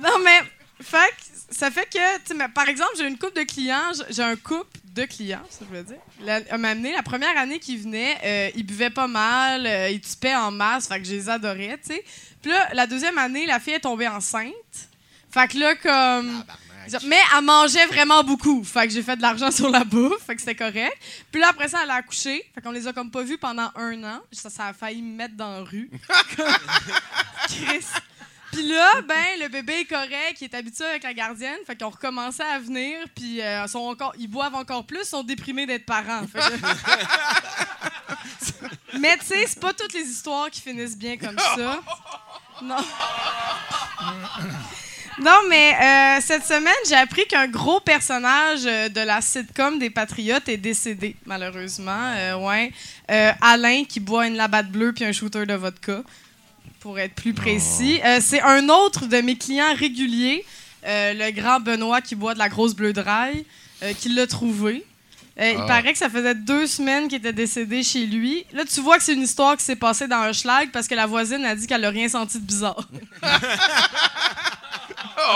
non, 0.03 0.19
mais, 0.23 0.41
fait 0.83 0.99
que 0.99 1.39
ça 1.51 1.71
fait 1.71 1.87
que, 1.87 2.17
tu 2.19 2.27
sais, 2.27 2.35
mais 2.35 2.49
par 2.49 2.69
exemple, 2.69 2.93
j'ai 2.99 3.09
une 3.09 3.19
couple 3.19 3.41
de 3.41 3.45
clients, 3.45 3.91
j'ai 4.11 4.23
un 4.23 4.37
couple 4.37 4.79
de 4.99 5.05
clients, 5.07 5.43
ça 5.49 5.65
je 5.69 5.77
veux 5.77 5.83
dire. 5.83 5.97
La, 6.21 6.41
elle 6.41 6.59
m'a 6.59 6.71
amené, 6.71 6.93
la 6.93 7.03
première 7.03 7.37
année 7.37 7.59
qu'ils 7.59 7.81
venaient, 7.81 8.19
euh, 8.25 8.51
ils 8.55 8.65
buvaient 8.65 8.91
pas 8.91 9.07
mal, 9.07 9.67
euh, 9.67 9.89
ils 9.91 10.01
tupaient 10.01 10.35
en 10.35 10.51
masse, 10.51 10.89
fait 10.89 11.01
que 11.01 11.07
je 11.07 11.13
les 11.13 11.29
adorais, 11.29 11.79
tu 11.83 11.95
sais. 11.95 12.05
Puis 12.43 12.51
là, 12.51 12.69
la 12.75 12.87
deuxième 12.87 13.19
année, 13.19 13.47
la 13.47 13.61
fille 13.61 13.75
est 13.75 13.81
tombée 13.81 14.09
enceinte. 14.09 14.53
Fait 15.31 15.49
que 15.49 15.59
là, 15.59 15.75
comme. 15.77 16.45
Mais 17.05 17.19
elle 17.37 17.45
mangeait 17.45 17.85
vraiment 17.87 18.25
beaucoup. 18.25 18.65
Fait 18.65 18.87
que 18.87 18.95
j'ai 18.95 19.03
fait 19.03 19.17
de 19.17 19.23
l'argent 19.23 19.51
sur 19.53 19.69
la 19.69 19.85
bouffe. 19.85 20.25
Fait 20.25 20.35
que 20.35 20.41
c'était 20.41 20.55
correct. 20.55 20.97
Puis 21.31 21.41
là, 21.41 21.49
après 21.51 21.69
ça, 21.69 21.81
elle 21.83 21.91
a 21.91 21.97
accouché. 21.97 22.51
Fait 22.55 22.63
qu'on 22.63 22.71
les 22.71 22.87
a 22.87 22.93
comme 22.93 23.11
pas 23.11 23.23
vus 23.23 23.37
pendant 23.37 23.71
un 23.75 24.03
an. 24.05 24.21
Ça, 24.33 24.49
ça 24.49 24.67
a 24.69 24.73
failli 24.73 25.03
me 25.03 25.15
mettre 25.17 25.37
dans 25.37 25.59
la 25.59 25.65
rue. 25.65 25.91
Chris. 27.49 27.85
Puis 28.53 28.63
là, 28.67 29.03
ben, 29.07 29.41
le 29.41 29.49
bébé 29.49 29.81
est 29.81 29.85
correct, 29.85 30.39
il 30.41 30.45
est 30.45 30.55
habitué 30.55 30.85
avec 30.85 31.03
la 31.03 31.13
gardienne. 31.15 31.59
Fait 31.67 31.77
qu'ils 31.77 31.87
ont 31.87 31.91
recommencé 31.91 32.43
à 32.43 32.59
venir. 32.59 32.99
Puis 33.15 33.41
euh, 33.43 33.67
sont 33.67 33.79
encore, 33.81 34.15
ils 34.19 34.29
boivent 34.29 34.55
encore 34.55 34.85
plus, 34.87 35.05
sont 35.05 35.23
déprimés 35.23 35.67
d'être 35.67 35.85
parents. 35.87 36.23
Fait 36.27 36.39
que- 36.41 36.59
Mais 38.99 39.17
tu 39.19 39.27
sais, 39.27 39.45
c'est 39.47 39.61
pas 39.61 39.73
toutes 39.75 39.93
les 39.93 40.03
histoires 40.05 40.51
qui 40.51 40.61
finissent 40.61 40.97
bien 40.97 41.17
comme 41.17 41.39
ça. 41.39 41.81
Non. 42.63 42.77
Non, 45.21 45.41
mais 45.49 45.75
euh, 45.75 46.21
cette 46.21 46.45
semaine, 46.45 46.73
j'ai 46.89 46.95
appris 46.95 47.27
qu'un 47.27 47.49
gros 47.49 47.81
personnage 47.81 48.61
euh, 48.67 48.89
de 48.89 49.01
la 49.01 49.21
sitcom 49.21 49.79
des 49.81 49.91
Patriotes 49.91 50.49
est 50.49 50.57
décédé, 50.57 51.17
malheureusement. 51.27 52.13
Euh, 52.17 52.37
ouais. 52.37 52.73
Alain, 53.41 53.83
qui 53.85 53.99
boit 53.99 54.29
une 54.29 54.37
labatte 54.37 54.69
bleue 54.69 54.93
puis 54.93 55.05
un 55.05 55.11
shooter 55.13 55.45
de 55.45 55.55
vodka, 55.55 56.03
pour 56.81 56.99
être 56.99 57.14
plus 57.14 57.35
précis. 57.35 58.01
Euh, 58.05 58.18
c'est 58.20 58.41
un 58.41 58.68
autre 58.68 59.07
de 59.07 59.20
mes 59.20 59.37
clients 59.37 59.74
réguliers, 59.74 60.45
euh, 60.87 61.12
le 61.14 61.31
grand 61.33 61.61
Benoît, 61.61 62.01
qui 62.01 62.14
boit 62.14 62.35
de 62.35 62.39
la 62.39 62.49
grosse 62.49 62.74
bleue 62.74 62.93
dry, 62.93 63.45
euh, 63.83 63.93
qui 63.99 64.09
l'a 64.11 64.26
trouvé. 64.26 64.85
Euh, 65.41 65.53
Il 65.55 65.61
Ah. 65.62 65.66
paraît 65.66 65.93
que 65.93 65.99
ça 65.99 66.09
faisait 66.11 66.35
deux 66.35 66.66
semaines 66.66 67.07
qu'il 67.09 67.18
était 67.18 67.33
décédé 67.33 67.83
chez 67.85 68.07
lui. 68.07 68.45
Là, 68.53 68.64
tu 68.64 68.81
vois 68.81 68.97
que 68.97 69.03
c'est 69.05 69.14
une 69.14 69.22
histoire 69.22 69.57
qui 69.57 69.64
s'est 69.64 69.76
passée 69.76 70.09
dans 70.09 70.16
un 70.16 70.33
schlag 70.33 70.70
parce 70.72 70.89
que 70.89 70.95
la 70.97 71.07
voisine 71.07 71.45
a 71.45 71.55
dit 71.55 71.66
qu'elle 71.66 71.83
n'a 71.83 71.91
rien 71.91 72.09
senti 72.09 72.39
de 72.41 72.45
bizarre. 72.45 72.89
Elle 73.22 73.29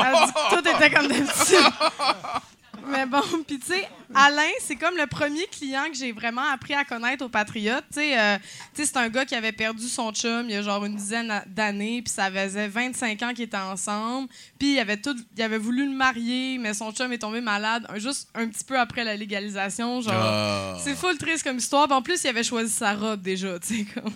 a 0.07 0.27
dit 0.27 0.33
que 0.33 0.55
tout 0.61 0.69
était 0.69 0.91
comme 0.91 1.09
d'habitude. 1.09 1.57
Mais 2.89 3.07
bon, 3.07 3.21
puis 3.47 3.59
tu 3.59 3.67
sais, 3.67 3.89
Alain, 4.15 4.43
c'est 4.61 4.77
comme 4.77 4.97
le 4.97 5.07
premier 5.07 5.47
client 5.47 5.85
que 5.91 5.97
j'ai 5.97 6.13
vraiment 6.13 6.43
appris 6.53 6.75
à 6.75 6.85
connaître 6.85 7.25
au 7.25 7.29
Patriote. 7.29 7.85
Tu 7.93 8.01
sais, 8.01 8.19
euh, 8.19 8.39
c'est 8.75 8.97
un 8.97 9.09
gars 9.09 9.25
qui 9.25 9.35
avait 9.35 9.53
perdu 9.53 9.87
son 9.89 10.13
chum 10.13 10.47
il 10.49 10.53
y 10.53 10.57
a 10.57 10.63
genre 10.63 10.85
une 10.85 10.97
dizaine 10.97 11.43
d'années, 11.47 12.03
puis 12.03 12.13
ça 12.13 12.31
faisait 12.31 12.69
25 12.69 13.23
ans 13.23 13.33
qu'ils 13.35 13.45
étaient 13.45 13.57
ensemble. 13.57 14.29
Puis 14.59 14.75
il 14.75 14.79
avait, 14.79 14.97
tout, 14.99 15.17
il 15.37 15.43
avait 15.43 15.59
voulu 15.59 15.87
le 15.91 15.97
marier, 15.97 16.59
mais 16.59 16.75
son 16.75 16.93
chum 16.93 17.13
est 17.13 17.19
tombé 17.19 17.41
malade 17.41 17.87
un- 17.89 17.99
juste 17.99 18.29
un 18.35 18.47
petit 18.49 18.65
peu 18.65 18.79
après 18.79 19.05
la 19.05 19.17
légalisation. 19.17 20.01
Genre, 20.01 20.13
Ah. 20.15 20.77
c'est 20.83 20.95
full 20.95 21.17
triste 21.19 21.45
comme 21.45 21.59
histoire. 21.59 21.87
Puis 21.87 21.97
en 21.97 22.03
plus, 22.03 22.23
il 22.25 22.29
avait 22.29 22.43
choisi 22.45 22.71
sa 22.73 22.95
robe 22.95 23.23
déjà, 23.23 23.59
tu 23.61 23.79
sais, 23.79 23.87
comme... 23.95 24.13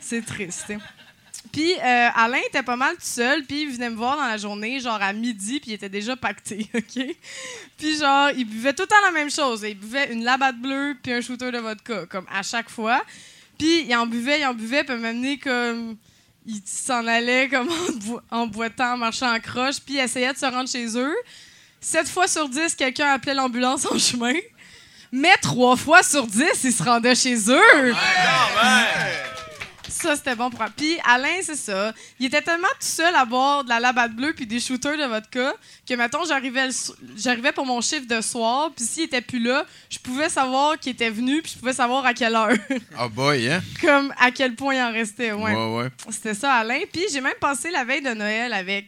C'est 0.00 0.24
triste. 0.24 0.66
Puis 1.52 1.72
euh, 1.74 2.08
Alain 2.14 2.40
était 2.46 2.62
pas 2.62 2.76
mal 2.76 2.94
tout 2.94 3.02
seul, 3.02 3.44
puis 3.44 3.62
il 3.62 3.70
venait 3.70 3.90
me 3.90 3.96
voir 3.96 4.16
dans 4.16 4.26
la 4.26 4.36
journée, 4.36 4.80
genre 4.80 5.00
à 5.00 5.12
midi, 5.12 5.60
puis 5.60 5.70
il 5.70 5.74
était 5.74 5.88
déjà 5.88 6.16
pacté, 6.16 6.66
OK? 6.74 7.16
Puis 7.78 7.98
genre, 7.98 8.30
il 8.36 8.44
buvait 8.44 8.72
tout 8.72 8.82
le 8.82 8.88
temps 8.88 9.00
la 9.04 9.12
même 9.12 9.30
chose. 9.30 9.64
Il 9.66 9.78
buvait 9.78 10.12
une 10.12 10.24
labatte 10.24 10.56
bleue, 10.56 10.96
puis 11.02 11.12
un 11.12 11.20
shooter 11.20 11.52
de 11.52 11.58
vodka, 11.58 12.06
comme 12.06 12.26
à 12.32 12.42
chaque 12.42 12.70
fois. 12.70 13.02
Puis 13.58 13.82
il 13.82 13.94
en 13.94 14.06
buvait, 14.06 14.40
il 14.40 14.46
en 14.46 14.54
buvait, 14.54 14.84
puis 14.84 14.96
m'amener 14.96 15.38
comme... 15.38 15.96
Il 16.46 16.60
s'en 16.66 17.06
allait 17.06 17.48
comme 17.48 17.70
en 18.30 18.46
boitant, 18.46 18.94
en 18.94 18.96
marchant 18.98 19.34
en 19.34 19.40
croche, 19.40 19.76
puis 19.80 19.94
il 19.94 20.00
essayait 20.00 20.32
de 20.32 20.38
se 20.38 20.44
rendre 20.44 20.68
chez 20.68 20.86
eux. 20.98 21.14
Sept 21.80 22.08
fois 22.08 22.26
sur 22.26 22.48
dix, 22.48 22.74
quelqu'un 22.74 23.12
appelait 23.12 23.34
l'ambulance 23.34 23.86
en 23.86 23.98
chemin. 23.98 24.34
Mais 25.10 25.36
trois 25.40 25.76
fois 25.76 26.02
sur 26.02 26.26
dix, 26.26 26.64
il 26.64 26.72
se 26.72 26.82
rendait 26.82 27.14
chez 27.14 27.36
eux. 27.48 27.94
Ça, 29.88 30.16
c'était 30.16 30.34
bon 30.34 30.50
pour. 30.50 30.64
Puis 30.76 30.96
Alain, 31.04 31.40
c'est 31.42 31.56
ça. 31.56 31.92
Il 32.18 32.26
était 32.26 32.42
tellement 32.42 32.68
tout 32.80 32.86
seul 32.86 33.14
à 33.14 33.24
boire 33.24 33.64
de 33.64 33.68
la 33.68 33.80
labatte 33.80 34.12
bleue 34.14 34.32
puis 34.34 34.46
des 34.46 34.60
shooters 34.60 34.96
de 34.96 35.04
vodka 35.04 35.54
que, 35.88 35.94
mettons, 35.94 36.24
j'arrivais, 36.24 36.66
le 36.66 36.72
so- 36.72 36.94
j'arrivais 37.16 37.52
pour 37.52 37.66
mon 37.66 37.80
chiffre 37.80 38.06
de 38.06 38.20
soir, 38.20 38.70
puis 38.74 38.84
s'il 38.84 39.04
était 39.04 39.20
plus 39.20 39.40
là, 39.42 39.64
je 39.90 39.98
pouvais 39.98 40.28
savoir 40.28 40.78
qu'il 40.78 40.92
était 40.92 41.10
venu, 41.10 41.42
puis 41.42 41.52
je 41.54 41.58
pouvais 41.58 41.72
savoir 41.72 42.04
à 42.06 42.14
quelle 42.14 42.34
heure. 42.34 42.50
Ah 42.98 43.08
boy, 43.08 43.48
hein? 43.50 43.62
Comme 43.80 44.12
à 44.18 44.30
quel 44.30 44.54
point 44.54 44.74
il 44.74 44.80
en 44.82 44.92
restait. 44.92 45.32
Ouais. 45.32 45.54
Ouais, 45.54 45.76
ouais. 45.82 45.88
C'était 46.10 46.34
ça, 46.34 46.52
Alain. 46.54 46.80
Puis 46.92 47.02
j'ai 47.12 47.20
même 47.20 47.34
passé 47.40 47.70
la 47.70 47.84
veille 47.84 48.02
de 48.02 48.14
Noël 48.14 48.52
avec 48.52 48.86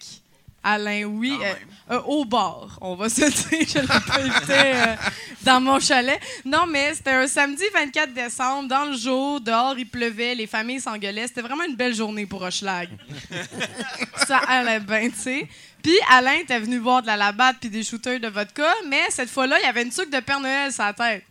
Alain, 0.68 1.04
oui, 1.04 1.38
euh, 1.40 1.94
euh, 1.94 2.00
au 2.06 2.24
bar. 2.24 2.76
On 2.80 2.96
va 2.96 3.08
se 3.08 3.20
dire, 3.20 3.68
je 3.68 3.78
l'ai 3.78 3.86
pas 3.86 4.18
invité 4.18 4.52
euh, 4.52 4.96
dans 5.42 5.60
mon 5.60 5.78
chalet. 5.78 6.20
Non, 6.44 6.66
mais 6.66 6.92
c'était 6.92 7.12
un 7.12 7.28
samedi 7.28 7.62
24 7.72 8.12
décembre, 8.12 8.68
dans 8.68 8.86
le 8.86 8.96
jour, 8.96 9.40
dehors, 9.40 9.78
il 9.78 9.88
pleuvait, 9.88 10.34
les 10.34 10.48
familles 10.48 10.80
s'engueulaient. 10.80 11.28
C'était 11.28 11.42
vraiment 11.42 11.62
une 11.62 11.76
belle 11.76 11.94
journée 11.94 12.26
pour 12.26 12.42
Hochelag. 12.42 12.88
ça 14.26 14.38
allait 14.38 14.80
bien, 14.80 15.08
tu 15.08 15.16
sais. 15.16 15.48
Puis 15.84 15.96
Alain 16.10 16.40
était 16.40 16.58
venu 16.58 16.80
boire 16.80 17.00
de 17.00 17.06
la 17.06 17.16
labatte 17.16 17.58
puis 17.60 17.70
des 17.70 17.84
shooters 17.84 18.18
de 18.18 18.26
vodka, 18.26 18.68
mais 18.88 19.02
cette 19.10 19.30
fois-là, 19.30 19.60
il 19.60 19.66
y 19.66 19.68
avait 19.68 19.84
une 19.84 19.92
sucre 19.92 20.10
de 20.10 20.18
Père 20.18 20.40
Noël 20.40 20.72
sur 20.72 20.82
la 20.82 20.94
tête 20.94 21.22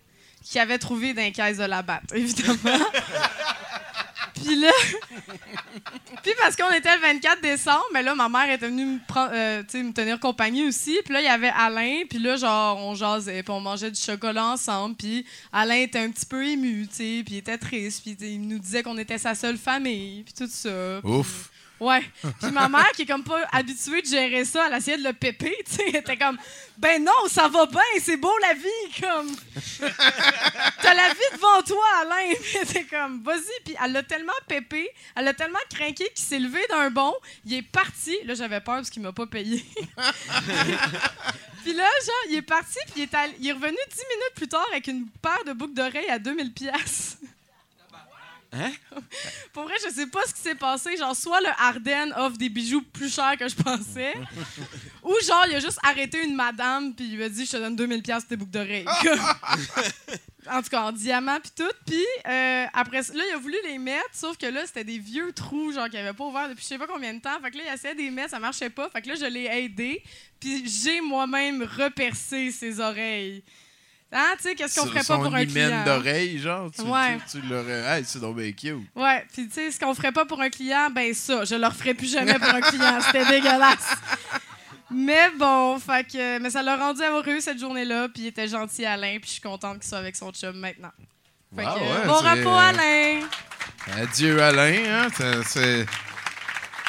qu'il 0.46 0.62
avait 0.62 0.78
trouvé 0.78 1.14
dans 1.14 1.24
les 1.24 1.34
caisses 1.34 1.58
de 1.58 1.66
labatte, 1.66 2.14
évidemment. 2.14 2.86
Puis 4.46 4.56
là, 4.56 4.72
puis 6.24 6.32
parce 6.40 6.56
qu'on 6.56 6.72
était 6.72 6.96
le 6.96 7.02
24 7.02 7.42
décembre, 7.42 7.86
mais 7.94 8.04
là, 8.04 8.14
ma 8.14 8.30
mère 8.30 8.50
était 8.50 8.68
venue 8.68 8.86
me, 8.86 9.00
prendre, 9.08 9.32
euh, 9.34 9.64
me 9.74 9.92
tenir 9.92 10.20
compagnie 10.20 10.68
aussi. 10.68 11.00
Puis 11.04 11.14
là, 11.14 11.22
il 11.22 11.26
y 11.26 11.30
avait 11.30 11.52
Alain, 11.56 12.04
puis 12.08 12.20
là, 12.20 12.36
genre, 12.36 12.78
on 12.78 12.94
jasait, 12.94 13.42
puis 13.42 13.52
on 13.52 13.60
mangeait 13.60 13.90
du 13.90 14.00
chocolat 14.00 14.46
ensemble. 14.46 14.96
Puis 14.96 15.26
Alain 15.52 15.78
était 15.78 16.00
un 16.00 16.12
petit 16.12 16.26
peu 16.26 16.46
ému, 16.46 16.88
tu 16.88 16.96
sais, 16.96 17.24
puis 17.26 17.36
il 17.36 17.38
était 17.38 17.58
triste, 17.58 18.04
puis 18.04 18.16
il 18.20 18.48
nous 18.48 18.60
disait 18.60 18.84
qu'on 18.84 18.98
était 18.98 19.18
sa 19.18 19.34
seule 19.34 19.58
famille, 19.58 20.24
puis 20.24 20.34
tout 20.34 20.50
ça. 20.52 21.00
Ouf. 21.04 21.50
Ouais. 21.80 22.02
Puis 22.42 22.52
ma 22.52 22.70
mère, 22.70 22.90
qui 22.94 23.02
est 23.02 23.06
comme 23.06 23.24
pas 23.24 23.46
habituée 23.52 24.02
de 24.02 24.08
gérer 24.08 24.46
ça, 24.46 24.68
elle 24.68 24.78
essayait 24.78 24.98
de 24.98 25.04
le 25.04 25.14
péper, 25.14 25.56
tu 25.66 25.76
sais. 25.76 25.84
Elle 25.88 25.98
était 25.98 26.18
comme, 26.18 26.38
ben 26.78 27.04
non, 27.04 27.28
ça 27.28 27.48
va 27.48 27.66
bien, 27.66 27.82
c'est 28.02 28.18
beau 28.18 28.32
la 28.42 28.54
vie, 28.54 29.02
comme. 29.02 29.36
T'as 30.82 30.94
la 30.94 31.10
vie 31.10 31.30
devant 31.34 31.62
toi, 31.66 31.86
Alain. 32.02 32.34
Puis 32.42 32.58
elle 32.58 32.70
était 32.70 32.86
comme, 32.86 33.22
vas-y. 33.24 33.64
Puis 33.64 33.76
elle 33.84 33.92
l'a 33.92 34.04
tellement 34.04 34.32
pépé, 34.48 34.90
elle 35.16 35.26
l'a 35.26 35.34
tellement 35.34 35.60
craqué 35.70 36.10
qu'il 36.14 36.26
s'est 36.26 36.40
levé 36.40 36.60
d'un 36.70 36.90
bond, 36.90 37.14
il 37.46 37.56
est 37.56 37.62
parti. 37.62 38.18
Là, 38.26 38.36
j'avais 38.36 38.62
peur 38.62 38.76
parce 38.76 38.90
qu'il 38.90 39.02
m'a 39.02 39.14
pas 39.14 39.28
payé. 39.28 39.66
puis 41.64 41.74
là, 41.74 41.90
genre, 42.06 42.26
il 42.30 42.36
est 42.38 42.42
parti, 42.42 42.80
puis 42.94 43.02
il 43.02 43.04
est, 43.04 43.36
il 43.40 43.48
est 43.50 43.54
revenu 43.54 43.78
dix 43.90 44.04
minutes 44.10 44.36
plus 44.36 44.48
tard 44.48 44.66
avec 44.72 44.88
une 44.88 45.08
paire 45.22 45.44
de 45.46 45.54
boucles 45.54 45.74
d'oreilles 45.74 46.10
à 46.10 46.20
2000 46.20 46.54
pièces. 46.54 47.18
Hein? 48.56 48.72
Pour 49.54 49.64
vrai, 49.64 49.76
je 49.84 49.94
sais 49.94 50.08
pas 50.08 50.22
ce 50.26 50.34
qui 50.34 50.42
s'est 50.42 50.56
passé. 50.56 50.96
Genre, 50.98 51.16
soit 51.16 51.42
le 51.42 51.50
Ardennes 51.60 52.14
offre 52.16 52.38
des 52.38 52.50
bijoux 52.50 52.82
plus 52.82 53.14
chers 53.14 53.38
que 53.38 53.48
je 53.48 53.56
pensais, 53.56 54.14
ou 55.04 55.14
genre, 55.26 55.46
il 55.48 55.56
a 55.56 55.60
juste 55.60 55.80
arrêté 55.84 56.24
une 56.24 56.36
madame 56.36 56.94
puis 56.94 57.06
il 57.06 57.18
lui 57.18 57.24
a 57.24 57.30
dit 57.30 57.46
Je 57.46 57.52
te 57.52 57.58
donne 57.58 57.76
2000$ 57.76 58.02
pièces 58.02 58.28
tes 58.28 58.36
boucles 58.36 58.52
d'oreilles. 58.52 58.86
En 60.48 60.62
tout 60.62 60.70
cas, 60.70 60.84
en 60.84 60.92
diamant 60.92 61.40
puis 61.40 61.52
tout. 61.56 61.74
Puis 61.88 62.06
euh, 62.28 62.66
après, 62.72 63.02
là, 63.02 63.24
il 63.30 63.34
a 63.34 63.38
voulu 63.38 63.56
les 63.64 63.80
mettre, 63.80 64.10
sauf 64.14 64.38
que 64.38 64.46
là, 64.46 64.64
c'était 64.66 64.84
des 64.84 65.00
vieux 65.00 65.34
trous, 65.34 65.72
genre, 65.72 65.90
qui 65.90 65.96
n'avaient 65.96 66.14
pas 66.14 66.24
ouvert 66.24 66.50
depuis 66.50 66.62
je 66.62 66.68
sais 66.68 66.78
pas 66.78 66.86
combien 66.86 67.16
de 67.16 67.20
temps. 67.20 67.40
Fait 67.42 67.50
que 67.50 67.58
là, 67.58 67.64
il 67.68 67.74
essayait 67.74 67.96
de 67.96 68.00
les 68.00 68.12
mettre, 68.12 68.30
ça 68.30 68.40
marchait 68.40 68.70
pas. 68.70 68.88
Fait 68.92 69.02
que 69.02 69.10
là, 69.10 69.16
je 69.16 69.26
l'ai 69.26 69.46
aidé. 69.46 70.04
Puis 70.40 70.68
j'ai 70.68 71.02
moi-même 71.02 71.64
repercé 71.64 72.52
ses 72.52 72.80
oreilles. 72.80 73.44
Hein, 74.18 74.34
tu 74.38 74.44
sais, 74.44 74.56
qu'est-ce 74.56 74.80
qu'on 74.80 74.88
ferait 74.88 75.04
pas 75.04 75.18
pour 75.18 75.36
un 75.36 75.46
client? 75.46 75.84
d'oreille, 75.86 76.40
genre. 76.40 76.72
Tu, 76.72 76.82
Ouais. 76.84 77.18
tu, 77.30 77.42
tu 77.42 77.48
l'aurais. 77.48 77.98
Hey, 78.00 78.06
c'est 78.08 78.20
donc 78.20 78.38
bien 78.38 78.52
cute. 78.54 78.78
Ouais, 78.96 79.26
puis 79.34 79.48
tu 79.50 79.54
sais, 79.54 79.72
ce 79.72 79.80
qu'on 79.80 79.94
ferait 79.94 80.14
pas 80.14 80.24
pour 80.26 80.42
un 80.42 80.50
client, 80.50 80.90
ben 80.90 81.14
ça, 81.14 81.44
je 81.44 81.56
le 81.56 81.68
referai 81.68 81.94
plus 81.94 82.10
jamais 82.12 82.36
pour 82.40 82.48
un 82.48 82.62
client. 82.62 83.00
C'était 83.02 83.26
dégueulasse. 83.30 83.96
Mais 84.90 85.30
bon, 85.38 85.78
fait 85.80 86.06
que, 86.10 86.40
mais 86.40 86.50
ça 86.50 86.62
l'a 86.64 86.78
rendu 86.78 87.02
amoureux 87.02 87.42
cette 87.42 87.60
journée-là, 87.60 88.08
puis 88.08 88.24
il 88.24 88.28
était 88.28 88.48
gentil 88.48 88.86
Alain, 88.86 89.18
puis 89.20 89.26
je 89.26 89.32
suis 89.34 89.42
contente 89.42 89.80
qu'il 89.80 89.90
soit 89.90 89.98
avec 89.98 90.16
son 90.16 90.32
chum 90.32 90.56
maintenant. 90.58 90.92
Fait 91.56 91.66
Wow, 91.66 91.74
que, 91.74 91.80
ouais, 91.80 92.06
bon 92.06 92.14
repos 92.14 92.54
Alain! 92.58 93.20
Adieu, 94.02 94.42
Alain. 94.42 94.76
Hein? 94.88 95.08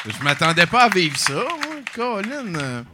Je 0.05 0.23
m'attendais 0.23 0.65
pas 0.65 0.83
à 0.83 0.89
vivre 0.89 1.17
ça, 1.17 1.33
moi, 1.33 1.75
Colin. 1.93 2.85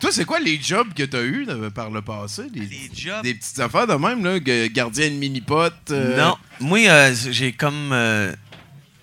Toi, 0.00 0.12
c'est 0.12 0.24
quoi 0.24 0.38
les 0.40 0.60
jobs 0.60 0.92
que 0.94 1.02
t'as 1.02 1.22
eu 1.22 1.46
euh, 1.48 1.70
par 1.70 1.90
le 1.90 2.02
passé? 2.02 2.44
Les, 2.54 2.90
jobs? 2.94 3.22
Des 3.22 3.34
petites 3.34 3.58
affaires 3.60 3.86
de 3.86 3.94
même, 3.94 4.24
là, 4.24 4.38
gardien 4.68 5.08
de 5.10 5.14
mini-pot. 5.14 5.72
euh, 5.90 6.16
Non. 6.16 6.36
Moi, 6.60 6.88
euh, 6.88 7.14
j'ai 7.30 7.52
comme. 7.52 7.92
euh, 7.92 8.34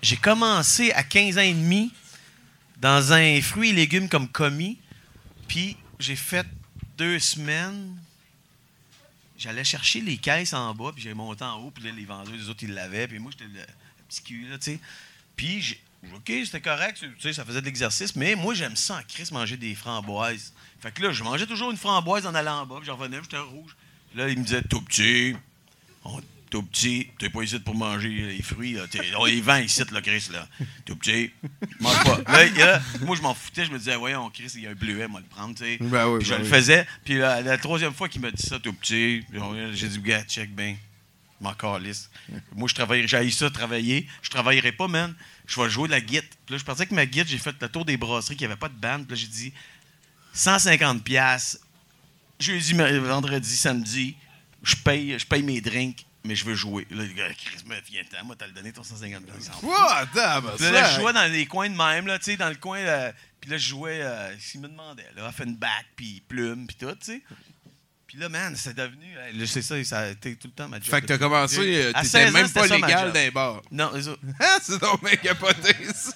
j'ai 0.01 0.17
commencé 0.17 0.91
à 0.91 1.03
15 1.03 1.37
ans 1.37 1.41
et 1.41 1.53
demi 1.53 1.91
dans 2.79 3.11
un 3.13 3.41
fruits 3.41 3.69
et 3.71 3.73
légumes 3.73 4.07
comme 4.09 4.27
commis. 4.27 4.77
Puis 5.47 5.75
j'ai 5.99 6.15
fait 6.15 6.45
deux 6.97 7.19
semaines. 7.19 7.97
J'allais 9.37 9.63
chercher 9.63 9.99
les 10.01 10.17
caisses 10.17 10.53
en 10.53 10.73
bas, 10.73 10.91
puis 10.93 11.03
j'ai 11.03 11.13
monté 11.13 11.43
en 11.43 11.59
haut, 11.59 11.71
puis 11.71 11.83
là, 11.83 11.91
les 11.91 12.05
vendeurs, 12.05 12.33
les 12.33 12.47
autres, 12.49 12.63
ils 12.63 12.73
l'avaient. 12.73 13.07
Puis 13.07 13.19
moi, 13.19 13.31
j'étais 13.31 13.51
le, 13.51 13.59
le 13.59 13.65
petit 14.07 14.21
cul, 14.23 14.47
là, 14.49 14.57
tu 14.57 14.71
sais. 14.71 14.79
Puis, 15.35 15.61
j'ai- 15.61 15.81
OK, 16.15 16.31
c'était 16.45 16.61
correct, 16.61 16.97
tu 16.99 17.09
sais, 17.19 17.33
ça 17.33 17.43
faisait 17.43 17.59
de 17.59 17.65
l'exercice, 17.65 18.15
mais 18.15 18.35
moi, 18.35 18.53
j'aime 18.53 18.75
ça 18.75 18.97
en 18.97 19.01
crise 19.07 19.31
manger 19.31 19.57
des 19.57 19.75
framboises. 19.75 20.53
Fait 20.85 20.91
que 20.91 21.01
là, 21.01 21.11
je 21.11 21.23
mangeais 21.23 21.47
toujours 21.47 21.71
une 21.71 21.77
framboise 21.77 22.27
en 22.27 22.35
allant 22.35 22.61
en 22.61 22.65
bas, 22.67 22.75
puis 22.77 22.85
j'en 22.85 22.95
revenais, 22.95 23.17
j'étais 23.23 23.39
rouge. 23.39 23.75
Puis 24.11 24.19
là, 24.19 24.29
il 24.29 24.37
me 24.37 24.43
disait, 24.43 24.61
tout 24.61 24.81
petit, 24.81 25.35
on- 26.03 26.21
tout 26.51 26.61
petit, 26.61 27.09
t'es 27.17 27.27
pas 27.31 27.41
ici 27.41 27.57
pour 27.59 27.73
manger 27.73 28.07
les 28.07 28.41
fruits, 28.43 28.73
là. 28.73 28.83
On 29.17 29.25
les 29.25 29.41
vend 29.41 29.55
ici, 29.57 29.81
là, 29.91 29.99
Chris, 30.01 30.27
là. 30.31 30.47
Tout 30.85 30.95
petit, 30.95 31.31
mange 31.79 32.03
pas. 32.03 32.19
Là, 32.31 32.45
il- 32.45 32.53
là, 32.55 32.79
moi, 33.01 33.15
je 33.17 33.21
m'en 33.23 33.33
foutais, 33.33 33.65
je 33.65 33.71
me 33.71 33.79
disais, 33.79 33.95
voyons, 33.95 34.29
Chris, 34.29 34.51
il 34.53 34.61
y 34.61 34.67
a 34.67 34.69
un 34.69 34.75
bleuet, 34.75 35.07
moi, 35.07 35.21
le 35.21 35.25
prendre, 35.25 35.55
tu 35.55 35.63
sais. 35.63 35.77
Ben 35.81 36.07
oui, 36.07 36.19
Puis 36.19 36.27
je 36.29 36.33
ben 36.35 36.41
le 36.43 36.45
faisais. 36.47 36.87
Puis 37.03 37.15
la, 37.17 37.41
la 37.41 37.57
troisième 37.57 37.93
fois 37.93 38.07
qu'il 38.07 38.21
m'a 38.21 38.29
dit 38.29 38.43
ça, 38.45 38.59
tout 38.59 38.71
petit, 38.73 39.23
j'ai 39.73 39.87
dit, 39.87 39.99
gars, 39.99 40.21
check 40.23 40.53
ben, 40.53 40.77
m'en 41.41 41.53
calisse. 41.55 42.11
Moi, 42.55 42.69
je 42.69 42.75
travaille, 42.75 43.07
j'ai 43.07 43.31
ça, 43.31 43.49
travailler. 43.49 44.07
Je 44.21 44.29
travaillerai 44.29 44.71
pas, 44.71 44.87
man. 44.87 45.15
Je 45.47 45.59
vais 45.59 45.67
jouer 45.69 45.87
de 45.87 45.93
la 45.93 45.99
guitare. 46.01 46.29
Puis 46.45 46.53
là, 46.53 46.57
je 46.59 46.63
partais 46.63 46.81
avec 46.83 46.91
ma 46.91 47.07
guitare, 47.07 47.27
j'ai 47.27 47.39
fait 47.39 47.55
le 47.59 47.69
tour 47.69 47.85
des 47.85 47.97
brasseries, 47.97 48.35
qu'il 48.37 48.47
n'y 48.47 48.53
avait 48.53 48.59
pas 48.59 48.69
de 48.69 48.75
band. 48.75 48.99
Puis 49.03 49.09
là, 49.09 49.15
j'ai 49.15 49.27
dit, 49.27 49.53
150 50.35 51.03
pièces 51.03 51.59
jeudi, 52.39 52.73
vendredi, 52.73 53.55
samedi, 53.55 54.15
je 54.61 54.75
paye, 54.75 55.17
je 55.17 55.25
paye 55.25 55.41
mes 55.43 55.61
drinks, 55.61 56.05
mais 56.23 56.35
je 56.35 56.45
veux 56.45 56.55
jouer. 56.55 56.85
Là, 56.91 57.03
le 57.03 57.13
gars, 57.13 57.29
Chris, 57.33 57.57
mais 57.65 57.81
viens-t'en, 57.87 58.25
moi, 58.25 58.35
t'as 58.37 58.47
le 58.47 58.53
donné 58.53 58.71
ton 58.71 58.83
150 58.83 59.25
pièces. 59.25 59.51
Ah, 59.77 60.05
ben, 60.13 60.71
là, 60.71 60.91
je 60.91 60.99
jouais 60.99 61.13
dans 61.13 61.31
les 61.31 61.45
coins 61.45 61.69
de 61.69 61.77
même, 61.77 62.07
là, 62.07 62.17
tu 62.19 62.25
sais, 62.25 62.37
dans 62.37 62.49
le 62.49 62.55
coin. 62.55 62.79
euh, 62.79 63.11
puis 63.39 63.51
là, 63.51 63.57
je 63.57 63.67
jouais, 63.69 64.01
euh, 64.01 64.37
s'il 64.39 64.61
me 64.61 64.67
demandait, 64.67 65.07
là, 65.15 65.31
back, 65.47 65.85
puis 65.95 66.21
plume, 66.27 66.67
puis 66.67 66.75
tout, 66.77 66.91
tu 66.95 67.05
sais. 67.05 67.21
Puis 68.07 68.17
là, 68.17 68.29
man, 68.29 68.55
c'est 68.55 68.75
devenu. 68.75 69.05
euh, 69.17 69.31
là, 69.33 69.45
c'est 69.47 69.61
ça, 69.61 69.83
ça 69.83 69.99
a 69.99 70.07
été 70.09 70.35
tout 70.35 70.47
le 70.47 70.53
temps 70.53 70.67
ma 70.67 70.77
job. 70.77 70.89
Fait 70.89 71.01
que 71.01 71.07
t'as 71.07 71.17
commencé, 71.17 71.59
euh, 71.59 71.93
t'étais 71.93 72.07
16 72.07 72.29
ans, 72.29 72.31
même 72.33 72.49
pas 72.49 72.67
légal 72.67 73.11
les 73.13 73.31
bars. 73.31 73.61
Non, 73.71 73.91
c'est 73.93 74.03
ça. 74.03 74.15
C'est 74.61 74.81
donc 74.81 75.03
bien 75.03 75.15
capoté, 75.15 75.75
ça. 75.93 76.11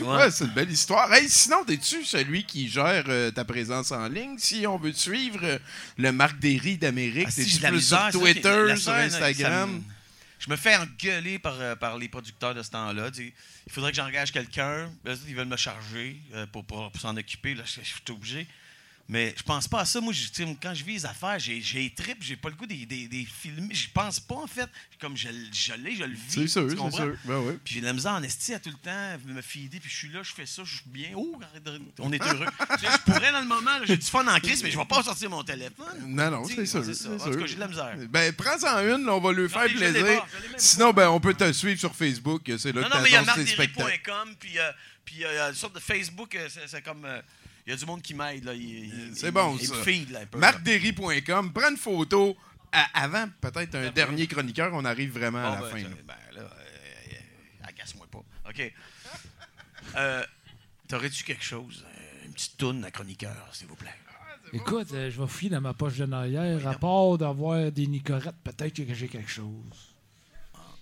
Ouais. 0.00 0.06
Ouais, 0.06 0.30
c'est 0.30 0.44
une 0.44 0.50
belle 0.50 0.70
histoire. 0.70 1.12
Hey, 1.12 1.28
sinon, 1.28 1.64
es-tu 1.66 2.04
celui 2.04 2.44
qui 2.44 2.68
gère 2.68 3.04
euh, 3.08 3.30
ta 3.30 3.44
présence 3.44 3.90
en 3.92 4.06
ligne? 4.08 4.36
Si 4.38 4.66
on 4.66 4.76
veut 4.78 4.92
te 4.92 4.98
suivre, 4.98 5.40
euh, 5.42 5.58
le 5.96 6.12
Marc 6.12 6.38
Derry 6.38 6.76
d'Amérique, 6.76 7.26
Ah, 7.28 7.30
si, 7.30 7.58
plus 7.58 7.70
misère, 7.72 8.10
sur 8.10 8.20
Twitter, 8.20 8.76
sur 8.76 8.92
Instagram? 8.92 9.82
Je 10.38 10.50
me 10.50 10.56
fais 10.56 10.76
engueuler 10.76 11.38
par, 11.40 11.54
euh, 11.60 11.74
par 11.74 11.98
les 11.98 12.08
producteurs 12.08 12.54
de 12.54 12.62
ce 12.62 12.70
temps-là. 12.70 13.10
tu. 13.10 13.32
Il 13.66 13.72
faudrait 13.72 13.90
que 13.90 13.96
j'engage 13.96 14.30
quelqu'un. 14.32 14.88
Là, 15.04 15.14
ils 15.26 15.34
veulent 15.34 15.48
me 15.48 15.56
charger 15.56 16.16
pour, 16.52 16.64
pour- 16.64 16.90
pour 16.92 17.00
s'en 17.00 17.16
occuper. 17.16 17.54
Là, 17.54 17.64
je, 17.66 17.80
je 17.82 17.86
suis 17.88 18.02
obligé. 18.10 18.46
Mais 19.10 19.32
je 19.36 19.42
pense 19.42 19.66
pas 19.66 19.80
à 19.80 19.84
ça. 19.86 20.02
Moi, 20.02 20.12
je- 20.12 20.28
tu 20.28 20.44
quand 20.60 20.74
je 20.74 20.84
vis 20.84 20.92
les 20.94 21.06
affaires, 21.06 21.38
j'ai 21.38 21.62
j'ai 21.62 21.88
trip, 21.88 22.18
j'ai 22.20 22.36
pas 22.36 22.50
le 22.50 22.54
goût 22.56 22.66
des, 22.66 22.84
des, 22.84 23.08
des 23.08 23.24
films. 23.24 23.70
Je 23.72 23.86
pense 23.94 24.20
pas, 24.20 24.34
en 24.34 24.46
fait. 24.46 24.68
Comme 25.00 25.16
je, 25.16 25.28
l'ai, 25.28 25.94
je 25.96 26.04
le 26.04 26.12
vis. 26.14 26.20
C'est 26.28 26.46
sûr, 26.48 26.68
tu 26.68 26.76
c'est 26.76 26.90
sûr. 26.96 27.16
Ben 27.24 27.38
oui. 27.38 27.54
Puis 27.64 27.74
j'ai 27.76 27.80
de 27.80 27.86
la 27.86 27.94
misère 27.94 28.12
en 28.12 28.22
esti 28.22 28.52
à 28.52 28.58
tout 28.60 28.68
le 28.68 28.76
temps 28.76 29.16
me 29.24 29.40
fider, 29.40 29.80
puis 29.80 29.88
je 29.88 29.96
suis 29.96 30.08
là, 30.10 30.22
je 30.22 30.32
fais 30.34 30.44
ça, 30.44 30.62
je 30.64 30.74
suis 30.76 30.84
bien. 30.86 31.10
Oh, 31.16 31.40
on 32.00 32.12
est 32.12 32.22
heureux. 32.22 32.44
Tu 32.78 32.84
sais, 32.86 32.92
je 32.92 33.10
pourrais 33.12 33.32
dans 33.32 33.40
le 33.40 33.46
moment, 33.46 33.70
j'ai 33.84 33.96
du 33.96 34.06
fun 34.06 34.26
en 34.26 34.38
crise, 34.40 34.62
mais 34.62 34.70
je 34.70 34.76
vais 34.78 34.84
pas 34.84 35.02
sortir 35.02 35.30
mon 35.30 35.42
téléphone. 35.42 35.86
Non, 36.06 36.30
non, 36.30 36.46
Tu 36.46 36.54
c'est 36.56 36.66
sûr. 36.66 36.84
C'est 36.84 36.92
ça. 36.94 37.08
En 37.10 37.16
tout 37.18 37.38
cas, 37.38 37.46
j'ai 37.46 37.54
de 37.54 37.60
la 37.60 37.68
misère. 37.68 37.96
Ben, 38.10 38.32
prends-en 38.34 38.80
une, 38.80 39.06
là, 39.06 39.14
on 39.14 39.20
va 39.20 39.32
lui 39.32 39.48
faire 39.48 39.64
plaisir. 39.64 40.04
pas, 40.04 40.26
Sinon, 40.58 40.92
ben, 40.92 41.08
on 41.08 41.18
peut 41.20 41.32
te 41.34 41.50
suivre 41.52 41.80
sur 41.80 41.94
Facebook. 41.94 42.42
C'est 42.58 42.72
là 42.72 42.82
Non, 42.82 42.88
que 42.88 42.94
non, 42.94 43.02
mais 43.02 43.08
il 43.08 43.12
y 43.12 43.16
a 43.16 43.22
marcderry.com, 43.22 44.34
puis 44.38 44.58
euh, 44.58 44.70
puis 45.04 45.14
il 45.16 45.20
y 45.22 45.24
a 45.24 45.48
une 45.48 45.54
sorte 45.54 45.76
de 45.76 45.80
Facebook, 45.80 46.34
euh, 46.34 46.46
c'est 46.52 46.66
c'est 46.68 46.82
comme. 46.82 47.04
euh, 47.06 47.22
Il 47.68 47.72
y 47.72 47.74
a 47.74 47.76
du 47.76 47.84
monde 47.84 48.00
qui 48.00 48.14
m'aide, 48.14 48.44
là. 48.44 48.54
il- 48.54 48.62
il- 48.86 49.14
C'est 49.14 49.26
il- 49.26 49.30
bon, 49.30 49.54
il 49.60 49.66
ça. 49.66 49.74
me 49.76 49.82
feed, 49.82 50.08
là, 50.10 50.20
un 50.20 50.26
peu. 50.26 50.38
marcderry.com. 50.38 51.52
Prends 51.52 51.68
une 51.68 51.76
photo. 51.76 52.34
À- 52.72 53.02
avant, 53.04 53.26
peut-être, 53.42 53.74
un 53.74 53.90
dernier 53.90 54.26
chroniqueur, 54.26 54.70
on 54.72 54.86
arrive 54.86 55.12
vraiment 55.12 55.38
à 55.44 55.56
la 55.56 55.60
ben, 55.60 55.68
fin. 55.70 55.82
là. 55.82 55.88
Ben, 56.06 56.14
là, 56.34 56.40
euh, 56.40 57.66
agace-moi 57.68 58.06
pas. 58.10 58.22
OK. 58.48 58.72
Euh, 59.96 60.24
T'aurais-tu 60.88 61.24
quelque 61.24 61.44
chose? 61.44 61.84
euh, 61.86 62.24
Une 62.26 62.32
petite 62.32 62.56
toune 62.56 62.82
à 62.86 62.90
chroniqueur, 62.90 63.36
s'il 63.52 63.66
vous 63.66 63.76
plaît? 63.76 63.94
Écoute, 64.54 64.88
euh, 64.94 65.10
je 65.10 65.20
vais 65.20 65.28
fouiller 65.28 65.50
dans 65.50 65.60
ma 65.60 65.74
poche 65.74 65.96
de 65.98 66.06
derrière. 66.06 66.66
À 66.66 66.72
part 66.72 67.18
d'avoir 67.18 67.70
des 67.70 67.86
nicorettes, 67.86 68.34
peut-être 68.44 68.82
que 68.86 68.94
j'ai 68.94 69.08
quelque 69.08 69.30
chose. 69.30 69.92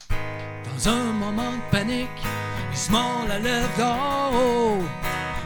Dans 0.09 0.89
un 0.89 1.12
moment 1.12 1.51
de 1.53 1.70
panique, 1.72 2.09
il 2.70 2.76
se 2.78 2.93
mord 2.93 3.24
la 3.26 3.41
lèvre 3.41 3.76
d'en 3.76 4.32
haut. 4.37 4.84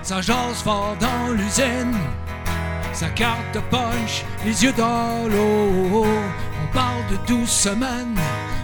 Ça 0.02 0.20
jase 0.20 0.62
fort 0.64 0.96
dans 0.98 1.32
l'usine. 1.32 1.96
Sa 2.92 3.08
carte 3.08 3.54
de 3.54 3.60
punch, 3.60 4.24
les 4.44 4.64
yeux 4.64 4.72
dans 4.72 5.28
l'eau. 5.28 6.04
On 6.04 6.72
parle 6.72 7.06
de 7.10 7.16
douze 7.26 7.48
semaines 7.48 8.18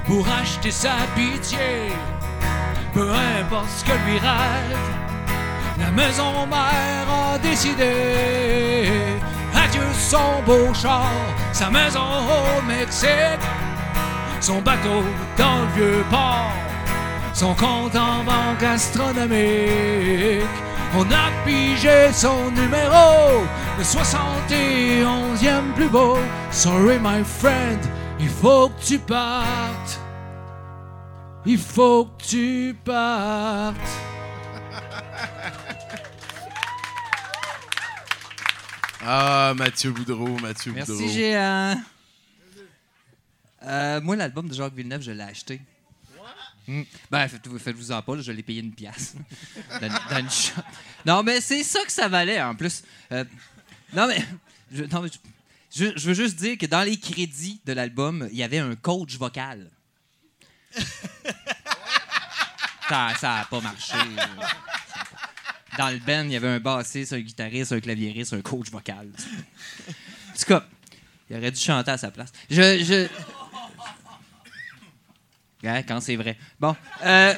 pour 0.06 0.26
acheter 0.28 0.70
sa 0.70 0.94
pitié. 1.14 1.92
Peu 2.92 3.10
importe 3.10 3.68
ce 3.68 3.84
que 3.84 3.92
lui 4.06 4.18
rêve, 4.18 4.78
la 5.78 5.90
maison 5.90 6.46
mère 6.46 7.06
a 7.08 7.38
décidé. 7.38 8.90
Adieu 9.54 9.82
son 9.92 10.42
beau 10.46 10.72
char, 10.74 11.10
sa 11.52 11.70
maison 11.70 12.00
au 12.00 12.62
Mexique, 12.62 13.44
son 14.40 14.60
bateau 14.62 15.02
dans 15.36 15.60
le 15.60 15.66
vieux 15.74 16.04
port, 16.10 16.52
son 17.34 17.54
compte 17.54 17.96
en 17.96 18.24
banque 18.24 18.62
astronomique. 18.62 20.42
On 20.98 21.04
a 21.12 21.30
pigé 21.44 22.10
son 22.12 22.50
numéro, 22.52 23.44
le 23.76 23.84
71e 23.84 25.74
plus 25.74 25.90
beau. 25.90 26.16
Sorry 26.50 26.98
my 26.98 27.22
friend, 27.22 27.78
il 28.18 28.30
faut 28.30 28.70
que 28.70 28.82
tu 28.82 28.98
partes. 28.98 30.00
Il 31.44 31.58
faut 31.58 32.06
que 32.06 32.24
tu 32.24 32.76
partes. 32.84 33.76
Ah, 39.08 39.54
Mathieu 39.56 39.92
Boudreau, 39.92 40.36
Mathieu 40.42 40.72
Merci, 40.72 40.90
Boudreau. 40.90 41.08
Géant. 41.08 41.80
Euh, 43.64 44.00
moi, 44.00 44.16
l'album 44.16 44.48
de 44.48 44.54
Jacques 44.54 44.74
Villeneuve, 44.74 45.02
je 45.02 45.12
l'ai 45.12 45.22
acheté. 45.22 45.60
Hmm. 46.68 46.82
Ben, 47.10 47.28
faites-vous, 47.28 47.58
faites-vous 47.58 47.92
en 47.92 48.02
pas, 48.02 48.20
je 48.20 48.32
l'ai 48.32 48.42
payé 48.42 48.60
une 48.60 48.72
pièce. 48.74 49.14
dans, 49.80 49.88
dans 50.10 50.18
une 50.18 50.30
shop. 50.30 50.62
Non, 51.04 51.22
mais 51.22 51.40
c'est 51.40 51.62
ça 51.62 51.84
que 51.84 51.92
ça 51.92 52.08
valait, 52.08 52.42
en 52.42 52.54
plus. 52.54 52.82
Euh, 53.12 53.24
non, 53.92 54.06
mais... 54.08 54.24
Je, 54.72 54.82
non, 54.84 55.00
mais 55.02 55.08
je, 55.74 55.92
je- 55.96 56.08
veux 56.08 56.14
juste 56.14 56.36
dire 56.36 56.58
que 56.58 56.66
dans 56.66 56.82
les 56.82 56.98
crédits 56.98 57.60
de 57.64 57.72
l'album, 57.72 58.28
il 58.32 58.38
y 58.38 58.42
avait 58.42 58.58
un 58.58 58.74
coach 58.74 59.16
vocal. 59.16 59.70
ça 62.88 63.12
n'a 63.22 63.46
pas 63.48 63.60
marché. 63.60 63.94
Dans 65.78 65.90
le 65.90 65.98
band, 65.98 66.24
il 66.24 66.32
y 66.32 66.36
avait 66.36 66.48
un 66.48 66.60
bassiste, 66.60 67.12
un 67.12 67.20
guitariste, 67.20 67.72
un 67.72 67.80
claviériste, 67.80 68.32
un 68.32 68.40
coach 68.40 68.70
vocal. 68.70 69.08
En 69.08 70.38
tout 70.38 70.44
cas, 70.46 70.66
il 71.28 71.36
aurait 71.36 71.50
dû 71.50 71.60
chanter 71.60 71.90
à 71.90 71.98
sa 71.98 72.10
place. 72.10 72.32
Je. 72.50 72.82
je... 72.84 73.08
Ouais, 75.62 75.84
quand 75.86 76.00
c'est 76.00 76.16
vrai. 76.16 76.36
Bon. 76.60 76.76
euh, 77.04 77.34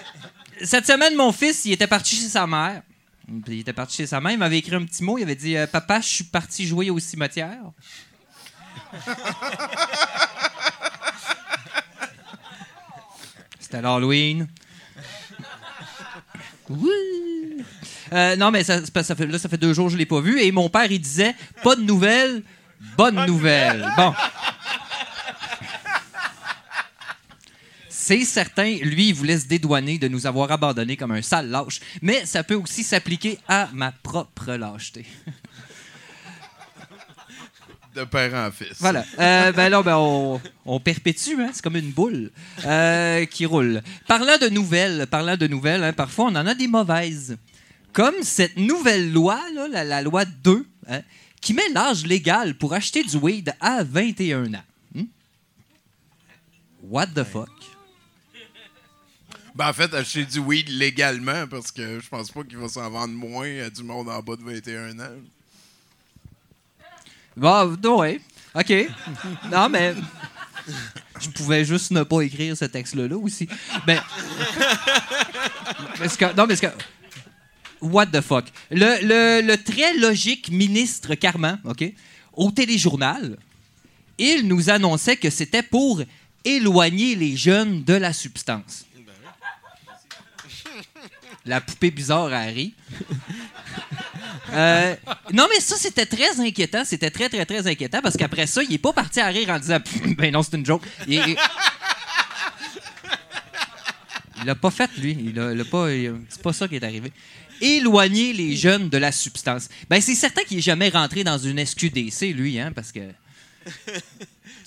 cette 0.62 0.86
semaine, 0.86 1.14
mon 1.14 1.32
fils, 1.32 1.64
il 1.64 1.72
était 1.72 1.86
parti 1.86 2.16
chez 2.16 2.28
sa 2.28 2.46
mère. 2.46 2.82
Il 3.46 3.60
était 3.60 3.72
parti 3.72 3.96
chez 3.96 4.06
sa 4.06 4.20
mère. 4.20 4.32
Il 4.32 4.38
m'avait 4.38 4.58
écrit 4.58 4.74
un 4.74 4.84
petit 4.84 5.04
mot. 5.04 5.18
Il 5.18 5.22
avait 5.22 5.36
dit 5.36 5.56
euh, 5.56 5.66
Papa, 5.66 6.00
je 6.00 6.08
suis 6.08 6.24
parti 6.24 6.66
jouer 6.66 6.90
au 6.90 6.98
cimetière. 6.98 7.60
C'était 13.60 13.82
l'Halloween. 13.82 14.48
Oui. 16.70 17.64
Euh, 18.12 18.36
non, 18.36 18.50
mais 18.50 18.64
ça, 18.64 18.80
fait, 18.82 19.26
là, 19.26 19.38
ça 19.38 19.48
fait 19.48 19.58
deux 19.58 19.74
jours 19.74 19.86
que 19.86 19.92
je 19.92 19.98
l'ai 19.98 20.06
pas 20.06 20.20
vu. 20.20 20.40
Et 20.40 20.50
mon 20.52 20.68
père, 20.68 20.90
il 20.90 21.00
disait 21.00 21.34
pas 21.62 21.76
de 21.76 21.82
nouvelles, 21.82 22.42
bonne 22.96 23.26
nouvelle. 23.26 23.86
Bon. 23.96 24.14
C'est 28.08 28.24
certain, 28.24 28.78
lui, 28.78 29.10
il 29.10 29.14
voulait 29.14 29.38
se 29.38 29.46
dédouaner 29.46 29.98
de 29.98 30.08
nous 30.08 30.26
avoir 30.26 30.50
abandonnés 30.50 30.96
comme 30.96 31.10
un 31.10 31.20
sale 31.20 31.50
lâche. 31.50 31.78
Mais 32.00 32.24
ça 32.24 32.42
peut 32.42 32.54
aussi 32.54 32.82
s'appliquer 32.82 33.38
à 33.46 33.68
ma 33.74 33.92
propre 33.92 34.54
lâcheté. 34.54 35.04
De 37.94 38.04
père 38.04 38.32
en 38.32 38.50
fils. 38.50 38.78
Voilà. 38.78 39.04
Euh, 39.18 39.52
ben 39.52 39.68
là, 39.68 39.82
ben, 39.82 39.98
on, 39.98 40.40
on 40.64 40.80
perpétue, 40.80 41.38
hein? 41.38 41.50
c'est 41.52 41.60
comme 41.60 41.76
une 41.76 41.90
boule 41.90 42.30
euh, 42.64 43.26
qui 43.26 43.44
roule. 43.44 43.82
Parlant 44.06 44.38
de 44.38 44.48
nouvelles, 44.48 45.06
parlant 45.06 45.36
de 45.36 45.46
nouvelles, 45.46 45.84
hein, 45.84 45.92
parfois 45.92 46.30
on 46.30 46.36
en 46.36 46.46
a 46.46 46.54
des 46.54 46.66
mauvaises. 46.66 47.36
Comme 47.92 48.22
cette 48.22 48.56
nouvelle 48.56 49.12
loi, 49.12 49.38
là, 49.54 49.68
la, 49.68 49.84
la 49.84 50.00
loi 50.00 50.24
2, 50.24 50.66
hein, 50.88 51.02
qui 51.42 51.52
met 51.52 51.68
l'âge 51.74 52.06
légal 52.06 52.54
pour 52.54 52.72
acheter 52.72 53.04
du 53.04 53.18
weed 53.18 53.54
à 53.60 53.84
21 53.84 54.54
ans. 54.54 54.64
Hmm? 54.94 55.04
What 56.84 57.08
the 57.08 57.24
fuck? 57.24 57.50
Ben, 59.58 59.68
en 59.70 59.72
fait, 59.72 59.92
acheter 59.92 60.24
du 60.24 60.38
weed 60.38 60.68
légalement, 60.68 61.48
parce 61.48 61.72
que 61.72 61.98
je 61.98 62.08
pense 62.08 62.30
pas 62.30 62.44
qu'il 62.44 62.58
va 62.58 62.68
s'en 62.68 62.88
vendre 62.90 63.12
moins 63.14 63.48
à 63.66 63.68
du 63.70 63.82
monde 63.82 64.08
en 64.08 64.22
bas 64.22 64.36
de 64.36 64.44
21 64.44 65.00
ans. 65.00 65.16
Bon, 67.36 67.98
ouais. 67.98 68.20
OK. 68.54 68.72
Non, 69.50 69.68
mais. 69.68 69.94
Je 71.20 71.28
pouvais 71.30 71.64
juste 71.64 71.90
ne 71.90 72.04
pas 72.04 72.20
écrire 72.20 72.56
ce 72.56 72.66
texte-là 72.66 73.08
là 73.08 73.16
aussi. 73.16 73.48
Ben. 73.84 74.00
Parce 75.98 76.16
que, 76.16 76.26
non, 76.36 76.46
mais 76.46 76.56
parce 76.56 76.60
que. 76.60 76.66
What 77.80 78.06
the 78.06 78.20
fuck? 78.20 78.44
Le, 78.70 78.98
le- 79.02 79.44
le 79.44 79.56
très 79.56 79.96
logique 79.96 80.50
ministre 80.50 81.16
Carman, 81.16 81.60
OK, 81.64 81.84
au 82.32 82.50
téléjournal, 82.52 83.36
il 84.18 84.46
nous 84.46 84.70
annonçait 84.70 85.16
que 85.16 85.30
c'était 85.30 85.62
pour 85.64 86.00
éloigner 86.44 87.16
les 87.16 87.36
jeunes 87.36 87.82
de 87.82 87.94
la 87.94 88.12
substance. 88.12 88.84
La 91.48 91.62
poupée 91.62 91.90
bizarre 91.90 92.30
à 92.30 92.40
Harry. 92.40 92.74
Euh, 94.52 94.94
non, 95.32 95.46
mais 95.50 95.60
ça, 95.60 95.76
c'était 95.76 96.04
très 96.04 96.38
inquiétant. 96.40 96.84
C'était 96.84 97.10
très, 97.10 97.30
très, 97.30 97.46
très 97.46 97.66
inquiétant 97.66 98.00
parce 98.02 98.16
qu'après 98.18 98.46
ça, 98.46 98.62
il 98.62 98.72
est 98.74 98.78
pas 98.78 98.92
parti 98.92 99.18
à 99.20 99.28
rire 99.28 99.48
en 99.48 99.58
disant 99.58 99.78
Ben 100.18 100.30
non, 100.32 100.42
c'est 100.42 100.56
une 100.56 100.66
joke. 100.66 100.82
Il, 101.06 101.24
l'a 104.44 104.54
pas 104.54 104.70
fait, 104.70 104.90
lui. 104.98 105.16
Il 105.20 105.40
a- 105.40 105.64
pas, 105.64 105.88
c'est 106.28 106.42
pas 106.42 106.52
ça 106.52 106.68
qui 106.68 106.76
est 106.76 106.84
arrivé. 106.84 107.12
Éloigner 107.62 108.34
les 108.34 108.54
jeunes 108.54 108.90
de 108.90 108.98
la 108.98 109.10
substance. 109.10 109.68
Ben, 109.88 110.00
c'est 110.00 110.14
certain 110.14 110.42
qu'il 110.44 110.58
est 110.58 110.62
jamais 110.62 110.90
rentré 110.90 111.24
dans 111.24 111.38
une 111.38 111.58
SQDC, 111.64 112.32
lui, 112.34 112.60
hein, 112.60 112.72
parce 112.74 112.92
que. 112.92 113.00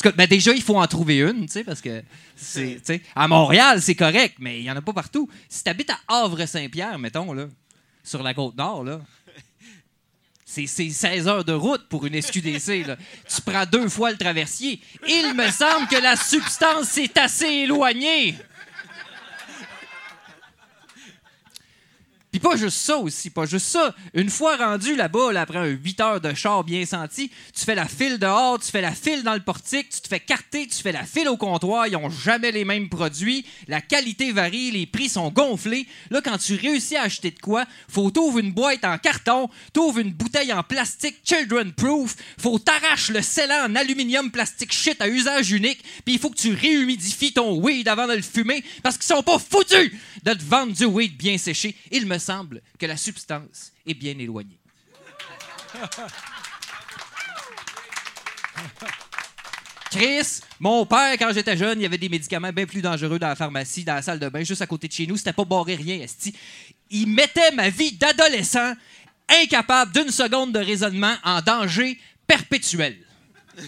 Ben 0.09 0.27
déjà, 0.27 0.51
il 0.53 0.61
faut 0.61 0.77
en 0.77 0.87
trouver 0.87 1.19
une, 1.19 1.45
tu 1.45 1.51
sais, 1.51 1.63
parce 1.63 1.81
que 1.81 2.03
c'est, 2.35 2.81
à 3.15 3.27
Montréal, 3.27 3.81
c'est 3.81 3.95
correct, 3.95 4.35
mais 4.39 4.59
il 4.59 4.65
y 4.65 4.71
en 4.71 4.75
a 4.75 4.81
pas 4.81 4.93
partout. 4.93 5.29
Si 5.47 5.63
tu 5.63 5.69
habites 5.69 5.91
à 5.91 5.99
Havre-Saint-Pierre, 6.07 6.97
mettons, 6.99 7.33
là, 7.33 7.47
sur 8.03 8.23
la 8.23 8.33
côte 8.33 8.57
nord, 8.57 8.83
là, 8.83 9.01
c'est 10.45 10.67
c'est 10.67 10.89
16 10.89 11.27
heures 11.27 11.45
de 11.45 11.53
route 11.53 11.87
pour 11.87 12.05
une 12.05 12.21
SQDC. 12.21 12.85
Tu 13.27 13.41
prends 13.45 13.65
deux 13.65 13.87
fois 13.87 14.11
le 14.11 14.17
traversier. 14.17 14.81
Il 15.07 15.33
me 15.33 15.49
semble 15.49 15.87
que 15.87 15.95
la 15.95 16.15
substance 16.17 16.97
est 16.97 17.17
assez 17.17 17.45
éloignée. 17.45 18.35
Puis 22.31 22.39
pas 22.39 22.55
juste 22.55 22.77
ça 22.77 22.95
aussi, 22.95 23.29
pas 23.29 23.45
juste 23.45 23.65
ça. 23.65 23.93
Une 24.13 24.29
fois 24.29 24.55
rendu 24.55 24.95
là-bas, 24.95 25.33
là, 25.33 25.41
après 25.41 25.57
un 25.57 25.65
8 25.65 25.99
heures 25.99 26.21
de 26.21 26.33
char 26.33 26.63
bien 26.63 26.85
senti, 26.85 27.29
tu 27.53 27.65
fais 27.65 27.75
la 27.75 27.89
file 27.89 28.19
dehors, 28.19 28.57
tu 28.57 28.71
fais 28.71 28.79
la 28.79 28.93
file 28.93 29.23
dans 29.23 29.33
le 29.33 29.41
portique, 29.41 29.89
tu 29.89 29.99
te 29.99 30.07
fais 30.07 30.21
carter, 30.21 30.65
tu 30.65 30.81
fais 30.81 30.93
la 30.93 31.03
file 31.03 31.27
au 31.27 31.35
comptoir, 31.35 31.87
ils 31.87 31.97
ont 31.97 32.09
jamais 32.09 32.53
les 32.53 32.63
mêmes 32.63 32.87
produits, 32.87 33.45
la 33.67 33.81
qualité 33.81 34.31
varie, 34.31 34.71
les 34.71 34.85
prix 34.85 35.09
sont 35.09 35.29
gonflés. 35.29 35.85
Là, 36.09 36.21
quand 36.21 36.37
tu 36.37 36.55
réussis 36.55 36.95
à 36.95 37.01
acheter 37.01 37.31
de 37.31 37.39
quoi, 37.39 37.65
faut 37.89 38.09
t'ouvrir 38.11 38.45
une 38.45 38.53
boîte 38.53 38.85
en 38.85 38.97
carton, 38.97 39.49
t'ouvres 39.73 39.99
une 39.99 40.13
bouteille 40.13 40.53
en 40.53 40.63
plastique 40.63 41.17
children 41.25 41.73
proof, 41.73 42.15
faut 42.39 42.59
t'arracher 42.59 43.11
le 43.11 43.21
scellant 43.21 43.65
en 43.65 43.75
aluminium 43.75 44.31
plastique 44.31 44.71
shit 44.71 45.01
à 45.01 45.09
usage 45.09 45.51
unique, 45.51 45.83
puis 46.05 46.13
il 46.13 46.19
faut 46.19 46.29
que 46.29 46.37
tu 46.37 46.53
réhumidifies 46.53 47.33
ton 47.33 47.59
weed 47.59 47.89
avant 47.89 48.07
de 48.07 48.13
le 48.13 48.21
fumer 48.21 48.63
parce 48.83 48.97
qu'ils 48.97 49.13
sont 49.13 49.21
pas 49.21 49.37
foutus 49.37 49.91
de 50.23 50.33
te 50.33 50.43
vendre 50.45 50.71
du 50.71 50.85
weed 50.85 51.17
bien 51.17 51.37
séché. 51.37 51.75
Il 51.91 52.05
me 52.05 52.20
semble 52.21 52.61
que 52.79 52.85
la 52.85 52.95
substance 52.95 53.73
est 53.85 53.93
bien 53.93 54.17
éloignée. 54.17 54.59
Chris, 59.91 60.39
mon 60.59 60.85
père, 60.85 61.17
quand 61.19 61.33
j'étais 61.33 61.57
jeune, 61.57 61.79
il 61.79 61.83
y 61.83 61.85
avait 61.85 61.97
des 61.97 62.07
médicaments 62.07 62.53
bien 62.53 62.65
plus 62.65 62.81
dangereux 62.81 63.19
dans 63.19 63.27
la 63.27 63.35
pharmacie, 63.35 63.83
dans 63.83 63.95
la 63.95 64.01
salle 64.01 64.19
de 64.19 64.29
bain, 64.29 64.41
juste 64.41 64.61
à 64.61 64.67
côté 64.67 64.87
de 64.87 64.93
chez 64.93 65.05
nous. 65.05 65.17
C'était 65.17 65.33
pas 65.33 65.43
barré 65.43 65.75
rien, 65.75 65.97
esti. 65.97 66.33
Il 66.89 67.07
mettait 67.07 67.51
ma 67.51 67.69
vie 67.69 67.91
d'adolescent, 67.91 68.73
incapable 69.27 69.91
d'une 69.91 70.09
seconde 70.09 70.53
de 70.53 70.59
raisonnement, 70.59 71.13
en 71.25 71.41
danger 71.41 71.99
perpétuel. 72.25 72.99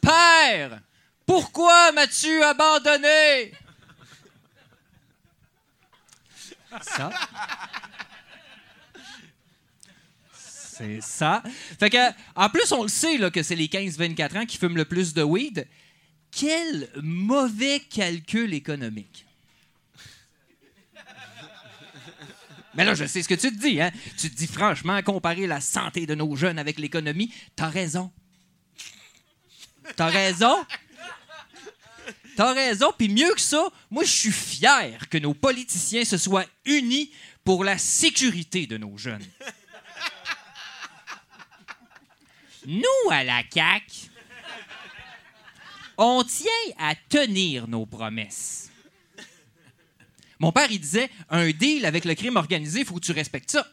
Père, 0.00 0.80
pourquoi 1.26 1.90
m'as-tu 1.90 2.42
abandonné? 2.44 3.52
Ça. 6.82 7.10
C'est 10.32 11.00
ça. 11.02 11.42
Fait 11.78 11.90
que, 11.90 11.98
en 12.34 12.48
plus, 12.48 12.72
on 12.72 12.82
le 12.82 12.88
sait 12.88 13.18
là, 13.18 13.30
que 13.30 13.42
c'est 13.42 13.54
les 13.54 13.68
15-24 13.68 14.38
ans 14.38 14.46
qui 14.46 14.56
fument 14.56 14.76
le 14.76 14.86
plus 14.86 15.12
de 15.12 15.22
weed. 15.22 15.66
Quel 16.30 16.88
mauvais 17.02 17.80
calcul 17.80 18.54
économique. 18.54 19.26
Mais 22.74 22.84
là, 22.84 22.94
je 22.94 23.04
sais 23.04 23.22
ce 23.22 23.28
que 23.28 23.34
tu 23.34 23.54
te 23.54 23.60
dis, 23.60 23.80
hein? 23.80 23.90
Tu 24.16 24.30
te 24.30 24.36
dis 24.36 24.46
franchement, 24.46 25.02
comparer 25.02 25.46
la 25.46 25.60
santé 25.60 26.06
de 26.06 26.14
nos 26.14 26.34
jeunes 26.36 26.58
avec 26.58 26.78
l'économie, 26.78 27.32
t'as 27.56 27.68
raison. 27.68 28.12
T'as 29.96 30.08
raison. 30.08 30.64
T'as 32.36 32.52
raison, 32.54 32.92
puis 32.96 33.08
mieux 33.08 33.34
que 33.34 33.40
ça, 33.40 33.68
moi 33.90 34.04
je 34.04 34.10
suis 34.10 34.32
fier 34.32 35.08
que 35.08 35.18
nos 35.18 35.34
politiciens 35.34 36.04
se 36.04 36.16
soient 36.16 36.46
unis 36.64 37.10
pour 37.44 37.64
la 37.64 37.78
sécurité 37.78 38.66
de 38.66 38.76
nos 38.76 38.96
jeunes. 38.96 39.24
Nous, 42.66 43.10
à 43.10 43.24
la 43.24 43.42
CAQ, 43.52 44.10
on 45.96 46.22
tient 46.24 46.74
à 46.78 46.94
tenir 46.94 47.68
nos 47.68 47.86
promesses. 47.86 48.70
Mon 50.38 50.52
père, 50.52 50.70
il 50.70 50.80
disait, 50.80 51.10
un 51.28 51.50
deal 51.50 51.84
avec 51.84 52.06
le 52.06 52.14
crime 52.14 52.36
organisé, 52.36 52.80
il 52.80 52.86
faut 52.86 52.94
que 52.94 53.04
tu 53.04 53.12
respectes 53.12 53.50
ça. 53.50 53.66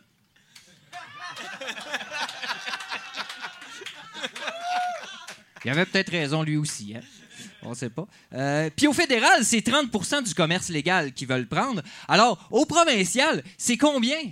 Il 5.63 5.71
avait 5.71 5.85
peut-être 5.85 6.11
raison 6.11 6.43
lui 6.43 6.55
aussi, 6.55 6.95
hein? 6.95 7.01
On 7.63 7.73
sait 7.73 7.89
pas. 7.89 8.07
Euh, 8.33 8.69
Puis 8.75 8.87
au 8.87 8.93
fédéral, 8.93 9.43
c'est 9.43 9.65
30% 9.65 10.23
du 10.23 10.33
commerce 10.33 10.69
légal 10.69 11.13
qu'ils 11.13 11.27
veulent 11.27 11.47
prendre. 11.47 11.81
Alors, 12.07 12.47
au 12.51 12.65
provincial, 12.65 13.43
c'est 13.57 13.77
combien? 13.77 14.31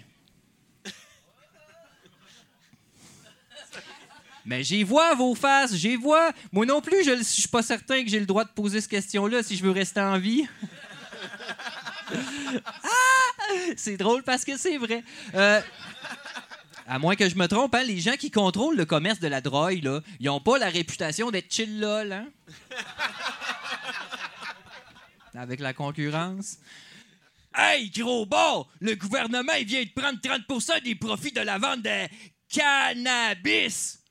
Mais 4.46 4.64
j'y 4.64 4.84
vois 4.84 5.16
vos 5.16 5.34
faces, 5.34 5.76
j'y 5.76 5.96
vois. 5.96 6.32
Moi 6.52 6.68
non 6.68 6.80
plus, 6.80 7.04
je 7.04 7.12
ne 7.12 7.24
suis 7.24 7.48
pas 7.48 7.64
certain 7.64 8.04
que 8.04 8.10
j'ai 8.10 8.20
le 8.20 8.28
droit 8.28 8.44
de 8.44 8.52
poser 8.52 8.80
cette 8.80 8.92
question-là 8.92 9.42
si 9.42 9.58
je 9.58 9.64
veux 9.64 9.72
rester 9.72 10.02
en 10.02 10.20
vie. 10.20 10.48
ah! 12.14 12.96
C'est 13.76 13.98
drôle 13.98 14.22
parce 14.22 14.46
que 14.46 14.56
c'est 14.56 14.78
vrai. 14.78 15.04
Euh, 15.34 15.60
à 16.88 17.00
moins 17.00 17.16
que 17.16 17.28
je 17.28 17.36
me 17.36 17.48
trompe, 17.48 17.74
hein, 17.74 17.84
les 17.84 18.00
gens 18.00 18.16
qui 18.16 18.30
contrôlent 18.30 18.78
le 18.78 18.86
commerce 18.86 19.20
de 19.20 19.28
la 19.28 19.42
drogue, 19.42 19.84
là, 19.84 20.02
ils 20.20 20.28
n'ont 20.28 20.40
pas 20.40 20.58
la 20.58 20.70
réputation 20.70 21.32
d'être 21.32 21.52
chill 21.52 21.80
lol, 21.80 22.12
hein? 22.12 22.28
Avec 25.36 25.60
la 25.60 25.74
concurrence. 25.74 26.60
Hey, 27.54 27.90
gros 27.90 28.26
bord! 28.26 28.70
Le 28.80 28.96
gouvernement 28.96 29.54
il 29.60 29.66
vient 29.66 29.84
de 29.84 29.90
prendre 29.90 30.20
30% 30.20 30.84
des 30.84 30.96
profits 30.96 31.32
de 31.32 31.42
la 31.42 31.58
vente 31.58 31.82
de 31.82 32.08
cannabis! 32.50 34.00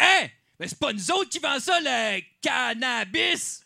Hein? 0.00 0.28
Mais 0.60 0.68
c'est 0.68 0.78
pas 0.78 0.92
nous 0.92 1.10
autres 1.10 1.28
qui 1.28 1.40
vendons 1.40 1.58
ça, 1.58 1.80
le 1.80 2.20
cannabis! 2.40 3.64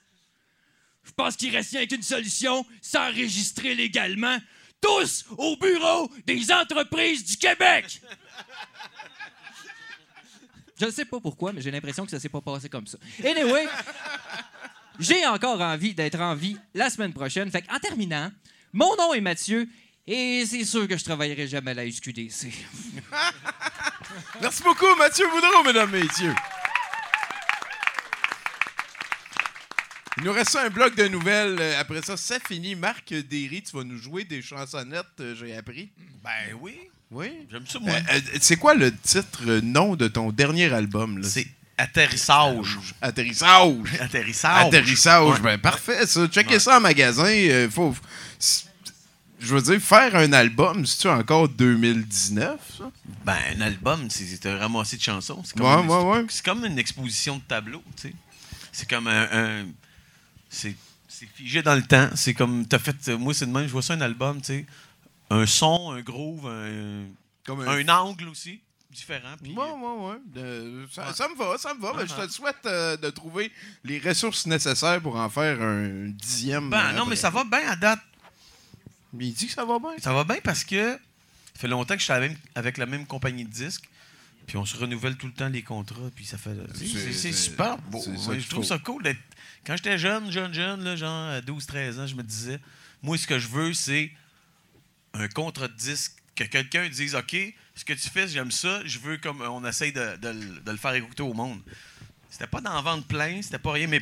Je 1.04 1.10
pense 1.12 1.36
qu'il 1.36 1.54
reste 1.54 1.72
rien 1.72 1.86
qu'une 1.86 2.02
solution, 2.02 2.64
s'enregistrer 2.80 3.74
légalement. 3.74 4.38
Tous 4.82 5.24
au 5.38 5.56
bureau 5.56 6.10
des 6.26 6.52
entreprises 6.52 7.24
du 7.24 7.36
Québec! 7.36 8.02
Je 10.78 10.86
ne 10.86 10.90
sais 10.90 11.04
pas 11.04 11.20
pourquoi, 11.20 11.52
mais 11.52 11.60
j'ai 11.60 11.70
l'impression 11.70 12.04
que 12.04 12.10
ça 12.10 12.18
s'est 12.18 12.28
pas 12.28 12.40
passé 12.40 12.68
comme 12.68 12.88
ça. 12.88 12.98
Anyway, 13.24 13.68
j'ai 14.98 15.24
encore 15.26 15.60
envie 15.60 15.94
d'être 15.94 16.18
en 16.18 16.34
vie 16.34 16.56
la 16.74 16.90
semaine 16.90 17.12
prochaine. 17.12 17.50
Fait 17.50 17.64
en 17.70 17.78
terminant, 17.78 18.32
mon 18.72 18.96
nom 18.96 19.14
est 19.14 19.20
Mathieu 19.20 19.68
et 20.06 20.44
c'est 20.44 20.64
sûr 20.64 20.88
que 20.88 20.96
je 20.96 21.04
travaillerai 21.04 21.46
jamais 21.46 21.70
à 21.70 21.74
la 21.74 21.90
SQDC. 21.90 22.48
Merci 24.40 24.62
beaucoup, 24.64 24.92
Mathieu 24.98 25.26
Boudreau, 25.30 25.62
mesdames, 25.64 25.90
messieurs. 25.90 26.34
Il 30.18 30.24
nous 30.24 30.32
reste 30.32 30.54
un 30.56 30.68
bloc 30.68 30.94
de 30.94 31.08
nouvelles. 31.08 31.56
Euh, 31.60 31.80
Après 31.80 32.02
ça, 32.02 32.16
ça 32.16 32.36
finit. 32.46 32.74
Marc 32.74 33.12
Derry, 33.14 33.62
tu 33.62 33.76
vas 33.76 33.84
nous 33.84 33.96
jouer 33.98 34.24
des 34.24 34.42
chansonnettes, 34.42 35.06
euh, 35.20 35.34
j'ai 35.38 35.56
appris. 35.56 35.90
Ben 36.22 36.54
oui. 36.60 36.78
Oui. 37.10 37.30
J'aime 37.50 37.66
ça, 37.66 37.78
moi. 37.78 37.92
Euh, 37.94 38.00
euh, 38.16 38.20
c'est 38.40 38.56
quoi 38.56 38.74
le 38.74 38.94
titre, 38.94 39.40
euh, 39.46 39.60
nom 39.62 39.96
de 39.96 40.08
ton 40.08 40.30
dernier 40.32 40.72
album? 40.72 41.18
là? 41.18 41.28
C'est 41.28 41.46
Atterrissage. 41.78 42.78
Atterrissage. 43.00 43.74
Atterrissage. 44.00 44.66
Atterrissage. 44.66 45.28
Ouais. 45.34 45.40
Ben, 45.40 45.58
parfait, 45.58 46.06
ça. 46.06 46.26
Checker 46.28 46.54
Ouais. 46.54 46.58
ça 46.60 46.76
en 46.76 46.80
magasin. 46.80 47.68
faut, 47.70 47.94
je 49.40 49.54
veux 49.54 49.62
dire, 49.62 49.80
faire 49.80 50.14
un 50.14 50.32
album, 50.32 50.86
c'est-tu 50.86 51.08
encore 51.08 51.48
2019, 51.48 52.60
ça? 52.78 52.90
Ben, 53.24 53.36
un 53.56 53.60
album, 53.62 54.08
c'est 54.10 54.46
un 54.46 54.58
ramassé 54.58 54.96
de 54.98 55.02
chansons. 55.02 55.42
C'est 55.44 55.58
Ouais, 55.60 55.74
comme, 55.74 55.88
ouais, 55.90 56.02
ouais. 56.18 56.24
C'est 56.28 56.44
comme 56.44 56.64
une 56.64 56.78
exposition 56.78 57.36
de 57.38 57.42
tableaux, 57.42 57.82
tu 57.96 58.08
sais. 58.08 58.14
C'est 58.70 58.88
comme 58.88 59.08
un... 59.08 59.28
un- 59.32 59.66
c'est 60.52 61.26
figé 61.34 61.62
dans 61.62 61.74
le 61.74 61.82
temps. 61.82 62.08
C'est 62.14 62.34
comme... 62.34 62.66
T'as 62.66 62.78
fait... 62.78 63.08
Moi, 63.08 63.34
c'est 63.34 63.46
de 63.46 63.52
même, 63.52 63.66
je 63.66 63.72
vois 63.72 63.82
ça, 63.82 63.94
un 63.94 64.00
album, 64.00 64.40
tu 64.40 64.46
sais. 64.46 64.66
Un 65.30 65.46
son, 65.46 65.92
un 65.92 66.00
groove, 66.02 66.46
un... 66.46 67.06
Comme 67.44 67.66
un... 67.66 67.88
angle 67.88 68.28
aussi, 68.28 68.60
différent. 68.90 69.34
ouais, 69.42 69.50
ouais. 69.50 70.16
Euh, 70.36 70.86
ça, 70.90 71.28
me 71.28 71.36
va, 71.36 71.58
ça 71.58 71.74
me 71.74 71.80
va. 71.80 71.94
Je 72.04 72.14
te 72.14 72.30
souhaite 72.30 72.64
euh, 72.66 72.96
de 72.96 73.10
trouver 73.10 73.50
les 73.84 73.98
ressources 73.98 74.46
nécessaires 74.46 75.00
pour 75.00 75.16
en 75.16 75.28
faire 75.28 75.60
un 75.60 76.08
dixième. 76.08 76.70
Ben, 76.70 76.90
euh, 76.90 76.92
non, 76.92 77.06
mais 77.06 77.16
ça 77.16 77.30
va 77.30 77.44
bien 77.44 77.66
à 77.68 77.76
date. 77.76 78.00
Mais 79.12 79.26
il 79.26 79.32
dit 79.32 79.46
que 79.46 79.52
ça 79.52 79.64
va 79.64 79.78
bien. 79.78 79.90
Ça 79.98 80.12
va 80.12 80.24
bien 80.24 80.38
parce 80.42 80.64
que 80.64 80.92
ça 80.92 80.98
fait 81.54 81.68
longtemps 81.68 81.94
que 81.94 82.00
je 82.00 82.04
suis 82.04 82.12
avec, 82.12 82.36
avec 82.54 82.78
la 82.78 82.86
même 82.86 83.06
compagnie 83.06 83.44
de 83.44 83.50
disques. 83.50 83.88
Puis 84.46 84.56
on 84.56 84.64
se 84.64 84.76
renouvelle 84.76 85.16
tout 85.16 85.26
le 85.26 85.32
temps 85.32 85.48
les 85.48 85.62
contrats. 85.62 86.10
Puis 86.14 86.24
ça 86.24 86.38
fait. 86.38 86.56
C'est- 86.74 87.32
super 87.32 87.78
beau. 87.78 87.98
Ouais, 87.98 88.36
qu'il 88.36 88.40
je 88.40 88.48
trouve 88.48 88.64
ça 88.64 88.78
cool 88.78 89.02
d'être. 89.02 89.20
Quand 89.64 89.76
j'étais 89.76 89.98
jeune, 89.98 90.30
jeune, 90.30 90.52
jeune, 90.52 90.96
genre 90.96 91.28
à 91.30 91.40
12-13 91.40 92.00
ans, 92.00 92.06
je 92.06 92.14
me 92.14 92.22
disais, 92.22 92.58
moi, 93.02 93.16
ce 93.16 93.26
que 93.26 93.38
je 93.38 93.48
veux, 93.48 93.72
c'est 93.74 94.10
un 95.14 95.28
contrat 95.28 95.68
de 95.68 95.74
disque. 95.74 96.12
Que 96.34 96.44
quelqu'un 96.44 96.88
dise, 96.88 97.14
OK, 97.14 97.36
ce 97.74 97.84
que 97.84 97.92
tu 97.92 98.08
fais, 98.08 98.26
j'aime 98.26 98.50
ça, 98.50 98.80
je 98.86 98.98
veux 98.98 99.18
comme 99.18 99.42
on 99.42 99.64
essaye 99.66 99.92
de, 99.92 100.16
de 100.16 100.28
le- 100.28 100.60
de 100.60 100.70
le 100.70 100.76
faire 100.78 100.94
écouter 100.94 101.22
au 101.22 101.34
monde. 101.34 101.60
C'était 102.30 102.46
pas 102.46 102.62
d'en 102.62 102.80
vendre 102.82 103.04
plein, 103.04 103.42
c'était 103.42 103.58
pas 103.58 103.72
rien, 103.72 103.86
mais 103.86 104.00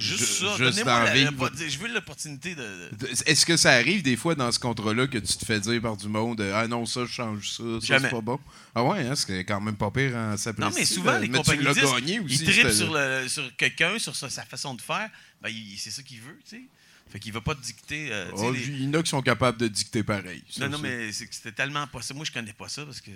juste 0.00 0.24
Ju- 0.40 0.46
ça. 0.46 0.56
Donnez-moi 0.58 1.50
Je 1.68 1.78
veux 1.78 1.88
l'opportunité 1.92 2.54
de. 2.54 2.88
de- 2.98 3.08
Est-ce 3.26 3.44
que 3.46 3.56
ça 3.56 3.72
arrive 3.72 4.02
des 4.02 4.16
fois 4.16 4.34
dans 4.34 4.50
ce 4.50 4.58
contrat-là 4.58 5.06
que 5.06 5.18
tu 5.18 5.34
te 5.36 5.44
fais 5.44 5.60
dire 5.60 5.80
par 5.80 5.96
du 5.96 6.08
monde 6.08 6.40
euh, 6.40 6.52
Ah 6.54 6.66
non, 6.68 6.86
ça, 6.86 7.04
je 7.04 7.10
change 7.12 7.50
ça, 7.50 7.62
ça, 7.80 7.98
c'est 8.00 8.10
pas 8.10 8.20
bon? 8.20 8.38
Ah 8.74 8.82
ouais, 8.84 9.06
hein, 9.06 9.14
c'est 9.14 9.44
quand 9.44 9.60
même 9.60 9.76
pas 9.76 9.90
pire 9.90 10.16
en 10.16 10.36
sa 10.36 10.52
Non, 10.52 10.70
mais 10.74 10.84
souvent, 10.84 11.18
les 11.18 11.28
compagnies 11.28 11.64
tu 11.66 11.72
disques, 11.72 11.94
gagné 11.94 12.20
aussi. 12.20 12.44
ils 12.44 12.52
trippent 12.52 12.70
sur, 12.72 12.92
le- 12.92 13.28
sur 13.28 13.56
quelqu'un, 13.56 13.98
sur 13.98 14.16
sa, 14.16 14.28
sa 14.30 14.44
façon 14.44 14.74
de 14.74 14.82
faire. 14.82 15.08
Ben, 15.42 15.52
c'est 15.78 15.90
ça 15.90 16.02
qu'il 16.02 16.20
veut, 16.20 16.38
tu 16.48 16.56
sais. 16.56 16.62
Fait 17.10 17.18
qu'il 17.18 17.32
va 17.32 17.40
pas 17.40 17.54
te 17.56 17.60
dicter. 17.62 18.08
euh, 18.12 18.30
Oh, 18.34 18.52
les- 18.52 18.60
Il 18.68 18.84
y 18.84 18.86
en 18.88 18.94
a 18.94 19.02
qui 19.02 19.10
sont 19.10 19.20
capables 19.22 19.58
de 19.58 19.66
dicter 19.66 20.02
pareil. 20.04 20.44
Non, 20.60 20.68
non, 20.68 20.76
ça. 20.76 20.82
mais 20.84 21.10
c'était 21.12 21.50
tellement 21.52 21.86
pas 21.88 22.02
ça. 22.02 22.14
Moi, 22.14 22.24
je 22.24 22.30
connais 22.30 22.52
pas 22.52 22.68
ça 22.68 22.84
parce 22.84 23.00
que. 23.00 23.10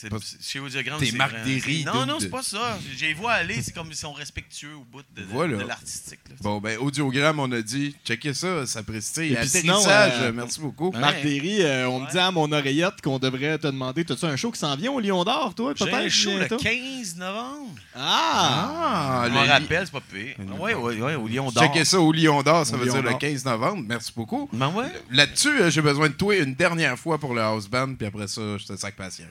C'est- 0.00 0.08
Pas- 0.10 0.16
c'est- 0.22 0.42
Chez 0.42 0.60
Audiogramme, 0.60 0.98
T'es 1.00 1.06
c'est 1.06 1.16
Marc 1.16 1.34
Derry, 1.44 1.82
c'est- 1.84 1.92
Non, 1.92 2.06
non, 2.06 2.18
c'est 2.20 2.28
pas 2.30 2.42
ça. 2.42 2.78
J'ai 2.96 3.08
les 3.08 3.14
vois 3.14 3.32
aller, 3.32 3.60
c'est 3.62 3.72
comme 3.74 3.88
ils 3.90 3.96
sont 3.96 4.12
respectueux 4.12 4.74
au 4.76 4.84
bout 4.84 5.02
de, 5.14 5.22
de- 5.22 5.26
Voilà. 5.28 5.56
de 5.58 5.64
l'artistique. 5.64 6.20
là. 6.28 6.36
Bon, 6.40 6.60
ben, 6.60 6.78
audiogramme, 6.78 7.38
on 7.40 7.50
a 7.52 7.60
dit, 7.62 7.94
checkez 8.04 8.34
ça, 8.34 8.66
ça 8.66 8.82
précise. 8.82 9.18
Et 9.32 9.34
puis 9.36 9.48
sinon, 9.48 9.74
Atterrissage, 9.74 10.22
euh, 10.22 10.32
merci 10.34 10.60
beaucoup. 10.60 10.90
Marc 10.92 11.22
Derry, 11.22 11.62
euh, 11.62 11.88
on 11.88 12.00
me 12.00 12.10
dit 12.10 12.18
à 12.18 12.30
mon 12.30 12.50
oreillette 12.52 13.00
qu'on 13.02 13.18
devrait 13.18 13.58
te 13.58 13.66
demander 13.66 14.04
T'as-tu 14.04 14.24
un 14.24 14.36
show 14.36 14.50
qui 14.50 14.58
s'en 14.58 14.74
vient 14.76 14.92
au 14.92 15.00
Lion 15.00 15.22
d'Or, 15.24 15.54
toi, 15.54 15.72
J'ai 15.76 15.84
peut-être 15.84 15.96
un 15.96 16.08
show 16.08 16.30
le 16.30 16.38
bientôt? 16.38 16.56
15 16.58 17.16
novembre. 17.16 17.74
Ah! 17.94 19.22
Ah, 19.22 19.28
Je 19.28 19.32
me 19.32 19.38
rappelle, 19.48 19.84
c'est 19.86 19.92
pas 19.92 20.00
pire. 20.00 20.34
Oui, 20.58 20.72
oui, 20.74 20.94
oui, 21.00 21.14
au 21.14 21.28
Lion 21.28 21.50
d'Or. 21.50 21.62
Checkez 21.64 21.84
ça 21.84 22.00
au 22.00 22.12
Lion 22.12 22.42
d'Or, 22.42 22.64
ça 22.66 22.74
Au 22.74 22.78
veut 22.78 22.86
Lion 22.86 22.94
dire 22.94 23.02
le 23.02 23.10
d'Or. 23.10 23.18
15 23.18 23.44
novembre. 23.44 23.84
Merci 23.86 24.12
beaucoup. 24.16 24.48
Ben 24.52 24.68
ouais. 24.70 24.86
Là-dessus, 25.10 25.60
euh, 25.60 25.70
j'ai 25.70 25.82
besoin 25.82 26.08
de 26.08 26.14
toi 26.14 26.36
une 26.36 26.54
dernière 26.54 26.98
fois 26.98 27.18
pour 27.18 27.34
le 27.34 27.40
house 27.42 27.68
band, 27.68 27.94
puis 27.94 28.06
après 28.06 28.28
ça, 28.28 28.40
je 28.58 28.66
te 28.66 28.76
sac 28.76 28.96
patience. 28.96 29.26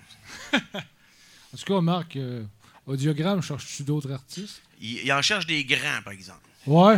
En 1.53 1.57
tout 1.57 1.65
cas, 1.73 1.81
Marc, 1.81 2.15
euh, 2.15 2.43
Audiogramme, 2.85 3.41
cherches-tu 3.41 3.83
d'autres 3.83 4.11
artistes? 4.11 4.61
Il, 4.79 4.99
il 5.03 5.11
en 5.11 5.21
cherche 5.21 5.45
des 5.47 5.63
grands, 5.63 6.01
par 6.03 6.13
exemple. 6.13 6.41
Ouais. 6.67 6.97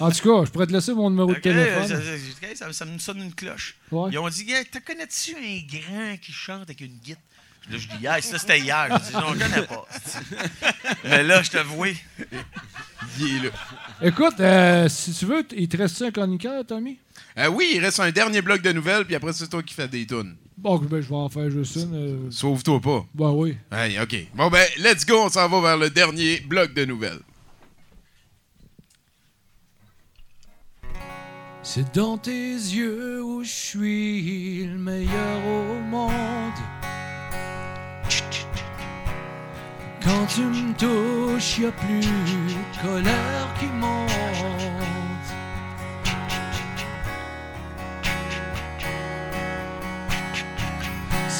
en 0.00 0.10
tout 0.12 0.18
cas, 0.36 0.44
je 0.44 0.50
pourrais 0.50 0.66
te 0.66 0.72
laisser 0.72 0.92
mon 0.94 1.10
numéro 1.10 1.34
de 1.34 1.40
téléphone. 1.40 1.88
ça, 1.88 1.96
ça- 2.00 2.54
ça- 2.54 2.72
ça 2.72 2.84
me 2.84 2.98
sonne 2.98 3.18
une 3.22 3.34
cloche. 3.34 3.76
Ouais. 3.90 4.10
Ils 4.12 4.18
ont 4.18 4.28
dit 4.28 4.48
Hey, 4.52 4.64
T'as 4.70 4.78
connais-tu 4.80 5.34
un 5.36 5.78
grand 5.78 6.16
qui 6.18 6.30
chante 6.32 6.62
avec 6.62 6.80
une 6.82 6.92
guitare? 6.98 7.22
Là, 7.70 7.76
je 7.78 7.88
dis 7.88 8.28
ça 8.28 8.38
c'était 8.38 8.60
hier. 8.60 8.88
Je 8.90 9.08
dis 9.08 9.12
Non, 9.14 9.34
je 9.34 9.38
connais 9.40 9.66
pas. 9.66 9.86
Mais 11.04 11.22
là, 11.24 11.42
je 11.42 11.50
te 11.50 11.58
vois. 11.58 11.88
Il 13.18 13.36
est 13.36 13.48
là. 13.48 13.50
Écoute, 14.02 14.38
euh, 14.40 14.88
si 14.88 15.12
tu 15.12 15.26
veux, 15.26 15.44
il 15.56 15.68
te 15.68 15.76
reste 15.76 16.00
un 16.02 16.10
chroniqueur, 16.12 16.64
Tommy? 16.64 16.98
Euh, 17.38 17.48
oui, 17.48 17.72
il 17.74 17.80
reste 17.80 17.98
un 18.00 18.10
dernier 18.12 18.42
bloc 18.42 18.62
de 18.62 18.70
nouvelles, 18.72 19.04
puis 19.04 19.14
après, 19.16 19.32
c'est 19.32 19.48
toi 19.48 19.62
qui 19.62 19.74
fais 19.74 19.88
des 19.88 20.06
tunes. 20.06 20.36
Bon, 20.60 20.76
ben, 20.78 21.00
je 21.00 21.08
vais 21.08 21.14
en 21.14 21.28
faire 21.28 21.48
juste 21.50 21.76
une. 21.76 21.94
euh, 21.94 22.30
Sauve-toi 22.30 22.80
pas. 22.80 23.06
Ben 23.14 23.30
oui. 23.30 23.56
Hey, 23.70 23.98
OK. 24.00 24.16
Bon, 24.34 24.48
ben, 24.50 24.66
let's 24.78 25.06
go, 25.06 25.22
on 25.26 25.28
s'en 25.28 25.48
va 25.48 25.60
vers 25.60 25.76
le 25.76 25.88
dernier 25.88 26.40
bloc 26.40 26.74
de 26.74 26.84
nouvelles. 26.84 27.20
C'est 31.62 31.94
dans 31.94 32.18
tes 32.18 32.32
yeux 32.54 33.22
où 33.22 33.44
je 33.44 33.48
suis 33.50 34.66
le 34.66 34.78
meilleur 34.78 35.46
au 35.46 35.80
monde. 35.80 36.52
Quand 40.02 40.26
tu 40.26 40.40
me 40.40 40.72
touches, 40.74 41.58
y 41.58 41.66
a 41.66 41.72
plus 41.72 42.00
de 42.00 42.82
colère 42.82 43.54
qui 43.60 43.66
monte. 43.66 44.10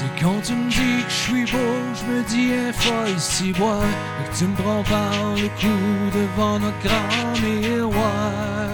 C'est 0.00 0.22
quand 0.22 0.40
tu 0.42 0.52
me 0.52 0.70
dis 0.70 1.02
que 1.04 1.10
je 1.10 1.22
suis 1.26 1.44
beau, 1.50 1.74
je 1.92 2.04
me 2.04 2.22
dis 2.22 2.52
un 2.54 2.72
folle 2.72 3.18
si 3.18 3.50
bois 3.50 3.82
et 4.20 4.30
que 4.30 4.36
tu 4.36 4.44
me 4.44 4.54
prends 4.54 4.84
par 4.84 5.34
le 5.34 5.48
cou 5.60 5.76
devant 6.16 6.60
notre 6.60 6.78
grand 6.84 7.32
miroir. 7.42 8.68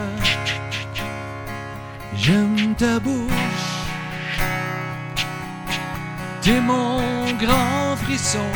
J'aime 2.15 2.75
ta 2.77 2.99
bouche, 3.01 3.87
t'es 6.43 6.61
mon 6.61 7.01
grand 7.39 7.97
frisson. 8.03 8.51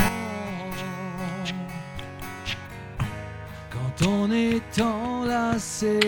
Quand 3.70 4.06
on 4.06 4.30
est 4.30 4.78
enlacé, 4.78 6.00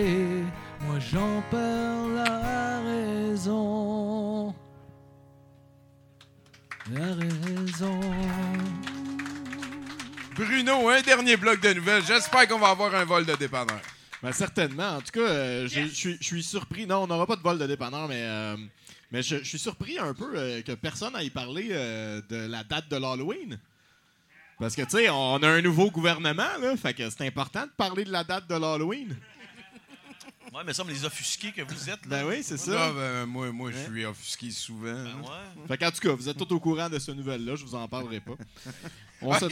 moi 0.87 0.99
j'en 0.99 1.43
perds 1.51 2.09
la 2.17 2.81
raison. 2.87 4.53
La 6.93 7.07
raison. 7.15 8.01
Bruno, 10.35 10.89
un 10.89 11.01
dernier 11.03 11.37
bloc 11.37 11.61
de 11.61 11.73
nouvelles. 11.75 12.03
J'espère 12.07 12.49
qu'on 12.49 12.59
va 12.59 12.69
avoir 12.71 12.95
un 12.95 13.05
vol 13.05 13.25
de 13.27 13.35
dépanneur. 13.35 13.81
Ben, 14.23 14.33
certainement. 14.33 14.97
En 14.97 15.01
tout 15.01 15.13
cas, 15.13 15.21
euh, 15.21 15.69
je 15.69 15.87
suis- 16.21 16.43
surpris. 16.43 16.87
Non, 16.87 17.03
on 17.03 17.07
n'aura 17.07 17.27
pas 17.27 17.37
de 17.37 17.43
vol 17.43 17.59
de 17.59 17.67
dépanneur, 17.67 18.09
mais, 18.09 18.23
euh, 18.23 18.57
mais 19.11 19.23
je, 19.23 19.37
je 19.39 19.45
suis 19.45 19.59
surpris 19.59 19.99
un 19.99 20.15
peu 20.15 20.31
euh, 20.37 20.63
que 20.63 20.73
personne 20.73 21.13
n'aille 21.13 21.31
parler 21.31 21.69
euh, 21.71 22.21
de 22.29 22.37
la 22.49 22.65
date 22.65 22.89
de 22.91 22.97
l'Halloween. 22.97 23.59
Parce 24.59 24.77
que, 24.77 24.83
tu 24.83 24.91
sais, 24.91 25.09
on 25.09 25.37
a 25.43 25.49
un 25.49 25.63
nouveau 25.63 25.91
gouvernement, 25.91 26.59
là, 26.61 26.77
fait 26.77 26.93
que 26.93 27.09
c'est 27.09 27.27
important 27.27 27.63
de 27.65 27.71
parler 27.77 28.05
de 28.05 28.13
la 28.13 28.25
date 28.25 28.47
de 28.49 28.55
l'Halloween. 28.57 29.17
Ouais, 30.53 30.63
mais 30.67 30.73
ça 30.73 30.83
me 30.85 30.91
les 30.91 31.05
offusqués 31.05 31.53
que 31.53 31.63
vous 31.63 31.91
êtes. 31.91 32.07
Ben 32.09 32.25
oui, 32.27 32.43
c'est 32.43 32.57
ça. 32.57 32.89
Ah, 32.89 32.93
ben, 32.93 33.27
moi, 33.27 33.53
moi 33.53 33.71
je 33.71 33.79
suis 33.93 34.05
offusqué 34.05 34.51
souvent. 34.51 34.93
Ben 34.93 35.07
hein. 35.07 35.23
ouais. 35.23 35.69
Fait 35.69 35.79
qu'en 35.79 35.91
tout 35.93 36.01
cas, 36.01 36.13
vous 36.13 36.29
êtes 36.29 36.37
tous 36.37 36.53
au 36.55 36.59
courant 36.61 36.89
de 36.89 36.99
ce 36.99 37.13
nouvelle-là, 37.13 37.55
je 37.57 37.65
vous 37.65 37.75
en 37.77 37.87
parlerai 37.87 38.19
pas. 38.21 38.35
On 39.23 39.39
se- 39.39 39.47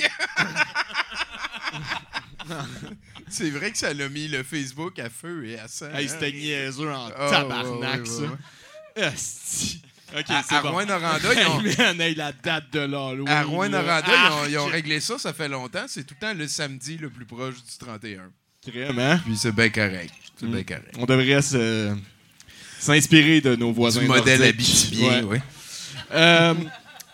C'est 3.28 3.50
vrai 3.50 3.70
que 3.72 3.78
ça 3.78 3.92
l'a 3.92 4.08
mis 4.08 4.28
le 4.28 4.42
Facebook 4.42 4.98
à 4.98 5.10
feu 5.10 5.44
et 5.46 5.58
à 5.58 5.68
sang. 5.68 5.90
Hey, 5.92 6.06
hein? 6.06 6.08
c'était 6.08 6.32
niaiseux 6.32 6.90
en 6.92 7.08
Ah, 7.16 7.30
tabarnak, 7.30 7.94
ouais, 7.94 8.00
ouais, 8.00 8.06
ça. 8.06 8.22
ouais, 8.22 9.08
Esti. 9.12 9.82
OK, 10.16 10.24
c'est 10.48 10.54
à 10.54 10.62
bon. 10.62 10.70
Rouen-Noranda, 10.72 11.34
ils 11.34 11.46
ont- 11.46 11.60
Hey, 11.60 11.76
man, 11.76 12.00
hey, 12.00 12.14
la 12.14 12.32
date 12.32 12.72
de 12.72 12.80
l'Halloween. 12.80 13.28
À 13.28 13.42
Rouen-Noranda, 13.42 14.06
ils, 14.08 14.32
ont- 14.32 14.46
ils 14.48 14.58
ont 14.58 14.62
Arc. 14.64 14.72
réglé 14.72 15.00
ça, 15.00 15.18
ça 15.18 15.32
fait 15.34 15.48
longtemps. 15.48 15.84
C'est 15.88 16.04
tout 16.04 16.14
le 16.20 16.26
temps 16.26 16.34
le 16.34 16.48
samedi 16.48 16.96
le 16.96 17.10
plus 17.10 17.26
proche 17.26 17.56
du 17.56 17.78
31. 17.78 18.30
Vraiment. 18.66 19.18
Puis 19.24 19.36
c'est 19.36 19.52
bien 19.52 19.68
correct. 19.70 20.12
C'est 20.38 20.46
Mm. 20.46 20.52
bien 20.52 20.62
correct. 20.62 20.94
On 20.98 21.04
devrait 21.06 21.42
se- 21.42 21.92
s'inspirer 22.78 23.40
de 23.40 23.56
nos 23.56 23.72
voisins. 23.72 24.00
Du 24.00 24.06
modèle 24.06 24.40
oui. 25.24 25.38
Euh, 26.14 26.54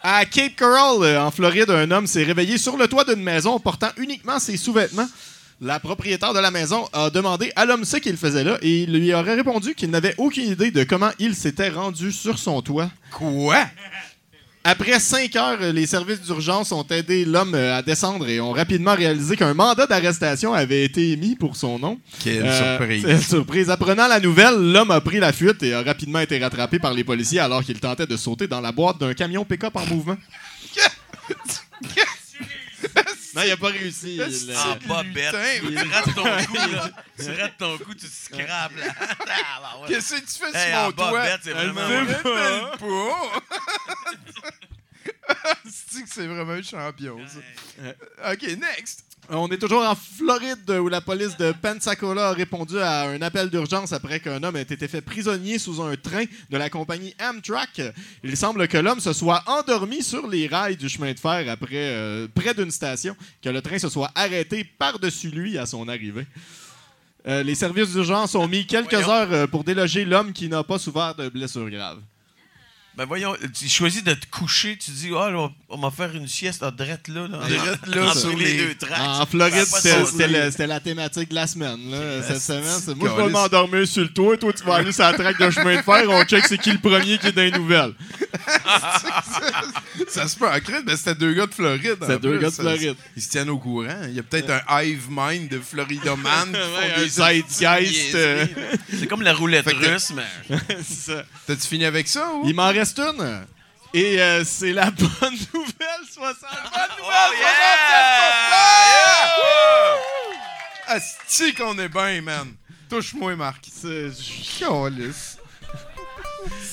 à 0.02 0.24
Cape 0.26 0.54
Coral, 0.56 1.02
euh, 1.02 1.22
en 1.22 1.30
Floride, 1.30 1.70
un 1.70 1.90
homme 1.90 2.06
s'est 2.06 2.22
réveillé 2.24 2.58
sur 2.58 2.76
le 2.76 2.86
toit 2.86 3.04
d'une 3.04 3.22
maison 3.22 3.58
portant 3.58 3.90
uniquement 3.96 4.38
ses 4.38 4.56
sous-vêtements. 4.56 5.08
La 5.60 5.80
propriétaire 5.80 6.34
de 6.34 6.40
la 6.40 6.50
maison 6.50 6.86
a 6.92 7.10
demandé 7.10 7.50
à 7.56 7.64
l'homme 7.64 7.84
ce 7.84 7.96
qu'il 7.96 8.16
faisait 8.16 8.44
là 8.44 8.58
et 8.60 8.82
il 8.82 8.92
lui 8.92 9.14
aurait 9.14 9.36
répondu 9.36 9.74
qu'il 9.74 9.88
n'avait 9.90 10.14
aucune 10.18 10.50
idée 10.50 10.70
de 10.70 10.84
comment 10.84 11.10
il 11.18 11.34
s'était 11.34 11.68
rendu 11.70 12.12
sur 12.12 12.38
son 12.38 12.60
toit. 12.60 12.90
Quoi? 13.12 13.64
Après 14.66 14.98
cinq 14.98 15.36
heures, 15.36 15.60
les 15.60 15.86
services 15.86 16.22
d'urgence 16.22 16.72
ont 16.72 16.84
aidé 16.84 17.26
l'homme 17.26 17.54
euh, 17.54 17.76
à 17.76 17.82
descendre 17.82 18.26
et 18.26 18.40
ont 18.40 18.52
rapidement 18.52 18.94
réalisé 18.94 19.36
qu'un 19.36 19.52
mandat 19.52 19.86
d'arrestation 19.86 20.54
avait 20.54 20.84
été 20.84 21.12
émis 21.12 21.36
pour 21.36 21.54
son 21.54 21.78
nom. 21.78 22.00
Quelle 22.22 22.50
surprise. 22.50 23.04
quelle 23.04 23.22
surprise. 23.22 23.68
Apprenant 23.68 24.08
la 24.08 24.20
nouvelle, 24.20 24.72
l'homme 24.72 24.90
a 24.90 25.02
pris 25.02 25.20
la 25.20 25.34
fuite 25.34 25.62
et 25.62 25.74
a 25.74 25.82
rapidement 25.82 26.20
été 26.20 26.38
rattrapé 26.38 26.78
par 26.78 26.94
les 26.94 27.04
policiers 27.04 27.40
alors 27.40 27.62
qu'il 27.62 27.78
tentait 27.78 28.06
de 28.06 28.16
sauter 28.16 28.46
dans 28.46 28.62
la 28.62 28.72
boîte 28.72 28.98
d'un 28.98 29.12
camion 29.12 29.44
pick-up 29.44 29.76
en 29.76 29.84
mouvement. 29.84 30.16
non, 33.34 33.42
il 33.42 33.48
n'a 33.48 33.56
pas 33.56 33.68
réussi. 33.68 34.16
Il, 34.16 34.56
En 34.56 34.76
bas, 34.88 35.02
bête. 35.02 35.34
il- 35.62 35.74
Tu 35.76 35.88
rates 35.88 36.14
ton 36.14 36.22
coup, 36.46 36.54
là. 36.72 36.90
Tu 37.18 37.30
rates 37.40 37.58
ton 37.58 37.78
coup, 37.78 37.94
tu 37.94 38.06
te 38.06 38.12
scrapes, 38.12 38.76
là. 38.76 38.94
Ah, 39.28 39.78
ouais. 39.80 39.88
Qu'est-ce 39.94 40.14
que 40.14 40.20
tu 40.20 40.52
fais 40.52 40.58
Hey, 40.58 40.72
sur 40.72 40.82
mon 40.84 40.92
toit? 40.92 41.22
bête, 41.22 41.40
c'est 41.42 41.52
vraiment- 41.52 41.80
rappelle 41.80 42.22
pas. 42.22 42.78
C'est 45.70 46.02
que 46.02 46.08
c'est 46.08 46.26
vraiment 46.26 46.52
un 46.52 46.62
champion, 46.62 47.18
ça. 47.26 48.32
OK, 48.32 48.42
next. 48.58 49.04
On 49.30 49.48
est 49.48 49.56
toujours 49.56 49.82
en 49.82 49.94
Floride 49.94 50.70
où 50.70 50.88
la 50.88 51.00
police 51.00 51.34
de 51.38 51.52
Pensacola 51.52 52.28
a 52.28 52.32
répondu 52.32 52.78
à 52.78 53.08
un 53.08 53.22
appel 53.22 53.48
d'urgence 53.48 53.92
après 53.92 54.20
qu'un 54.20 54.42
homme 54.42 54.56
ait 54.56 54.62
été 54.62 54.86
fait 54.86 55.00
prisonnier 55.00 55.58
sous 55.58 55.80
un 55.80 55.96
train 55.96 56.24
de 56.50 56.56
la 56.58 56.68
compagnie 56.68 57.14
Amtrak. 57.18 57.80
Il 58.22 58.36
semble 58.36 58.68
que 58.68 58.76
l'homme 58.76 59.00
se 59.00 59.14
soit 59.14 59.42
endormi 59.46 60.02
sur 60.02 60.26
les 60.28 60.46
rails 60.46 60.76
du 60.76 60.90
chemin 60.90 61.12
de 61.12 61.18
fer 61.18 61.48
après 61.48 61.68
euh, 61.72 62.28
près 62.34 62.52
d'une 62.52 62.70
station, 62.70 63.16
que 63.42 63.48
le 63.48 63.62
train 63.62 63.78
se 63.78 63.88
soit 63.88 64.10
arrêté 64.14 64.62
par-dessus 64.62 65.30
lui 65.30 65.56
à 65.56 65.64
son 65.64 65.88
arrivée. 65.88 66.26
Euh, 67.26 67.42
les 67.42 67.54
services 67.54 67.92
d'urgence 67.92 68.34
ont 68.34 68.46
mis 68.46 68.66
quelques 68.66 68.92
Voyons. 68.92 69.08
heures 69.08 69.32
euh, 69.32 69.46
pour 69.46 69.64
déloger 69.64 70.04
l'homme 70.04 70.34
qui 70.34 70.50
n'a 70.50 70.62
pas 70.62 70.78
souffert 70.78 71.14
de 71.14 71.30
blessures 71.30 71.70
graves. 71.70 72.00
Ben 72.96 73.06
voyons, 73.06 73.34
tu 73.58 73.68
choisis 73.68 74.04
de 74.04 74.14
te 74.14 74.26
coucher, 74.30 74.76
tu 74.76 74.92
dis, 74.92 75.10
ah, 75.18 75.28
là, 75.28 75.50
on 75.68 75.78
va 75.78 75.90
faire 75.90 76.14
une 76.14 76.28
sieste 76.28 76.62
à 76.62 76.70
drette 76.70 77.08
là. 77.08 77.26
là. 77.26 77.38
Drette 77.38 77.86
là, 77.88 78.04
Entre 78.06 78.16
sur 78.18 78.36
les 78.36 78.44
les- 78.44 78.58
deux 78.58 78.74
tracks. 78.76 79.00
En 79.00 79.26
Floride, 79.26 79.66
pas 79.68 79.80
c'était 79.80 80.66
la 80.68 80.78
thématique 80.78 81.28
de 81.30 81.34
la 81.34 81.46
semaine. 81.48 81.90
là, 81.90 82.22
cette 82.22 82.40
semaine. 82.40 82.62
c'est- 82.84 82.94
Moi, 82.94 83.10
je 83.16 83.22
vais 83.24 83.30
m'endormir 83.30 83.86
sur 83.88 84.02
le 84.02 84.08
toit. 84.10 84.36
Toi, 84.36 84.52
tu 84.52 84.62
vas 84.62 84.76
aller 84.76 84.92
sur 84.92 85.02
la 85.02 85.12
traque 85.12 85.40
de 85.40 85.50
chemin 85.50 85.76
de 85.76 85.82
fer. 85.82 86.04
On 86.08 86.22
check 86.24 86.44
c'est 86.46 86.56
qui 86.58 86.70
le 86.70 86.78
premier 86.78 87.18
qui 87.18 87.26
est 87.26 87.32
dans 87.32 87.42
les 87.42 87.50
nouvelles. 87.50 87.94
ça 90.08 90.28
se 90.28 90.36
peut 90.36 90.48
en 90.48 90.60
crête, 90.60 90.84
mais 90.86 90.96
c'était 90.96 91.14
deux 91.16 91.32
gars 91.34 91.46
de 91.46 91.54
Floride. 91.54 91.96
en 92.00 92.06
C'était 92.06 92.18
deux 92.20 92.38
gars 92.38 92.50
de 92.50 92.54
Ça- 92.54 92.62
Floride. 92.62 92.94
Ils 93.16 93.22
se 93.22 93.28
tiennent 93.28 93.50
au 93.50 93.58
courant. 93.58 94.02
Il 94.08 94.14
y 94.14 94.20
a 94.20 94.22
peut-être 94.22 94.50
un 94.68 94.82
hive 94.82 95.06
mind 95.10 95.48
de 95.48 95.58
Floridoman. 95.58 96.52
qui 96.52 96.58
font 96.96 97.00
des 97.00 97.08
zeitgeist, 97.08 98.14
euh. 98.14 98.46
C'est 99.00 99.06
comme 99.08 99.22
la 99.22 99.34
roulette 99.34 99.66
russe, 99.66 100.12
mais. 100.14 100.58
C'est 100.88 101.12
ça. 101.12 101.24
T'as-tu 101.46 101.66
fini 101.66 101.84
avec 101.84 102.06
ça 102.08 102.30
ou? 102.34 102.48
Il 102.48 102.54
m'en 102.54 102.68
reste 102.68 102.83
Et 103.94 104.20
euh, 104.20 104.44
c'est 104.44 104.72
la 104.72 104.90
bonne 104.90 105.36
nouvelle 105.54 106.04
60. 106.12 106.34
Bonne 106.42 106.82
nouvelle 106.98 107.14
Asti 110.86 111.54
qu'on 111.54 111.78
est 111.78 111.88
bien, 111.88 112.20
man. 112.20 112.52
Touche-moi, 112.90 113.36
Marc. 113.36 113.66
C'est 113.72 114.10
Calisse. 114.58 115.38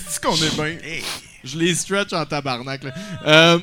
Asti 0.08 0.20
qu'on 0.22 0.36
est 0.36 0.56
bien. 0.56 1.02
Je 1.44 1.58
les 1.58 1.76
stretch 1.76 2.12
en 2.14 2.26
tabarnak. 2.26 2.84
là. 2.84 2.92
Euh, 3.26 3.60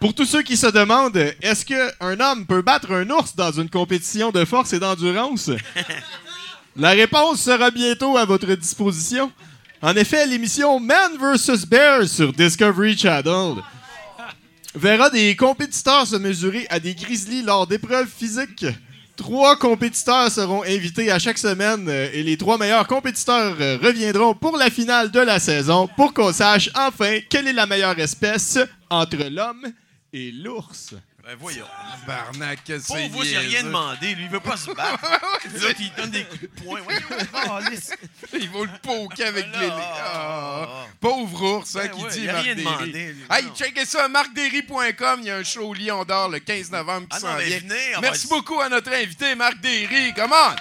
pour 0.00 0.14
tous 0.14 0.24
ceux 0.26 0.42
qui 0.42 0.56
se 0.56 0.66
demandent, 0.66 1.16
est-ce 1.16 1.64
qu'un 1.64 2.20
homme 2.20 2.46
peut 2.46 2.62
battre 2.62 2.92
un 2.92 3.08
ours 3.10 3.34
dans 3.34 3.52
une 3.52 3.70
compétition 3.70 4.30
de 4.30 4.44
force 4.44 4.72
et 4.72 4.78
d'endurance? 4.78 5.50
La 6.76 6.90
réponse 6.90 7.40
sera 7.40 7.70
bientôt 7.70 8.16
à 8.16 8.24
votre 8.24 8.54
disposition. 8.54 9.32
En 9.82 9.94
effet, 9.94 10.26
l'émission 10.26 10.80
Man 10.80 11.18
vs. 11.18 11.66
Bear 11.66 12.08
sur 12.08 12.32
Discovery 12.32 12.96
Channel 12.96 13.56
verra 14.74 15.10
des 15.10 15.36
compétiteurs 15.36 16.06
se 16.06 16.16
mesurer 16.16 16.66
à 16.70 16.80
des 16.80 16.94
grizzlies 16.94 17.42
lors 17.42 17.66
d'épreuves 17.66 18.08
physiques. 18.08 18.66
Trois 19.16 19.56
compétiteurs 19.56 20.30
seront 20.30 20.62
invités 20.62 21.10
à 21.10 21.18
chaque 21.18 21.38
semaine 21.38 21.88
euh, 21.88 22.10
et 22.12 22.22
les 22.22 22.36
trois 22.36 22.58
meilleurs 22.58 22.86
compétiteurs 22.86 23.56
euh, 23.60 23.78
reviendront 23.82 24.34
pour 24.34 24.58
la 24.58 24.68
finale 24.68 25.10
de 25.10 25.20
la 25.20 25.38
saison 25.38 25.88
pour 25.96 26.12
qu'on 26.12 26.32
sache 26.32 26.68
enfin 26.74 27.20
quelle 27.30 27.48
est 27.48 27.54
la 27.54 27.66
meilleure 27.66 27.98
espèce 27.98 28.58
entre 28.90 29.30
l'homme 29.30 29.72
et 30.12 30.30
l'ours. 30.32 30.94
Ben 31.26 31.34
voyons. 31.40 31.66
Barnac, 32.06 32.60
c'est 32.66 33.08
vous, 33.08 33.24
j'ai 33.24 33.36
rien 33.38 33.64
demandé. 33.64 34.14
Lui, 34.14 34.24
il 34.26 34.30
veut 34.30 34.38
pas 34.38 34.56
se 34.56 34.70
battre. 34.70 35.02
L'autre, 35.60 35.74
il 35.80 35.92
donne 35.96 36.10
des 36.10 36.22
coups 36.22 36.40
de 36.42 36.46
poing. 36.46 36.78
Voyons, 36.84 37.60
calisse. 37.64 37.94
Il 38.32 38.48
va 38.50 38.60
le 38.60 38.78
poker 38.80 39.26
avec 39.26 39.46
les. 39.46 39.68
ah. 39.72 40.86
Pauvre 41.00 41.42
ours, 41.58 41.74
hein, 41.74 41.80
Ben 41.82 41.90
qui 41.90 42.04
ouais, 42.04 42.10
dit 42.10 42.20
il 42.22 42.30
a 42.30 42.32
Marc 42.34 42.44
rien 42.44 42.54
demandé, 42.54 43.12
lui, 43.12 43.24
Hey, 43.28 43.44
checkez 43.56 43.84
ça, 43.84 44.06
marcderry.com. 44.06 45.18
Il 45.20 45.26
y 45.26 45.30
a 45.30 45.36
un 45.38 45.42
show 45.42 45.68
au 45.68 45.74
Lion 45.74 46.04
d'Or 46.04 46.28
le 46.28 46.38
15 46.38 46.70
novembre 46.70 47.08
qui 47.08 47.16
Ah 47.16 47.20
s'en 47.20 47.36
vient. 47.38 47.58
venez, 47.58 47.74
Merci 48.00 48.28
va- 48.28 48.36
beaucoup 48.36 48.60
à 48.60 48.68
notre 48.68 48.92
invité, 48.92 49.34
Marc 49.34 49.60
Derry. 49.60 50.14
Come 50.14 50.32
on! 50.32 50.54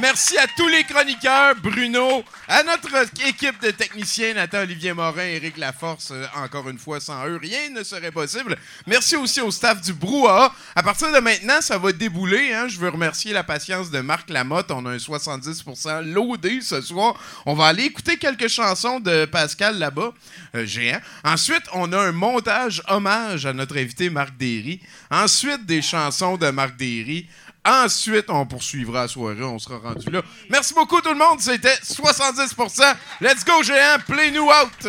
Merci 0.00 0.38
à 0.38 0.46
tous 0.56 0.68
les 0.68 0.84
chroniqueurs, 0.84 1.54
Bruno, 1.56 2.24
à 2.46 2.62
notre 2.62 2.88
équipe 3.26 3.60
de 3.62 3.70
techniciens, 3.70 4.34
Nathan 4.34 4.60
Olivier 4.60 4.92
Morin, 4.92 5.24
Éric 5.24 5.56
Laforce, 5.56 6.10
euh, 6.12 6.26
encore 6.36 6.68
une 6.68 6.78
fois, 6.78 7.00
sans 7.00 7.26
eux, 7.26 7.38
rien 7.42 7.70
ne 7.70 7.82
serait 7.82 8.12
possible. 8.12 8.56
Merci 8.86 9.16
aussi 9.16 9.40
au 9.40 9.50
staff 9.50 9.80
du 9.80 9.92
Brouhaha. 9.92 10.54
À 10.76 10.82
partir 10.82 11.12
de 11.12 11.18
maintenant, 11.18 11.60
ça 11.60 11.76
va 11.78 11.92
débouler. 11.92 12.52
Hein. 12.52 12.68
Je 12.68 12.78
veux 12.78 12.88
remercier 12.88 13.32
la 13.32 13.42
patience 13.42 13.90
de 13.90 14.00
Marc 14.00 14.30
Lamotte. 14.30 14.70
On 14.70 14.86
a 14.86 14.90
un 14.90 14.96
70% 14.96 16.12
loadé 16.12 16.60
ce 16.60 16.80
soir. 16.80 17.16
On 17.46 17.54
va 17.54 17.66
aller 17.66 17.84
écouter 17.84 18.16
quelques 18.16 18.48
chansons 18.48 19.00
de 19.00 19.24
Pascal 19.24 19.78
là-bas, 19.78 20.12
euh, 20.54 20.64
géant. 20.66 21.00
Ensuite, 21.24 21.64
on 21.72 21.92
a 21.92 21.98
un 21.98 22.12
montage 22.12 22.82
hommage 22.88 23.46
à 23.46 23.52
notre 23.52 23.76
invité 23.76 24.08
Marc 24.08 24.36
Derry. 24.36 24.80
Ensuite, 25.10 25.66
des 25.66 25.82
chansons 25.82 26.36
de 26.36 26.48
Marc 26.50 26.76
Derry. 26.76 27.26
Ensuite, 27.68 28.30
on 28.30 28.46
poursuivra 28.46 29.02
la 29.02 29.08
soirée, 29.08 29.42
on 29.42 29.58
sera 29.58 29.76
rendu 29.76 30.08
là. 30.10 30.22
Merci 30.48 30.72
beaucoup 30.72 31.02
tout 31.02 31.10
le 31.10 31.18
monde, 31.18 31.38
c'était 31.38 31.74
70%. 31.74 32.94
Let's 33.20 33.44
go 33.44 33.62
géant, 33.62 33.98
play 34.06 34.30
nous 34.30 34.46
out. 34.46 34.88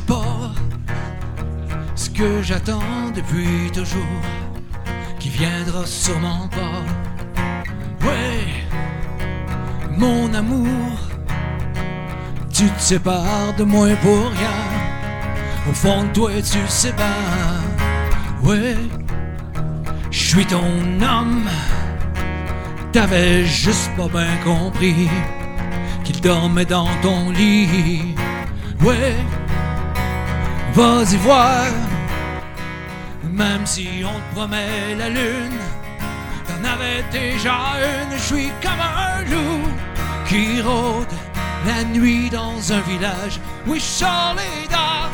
Pas 0.00 0.52
ce 1.94 2.10
que 2.10 2.42
j'attends 2.42 3.10
depuis 3.14 3.70
toujours, 3.72 4.22
qui 5.18 5.28
viendra 5.28 5.84
sûrement 5.84 6.48
pas. 6.48 6.84
Oui, 8.02 8.64
mon 9.96 10.32
amour, 10.34 10.98
tu 12.52 12.68
te 12.70 12.80
sépares 12.80 13.54
de 13.56 13.64
moi 13.64 13.88
pour 14.02 14.30
rien. 14.30 14.58
Au 15.68 15.72
fond 15.72 16.04
de 16.04 16.08
toi, 16.12 16.30
tu 16.36 16.58
sais 16.68 16.92
pas. 16.92 17.58
Oui, 18.42 18.76
je 20.10 20.18
suis 20.18 20.46
ton 20.46 21.00
homme. 21.00 21.48
T'avais 22.92 23.44
juste 23.44 23.90
pas 23.96 24.08
bien 24.08 24.36
compris 24.44 25.08
qu'il 26.04 26.20
dormait 26.20 26.64
dans 26.64 26.88
ton 27.02 27.30
lit. 27.30 28.14
Ouais, 28.80 29.14
vas-y 30.74 31.16
voir, 31.16 31.66
même 33.32 33.66
si 33.66 34.02
on 34.04 34.18
te 34.18 34.34
promet 34.34 34.94
la 34.96 35.08
lune, 35.08 35.58
t'en 36.46 36.64
avais 36.64 37.02
déjà 37.10 37.58
une. 37.76 38.16
Je 38.16 38.22
suis 38.22 38.50
comme 38.62 38.80
un 38.80 39.22
loup 39.30 39.68
qui 40.26 40.60
rôde 40.60 41.12
la 41.66 41.84
nuit 41.84 42.30
dans 42.30 42.72
un 42.72 42.80
village. 42.80 43.40
Oui, 43.66 43.78
je 43.78 43.84
sors 43.84 44.34
les 44.36 44.68
dents 44.68 45.10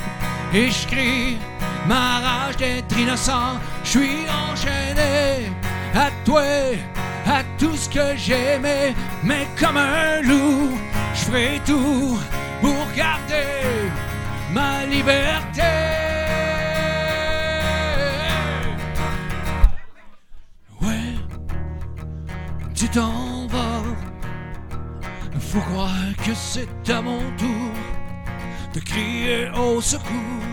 et 0.53 0.71
je 0.71 0.87
crie 0.87 1.39
ma 1.87 2.21
rage 2.21 2.57
d'être 2.57 2.99
innocent. 2.99 3.59
Je 3.85 3.91
suis 3.91 4.27
enchaîné 4.51 5.53
à 5.95 6.11
toi, 6.25 6.43
à 7.27 7.43
tout 7.59 7.77
ce 7.77 7.89
que 7.89 8.17
j'aimais, 8.17 8.95
mais 9.23 9.47
comme 9.59 9.77
un 9.77 10.21
loup, 10.23 10.79
je 11.15 11.21
ferai 11.21 11.61
tout 11.65 12.19
pour 12.61 12.87
garder 12.97 13.91
ma 14.55 14.87
liberté. 14.87 15.73
Ouais, 20.81 21.15
tu 22.75 22.89
t'en 22.89 23.47
vas. 23.49 23.83
Faut 25.51 25.61
croire 25.61 26.15
que 26.25 26.35
c'est 26.35 26.91
à 26.91 27.01
mon 27.03 27.21
tour 27.37 27.73
de 28.75 28.81
crier 28.81 29.51
au 29.51 29.81
secours. 29.81 30.49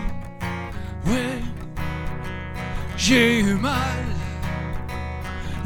Oui, 1.06 1.28
j'ai 2.96 3.40
eu 3.40 3.54
mal 3.54 4.04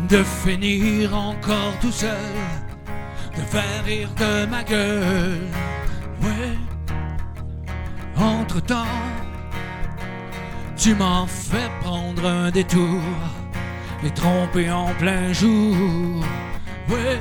de 0.09 0.23
finir 0.23 1.15
encore 1.15 1.75
tout 1.81 1.93
seul, 1.93 2.37
de 3.37 3.43
faire 3.43 3.85
rire 3.85 4.11
de 4.17 4.47
ma 4.47 4.63
gueule. 4.63 5.49
Oui, 6.23 6.59
entre-temps, 8.17 8.85
tu 10.77 10.95
m'en 10.95 11.27
fais 11.27 11.71
prendre 11.83 12.27
un 12.27 12.51
détour 12.51 13.01
et 14.05 14.11
tromper 14.11 14.71
en 14.71 14.93
plein 14.95 15.33
jour. 15.33 16.25
Oui, 16.89 17.19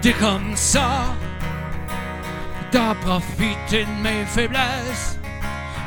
t'es 0.00 0.12
comme 0.12 0.54
ça, 0.54 1.14
t'as 2.70 2.94
profité 2.94 3.84
de 3.84 4.02
mes 4.02 4.24
faiblesses 4.26 5.18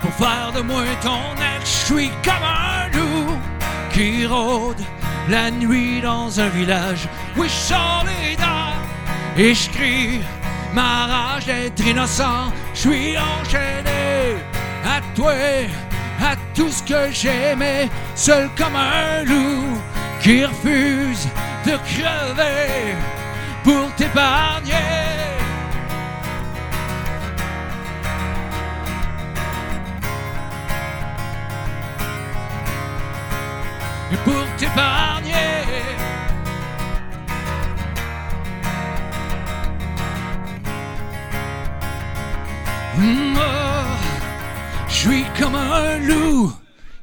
pour 0.01 0.11
faire 0.13 0.51
de 0.55 0.61
moi 0.61 0.83
ton 1.01 1.33
ex. 1.57 1.87
Je 1.89 1.93
suis 1.93 2.09
comme 2.23 2.43
un 2.43 2.87
loup 2.97 3.37
qui 3.91 4.25
rôde 4.25 4.81
la 5.29 5.51
nuit 5.51 6.01
dans 6.01 6.39
un 6.39 6.49
village. 6.49 7.07
Oui, 7.35 7.47
je 7.47 7.73
sors 7.73 8.05
les 8.05 8.35
dents 8.35 8.73
et 9.37 9.53
je 9.53 9.69
crie 9.69 10.21
ma 10.77 11.07
rage 11.07 11.45
d'être 11.47 11.85
innocent. 11.87 12.53
Je 12.75 12.79
suis 12.79 13.17
enchaîné 13.17 14.37
à 14.85 14.97
toi, 15.15 15.33
à 16.31 16.35
tout 16.53 16.69
ce 16.69 16.83
que 16.83 17.11
j'aimais, 17.11 17.89
seul 18.15 18.47
comme 18.55 18.75
un 18.75 19.23
loup 19.23 19.81
qui 20.21 20.45
refuse 20.45 21.27
de 21.65 21.73
crever 21.91 22.95
pour 23.63 23.85
t'épargner. 23.95 24.73
Pour 34.23 34.45
t'épargner. 34.57 35.56
Mm, 42.97 43.37
oh, 43.37 44.87
Je 44.89 44.93
suis 44.93 45.25
comme 45.39 45.55
un 45.55 45.97
loup 45.99 46.53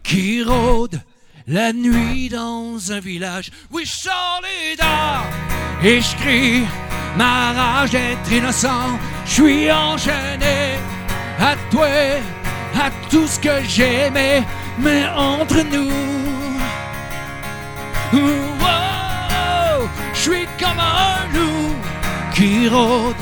qui 0.02 0.42
rôde 0.42 1.00
la 1.46 1.72
nuit 1.72 2.28
dans 2.28 2.92
un 2.92 3.00
village. 3.00 3.50
Oui, 3.70 3.84
je 3.84 3.92
sors 3.92 4.40
les 4.42 4.76
dents 4.76 5.26
et 5.82 6.00
je 6.00 6.16
crie 6.16 6.64
ma 7.16 7.52
rage 7.52 7.90
d'être 7.90 8.32
innocent. 8.32 8.98
Je 9.26 9.32
suis 9.32 9.70
enchaîné 9.70 10.78
à 11.38 11.54
toi, 11.70 11.88
à 12.74 12.90
tout 13.10 13.26
ce 13.26 13.38
que 13.38 13.62
j'aimais, 13.68 14.42
mais 14.78 15.06
entre 15.16 15.62
nous. 15.72 16.14
Je 20.24 20.30
suis 20.30 20.46
comme 20.58 20.80
un 20.80 21.26
loup 21.34 21.74
qui 22.34 22.66
rôde 22.66 23.14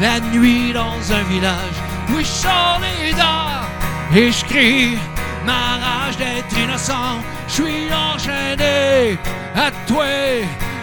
la 0.00 0.18
nuit 0.18 0.72
dans 0.72 1.12
un 1.12 1.22
village. 1.22 1.87
Oui, 2.10 2.24
dents 3.16 3.58
et 4.14 4.32
je 4.32 4.44
crie 4.44 4.98
ma 5.44 5.76
rage 5.84 6.16
d'être 6.16 6.58
innocent. 6.58 7.22
Je 7.46 7.52
suis 7.54 7.92
enchaîné 7.92 9.18
à 9.54 9.70
toi, 9.86 10.04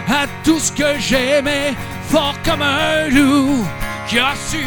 à 0.08 0.26
tout 0.44 0.60
ce 0.60 0.70
que 0.72 0.98
j'aimais, 0.98 1.74
fort 2.08 2.36
comme 2.44 2.62
un 2.62 3.08
loup 3.08 3.66
qui 4.08 4.18
a 4.18 4.34
su 4.36 4.64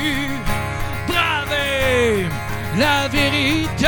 braver 1.07 2.27
la 2.77 3.07
vérité. 3.07 3.88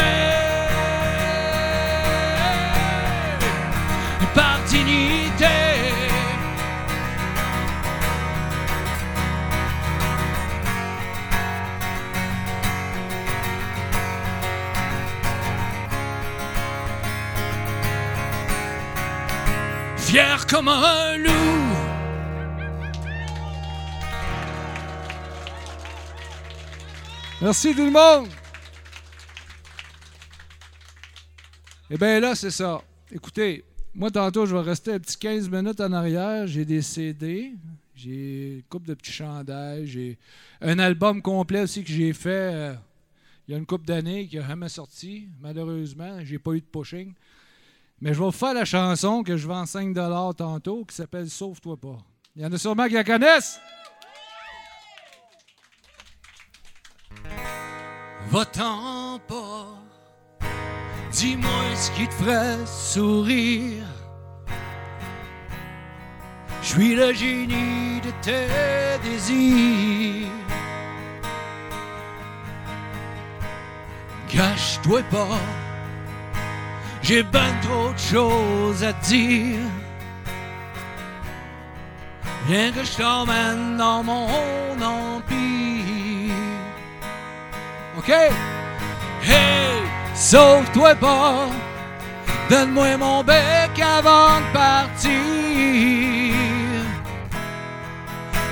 Fier 20.12 20.46
comme 20.46 20.68
un 20.68 21.18
loup. 21.20 21.30
Merci 27.42 27.74
tout 27.74 27.86
le 27.86 27.92
monde. 27.92 28.28
Eh 31.90 31.98
bien 31.98 32.20
là, 32.20 32.36
c'est 32.36 32.52
ça. 32.52 32.82
Écoutez, 33.10 33.64
moi 33.96 34.12
tantôt, 34.12 34.46
je 34.46 34.54
vais 34.54 34.62
rester 34.62 34.92
un 34.92 35.00
petit 35.00 35.16
15 35.16 35.50
minutes 35.50 35.80
en 35.80 35.94
arrière. 35.94 36.46
J'ai 36.46 36.66
des 36.66 36.82
CD, 36.82 37.54
j'ai 37.96 38.56
une 38.56 38.64
couple 38.64 38.90
de 38.90 38.96
petits 38.96 39.14
chandails, 39.14 39.88
j'ai 39.88 40.18
un 40.60 40.78
album 40.80 41.22
complet 41.22 41.62
aussi 41.62 41.86
que 41.86 41.90
j'ai 41.90 42.12
fait 42.12 42.52
euh, 42.54 42.74
il 43.48 43.52
y 43.52 43.56
a 43.56 43.58
une 43.58 43.66
couple 43.66 43.86
d'années 43.86 44.28
qui 44.28 44.36
n'a 44.36 44.46
jamais 44.46 44.68
sorti. 44.68 45.30
Malheureusement, 45.40 46.20
j'ai 46.24 46.38
pas 46.38 46.52
eu 46.52 46.60
de 46.60 46.66
pushing. 46.66 47.14
Mais 48.02 48.16
je 48.16 48.20
vais 48.20 48.26
vous 48.26 48.32
faire 48.32 48.56
la 48.56 48.66
chanson 48.66 49.22
que 49.22 49.38
je 49.38 49.48
vends 49.48 49.68
5 49.68 49.94
tantôt 50.36 50.84
qui 50.86 50.96
s'appelle 50.96 51.30
Sauve-toi 51.30 51.78
pas. 51.78 51.98
Il 52.36 52.42
y 52.42 52.46
en 52.46 52.52
a 52.52 52.58
sûrement 52.58 52.88
qui 52.88 52.96
la 52.96 53.04
connaissent. 53.04 53.60
Va-t'en 58.30 59.20
pas. 59.28 59.68
Dis-moi 61.12 61.76
ce 61.76 61.92
qui 61.92 62.08
te 62.08 62.14
ferait 62.16 62.66
sourire. 62.66 63.86
Je 66.64 66.68
suis 66.68 66.96
le 66.96 67.14
génie 67.14 68.02
de 68.02 68.12
tes 68.22 69.10
désirs. 69.10 70.28
Cache-toi 74.28 75.04
pas. 75.12 75.38
J'ai 77.04 77.24
ben 77.24 77.54
trop 77.64 77.92
de 77.94 77.98
choses 77.98 78.84
à 78.84 78.94
dire. 78.94 79.60
Viens 82.48 82.72
que 82.72 82.84
je 82.84 82.98
t'emmène 82.98 83.78
dans 83.78 84.04
mon 84.04 84.28
empire. 84.82 86.36
OK? 87.98 88.10
Hey, 88.10 89.82
sauve-toi 90.16 90.96
pas. 90.96 91.48
Donne-moi 92.50 92.98
mon 92.98 93.24
bec 93.24 93.80
avant 93.80 94.40
de 94.40 94.54
partir. 94.54 95.12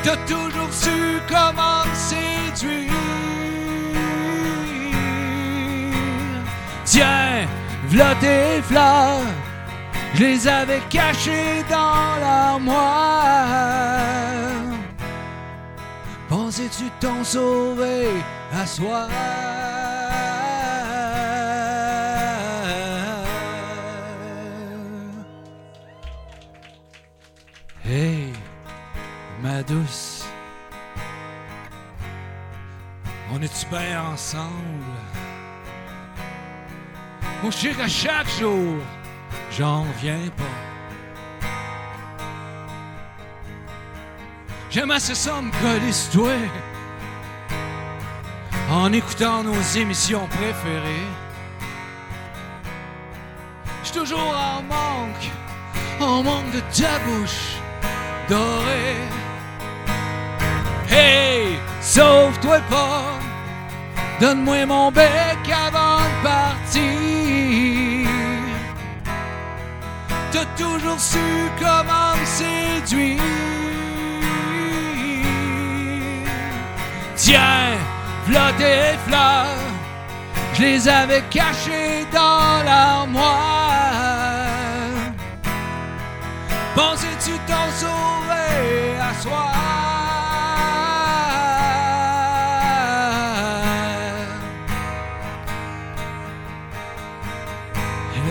T'as 0.04 0.18
toujours 0.28 0.72
su 0.72 1.20
comment 1.28 1.86
me 1.86 1.96
séduire. 1.96 2.94
Tiens, 6.86 7.48
v'là 7.90 8.16
tes 8.16 8.62
fleurs. 8.62 9.22
Je 10.16 10.24
les 10.24 10.48
avais 10.48 10.82
cachées 10.90 11.64
dans 11.70 12.20
l'armoire. 12.20 13.20
Pensais-tu 16.28 16.86
t'en 17.00 17.24
sauver 17.24 18.10
à 18.54 18.66
soi? 18.66 19.08
Hey, 27.86 28.34
ma 29.42 29.64
douce, 29.64 30.26
on 33.34 33.42
est-tu 33.42 33.66
bien 33.66 34.04
ensemble? 34.14 35.09
Moi, 37.42 37.52
je 37.52 37.70
qu'à 37.70 37.88
chaque 37.88 38.30
jour, 38.40 38.76
j'en 39.52 39.84
reviens 39.84 40.30
pas. 40.36 40.44
J'aime 44.70 44.92
assez 44.92 45.16
ça 45.16 45.42
me 45.42 45.52
coller 45.62 45.92
toi 46.12 46.34
en 48.70 48.94
écoutant 48.94 49.44
nos 49.44 49.62
émissions 49.76 50.28
préférées. 50.28 51.08
J'suis 53.84 54.00
toujours 54.00 54.20
en 54.20 54.62
manque, 54.62 55.32
en 56.00 56.22
manque 56.22 56.52
de 56.52 56.60
ta 56.60 57.00
bouche 57.00 57.56
dorée. 58.28 58.98
Hey, 60.90 61.58
sauve-toi 61.82 62.60
pas, 62.70 63.20
donne-moi 64.20 64.66
mon 64.66 64.92
bec 64.92 65.44
avant 65.68 66.00
de 66.00 66.24
partir. 66.24 68.10
T'as 70.32 70.46
toujours 70.58 71.00
su 71.00 71.18
comment 71.58 72.16
me 72.20 72.26
séduire. 72.26 73.22
Tiens, 77.16 77.78
v'là 78.28 78.52
tes 78.58 78.98
fleurs, 79.08 79.66
je 80.54 80.62
les 80.62 80.88
avais 80.88 81.24
cachées 81.30 82.06
dans 82.14 82.64
l'armoire. 82.66 83.40
Pensais-tu 86.76 87.32
t'en 87.48 87.70
sauver 87.82 89.00
à 89.02 89.14
soir? 89.22 89.69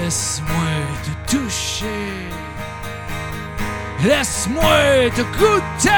Laisse-moi 0.09 0.70
te 1.05 1.32
toucher. 1.32 1.86
Laisse-moi 4.02 5.10
te 5.14 5.20
goûter. 5.36 5.90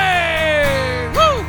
Wouh! 1.14 1.44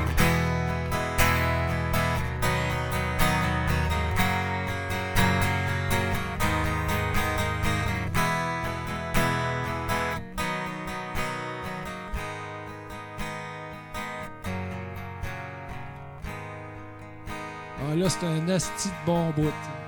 Ah, 17.80 17.96
là, 17.96 18.08
c'est 18.08 18.24
un 18.28 18.50
asti 18.50 18.90
de 18.90 18.94
bon 19.08 19.32
bout. 19.32 19.81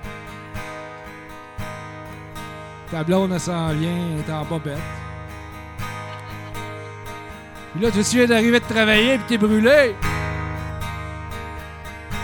Ta 2.94 3.02
blonde, 3.02 3.36
s'en 3.38 3.72
vient, 3.72 3.90
elle 3.90 4.20
est 4.20 4.32
en 4.32 4.44
bobette. 4.44 4.78
Puis 7.72 7.82
là, 7.82 7.90
tu 7.90 7.98
viens 8.02 8.26
d'arriver 8.26 8.60
de 8.60 8.64
travailler, 8.64 9.18
puis 9.18 9.26
t'es 9.30 9.36
brûlé. 9.36 9.96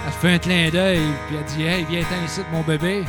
Elle 0.07 0.13
fait 0.13 0.35
un 0.35 0.39
clin 0.39 0.71
d'œil, 0.71 1.01
puis 1.27 1.37
elle 1.37 1.45
dit 1.47 1.63
Hey, 1.65 1.85
viens 1.91 2.03
t'en 2.03 2.25
ici, 2.25 2.43
mon 2.53 2.61
bébé. 2.61 3.05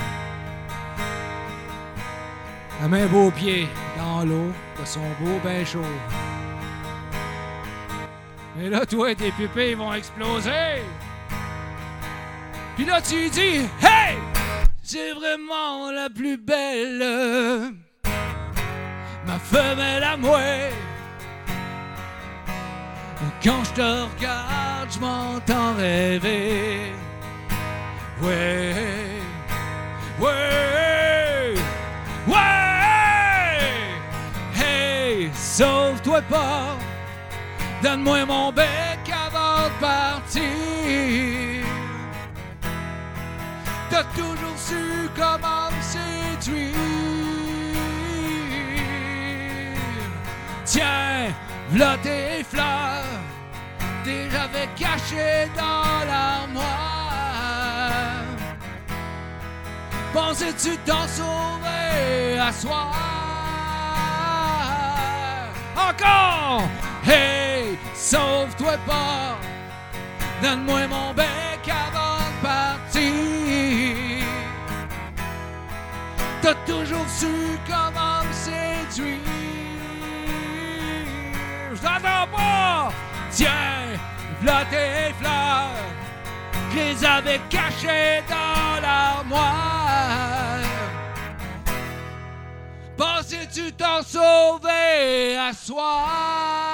Elle 2.81 2.89
met 2.89 3.03
un 3.03 3.05
beau 3.05 3.29
pied 3.29 3.67
dans 3.95 4.23
l'eau, 4.23 4.51
de 4.79 4.83
son 4.83 5.01
beau 5.19 5.39
bain 5.43 5.63
chaud. 5.63 5.81
Mais 8.57 8.69
là, 8.69 8.87
toi, 8.87 9.13
tes 9.13 9.29
pupilles 9.29 9.75
vont 9.75 9.93
exploser. 9.93 10.81
Puis 12.75 12.85
là, 12.85 12.99
tu 13.03 13.17
lui 13.17 13.29
dis 13.29 13.69
Hey! 13.83 14.30
C'est 14.93 15.13
vraiment 15.13 15.89
la 15.89 16.09
plus 16.09 16.35
belle. 16.35 17.01
Ma 19.25 19.39
femelle 19.39 20.03
à 20.03 20.17
moi. 20.17 20.41
Quand 23.41 23.63
je 23.63 23.71
te 23.71 23.81
regarde, 23.81 24.89
je 24.93 24.99
m'entends 24.99 25.75
rêver. 25.75 26.91
Ouais, 28.21 28.75
ouais, 30.19 31.53
ouais. 32.27 33.61
Hey, 34.61 35.31
sauve-toi 35.33 36.21
pas. 36.23 36.75
Donne-moi 37.81 38.25
mon 38.25 38.51
bec 38.51 39.09
avant 39.09 39.69
de 39.69 39.79
partir. 39.79 40.80
T'as 43.91 44.05
toujours 44.15 44.57
su 44.57 45.09
comment 45.17 45.69
me 45.69 45.81
séduire. 45.81 46.75
Tiens, 50.63 51.33
v'là 51.71 51.97
tes 52.01 52.45
fleurs, 52.49 53.03
des 54.05 54.29
j'avais 54.31 54.69
cachées 54.77 55.49
dans 55.57 56.05
l'armoire. 56.07 56.71
Pensais-tu 60.13 60.77
t'en 60.85 61.05
sauver 61.07 62.39
à 62.39 62.53
soir? 62.53 62.95
Encore! 65.75 66.63
Hey, 67.05 67.77
sauve-toi 67.93 68.77
pas! 68.87 69.37
Donne-moi 70.41 70.87
mon 70.87 71.13
bec 71.13 71.27
avant 71.67 72.00
Toujours 76.65 77.07
su 77.07 77.27
comment 77.65 78.23
me 78.27 78.33
séduire. 78.33 79.19
Je 81.73 81.79
t'entends 81.79 82.27
pas! 82.35 82.91
Tiens, 83.31 83.97
v'là 84.41 84.65
tes 84.69 85.13
fleurs. 85.19 85.69
Je 86.71 86.77
les 86.77 87.05
avais 87.05 87.39
cachées 87.49 88.21
dans 88.29 88.81
l'armoire. 88.81 90.59
Pensais-tu 92.97 93.71
t'en 93.73 94.01
sauver 94.03 95.37
à 95.37 95.53
soir? 95.53 96.70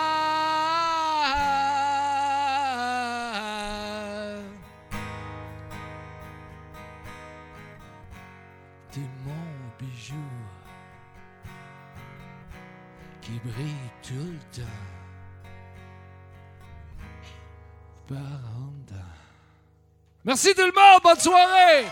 Merci 20.25 20.49
tout 20.55 20.61
le 20.61 20.65
monde, 20.65 21.01
bonne 21.03 21.19
soirée! 21.19 21.85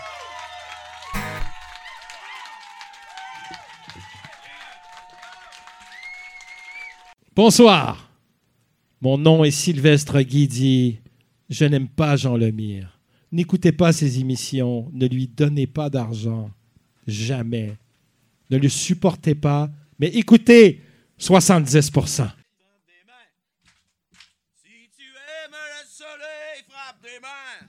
Bonsoir. 7.34 8.10
Mon 9.02 9.18
nom 9.18 9.44
est 9.44 9.50
Sylvestre 9.50 10.20
Guidi. 10.22 11.00
Je 11.50 11.64
n'aime 11.66 11.88
pas 11.88 12.16
Jean 12.16 12.36
Lemire. 12.36 12.98
N'écoutez 13.30 13.72
pas 13.72 13.92
ses 13.92 14.20
émissions. 14.20 14.88
Ne 14.92 15.06
lui 15.06 15.28
donnez 15.28 15.66
pas 15.66 15.90
d'argent. 15.90 16.50
Jamais. 17.06 17.76
Ne 18.50 18.56
le 18.56 18.68
supportez 18.68 19.34
pas. 19.34 19.70
Mais 19.98 20.08
écoutez 20.08 20.80
70 21.18 21.80
Si 21.80 21.90
tu 24.96 25.06
aimes 25.08 25.52
le 25.52 25.86
soleil, 25.88 26.64
frappe 26.68 27.00
des 27.02 27.20
mains. 27.20 27.66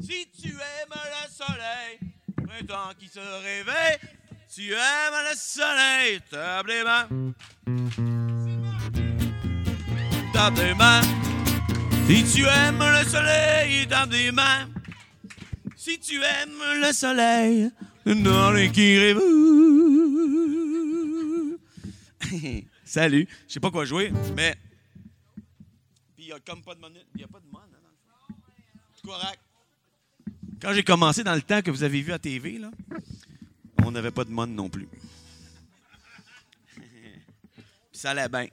Si 0.00 0.28
tu 0.40 0.48
aimes 0.48 0.94
le 0.94 1.28
soleil, 1.32 1.98
printemps 2.46 2.94
qui 2.98 3.08
se 3.08 3.18
réveille. 3.18 3.98
Tu 4.54 4.72
aimes 4.72 5.22
le 5.28 5.36
soleil, 5.36 6.20
tape 6.30 6.66
les 6.68 6.84
mains. 6.84 7.08
Tape 10.32 10.54
des 10.54 10.74
mains. 10.74 11.02
Si 12.06 12.24
tu 12.32 12.46
aimes 12.46 12.78
le 12.78 13.04
soleil, 13.08 13.86
tape 13.88 14.10
des 14.10 14.30
mains. 14.30 14.68
Si 15.76 15.98
tu 15.98 16.22
aimes 16.22 16.80
le 16.80 16.92
soleil, 16.92 17.70
dans 18.06 18.52
les 18.52 18.70
qui 18.70 18.98
rêvent. 18.98 19.20
Salut. 22.84 23.26
Je 23.48 23.54
sais 23.54 23.60
pas 23.60 23.70
quoi 23.70 23.84
jouer, 23.84 24.12
mais. 24.34 24.56
Puis 26.14 26.24
il 26.24 26.26
y 26.28 26.32
a 26.32 26.40
comme 26.40 26.62
pas 26.62 26.74
de 26.74 26.80
monnaie. 26.80 27.04
Il 27.14 27.20
y 27.20 27.24
a 27.24 27.28
pas 27.28 27.40
de 27.40 27.46
dans 27.50 27.60
le 27.60 27.72
fond. 27.72 28.34
Correct. 29.04 29.40
Quand 30.60 30.72
j'ai 30.72 30.82
commencé 30.82 31.22
dans 31.22 31.34
le 31.34 31.42
temps 31.42 31.62
que 31.62 31.70
vous 31.70 31.82
avez 31.82 32.00
vu 32.00 32.12
à 32.12 32.18
TV, 32.18 32.60
on 33.84 33.90
n'avait 33.90 34.10
pas 34.10 34.24
de 34.24 34.30
monnaie 34.30 34.54
non 34.54 34.68
plus. 34.68 34.88
Puis 36.74 36.84
ça 37.92 38.10
allait 38.10 38.28
bien. 38.28 38.46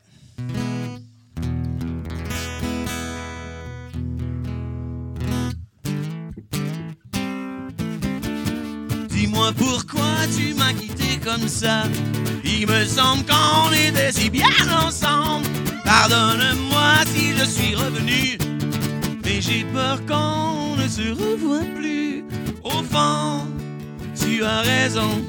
Dis-moi 9.10 9.54
pourquoi 9.54 10.28
tu 10.36 10.54
m'as 10.54 10.74
quitté 10.74 11.03
comme 11.24 11.48
ça. 11.48 11.84
Il 12.44 12.68
me 12.68 12.86
semble 12.86 13.24
qu'on 13.26 13.72
était 13.72 14.12
si 14.12 14.30
bien 14.30 14.46
ensemble. 14.86 15.48
Pardonne-moi 15.86 17.06
si 17.08 17.36
je 17.38 17.46
suis 17.46 17.76
revenu. 17.76 18.38
Mais 19.24 19.42
j'ai 19.42 19.64
peur 19.74 20.00
qu'on 20.06 20.76
ne 20.76 20.88
se 20.88 21.10
revoie 21.12 21.66
plus. 21.76 22.26
Au 22.64 22.84
fond, 22.84 23.48
tu 24.20 24.44
as 24.44 24.62
raison. 24.62 25.24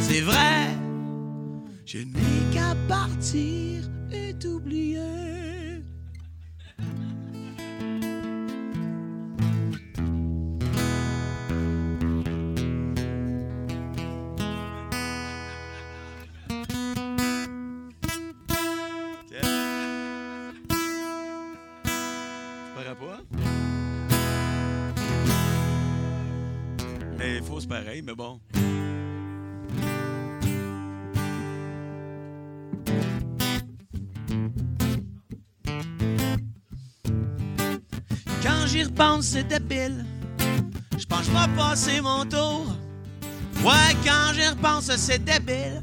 C'est 0.00 0.20
vrai. 0.20 0.68
Je 1.86 1.98
n'ai 1.98 2.52
qu'à 2.52 2.74
partir 2.88 3.82
et 4.12 4.34
t'oublier. 4.34 5.43
Pareil, 27.74 28.02
mais 28.02 28.14
bon. 28.14 28.40
Quand 38.42 38.66
j'y 38.68 38.84
repense, 38.84 39.26
c'est 39.26 39.48
débile. 39.48 40.04
Je 40.96 41.04
pense 41.06 41.26
vais 41.26 41.56
passer 41.56 42.00
mon 42.00 42.24
tour. 42.24 42.66
Ouais, 43.64 43.92
quand 44.04 44.32
j'y 44.34 44.46
repense, 44.46 44.94
c'est 44.96 45.24
débile. 45.24 45.82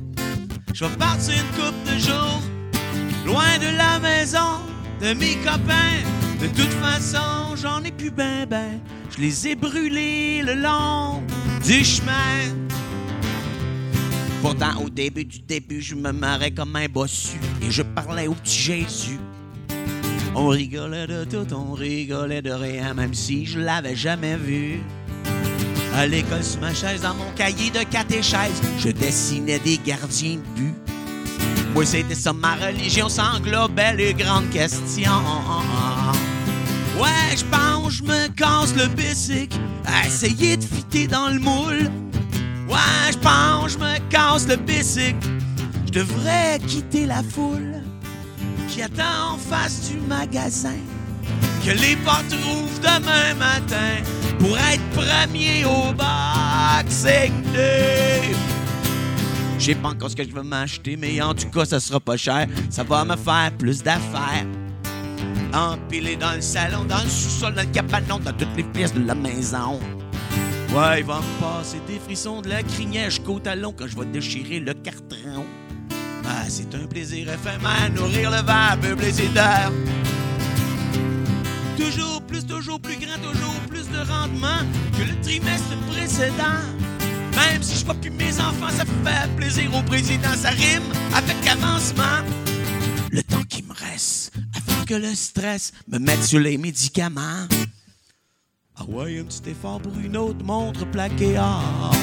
Je 0.73 0.85
vais 0.85 0.95
partir 0.95 1.33
une 1.33 1.51
coupe 1.57 1.83
de 1.91 1.97
jours. 1.99 2.41
Loin 3.25 3.57
de 3.59 3.75
la 3.77 3.99
maison, 3.99 4.61
de 5.01 5.13
mes 5.13 5.35
copains. 5.43 5.99
De 6.39 6.47
toute 6.47 6.75
façon, 6.85 7.55
j'en 7.57 7.83
ai 7.83 7.91
plus 7.91 8.11
ben 8.11 8.45
ben. 8.45 8.79
Je 9.11 9.21
les 9.21 9.49
ai 9.49 9.55
brûlés 9.55 10.41
le 10.41 10.53
long 10.53 11.21
du 11.63 11.83
chemin. 11.83 12.55
Pourtant, 14.41 14.81
au 14.83 14.89
début 14.89 15.25
du 15.25 15.39
début, 15.39 15.81
je 15.81 15.95
me 15.95 16.11
marrais 16.11 16.51
comme 16.51 16.75
un 16.75 16.87
bossu 16.87 17.37
et 17.61 17.69
je 17.69 17.83
parlais 17.83 18.27
au 18.27 18.33
petit 18.33 18.57
Jésus. 18.57 19.19
On 20.33 20.47
rigolait 20.47 21.07
de 21.07 21.25
tout, 21.25 21.53
on 21.53 21.73
rigolait 21.73 22.41
de 22.41 22.51
rien, 22.51 22.93
même 22.93 23.13
si 23.13 23.45
je 23.45 23.59
l'avais 23.59 23.95
jamais 23.95 24.37
vu. 24.37 24.79
À 25.93 26.07
l'école, 26.07 26.43
sur 26.43 26.61
ma 26.61 26.73
chaise, 26.73 27.01
dans 27.01 27.13
mon 27.13 27.29
cahier 27.35 27.69
de 27.69 27.83
catéchèse, 27.83 28.61
je 28.79 28.89
dessinais 28.89 29.59
des 29.59 29.77
gardiens 29.77 30.37
de 30.37 30.59
but. 30.59 30.73
Moi, 31.73 31.85
c'était 31.85 32.15
ça, 32.15 32.33
ma 32.33 32.55
religion 32.55 33.09
s'englobait 33.09 33.95
les 33.95 34.13
grandes 34.13 34.49
questions. 34.49 35.11
Ouais, 37.01 37.35
je 37.35 37.43
pense, 37.45 37.93
je 37.93 38.03
me 38.03 38.27
casse 38.35 38.75
le 38.75 38.85
bicycle 38.87 39.57
à 39.85 40.05
essayer 40.05 40.55
de 40.55 40.63
fitter 40.63 41.07
dans 41.07 41.29
le 41.29 41.39
moule. 41.39 41.89
Ouais, 42.69 43.11
je 43.11 43.17
pense, 43.17 43.71
je 43.71 43.77
me 43.79 43.97
casse 44.09 44.47
le 44.47 44.55
bicycle. 44.55 45.27
Je 45.87 45.91
devrais 45.99 46.59
quitter 46.67 47.07
la 47.07 47.23
foule 47.23 47.81
qui 48.67 48.83
attend 48.83 49.33
en 49.33 49.37
face 49.37 49.89
du 49.89 49.97
magasin. 50.07 50.77
Que 51.65 51.71
les 51.71 51.95
portes 51.97 52.35
rouvrent 52.43 52.79
demain 52.81 53.33
matin 53.33 54.03
pour 54.37 54.55
être 54.57 54.89
premier 54.91 55.65
au 55.65 55.91
Boxing 55.93 57.33
Day. 57.53 58.35
Je 59.57 59.65
sais 59.65 59.75
pas 59.75 59.89
encore 59.89 60.11
ce 60.11 60.15
que 60.15 60.23
je 60.23 60.31
veux 60.31 60.43
m'acheter, 60.43 60.97
mais 60.97 61.19
en 61.19 61.33
tout 61.33 61.49
cas, 61.49 61.65
ça 61.65 61.79
sera 61.79 61.99
pas 61.99 62.17
cher. 62.17 62.47
Ça 62.69 62.83
va 62.83 63.05
me 63.05 63.15
faire 63.15 63.51
plus 63.57 63.81
d'affaires. 63.81 64.45
Empilé 65.53 66.15
dans 66.15 66.33
le 66.33 66.41
salon, 66.41 66.85
dans 66.85 67.03
le 67.03 67.09
sous-sol, 67.09 67.53
dans 67.53 67.61
le 67.61 67.67
cabanon, 67.67 68.19
dans 68.19 68.31
toutes 68.31 68.55
les 68.55 68.63
pièces 68.63 68.93
de 68.93 69.05
la 69.05 69.15
maison. 69.15 69.79
Ouais, 70.73 70.99
il 70.99 71.05
va 71.05 71.19
me 71.19 71.41
passer 71.41 71.81
des 71.85 71.99
frissons 71.99 72.41
de 72.41 72.47
la 72.47 72.63
crinière 72.63 73.09
jusqu'au 73.09 73.39
talon 73.39 73.73
quand 73.77 73.87
je 73.87 73.97
vais 73.97 74.05
déchirer 74.05 74.61
le 74.61 74.73
carton. 74.73 75.45
Ah, 76.25 76.45
c'est 76.47 76.73
un 76.73 76.87
plaisir 76.87 77.27
éphémère, 77.27 77.91
nourrir 77.93 78.31
le 78.31 78.41
verbe, 78.41 78.97
plaisir 78.97 79.29
d'air. 79.33 79.71
Toujours 81.75 82.21
plus, 82.21 82.45
toujours 82.45 82.79
plus 82.79 82.95
grand, 82.95 83.17
toujours 83.17 83.59
plus 83.69 83.89
de 83.89 83.97
rendement 84.09 84.61
que 84.97 85.03
le 85.03 85.19
trimestre 85.21 85.75
précédent. 85.91 86.61
Même 87.35 87.61
si 87.61 87.79
je 87.79 87.85
vois 87.85 87.95
plus 87.95 88.11
mes 88.11 88.39
enfants, 88.39 88.69
ça 88.69 88.85
fait 88.85 89.35
plaisir 89.35 89.75
au 89.75 89.81
président, 89.81 90.33
ça 90.35 90.51
rime 90.51 90.83
avec 91.13 91.35
avancement. 91.45 92.23
Le 93.11 93.21
temps 93.23 93.43
qui 93.49 93.63
me 93.63 93.73
reste 93.73 94.20
que 94.91 94.95
le 94.97 95.15
stress 95.15 95.71
me 95.87 95.99
mette 95.99 96.21
sur 96.21 96.41
les 96.41 96.57
médicaments. 96.57 97.47
Ah 98.75 98.83
ouais, 98.89 99.19
un 99.19 99.23
petit 99.23 99.51
effort 99.51 99.79
pour 99.79 99.97
une 99.97 100.17
autre 100.17 100.43
montre 100.43 100.85
plaquée 100.91 101.37
or. 101.39 101.95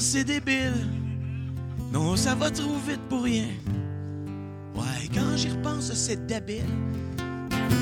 C'est 0.00 0.24
débile. 0.24 0.86
Non, 1.92 2.16
ça 2.16 2.34
va 2.34 2.50
trop 2.50 2.76
vite 2.88 3.00
pour 3.08 3.22
rien. 3.22 3.46
Ouais, 4.74 5.08
quand 5.14 5.36
j'y 5.36 5.50
repense, 5.50 5.92
c'est 5.92 6.26
débile. 6.26 6.64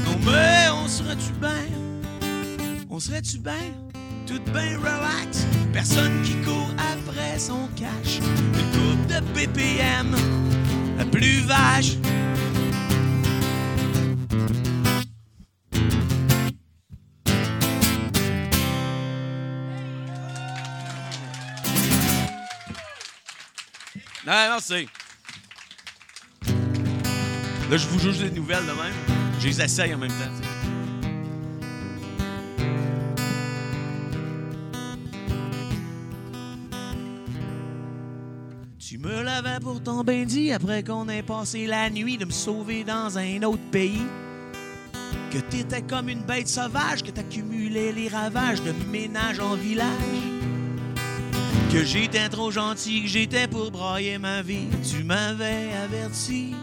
Non, 0.05 0.19
mais 0.25 0.69
on 0.73 0.89
serait-tu 0.89 1.33
bien? 1.41 2.29
On 2.91 3.01
serait-tu 3.01 3.39
bien? 3.39 3.53
Tout 4.27 4.41
bien 4.53 4.79
relax. 4.79 5.47
Personne 5.73 6.23
qui 6.23 6.35
court 6.43 6.71
après 6.93 7.39
son 7.39 7.69
cash. 7.77 8.19
Une 8.19 8.71
coupe 8.73 9.07
de 9.07 9.21
BPM. 9.35 10.15
Plus 11.11 11.41
vache. 11.47 11.97
Non, 24.27 24.33
merci. 24.33 24.89
Là, 27.71 27.77
je 27.77 27.87
vous 27.87 28.01
juge 28.01 28.19
des 28.19 28.31
nouvelles 28.31 28.67
de 28.67 28.73
même. 28.73 28.93
Je 29.39 29.47
les 29.47 29.63
essaye 29.63 29.95
en 29.95 29.99
même 29.99 30.11
temps. 30.11 30.33
Tu 38.81 38.99
me 38.99 39.23
l'avais 39.23 39.61
pourtant 39.61 40.03
bien 40.03 40.25
dit 40.25 40.51
après 40.51 40.83
qu'on 40.83 41.09
ait 41.09 41.23
passé 41.23 41.69
la 41.69 41.89
nuit 41.89 42.17
de 42.17 42.25
me 42.25 42.33
sauver 42.33 42.83
dans 42.83 43.17
un 43.19 43.43
autre 43.45 43.71
pays. 43.71 44.07
Que 45.31 45.39
t'étais 45.39 45.83
comme 45.83 46.09
une 46.09 46.23
bête 46.23 46.49
sauvage, 46.49 47.05
que 47.05 47.13
t'accumulais 47.13 47.93
les 47.93 48.09
ravages 48.09 48.63
de 48.63 48.73
ménage 48.91 49.39
en 49.39 49.55
village. 49.55 50.36
Que 51.77 51.85
j'étais 51.85 52.31
trop 52.31 52.51
gentil, 52.51 53.03
que 53.03 53.09
j'étais 53.09 53.47
pour 53.47 53.71
brailler 53.71 54.17
ma 54.17 54.41
vie. 54.41 54.67
Tu 54.83 55.05
m'avais 55.05 55.69
averti. 55.85 56.55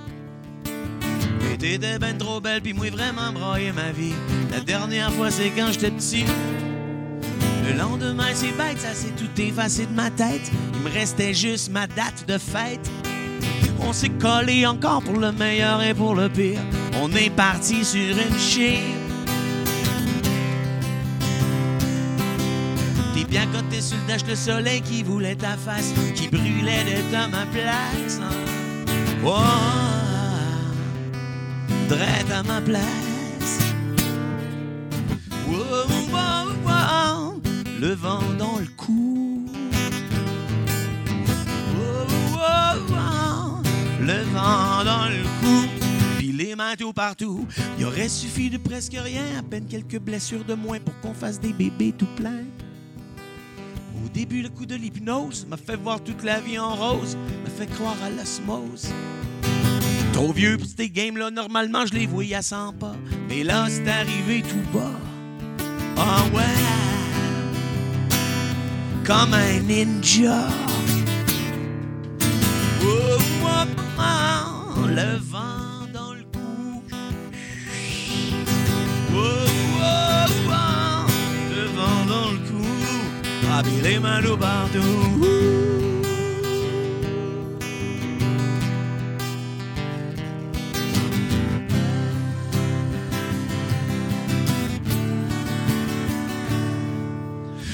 Et 1.53 1.55
t'étais 1.55 1.99
ben 1.99 2.17
trop 2.17 2.41
belle, 2.41 2.63
puis 2.63 2.73
moi 2.73 2.89
vraiment 2.89 3.31
brailler 3.31 3.71
ma 3.73 3.91
vie. 3.91 4.15
La 4.51 4.59
dernière 4.59 5.13
fois, 5.13 5.29
c'est 5.29 5.51
quand 5.51 5.71
j'étais 5.71 5.91
petit. 5.91 6.25
Le 7.63 7.77
lendemain, 7.77 8.33
c'est 8.33 8.57
bête, 8.57 8.79
ça 8.79 8.95
s'est 8.95 9.13
tout 9.15 9.39
effacé 9.39 9.85
de 9.85 9.93
ma 9.93 10.09
tête. 10.09 10.51
Il 10.73 10.79
me 10.79 10.89
restait 10.89 11.35
juste 11.35 11.69
ma 11.69 11.85
date 11.85 12.27
de 12.27 12.39
fête. 12.39 12.89
On 13.81 13.93
s'est 13.93 14.09
collé 14.09 14.65
encore 14.65 15.03
pour 15.03 15.19
le 15.19 15.31
meilleur 15.31 15.83
et 15.83 15.93
pour 15.93 16.15
le 16.15 16.27
pire. 16.27 16.59
On 16.99 17.11
est 17.11 17.29
parti 17.29 17.85
sur 17.85 18.17
une 18.17 18.39
chire. 18.39 19.02
Bien 23.33 23.47
coté 23.47 23.81
sur 23.81 23.97
le 23.97 24.07
dash, 24.07 24.23
le 24.27 24.35
soleil 24.35 24.81
qui 24.81 25.01
voulait 25.01 25.35
ta 25.35 25.57
face, 25.57 25.91
qui 26.13 26.27
brûlait 26.27 26.83
de 26.83 27.11
ta 27.11 27.27
ma 27.27 27.47
place. 27.47 28.19
Oh, 29.25 29.31
à 32.31 32.43
ma 32.43 32.61
place. 32.61 33.59
Oh, 35.49 35.51
oh, 35.51 36.13
oh, 36.13 36.51
oh, 36.67 37.41
le 37.81 37.93
vent 37.95 38.21
dans 38.37 38.59
le 38.59 38.67
cou. 38.77 39.47
Oh, 41.75 42.05
oh, 42.35 42.79
oh, 42.91 43.61
le 43.99 44.21
vent 44.31 44.83
dans 44.85 45.09
le 45.09 45.23
cou. 45.41 45.67
Puis 46.19 46.31
les 46.33 46.55
mains 46.55 46.75
tout 46.77 46.93
partout. 46.93 47.47
Il 47.79 47.85
aurait 47.85 48.09
suffi 48.09 48.51
de 48.51 48.57
presque 48.57 48.95
rien, 48.95 49.25
à 49.39 49.41
peine 49.41 49.65
quelques 49.65 49.99
blessures 49.99 50.45
de 50.45 50.53
moins 50.53 50.79
pour 50.79 50.99
qu'on 50.99 51.15
fasse 51.15 51.39
des 51.39 51.53
bébés 51.53 51.95
tout 51.97 52.13
pleins. 52.15 52.43
Début, 54.13 54.43
le 54.43 54.49
coup 54.49 54.67
de 54.67 54.75
l'hypnose 54.75 55.47
m'a 55.49 55.57
fait 55.57 55.75
voir 55.75 55.99
toute 56.03 56.23
la 56.23 56.39
vie 56.39 56.59
en 56.59 56.75
rose, 56.75 57.17
m'a 57.43 57.49
fait 57.49 57.65
croire 57.65 57.97
à 58.05 58.11
l'osmose. 58.11 58.89
Trop 60.13 60.31
vieux 60.31 60.57
pour 60.59 60.67
ces 60.67 60.87
games-là, 60.87 61.31
normalement 61.31 61.87
je 61.87 61.95
les 61.95 62.05
voyais 62.05 62.35
à 62.35 62.43
100 62.43 62.73
pas. 62.73 62.95
Mais 63.27 63.43
là, 63.43 63.65
c'est 63.69 63.89
arrivé 63.89 64.43
tout 64.43 64.77
bas. 64.77 64.91
Ah 65.97 66.23
ouais! 66.31 66.43
Comme 69.03 69.33
un 69.33 69.59
ninja. 69.61 70.47
Oh, 72.83 73.17
oh, 73.43 73.65
oh, 73.97 74.87
le 74.87 75.17
vent 75.17 75.87
dans 75.91 76.13
le 76.13 76.21
cou. 76.21 76.83
Oh, 79.15 79.17
oh, 79.17 80.25
oh, 80.49 80.92
rabis 83.53 83.99
partout. 84.39 84.79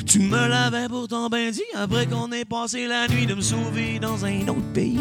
Tu 0.05 0.19
me 0.19 0.47
l'avais 0.47 0.89
pourtant 0.89 1.29
bien 1.29 1.51
dit 1.51 1.61
après 1.75 2.07
qu'on 2.07 2.31
ait 2.31 2.43
passé 2.43 2.87
la 2.87 3.07
nuit 3.07 3.25
de 3.25 3.35
me 3.35 3.41
sauver 3.41 3.99
dans 3.99 4.25
un 4.25 4.47
autre 4.47 4.73
pays. 4.73 4.99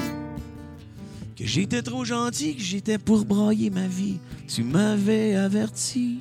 Que 1.36 1.46
j'étais 1.46 1.82
trop 1.82 2.04
gentil, 2.04 2.56
que 2.56 2.62
j'étais 2.62 2.98
pour 2.98 3.24
broyer 3.24 3.70
ma 3.70 3.86
vie. 3.86 4.18
Tu 4.46 4.62
m'avais 4.62 5.34
averti. 5.34 6.20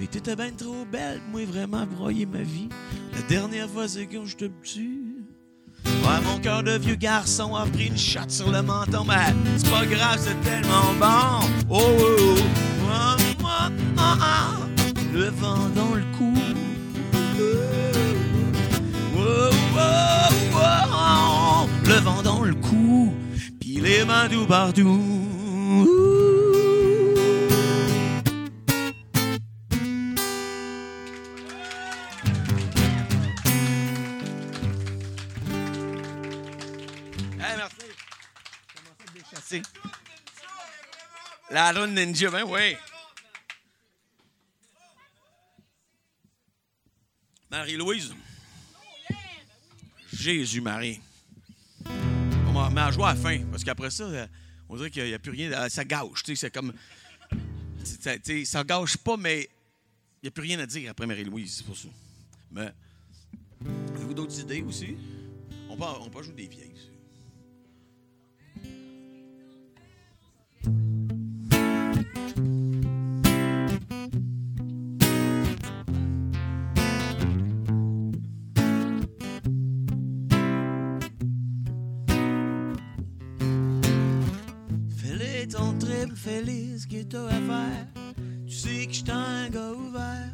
Mais 0.00 0.06
t'étais 0.06 0.34
bien 0.34 0.50
trop 0.50 0.86
belle, 0.90 1.20
moi 1.30 1.44
vraiment 1.44 1.84
broyer 1.84 2.24
ma 2.24 2.40
vie. 2.40 2.70
La 3.14 3.20
dernière 3.28 3.68
fois, 3.68 3.86
c'est 3.86 4.06
quand 4.06 4.24
je 4.24 4.34
te 4.34 4.44
tue. 4.62 5.26
Ouais, 5.84 6.20
mon 6.24 6.38
cœur 6.38 6.62
de 6.62 6.78
vieux 6.78 6.94
garçon 6.94 7.54
a 7.54 7.66
pris 7.66 7.88
une 7.88 7.98
shot 7.98 8.20
sur 8.28 8.50
le 8.50 8.62
menton, 8.62 9.04
mais 9.06 9.34
c'est 9.58 9.70
pas 9.70 9.84
grave, 9.84 10.18
c'est 10.18 10.40
tellement 10.40 10.94
bon. 10.98 11.46
Oh, 11.68 11.82
oh, 12.00 12.16
oh. 12.18 12.34
Ah, 12.90 13.16
ah, 13.98 14.18
ah. 14.22 14.56
Le 15.12 15.28
vent 15.28 15.68
dans 15.74 15.94
le 15.94 16.04
cou. 16.16 16.32
Oh, 19.18 19.50
oh, 19.76 19.80
oh, 20.54 20.68
oh. 20.94 21.68
Le 21.86 21.94
vent 21.96 22.22
dans 22.22 22.42
le 22.42 22.54
cou, 22.54 23.12
puis 23.60 23.80
les 23.82 24.06
mains 24.06 24.30
tout 24.30 24.46
partout. 24.46 24.98
La 41.50 41.72
rune 41.72 41.94
ninja, 41.94 42.30
ben 42.30 42.44
oui. 42.44 42.76
Marie-Louise. 47.50 48.14
Jésus-Marie. 50.12 51.00
On 52.46 52.52
va 52.52 52.70
mais 52.70 52.80
à 52.82 52.90
jouer 52.90 53.04
à 53.04 53.14
la 53.14 53.20
fin, 53.20 53.38
parce 53.50 53.64
qu'après 53.64 53.90
ça, 53.90 54.04
euh, 54.04 54.26
on 54.68 54.76
dirait 54.76 54.90
qu'il 54.90 55.04
n'y 55.04 55.14
a 55.14 55.18
plus 55.18 55.32
rien. 55.32 55.50
euh, 55.52 55.68
Ça 55.68 55.84
gâche, 55.84 56.22
tu 56.22 56.36
sais, 56.36 56.46
c'est 56.46 56.50
comme. 56.50 56.72
sais, 57.84 58.44
Ça 58.44 58.62
gâche 58.64 58.96
pas, 58.98 59.16
mais 59.16 59.48
il 60.22 60.24
n'y 60.24 60.28
a 60.28 60.30
plus 60.30 60.42
rien 60.42 60.58
à 60.60 60.66
dire 60.66 60.90
après 60.90 61.06
Marie-Louise, 61.06 61.56
c'est 61.58 61.66
pour 61.66 61.76
ça. 61.76 61.88
Mais. 62.52 62.70
Avez-vous 63.94 64.14
d'autres 64.14 64.38
idées 64.40 64.62
aussi? 64.62 64.96
On 65.68 65.76
peut, 65.76 65.84
on 65.84 66.10
peut 66.10 66.22
jouer 66.22 66.34
des 66.34 66.46
vieilles. 66.46 66.69
Fais-les 86.14 86.78
ce 86.78 86.86
que 86.86 87.02
t'as 87.02 87.26
à 87.26 87.30
faire. 87.30 87.86
Tu 88.46 88.54
sais 88.54 88.86
que 88.86 88.92
j'suis 88.92 89.10
un 89.10 89.48
gars 89.48 89.72
ouvert. 89.72 90.32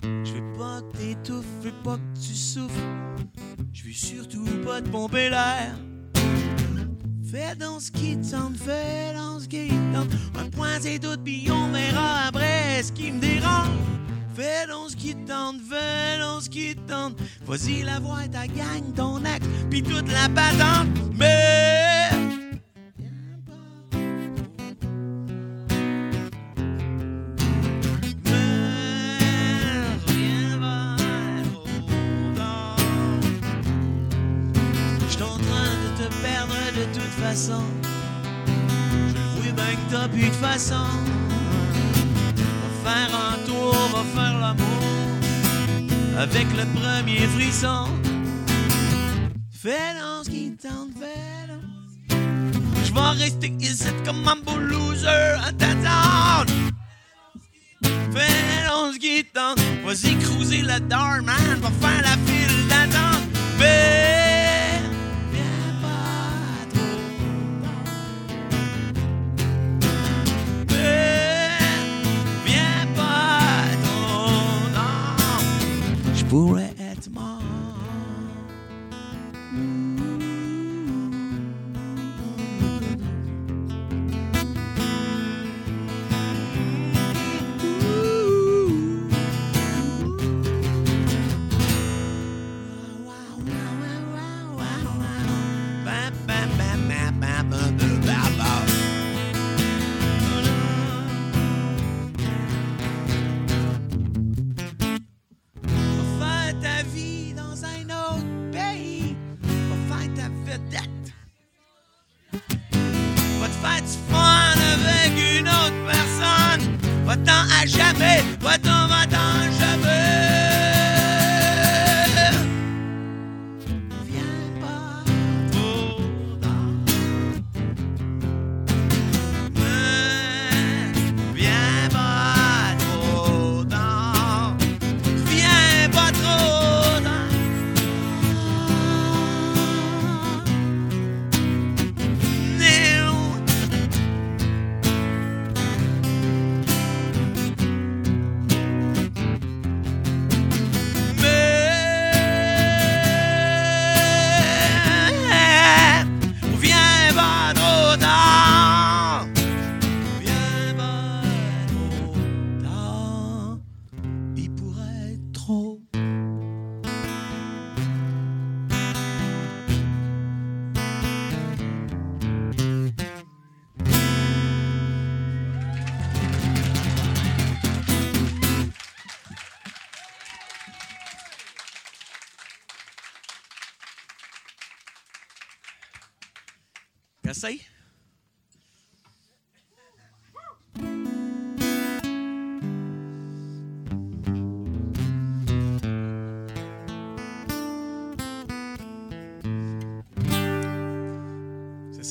Je 0.00 0.32
veux 0.32 0.52
pas 0.58 0.80
que 0.82 0.96
t'étouffes, 0.96 1.46
je 1.62 1.68
veux 1.68 1.82
pas 1.82 1.96
que 1.96 2.20
tu 2.20 2.34
souffres. 2.34 2.74
Je 3.72 3.84
veux 3.84 3.92
surtout 3.92 4.46
pas 4.64 4.80
te 4.80 4.88
pomper 4.88 5.30
l'air. 5.30 5.74
Fais 7.30 7.56
dans 7.56 7.80
ce 7.80 7.90
qui 7.90 8.16
te 8.16 8.30
tente, 8.30 8.56
fais 8.56 9.12
dans 9.14 9.40
ce 9.40 9.48
qui 9.48 9.68
te 9.68 9.94
tente. 9.94 10.10
Un 10.38 10.48
point 10.50 10.78
c'est 10.80 10.98
tout, 10.98 11.18
puis 11.24 11.48
on 11.50 11.72
verra 11.72 12.26
après 12.28 12.82
ce 12.82 12.92
qui 12.92 13.10
me 13.10 13.20
dérange. 13.20 13.68
Fais 14.34 14.66
dans 14.68 14.88
ce 14.88 14.96
qui 14.96 15.14
te 15.14 15.28
tente, 15.28 15.56
fais 15.68 16.18
dans 16.18 16.40
ce 16.40 16.48
qui 16.48 16.74
te 16.74 16.80
tente. 16.90 17.16
Vas-y, 17.46 17.82
la 17.82 18.00
voix 18.00 18.26
ta 18.30 18.46
gang, 18.46 18.92
ton 18.94 19.24
acte, 19.24 19.46
puis 19.70 19.82
toute 19.82 20.10
la 20.12 20.28
patente. 20.28 20.88
Mais. 21.14 21.93
Plus 40.14 40.28
de 40.28 40.34
façon. 40.34 40.86
Va 42.62 42.90
faire 42.90 43.12
un 43.14 43.36
tour, 43.46 43.74
va 43.92 44.04
faire 44.14 44.38
l'amour. 44.38 44.84
Avec 46.18 46.46
le 46.56 46.64
premier 46.78 47.26
frisson. 47.34 47.88
Fais 49.50 49.94
ce 50.22 50.30
qui 50.30 50.56
fais 50.60 51.46
dans. 51.48 51.64
Je 52.84 52.92
vais 52.92 53.24
rester 53.24 53.52
ici 53.60 53.88
comme 54.04 54.26
un 54.28 54.36
beau 54.44 54.58
loser 54.58 55.08
à 55.46 55.52
t'attendre. 55.52 56.52
Fais 58.14 58.68
dans 58.68 58.92
ce 58.92 58.98
qui 58.98 59.24
tente. 59.24 59.58
Vas-y, 59.84 60.16
cruiser 60.18 60.62
le 60.62 60.78
dark 60.80 61.22
man. 61.22 61.60
Va 61.60 61.70
faire 61.80 62.02
la 62.02 62.16
file 62.24 62.33
non. 76.34 76.63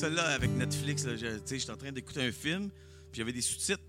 Celle-là, 0.04 0.34
avec 0.34 0.50
Netflix, 0.50 1.06
là, 1.06 1.16
j'étais 1.16 1.70
en 1.70 1.78
train 1.78 1.90
d'écouter 1.90 2.20
un 2.20 2.30
film, 2.30 2.68
puis 3.10 3.22
avait 3.22 3.32
des 3.32 3.40
sous-titres 3.40 3.80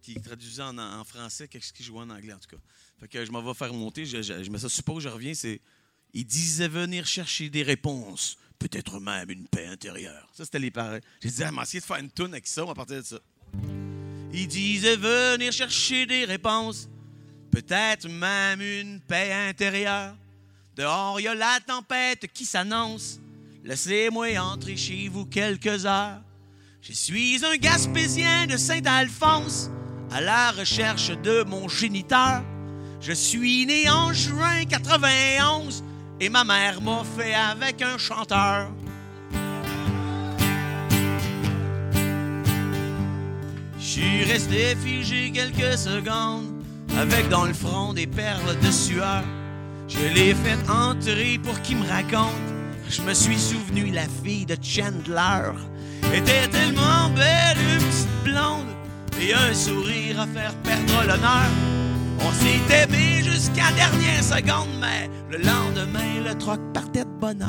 qui 0.00 0.14
traduisaient 0.20 0.62
en, 0.62 1.02
français 1.02 1.48
qu'est-ce 1.48 1.72
qui 1.72 1.82
jouait 1.82 2.02
en 2.02 2.10
anglais, 2.10 2.34
en 2.34 2.38
tout 2.38 2.50
cas. 2.50 2.62
Fait 3.00 3.08
que 3.08 3.24
je 3.24 3.32
m'en 3.32 3.42
vais 3.42 3.52
faire 3.52 3.74
monter, 3.74 4.06
je, 4.06 4.22
je, 4.22 4.48
mets 4.48 4.60
ça 4.60 4.68
suppose, 4.68 5.02
je 5.02 5.08
reviens, 5.08 5.34
c'est... 5.34 5.60
Il 6.14 6.24
disait 6.24 6.68
venir 6.68 7.04
chercher 7.04 7.50
des 7.50 7.64
réponses, 7.64 8.38
peut-être 8.60 9.00
même 9.00 9.28
une 9.28 9.48
paix 9.48 9.66
intérieure. 9.66 10.30
Ça, 10.32 10.44
c'était 10.44 10.60
les 10.60 10.70
paroles. 10.70 11.00
J'ai 11.20 11.30
dit, 11.30 11.42
ah, 11.42 11.50
mais 11.50 11.62
essayé 11.62 11.80
de 11.80 11.84
faire 11.84 11.96
une 11.96 12.12
toune 12.12 12.32
avec 12.32 12.46
ça, 12.46 12.62
on 12.62 12.68
va 12.68 12.74
partir 12.74 12.98
de 12.98 13.02
ça. 13.02 13.18
Il 14.32 14.46
disait 14.46 14.94
venir 14.94 15.50
chercher 15.52 16.06
des 16.06 16.26
réponses, 16.26 16.88
peut-être 17.50 18.08
même 18.08 18.60
une 18.60 19.00
paix 19.00 19.32
intérieure. 19.32 20.16
Dehors, 20.76 21.18
il 21.18 21.24
y 21.24 21.28
a 21.28 21.34
la 21.34 21.58
tempête 21.66 22.28
qui 22.32 22.44
s'annonce. 22.44 23.18
Laissez-moi 23.68 24.28
entrer 24.38 24.78
chez 24.78 25.10
vous 25.12 25.26
quelques 25.26 25.84
heures. 25.84 26.22
Je 26.80 26.94
suis 26.94 27.44
un 27.44 27.54
Gaspésien 27.58 28.46
de 28.46 28.56
Saint-Alphonse, 28.56 29.70
à 30.10 30.22
la 30.22 30.52
recherche 30.52 31.10
de 31.10 31.44
mon 31.44 31.68
géniteur. 31.68 32.42
Je 33.02 33.12
suis 33.12 33.66
né 33.66 33.90
en 33.90 34.14
juin 34.14 34.64
91 34.64 35.84
et 36.18 36.30
ma 36.30 36.44
mère 36.44 36.80
m'a 36.80 37.02
fait 37.18 37.34
avec 37.34 37.82
un 37.82 37.98
chanteur. 37.98 38.70
Je 43.78 43.84
suis 43.84 44.24
resté 44.24 44.76
figé 44.76 45.30
quelques 45.30 45.76
secondes, 45.76 46.64
avec 46.96 47.28
dans 47.28 47.44
le 47.44 47.52
front 47.52 47.92
des 47.92 48.06
perles 48.06 48.58
de 48.60 48.70
sueur. 48.70 49.22
Je 49.88 49.98
l'ai 50.14 50.32
fait 50.32 50.70
entrer 50.70 51.38
pour 51.44 51.60
qu'il 51.60 51.76
me 51.76 51.86
raconte. 51.86 52.57
Je 52.90 53.02
me 53.02 53.12
suis 53.12 53.38
souvenu, 53.38 53.90
la 53.90 54.06
fille 54.24 54.46
de 54.46 54.56
Chandler 54.62 55.52
était 56.14 56.48
tellement 56.48 57.10
belle, 57.14 57.58
une 57.58 57.84
petite 57.84 58.08
blonde, 58.24 58.66
et 59.20 59.34
un 59.34 59.52
sourire 59.52 60.20
à 60.20 60.26
faire 60.26 60.54
perdre 60.62 61.02
l'honneur. 61.06 61.50
On 62.20 62.32
s'est 62.32 62.82
aimé 62.82 63.22
jusqu'à 63.22 63.70
la 63.70 63.90
dernière 63.90 64.24
seconde, 64.24 64.70
mais 64.80 65.10
le 65.30 65.36
lendemain, 65.36 66.20
le 66.24 66.34
troc 66.38 66.60
partait 66.72 67.04
de 67.04 67.10
bonheur. 67.20 67.48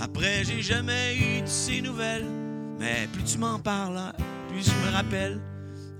Après, 0.00 0.44
j'ai 0.44 0.62
jamais 0.62 1.16
eu 1.16 1.42
de 1.42 1.46
ses 1.46 1.82
nouvelles, 1.82 2.28
mais 2.78 3.08
plus 3.12 3.24
tu 3.24 3.38
m'en 3.38 3.58
parles, 3.58 4.12
plus 4.48 4.64
je 4.64 4.86
me 4.86 4.92
rappelle. 4.94 5.40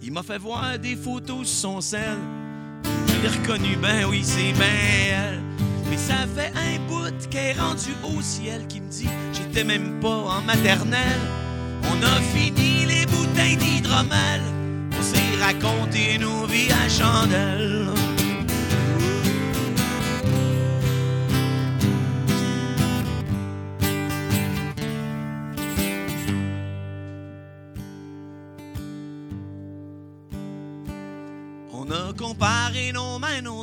Il 0.02 0.12
m'a 0.12 0.22
fait 0.22 0.38
voir 0.38 0.78
des 0.78 0.94
photos 0.94 1.48
sur 1.48 1.72
son 1.72 1.80
sel. 1.80 2.16
L'ai 3.22 3.28
reconnu, 3.28 3.76
ben 3.76 4.06
oui, 4.08 4.22
c'est 4.24 4.52
ben 4.58 4.64
elle. 5.12 5.42
Mais 5.90 5.98
ça 5.98 6.26
fait 6.34 6.52
un 6.56 6.78
bout 6.88 7.12
qu'elle 7.28 7.56
est 7.56 7.60
rendue 7.60 7.94
au 8.02 8.22
ciel 8.22 8.66
qui 8.66 8.80
me 8.80 8.88
dit 8.88 9.08
j'étais 9.32 9.64
même 9.64 10.00
pas 10.00 10.08
en 10.08 10.40
maternelle. 10.40 11.20
On 11.82 12.02
a 12.02 12.20
fini 12.34 12.86
les 12.86 13.04
bouteilles 13.04 13.56
d'hydromel. 13.56 14.40
On 14.98 15.02
s'est 15.02 15.44
raconté 15.44 16.16
nos 16.18 16.46
vies 16.46 16.72
à 16.72 16.88
chandelle. 16.88 18.09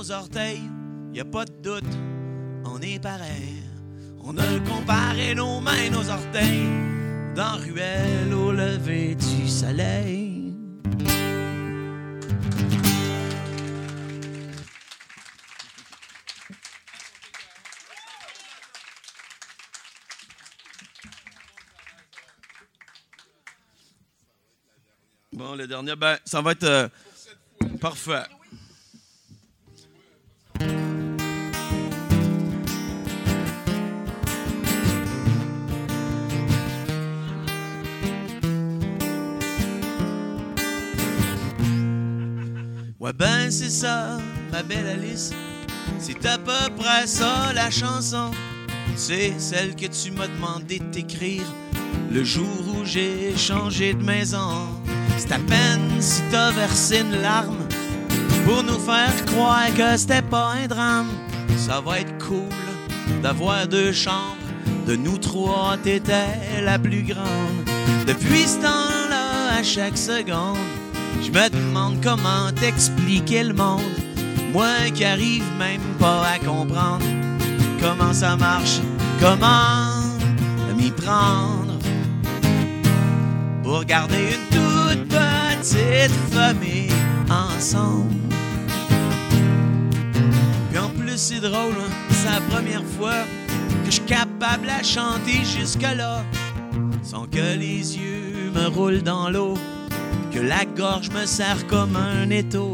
Orteils. 0.04 0.70
Y 1.14 1.20
a 1.20 1.26
pas 1.26 1.46
de 1.46 1.54
doute, 1.62 1.84
on 2.66 2.80
est 2.82 3.00
pareil. 3.00 3.64
On 4.24 4.38
a 4.38 4.60
comparé 4.68 5.34
nos 5.36 5.60
mains, 5.60 5.90
nos 5.92 6.10
orteils. 6.10 6.68
Dans 7.36 7.58
ruelle 7.58 8.34
au 8.34 8.52
lever 8.52 9.16
du 9.16 9.48
soleil. 9.48 10.56
Bon, 25.32 25.56
le 25.56 25.68
dernier, 25.68 25.96
ben, 25.96 26.18
ça 26.26 26.42
va 26.42 26.54
être 26.54 26.64
euh, 26.64 26.88
parfait. 27.80 28.24
Ben, 43.14 43.50
c'est 43.50 43.70
ça, 43.70 44.18
ma 44.52 44.64
belle 44.64 44.88
Alice. 44.88 45.32
C'est 45.98 46.26
à 46.26 46.38
peu 46.38 46.74
près 46.78 47.08
ça 47.08 47.54
la 47.54 47.72
chanson. 47.72 48.32
C'est 48.96 49.34
celle 49.40 49.76
que 49.76 49.86
tu 49.86 50.12
m'as 50.12 50.28
demandé 50.28 50.80
d'écrire 50.92 51.44
le 52.12 52.24
jour 52.24 52.48
où 52.76 52.84
j'ai 52.84 53.36
changé 53.38 53.94
de 53.94 54.04
maison. 54.04 54.68
C'est 55.18 55.32
à 55.32 55.40
peine 55.40 56.02
si 56.02 56.22
t'as 56.32 56.52
versé 56.52 57.00
une 57.00 57.22
larme 57.22 57.66
pour 58.46 58.64
nous 58.64 58.80
faire 58.80 59.26
croire 59.26 59.74
que 59.76 59.96
c'était 59.96 60.22
pas 60.22 60.54
un 60.64 60.68
drame. 60.68 61.10
Ça 61.58 61.80
va 61.80 62.00
être 62.00 62.18
cool 62.18 62.50
d'avoir 63.24 63.68
deux 63.68 63.94
chambres. 63.94 64.36
De 64.86 64.96
nous 64.96 65.18
trois, 65.18 65.78
t'étais 65.82 66.62
la 66.62 66.78
plus 66.78 67.04
grande. 67.04 67.66
Depuis 68.06 68.48
ce 68.48 68.58
temps-là, 68.58 69.58
à 69.60 69.64
chaque 69.64 69.98
seconde, 69.98 70.58
je 71.22 71.32
me 71.32 71.50
demande 71.50 72.02
comment 72.04 72.52
t'expliquer 72.56 73.44
le 73.44 73.54
monde. 73.54 73.82
Moi 74.54 74.90
qui 74.94 75.04
arrive 75.06 75.44
même 75.58 75.82
pas 76.00 76.26
à 76.26 76.40
comprendre 76.40 77.06
comment 77.82 78.14
ça 78.14 78.36
marche, 78.36 78.80
comment 79.20 79.98
m'y 80.78 80.92
prendre 80.92 81.78
pour 83.64 83.84
garder 83.84 84.16
une 84.16 84.58
toute 84.58 85.08
petite 85.10 86.16
famille 86.32 86.92
ensemble. 87.30 88.14
Puis 90.70 90.80
en 90.80 90.90
plus, 90.90 91.18
c'est 91.18 91.40
drôle, 91.40 91.76
hein, 91.80 91.92
c'est 92.12 92.30
la 92.30 92.42
première 92.42 92.84
fois 92.98 93.24
que 93.84 93.88
je 93.88 93.92
suis 93.92 94.06
capable 94.06 94.70
à 94.70 94.84
chanter 94.84 95.44
jusque-là 95.44 96.24
sans 97.04 97.26
que 97.26 97.58
les 97.58 97.98
yeux 97.98 98.52
me 98.54 98.68
roulent 98.68 99.02
dans 99.02 99.30
l'eau, 99.30 99.56
que 100.32 100.40
la 100.40 100.66
gorge 100.66 101.10
me 101.10 101.26
serre 101.26 101.66
comme 101.68 101.96
un 101.96 102.30
étau. 102.30 102.72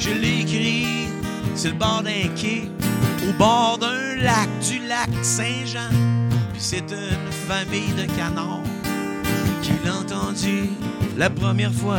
Je 0.00 0.10
l'écris 0.10 1.08
sur 1.54 1.70
le 1.72 1.78
bord 1.78 2.02
d'un 2.02 2.28
quai, 2.36 2.70
au 3.28 3.32
bord 3.38 3.78
d'un 3.78 4.16
lac, 4.16 4.48
du 4.68 4.86
lac 4.86 5.10
Saint-Jean. 5.22 5.90
Puis 6.52 6.60
c'est 6.60 6.90
une 6.90 7.32
famille 7.48 7.92
de 7.96 8.06
canards 8.16 8.62
qui 9.62 9.72
l'a 9.84 9.96
entendu 9.96 10.70
la 11.16 11.30
première 11.30 11.72
fois. 11.72 11.98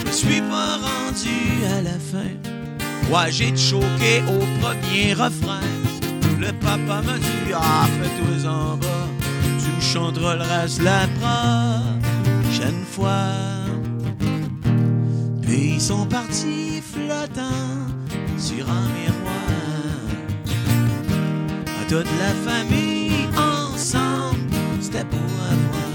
Je 0.00 0.06
me 0.06 0.12
suis 0.12 0.40
pas 0.42 0.76
rendu 0.76 1.64
à 1.76 1.82
la 1.82 1.98
fin. 1.98 2.30
Ouais, 3.10 3.30
j'ai 3.30 3.56
choqué 3.56 4.22
au 4.28 4.40
premier 4.60 5.12
refrain. 5.14 5.60
Le 6.38 6.52
papa 6.52 7.02
m'a 7.02 7.18
dit 7.18 7.52
Ah, 7.54 7.86
fais-toi 8.00 8.50
en 8.50 8.76
bas. 8.76 9.08
Tu 9.62 9.70
me 9.70 9.80
chanteras 9.80 10.36
la 10.36 11.06
prochaine 12.50 12.84
fois. 12.90 13.63
Puis 15.54 15.74
ils 15.74 15.80
sont 15.80 16.04
partis 16.04 16.82
flottant 16.82 17.86
sur 18.36 18.68
un 18.68 18.88
miroir. 18.88 19.34
Toute 21.88 22.08
la 22.18 22.34
famille 22.50 23.28
ensemble, 23.36 24.50
c'était 24.80 25.04
beau 25.04 25.16
à 25.16 25.54
voir. 25.54 25.92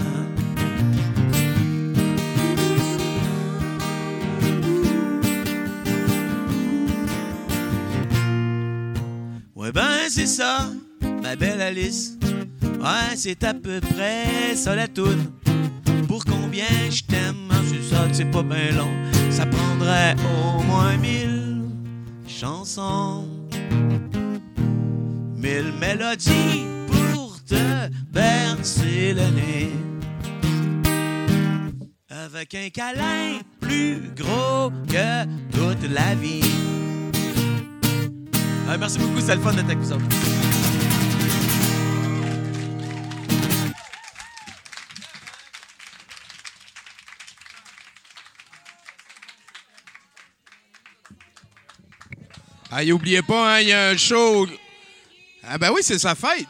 Ouais, 9.55 9.73
ben 9.73 10.07
c'est 10.07 10.25
ça, 10.25 10.69
ma 11.21 11.35
belle 11.35 11.61
Alice. 11.61 12.17
Ouais, 12.61 13.13
c'est 13.17 13.43
à 13.43 13.53
peu 13.53 13.81
près 13.81 14.55
ça 14.55 14.73
la 14.73 14.87
toune. 14.87 15.33
Pour 16.07 16.23
combien 16.23 16.63
je 16.89 17.03
t'aime, 17.03 17.51
hein, 17.51 17.61
c'est 17.67 17.93
ça 17.93 18.07
que 18.07 18.13
c'est 18.13 18.31
pas 18.31 18.43
bien 18.43 18.71
long. 18.71 19.18
Au 19.89 20.61
moins 20.61 20.97
mille 20.97 21.63
chansons, 22.27 23.25
mille 25.35 25.73
mélodies 25.79 26.65
pour 26.87 27.37
te 27.43 27.89
bercer 28.11 29.13
le 29.13 29.29
nez. 29.31 29.71
Avec 32.09 32.53
un 32.53 32.69
câlin 32.69 33.39
plus 33.59 34.11
gros 34.15 34.71
que 34.87 35.25
toute 35.51 35.89
la 35.89 36.13
vie. 36.13 36.43
Ah, 38.69 38.77
merci 38.77 38.99
beaucoup, 38.99 39.21
c'est 39.21 39.35
le 39.35 39.41
fun 39.41 39.53
d'être 39.53 39.65
avec 39.65 39.79
vous. 39.79 40.48
Ah, 52.71 52.83
et 52.83 53.21
pas, 53.23 53.55
hein, 53.55 53.61
y 53.61 53.71
a 53.71 53.89
un 53.89 53.97
show. 53.97 54.47
Ah, 55.43 55.57
ben 55.57 55.71
oui, 55.71 55.81
c'est 55.81 55.97
sa 55.97 56.13
fête. 56.13 56.45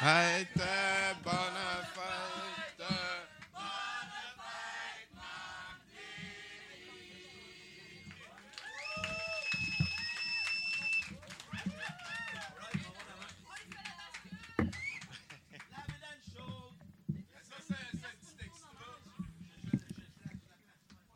Fête, 0.00 0.48
bonne 1.24 1.34
fête. 1.94 1.98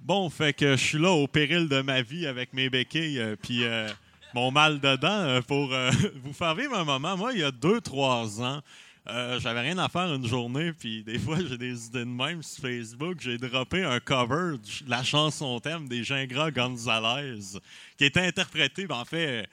Bon, 0.01 0.29
fait 0.31 0.53
que 0.53 0.77
je 0.77 0.85
suis 0.85 0.99
là 0.99 1.11
au 1.11 1.27
péril 1.27 1.69
de 1.69 1.81
ma 1.81 2.03
vie 2.03 2.27
avec 2.27 2.53
mes 2.53 2.69
béquilles 2.69 3.21
euh, 3.21 3.37
puis 3.41 3.65
euh, 3.65 3.89
mon 4.35 4.51
mal 4.51 4.81
de 4.81 4.97
dents 4.97 5.09
euh, 5.09 5.41
pour 5.43 5.73
euh, 5.73 5.91
vous 6.25 6.33
faire 6.33 6.55
vivre 6.55 6.75
un 6.77 6.85
moment. 6.85 7.17
Moi, 7.17 7.33
il 7.33 7.41
y 7.41 7.45
a 7.45 7.51
deux, 7.51 7.81
trois 7.81 8.41
ans, 8.43 8.63
euh, 9.09 9.41
j'avais 9.41 9.61
rien 9.61 9.79
à 9.79 9.89
faire 9.89 10.15
une 10.15 10.27
journée, 10.27 10.73
puis 10.73 11.03
des 11.03 11.19
fois, 11.19 11.39
j'ai 11.49 11.59
des 11.59 11.87
idées 11.87 12.01
de 12.01 12.05
même 12.05 12.43
sur 12.43 12.63
Facebook. 12.63 13.19
J'ai 13.21 13.37
droppé 13.37 13.83
un 13.83 13.99
cover 14.01 14.59
de 14.59 14.91
la 14.91 15.03
chanson 15.03 15.59
thème 15.61 15.89
des 15.89 16.05
Gingras 16.05 16.51
Gonzalez, 16.51 17.59
qui 17.99 18.05
était 18.05 18.21
interprétée, 18.21 18.87
ben, 18.87 18.97
en 18.97 19.05
fait, 19.05 19.49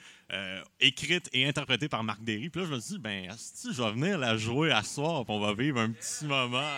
écrite 0.80 1.30
et 1.34 1.48
interprétée 1.48 1.90
par 1.90 2.04
Marc 2.04 2.24
Derry. 2.24 2.50
Puis 2.50 2.62
là, 2.62 2.68
je 2.68 2.76
me 2.76 2.80
suis 2.80 2.94
dit, 2.96 3.00
ben, 3.00 3.32
asti, 3.32 3.70
je 3.74 3.82
vais 3.82 3.92
venir 3.92 4.20
la 4.20 4.38
jouer 4.38 4.72
à 4.72 4.84
soir, 4.84 5.26
puis 5.26 5.34
on 5.34 5.40
va 5.40 5.54
vivre 5.54 5.80
un 5.80 5.90
petit 5.90 6.26
moment. 6.26 6.70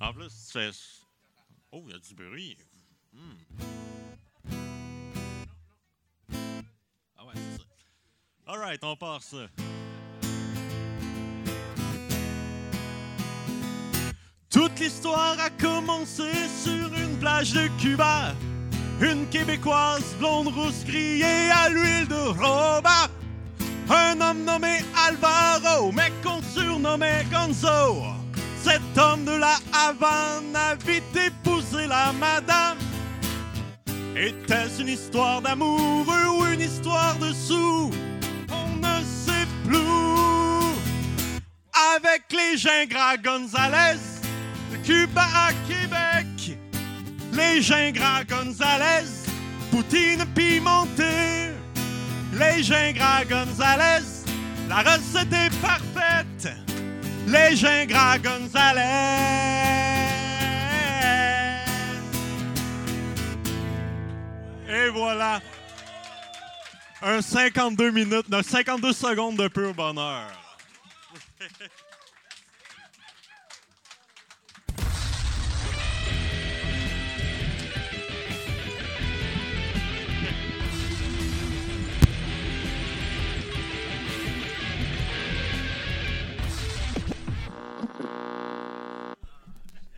En 0.00 0.12
plus, 0.12 0.28
tu 0.28 0.52
fais. 0.52 0.70
Oh, 1.70 1.82
il 1.86 1.92
y 1.92 1.94
a 1.94 1.98
du 1.98 2.14
bruit. 2.14 2.58
Hmm. 3.14 3.91
On. 8.54 9.48
Toute 14.50 14.78
l'histoire 14.78 15.36
a 15.40 15.48
commencé 15.48 16.30
sur 16.62 16.94
une 16.94 17.18
plage 17.18 17.54
de 17.54 17.68
Cuba. 17.80 18.34
Une 19.00 19.26
Québécoise 19.30 20.14
blonde 20.18 20.48
rousse 20.48 20.84
grillée 20.84 21.50
à 21.50 21.70
l'huile 21.70 22.06
de 22.08 22.14
roba. 22.14 23.08
Un 23.88 24.20
homme 24.20 24.44
nommé 24.44 24.80
Alvaro, 25.06 25.90
mais 25.90 26.12
qu'on 26.22 26.42
surnommait 26.42 27.24
Gonzo. 27.32 28.02
Cet 28.62 28.82
homme 28.98 29.24
de 29.24 29.32
la 29.32 29.56
Havane 29.72 30.54
a 30.54 30.74
vite 30.74 31.16
épousé 31.16 31.86
la 31.86 32.12
madame. 32.12 32.76
Était-ce 34.14 34.82
une 34.82 34.88
histoire 34.88 35.40
d'amour 35.40 36.06
ou 36.06 36.44
une 36.44 36.60
histoire 36.60 37.16
de 37.18 37.32
sous? 37.32 37.90
Avec 41.90 42.24
les 42.30 42.56
Gingras 42.56 43.16
Gonzalez, 43.16 43.98
de 44.70 44.76
Cuba 44.86 45.26
à 45.34 45.50
Québec, 45.66 46.56
les 47.32 47.60
Gingras 47.60 48.24
Gonzalez, 48.24 49.08
poutine 49.70 50.24
pimentée. 50.34 51.50
Les 52.34 52.62
Gingras 52.62 53.24
Gonzalez, 53.24 54.04
la 54.68 54.78
recette 54.78 55.32
est 55.32 55.60
parfaite. 55.60 56.48
Les 57.26 57.56
Gingras 57.56 58.18
Gonzalez. 58.18 58.82
Et 64.68 64.88
voilà. 64.90 65.40
Un 67.02 67.20
52 67.20 67.90
minutes, 67.90 68.28
non, 68.30 68.42
52 68.42 68.92
secondes 68.92 69.36
de 69.36 69.48
pur 69.48 69.74
bonheur. 69.74 70.41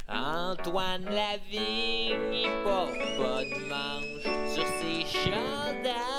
Antoine 0.09 1.05
Lavigne, 1.05 2.33
il 2.33 2.49
porte 2.65 2.95
pas 3.19 3.45
de 3.45 3.59
manche 3.69 4.25
sur 4.55 4.66
ses 4.66 5.05
chandails. 5.05 6.15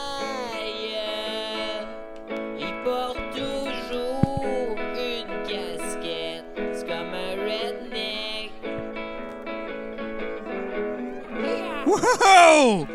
Wow! 11.95 12.87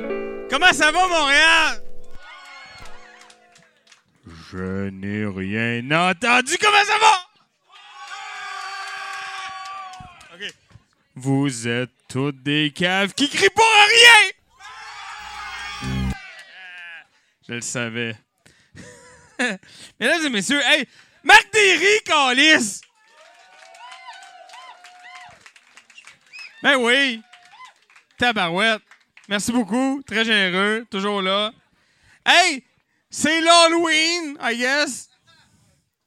Comment 0.51 0.72
ça 0.72 0.90
va, 0.90 1.06
Montréal? 1.09 1.82
Je 4.51 4.89
n'ai 4.90 5.24
rien 5.24 5.90
entendu. 5.90 6.59
Comment 6.60 6.85
ça 6.85 6.98
va? 6.98 7.12
OK. 10.35 10.55
Vous 11.14 11.68
êtes 11.68 11.90
toutes 12.09 12.43
des 12.43 12.72
caves 12.72 13.14
qui 13.14 13.28
crient 13.28 13.48
pour 13.55 13.64
rien! 13.64 14.31
Je 17.48 17.55
le 17.55 17.60
savais. 17.62 18.16
Mesdames 19.98 20.27
et 20.27 20.31
messieurs, 20.31 20.60
hey, 20.64 20.86
Marc 21.24 21.51
Derry, 21.52 22.01
Calis! 22.05 22.82
Ben 26.62 26.77
oui! 26.77 27.22
Tabarouette. 28.18 28.82
Merci 29.31 29.52
beaucoup. 29.52 30.02
Très 30.05 30.24
généreux. 30.24 30.85
Toujours 30.90 31.23
là. 31.23 31.52
Hey! 32.27 32.65
C'est 33.09 33.40
l'Halloween, 33.40 34.36
I 34.43 34.59
guess. 34.59 35.09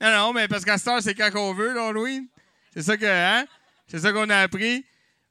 Non, 0.02 0.12
non, 0.12 0.34
mais 0.34 0.50
parce 0.50 0.66
qu'à 0.66 0.78
cette 0.78 0.90
heure, 0.90 1.02
c'est 1.02 1.16
quand 1.16 1.32
qu'on 1.32 1.54
veut, 1.54 1.74
l'Halloween. 1.74 2.28
C'est 2.74 2.82
ça 2.82 2.98
que, 2.98 3.06
hein? 3.06 3.46
C'est 3.88 4.00
ça 4.00 4.12
qu'on 4.12 4.30
a 4.30 4.40
appris. 4.40 4.86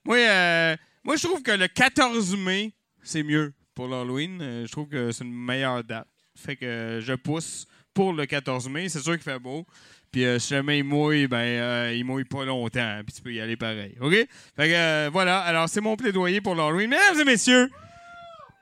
Moi, 0.07 0.17
euh, 0.17 0.75
moi, 1.05 1.17
je 1.17 1.27
trouve 1.27 1.43
que 1.43 1.51
le 1.51 1.69
14 1.69 2.35
mai, 2.39 2.73
c'est 3.03 3.23
mieux 3.23 3.53
pour 3.75 3.89
l'Halloween. 3.89 4.41
Euh, 4.41 4.67
je 4.67 4.73
trouve 4.73 4.89
que 4.89 5.13
c'est 5.13 5.25
une 5.25 5.35
meilleure 5.35 5.85
date. 5.85 6.09
Fait 6.35 6.57
que 6.57 6.99
je 7.03 7.13
pousse 7.13 7.67
pour 7.93 8.15
le 8.15 8.25
14 8.25 8.71
mai. 8.71 8.89
C'est 8.89 9.01
sûr 9.01 9.13
qu'il 9.13 9.23
fait 9.23 9.39
beau. 9.39 9.67
Puis 10.13 10.27
euh, 10.27 10.39
si 10.39 10.51
jamais 10.51 10.79
il 10.79 10.85
mouille, 10.85 11.27
ben, 11.27 11.39
euh, 11.39 11.95
il 11.97 12.05
mouille 12.05 12.25
pas 12.25 12.45
longtemps. 12.45 13.01
Puis 13.07 13.15
tu 13.17 13.23
peux 13.23 13.33
y 13.33 13.41
aller 13.41 13.57
pareil. 13.57 13.97
OK? 13.99 14.13
Fait 14.13 14.29
que 14.69 14.75
euh, 14.75 15.11
voilà. 15.11 15.41
Alors, 15.41 15.71
c'est 15.71 15.81
mon 15.81 15.97
plaidoyer 15.97 16.43
pour 16.43 16.55
l'Halloween. 16.55 16.91
Mesdames 16.91 17.19
et 17.19 17.25
messieurs, 17.25 17.71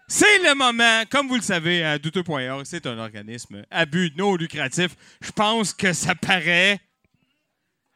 c'est 0.06 0.38
le 0.44 0.54
moment, 0.54 1.02
comme 1.10 1.26
vous 1.26 1.34
le 1.34 1.42
savez, 1.42 1.84
à 1.84 1.98
douteux.org, 1.98 2.64
c'est 2.64 2.86
un 2.86 2.98
organisme 2.98 3.64
à 3.68 3.84
but 3.84 4.16
non 4.16 4.36
lucratif. 4.36 4.92
Je 5.20 5.32
pense 5.32 5.74
que 5.74 5.92
ça 5.92 6.14
paraît 6.14 6.78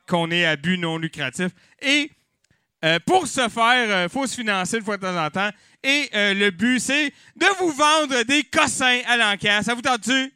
qu'on 0.09 0.33
est 0.33 0.45
à 0.45 0.57
but 0.57 0.77
non 0.77 0.99
lucratif. 0.99 1.53
Et 1.81 2.11
euh, 2.85 2.99
pour 3.07 3.29
ce 3.29 3.49
faire, 3.49 4.05
il 4.05 4.09
faut 4.09 4.27
se 4.27 4.35
financer 4.35 4.79
une 4.79 4.85
fois 4.85 4.97
de 4.97 5.03
temps 5.03 5.25
en 5.25 5.31
temps. 5.31 5.51
Et 5.85 6.09
le 6.13 6.51
but, 6.51 6.81
c'est 6.81 7.11
de 7.37 7.59
vous 7.61 7.71
vendre 7.71 8.23
des 8.25 8.43
cossins 8.43 9.01
à 9.07 9.17
l'encaisse. 9.17 9.67
Ça 9.67 9.75
vous 9.75 9.83
tente-tu? 9.83 10.33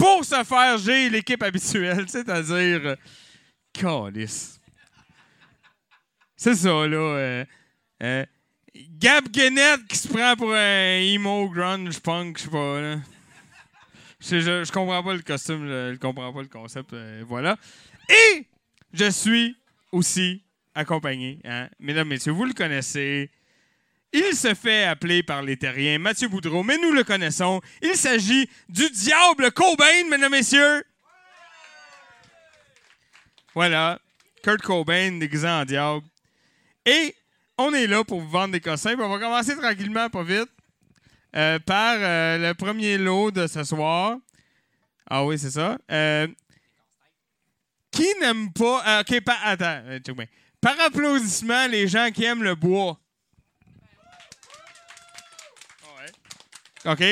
Pour 0.00 0.24
ce 0.24 0.42
faire, 0.44 0.78
j'ai 0.78 1.10
l'équipe 1.10 1.42
habituelle, 1.42 2.04
c'est-à-dire. 2.08 2.86
euh, 2.86 2.96
Calice. 3.70 4.58
C'est 6.34 6.54
ça, 6.54 6.68
là. 6.68 6.96
euh, 6.96 7.44
euh, 8.02 8.24
Gab 8.74 9.28
Guénette 9.28 9.86
qui 9.86 9.98
se 9.98 10.08
prend 10.08 10.34
pour 10.36 10.54
un 10.54 11.00
emo 11.00 11.50
grunge 11.50 12.00
punk, 12.00 12.38
je 12.38 12.44
sais 12.44 12.50
pas. 12.50 12.96
Je, 14.20 14.72
comprends 14.72 15.02
pas 15.02 15.12
le 15.12 15.20
costume, 15.20 15.68
je, 15.68 15.96
comprends 15.96 16.32
pas 16.32 16.40
le 16.40 16.48
concept, 16.48 16.94
voilà. 17.26 17.58
Et 18.08 18.46
je 18.94 19.10
suis 19.10 19.54
aussi 19.92 20.42
accompagné, 20.74 21.40
hein, 21.44 21.68
mesdames, 21.78 22.08
messieurs, 22.08 22.32
vous 22.32 22.46
le 22.46 22.54
connaissez. 22.54 23.30
Il 24.12 24.34
se 24.34 24.54
fait 24.54 24.84
appeler 24.84 25.22
par 25.22 25.42
les 25.42 25.56
terriens 25.56 25.98
Mathieu 25.98 26.28
Boudreau, 26.28 26.64
mais 26.64 26.78
nous 26.78 26.92
le 26.92 27.04
connaissons. 27.04 27.60
Il 27.80 27.94
s'agit 27.94 28.48
du 28.68 28.90
diable 28.90 29.52
Cobain, 29.52 30.08
mesdames, 30.10 30.32
messieurs. 30.32 30.84
Voilà, 33.54 34.00
Kurt 34.42 34.62
Cobain 34.62 35.18
déguisé 35.18 35.48
en 35.48 35.64
diable. 35.64 36.04
Et 36.86 37.14
on 37.58 37.72
est 37.72 37.86
là 37.86 38.02
pour 38.04 38.20
vous 38.20 38.28
vendre 38.28 38.52
des 38.52 38.60
cossins. 38.60 38.94
on 38.98 39.08
va 39.08 39.18
commencer 39.18 39.56
tranquillement, 39.56 40.08
pas 40.08 40.22
vite, 40.22 40.50
euh, 41.36 41.58
par 41.60 41.96
euh, 41.98 42.38
le 42.38 42.54
premier 42.54 42.98
lot 42.98 43.30
de 43.30 43.46
ce 43.46 43.62
soir. 43.64 44.16
Ah 45.08 45.24
oui, 45.24 45.38
c'est 45.38 45.50
ça. 45.50 45.78
Euh, 45.90 46.26
qui 47.90 48.06
n'aime 48.20 48.52
pas. 48.52 49.00
ok, 49.00 49.20
par, 49.20 49.38
attends. 49.44 49.82
Par 50.60 50.78
applaudissement, 50.80 51.66
les 51.68 51.88
gens 51.88 52.10
qui 52.12 52.24
aiment 52.24 52.42
le 52.42 52.54
bois. 52.54 52.99
OK? 56.84 57.02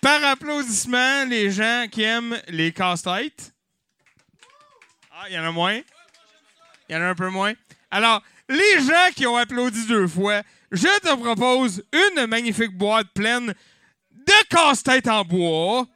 Par 0.00 0.24
applaudissement, 0.24 1.24
les 1.26 1.50
gens 1.50 1.86
qui 1.90 2.02
aiment 2.02 2.40
les 2.48 2.72
casse-têtes. 2.72 3.52
Ah, 5.12 5.24
il 5.28 5.34
y 5.34 5.38
en 5.38 5.44
a 5.44 5.52
moins? 5.52 5.80
Il 6.88 6.94
y 6.94 6.96
en 6.96 7.02
a 7.02 7.08
un 7.08 7.14
peu 7.14 7.28
moins? 7.28 7.52
Alors, 7.90 8.22
les 8.48 8.80
gens 8.80 9.12
qui 9.14 9.26
ont 9.26 9.36
applaudi 9.36 9.86
deux 9.86 10.08
fois, 10.08 10.42
je 10.72 10.86
te 10.86 11.14
propose 11.16 11.84
une 11.92 12.26
magnifique 12.26 12.76
boîte 12.76 13.08
pleine 13.14 13.54
de 14.10 14.48
casse-têtes 14.48 15.08
en 15.08 15.24
bois. 15.24 15.86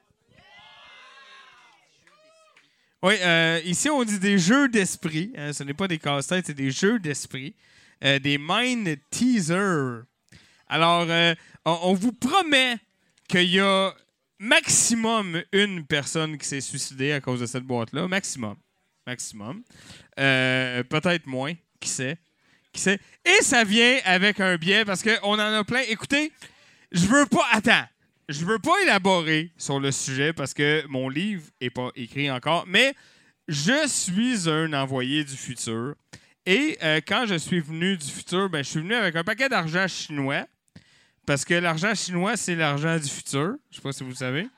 Oui, 3.02 3.14
euh, 3.20 3.60
ici, 3.64 3.90
on 3.90 4.02
dit 4.02 4.18
des 4.18 4.38
jeux 4.38 4.68
d'esprit. 4.68 5.32
hein, 5.36 5.52
ce 5.52 5.62
n'est 5.62 5.74
pas 5.74 5.88
des 5.88 5.98
casse-têtes, 5.98 6.46
c'est 6.46 6.54
des 6.54 6.70
jeux 6.70 6.98
d'esprit. 6.98 7.54
Euh, 8.04 8.18
des 8.18 8.38
mind 8.38 8.98
teasers. 9.10 10.04
Alors, 10.68 11.06
euh, 11.08 11.34
on 11.64 11.94
vous 11.94 12.12
promet 12.12 12.78
qu'il 13.28 13.50
y 13.50 13.60
a 13.60 13.92
maximum 14.38 15.42
une 15.52 15.86
personne 15.86 16.36
qui 16.38 16.46
s'est 16.46 16.60
suicidée 16.60 17.12
à 17.12 17.20
cause 17.20 17.40
de 17.40 17.46
cette 17.46 17.64
boîte-là. 17.64 18.08
Maximum. 18.08 18.56
Maximum. 19.06 19.62
Euh, 20.18 20.82
Peut-être 20.84 21.26
moins. 21.26 21.54
Qui 21.80 21.88
sait? 21.88 22.18
Qui 22.72 22.80
sait? 22.80 22.98
Et 23.24 23.42
ça 23.42 23.64
vient 23.64 23.98
avec 24.04 24.40
un 24.40 24.56
biais 24.56 24.84
parce 24.84 25.02
qu'on 25.02 25.34
en 25.34 25.38
a 25.38 25.64
plein. 25.64 25.82
Écoutez, 25.88 26.32
je 26.92 27.06
veux 27.06 27.26
pas. 27.26 27.46
Attends. 27.52 27.84
Je 28.28 28.46
veux 28.46 28.58
pas 28.58 28.72
élaborer 28.82 29.52
sur 29.58 29.78
le 29.78 29.92
sujet 29.92 30.32
parce 30.32 30.54
que 30.54 30.82
mon 30.88 31.10
livre 31.10 31.44
est 31.60 31.68
pas 31.68 31.90
écrit 31.94 32.30
encore, 32.30 32.64
mais 32.66 32.94
je 33.48 33.86
suis 33.86 34.48
un 34.48 34.72
envoyé 34.72 35.24
du 35.24 35.36
futur. 35.36 35.94
Et 36.46 36.78
euh, 36.82 37.00
quand 37.06 37.26
je 37.26 37.34
suis 37.34 37.60
venu 37.60 37.98
du 37.98 38.06
futur, 38.06 38.48
ben, 38.48 38.64
je 38.64 38.70
suis 38.70 38.80
venu 38.80 38.94
avec 38.94 39.14
un 39.16 39.24
paquet 39.24 39.50
d'argent 39.50 39.86
chinois. 39.88 40.46
Parce 41.26 41.44
que 41.44 41.54
l'argent 41.54 41.94
chinois, 41.94 42.36
c'est 42.36 42.54
l'argent 42.54 42.98
du 42.98 43.08
futur. 43.08 43.56
Je 43.70 43.76
sais 43.76 43.82
pas 43.82 43.92
si 43.92 44.02
vous 44.02 44.10
le 44.10 44.14
savez. 44.14 44.48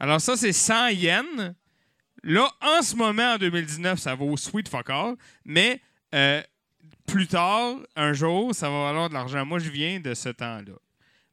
Alors 0.00 0.20
ça, 0.20 0.36
c'est 0.36 0.52
100 0.52 0.88
yens. 0.88 1.54
Là, 2.24 2.50
en 2.60 2.82
ce 2.82 2.96
moment, 2.96 3.34
en 3.34 3.38
2019, 3.38 3.98
ça 3.98 4.14
vaut 4.14 4.36
sweet 4.36 4.68
fuck 4.68 4.90
all. 4.90 5.16
Mais 5.44 5.80
euh, 6.14 6.42
plus 7.06 7.26
tard, 7.26 7.76
un 7.94 8.12
jour, 8.12 8.54
ça 8.54 8.68
va 8.68 8.84
valoir 8.84 9.08
de 9.08 9.14
l'argent. 9.14 9.44
Moi, 9.44 9.58
je 9.58 9.70
viens 9.70 10.00
de 10.00 10.14
ce 10.14 10.28
temps-là. 10.28 10.74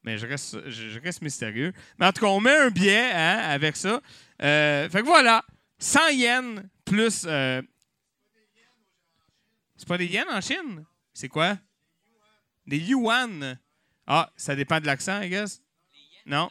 Mais 0.04 0.18
je 0.18 0.26
reste, 0.28 0.70
je 0.70 1.00
reste 1.00 1.22
mystérieux. 1.22 1.74
Mais 1.98 2.06
en 2.06 2.12
tout 2.12 2.22
cas, 2.22 2.28
on 2.28 2.40
met 2.40 2.56
un 2.56 2.70
biais 2.70 3.12
hein, 3.12 3.40
avec 3.44 3.76
ça. 3.76 4.02
Euh, 4.42 4.90
fait 4.90 5.02
que 5.02 5.06
voilà. 5.06 5.44
100 5.80 6.10
yens 6.10 6.64
plus... 6.86 7.26
euh, 7.26 7.62
c'est 9.78 9.88
pas 9.88 9.98
des 9.98 10.08
yens 10.08 10.28
en 10.30 10.42
Chine? 10.42 10.86
C'est 11.14 11.30
quoi? 11.30 11.58
Des 12.68 12.78
yuan. 12.78 13.58
Ah, 14.12 14.28
ça 14.36 14.56
dépend 14.56 14.80
de 14.80 14.88
l'accent, 14.88 15.22
I 15.22 15.30
guess? 15.30 15.62
Non? 16.26 16.50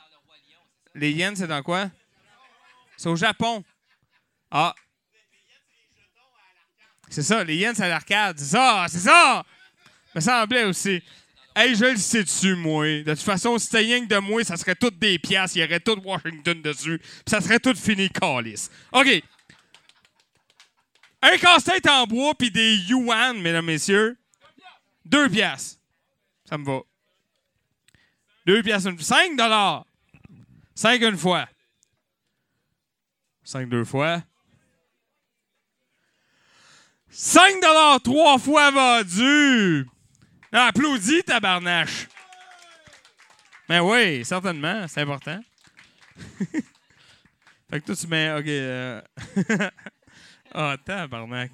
Les 0.95 1.11
yens, 1.11 1.37
c'est 1.37 1.49
dans 1.49 1.63
quoi? 1.65 1.91
C'est 2.97 3.09
au 3.09 3.17
Japon. 3.17 3.65
Ah. 4.49 4.73
C'est 7.11 7.25
ça, 7.25 7.43
les 7.43 7.57
yens, 7.57 7.77
c'est 7.77 7.83
à 7.83 7.89
l'arcade. 7.89 8.39
C'est 8.39 8.45
ça, 8.57 8.87
c'est 8.89 9.01
ça! 9.01 9.45
Me 10.15 10.21
semblait 10.21 10.65
aussi. 10.65 11.03
Hey, 11.57 11.75
je 11.75 11.87
le 11.87 11.97
sais 11.97 12.23
dessus, 12.23 12.55
moi. 12.55 13.03
De 13.03 13.15
toute 13.15 13.23
façon, 13.23 13.59
si 13.59 13.65
c'était 13.65 13.79
rien 13.79 14.07
que 14.07 14.15
de 14.15 14.19
moi, 14.19 14.45
ça 14.45 14.57
serait 14.57 14.77
toutes 14.77 15.01
des 15.01 15.19
pièces, 15.19 15.57
il 15.57 15.63
y 15.63 15.65
aurait 15.65 15.81
tout 15.81 16.01
Washington 16.05 16.63
dessus, 16.63 16.99
puis 16.99 17.23
ça 17.27 17.41
serait 17.41 17.59
tout 17.59 17.75
fini, 17.75 18.09
calice. 18.09 18.71
OK. 18.93 19.21
Un 21.23 21.37
casse-tête 21.39 21.89
en 21.89 22.07
bois 22.07 22.35
puis 22.39 22.53
des 22.53 22.77
yuan, 22.77 23.41
mesdames, 23.41 23.67
messieurs. 23.67 24.17
Deux 25.05 25.29
pièces. 25.29 25.81
Ça 26.49 26.57
me 26.57 26.65
va. 26.65 26.83
Deux 28.49 28.63
pièces. 28.63 28.87
Une... 28.87 28.99
Cinq 28.99 29.37
dollars. 29.37 29.85
Cinq 30.75 31.03
une 31.03 31.19
fois. 31.19 31.47
Cinq 33.45 33.69
deux 33.69 33.85
fois. 33.85 34.23
Cinq 37.11 37.61
dollars 37.61 38.01
trois 38.01 38.39
fois 38.39 38.71
vendu. 38.71 39.87
Applaudis, 40.51 41.23
tabarnache. 41.25 42.09
Ben 43.69 43.83
oui, 43.83 44.25
certainement. 44.25 44.89
C'est 44.89 45.03
important. 45.03 45.41
fait 47.71 47.81
que 47.81 47.85
toi, 47.85 47.97
tu 47.97 48.07
mets... 48.07 48.33
OK. 48.33 48.47
euh, 48.49 49.03
Ah, 50.55 50.75
tabarnak. 50.83 51.51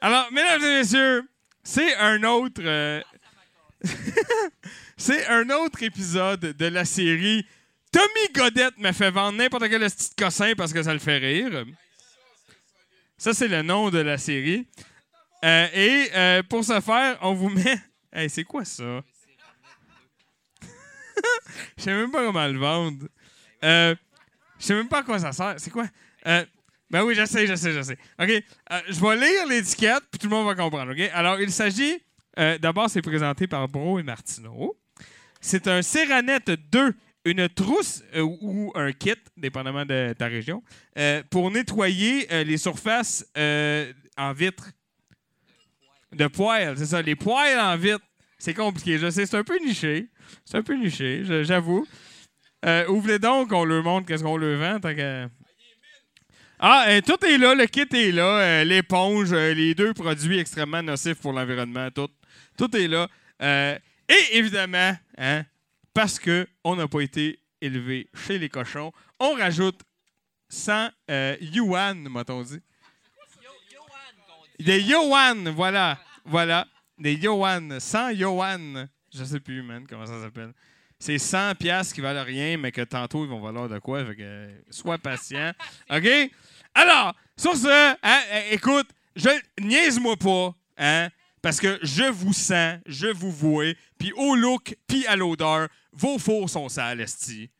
Alors, 0.00 0.32
mesdames 0.32 0.62
et 0.62 0.78
messieurs, 0.78 1.28
c'est 1.62 1.94
un 1.96 2.22
autre. 2.22 2.62
euh, 2.64 3.02
c'est 4.98 5.26
un 5.28 5.48
autre 5.48 5.82
épisode 5.82 6.40
de 6.40 6.66
la 6.66 6.84
série 6.84 7.46
Tommy 7.90 8.32
Godette 8.34 8.78
me 8.78 8.92
fait 8.92 9.10
vendre 9.10 9.38
n'importe 9.38 9.68
quel 9.68 9.80
petit 9.80 10.10
cossin 10.16 10.52
parce 10.56 10.72
que 10.72 10.82
ça 10.82 10.92
le 10.92 10.98
fait 10.98 11.18
rire. 11.18 11.64
Ça, 13.16 13.32
c'est 13.32 13.48
le 13.48 13.62
nom 13.62 13.90
de 13.90 13.98
la 13.98 14.18
série. 14.18 14.66
Euh, 15.44 15.66
et 15.72 16.10
euh, 16.14 16.42
pour 16.42 16.64
ce 16.64 16.80
faire, 16.80 17.18
on 17.22 17.34
vous 17.34 17.50
met. 17.50 17.78
Hey, 18.10 18.30
c'est 18.30 18.44
quoi 18.44 18.64
ça? 18.64 19.02
Je 21.76 21.82
sais 21.82 21.92
même 21.92 22.10
pas 22.10 22.24
comment 22.24 22.46
le 22.46 22.58
vendre. 22.58 23.06
Euh, 23.62 23.94
je 24.58 24.64
sais 24.64 24.74
même 24.74 24.88
pas 24.88 25.00
à 25.00 25.02
quoi 25.02 25.18
ça 25.18 25.30
sert. 25.30 25.56
C'est 25.58 25.70
quoi? 25.70 25.86
Euh, 26.26 26.42
ben 26.90 27.02
oui, 27.04 27.14
je 27.14 27.26
sais, 27.26 27.46
je 27.46 27.54
sais, 27.54 27.70
je 27.70 27.82
sais. 27.82 27.98
OK. 28.18 28.28
je 28.88 29.00
vais 29.00 29.16
lire 29.16 29.46
l'étiquette, 29.46 30.04
puis 30.10 30.18
tout 30.18 30.26
le 30.26 30.34
monde 30.34 30.46
va 30.46 30.54
comprendre. 30.54 30.92
OK? 30.92 31.10
Alors, 31.12 31.38
il 31.38 31.52
s'agit. 31.52 32.02
D'abord, 32.34 32.88
c'est 32.88 33.02
présenté 33.02 33.46
par 33.46 33.68
Bro 33.68 33.98
et 33.98 34.02
Martineau. 34.02 34.74
C'est 35.40 35.68
un 35.68 35.82
Ceranet 35.82 36.50
2, 36.50 36.94
une 37.24 37.48
trousse 37.48 38.02
euh, 38.14 38.22
ou 38.22 38.72
un 38.74 38.92
kit, 38.92 39.14
dépendamment 39.36 39.84
de 39.84 40.14
ta 40.18 40.26
région, 40.26 40.62
euh, 40.98 41.22
pour 41.30 41.50
nettoyer 41.50 42.26
euh, 42.32 42.44
les 42.44 42.56
surfaces 42.56 43.24
en 44.16 44.32
vitre. 44.32 44.70
De 46.12 46.26
poils, 46.26 46.76
c'est 46.78 46.86
ça. 46.86 47.02
Les 47.02 47.14
poils 47.16 47.58
en 47.60 47.76
vitre. 47.76 48.00
C'est 48.38 48.54
compliqué, 48.54 48.98
je 48.98 49.10
sais. 49.10 49.26
C'est 49.26 49.36
un 49.36 49.44
peu 49.44 49.58
niché. 49.64 50.08
C'est 50.44 50.56
un 50.56 50.62
peu 50.62 50.74
niché, 50.74 51.22
j'avoue. 51.44 51.86
Ouvrez 52.88 53.18
donc, 53.18 53.52
on 53.52 53.64
leur 53.64 53.82
montre 53.82 54.06
qu'est-ce 54.06 54.22
qu'on 54.22 54.36
leur 54.36 54.58
vend. 54.58 54.80
qu'à- 54.94 55.28
Ah, 56.60 56.86
tout 57.06 57.24
est 57.24 57.38
là, 57.38 57.54
le 57.54 57.66
kit 57.66 57.86
est 57.92 58.10
là, 58.12 58.64
l'éponge, 58.64 59.32
les 59.32 59.74
deux 59.74 59.92
produits 59.94 60.38
extrêmement 60.38 60.82
nocifs 60.82 61.20
pour 61.20 61.32
l'environnement, 61.32 61.88
tout, 61.90 62.08
tout 62.56 62.74
est 62.76 62.88
là. 62.88 63.08
Et 64.08 64.38
évidemment, 64.38 64.96
hein, 65.18 65.44
parce 65.92 66.18
qu'on 66.18 66.76
n'a 66.76 66.88
pas 66.88 67.00
été 67.00 67.40
élevé 67.60 68.08
chez 68.14 68.38
les 68.38 68.48
cochons, 68.48 68.92
on 69.18 69.34
rajoute 69.34 69.80
100 70.48 70.88
euh, 71.10 71.36
yuan, 71.40 72.08
m'a-t-on 72.08 72.42
dit? 72.42 72.60
Des 74.60 74.80
yuan, 74.80 75.48
voilà, 75.50 75.98
voilà, 76.24 76.66
des 76.98 77.14
yuan, 77.14 77.78
100 77.78 78.10
yuan. 78.10 78.88
Je 79.14 79.24
sais 79.24 79.40
plus, 79.40 79.62
man, 79.62 79.86
comment 79.88 80.06
ça 80.06 80.20
s'appelle. 80.20 80.52
C'est 80.98 81.18
100 81.18 81.54
pièces 81.54 81.92
qui 81.92 82.00
valent 82.00 82.24
rien, 82.24 82.56
mais 82.56 82.72
que 82.72 82.82
tantôt, 82.82 83.24
ils 83.24 83.30
vont 83.30 83.40
valoir 83.40 83.68
de 83.68 83.78
quoi. 83.78 84.04
Fait 84.04 84.16
que, 84.16 84.22
euh, 84.22 84.60
sois 84.70 84.98
patient. 84.98 85.52
OK? 85.90 86.08
Alors, 86.74 87.14
sur 87.36 87.56
ce, 87.56 87.96
hein, 88.02 88.20
écoute, 88.50 88.88
je 89.14 89.30
niaise-moi 89.60 90.16
pas, 90.16 90.54
hein? 90.76 91.08
Parce 91.42 91.60
que 91.60 91.78
je 91.82 92.04
vous 92.04 92.32
sens, 92.32 92.78
je 92.86 93.06
vous 93.08 93.30
vois, 93.30 93.74
puis 93.98 94.12
au 94.12 94.34
look, 94.34 94.76
puis 94.86 95.06
à 95.06 95.16
l'odeur, 95.16 95.68
vos 95.92 96.18
fours 96.18 96.50
sont 96.50 96.68
sales, 96.68 97.00
esti. 97.00 97.50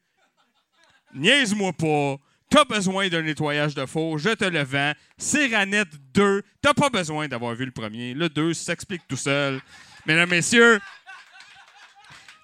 Niaise-moi 1.14 1.72
pas. 1.72 2.16
T'as 2.50 2.64
besoin 2.64 3.08
d'un 3.08 3.22
nettoyage 3.22 3.74
de 3.74 3.84
four, 3.84 4.18
je 4.18 4.30
te 4.30 4.44
le 4.44 4.62
vends. 4.62 4.92
Céranette 5.18 5.94
2, 6.14 6.42
t'as 6.62 6.72
pas 6.72 6.88
besoin 6.88 7.28
d'avoir 7.28 7.54
vu 7.54 7.66
le 7.66 7.70
premier. 7.70 8.14
Le 8.14 8.28
2 8.28 8.54
s'explique 8.54 9.06
tout 9.06 9.16
seul. 9.16 9.60
Mesdames, 10.06 10.30
messieurs, 10.30 10.80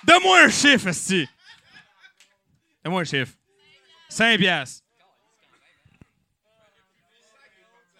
donne-moi 0.05 0.43
un 0.43 0.51
chiffre, 0.51 0.89
esti. 0.89 1.27
Donne-moi 2.85 3.01
un 3.01 3.05
chiffre. 3.05 3.33
5 4.11 4.39
piastres. 4.39 4.85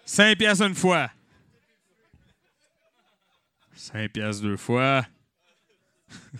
5 0.05 0.37
piastres 0.37 0.65
une 0.67 0.75
fois. 0.75 1.09
5 3.85 4.11
piastres 4.11 4.41
deux 4.41 4.57
fois. 4.57 5.05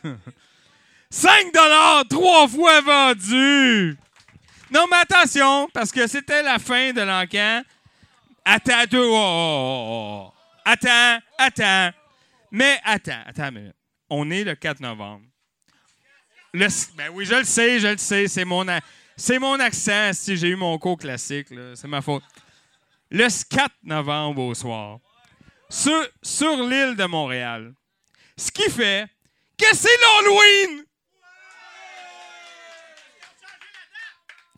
5 1.12 1.54
dollars 1.54 2.04
trois 2.10 2.48
fois 2.48 2.82
vendu. 2.82 3.96
Non, 4.72 4.86
mais 4.90 4.98
attention, 4.98 5.70
parce 5.72 5.92
que 5.92 6.08
c'était 6.08 6.42
la 6.42 6.58
fin 6.58 6.92
de 6.92 7.02
l'encan. 7.02 7.62
Attends, 8.44 8.86
deux. 8.90 8.98
oh, 9.00 9.14
oh, 9.14 9.86
oh, 9.90 10.28
oh. 10.28 10.34
Attends, 10.66 11.20
attends. 11.38 11.92
Mais 12.52 12.80
attends, 12.84 13.22
attends, 13.28 13.52
mais 13.52 13.72
on 14.10 14.30
est 14.32 14.44
le 14.44 14.56
4 14.56 14.80
novembre. 14.80 15.26
Ben 16.54 17.10
oui, 17.14 17.26
je 17.26 17.36
le 17.36 17.44
sais, 17.44 17.80
je 17.80 17.88
le 17.90 17.98
sais. 17.98 18.28
C'est 18.28 18.46
mon, 18.46 18.66
c'est 19.16 19.38
mon 19.38 19.60
accent. 19.60 20.12
Si 20.14 20.36
j'ai 20.36 20.50
eu 20.50 20.56
mon 20.56 20.78
cours 20.80 20.98
classique, 20.98 21.50
c'est 21.76 21.88
ma 21.88 22.02
faute. 22.02 22.24
Le 23.12 23.28
4 23.50 23.72
novembre 23.84 24.42
au 24.42 24.56
soir, 24.56 25.00
sur, 25.76 26.64
l'île 26.64 26.96
de 26.96 27.06
Montréal. 27.06 27.74
Ce 28.38 28.52
qui 28.52 28.70
fait 28.70 29.08
que 29.58 29.66
c'est 29.74 29.90
l'Halloween! 30.02 30.84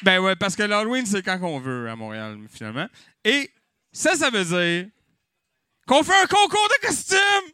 Ben 0.03 0.19
ouais, 0.19 0.35
parce 0.35 0.56
que 0.56 0.64
l'Halloween, 0.64 1.06
c'est 1.06 1.23
quand 1.23 1.39
qu'on 1.39 1.60
veut 1.60 1.89
à 1.89 1.95
Montréal, 1.95 2.38
finalement. 2.53 2.88
Et 3.23 3.52
ça, 3.91 4.15
ça 4.15 4.30
veut 4.30 4.45
dire 4.45 4.89
qu'on 5.88 6.03
fait 6.03 6.22
un 6.22 6.27
concours 6.27 6.69
de 6.69 6.88
costumes! 6.88 7.52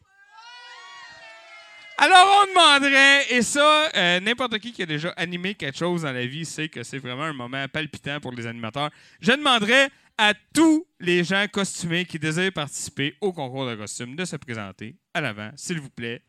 Alors, 1.98 2.44
on 2.44 2.48
demanderait, 2.48 3.32
et 3.32 3.42
ça, 3.44 3.90
euh, 3.96 4.20
n'importe 4.20 4.58
qui 4.60 4.74
qui 4.74 4.82
a 4.82 4.86
déjà 4.86 5.10
animé 5.16 5.54
quelque 5.54 5.78
chose 5.78 6.02
dans 6.02 6.12
la 6.12 6.26
vie 6.26 6.44
sait 6.44 6.68
que 6.68 6.84
c'est 6.84 6.98
vraiment 6.98 7.24
un 7.24 7.34
moment 7.34 7.66
palpitant 7.68 8.20
pour 8.20 8.32
les 8.32 8.48
animateurs. 8.48 8.90
Je 9.22 9.32
demanderais, 9.32 9.90
à 10.18 10.34
tous 10.54 10.86
les 11.00 11.24
gens 11.24 11.46
costumés 11.52 12.06
qui 12.06 12.20
désirent 12.20 12.54
participer 12.54 13.16
au 13.22 13.34
concours 13.34 13.68
de 13.68 13.76
costumes 13.76 14.16
de 14.16 14.26
se 14.26 14.36
présenter 14.36 14.96
à 15.14 15.22
l'avant, 15.22 15.52
s'il 15.56 15.80
vous 15.80 15.90
plaît. 15.90 16.22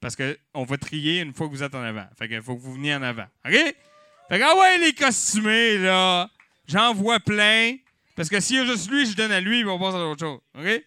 Parce 0.00 0.16
qu'on 0.16 0.64
va 0.64 0.76
trier 0.78 1.20
une 1.20 1.34
fois 1.34 1.48
que 1.48 1.52
vous 1.52 1.62
êtes 1.62 1.74
en 1.74 1.82
avant. 1.82 2.06
Fait 2.18 2.28
qu'il 2.28 2.40
faut 2.40 2.56
que 2.56 2.60
vous 2.60 2.74
veniez 2.74 2.94
en 2.94 3.02
avant. 3.02 3.26
OK? 3.44 3.52
Fait 3.52 4.38
que, 4.38 4.44
ah 4.44 4.56
ouais, 4.56 4.78
les 4.78 4.92
costumés, 4.92 5.78
là, 5.78 6.30
j'en 6.66 6.94
vois 6.94 7.18
plein. 7.18 7.76
Parce 8.14 8.28
que 8.28 8.38
s'il 8.40 8.56
y 8.56 8.58
a 8.60 8.64
juste 8.64 8.90
lui, 8.90 9.06
je 9.06 9.16
donne 9.16 9.32
à 9.32 9.40
lui, 9.40 9.60
il 9.60 9.66
va 9.66 9.78
passer 9.78 9.96
à 9.96 10.06
autre 10.06 10.20
chose. 10.20 10.40
OK? 10.58 10.84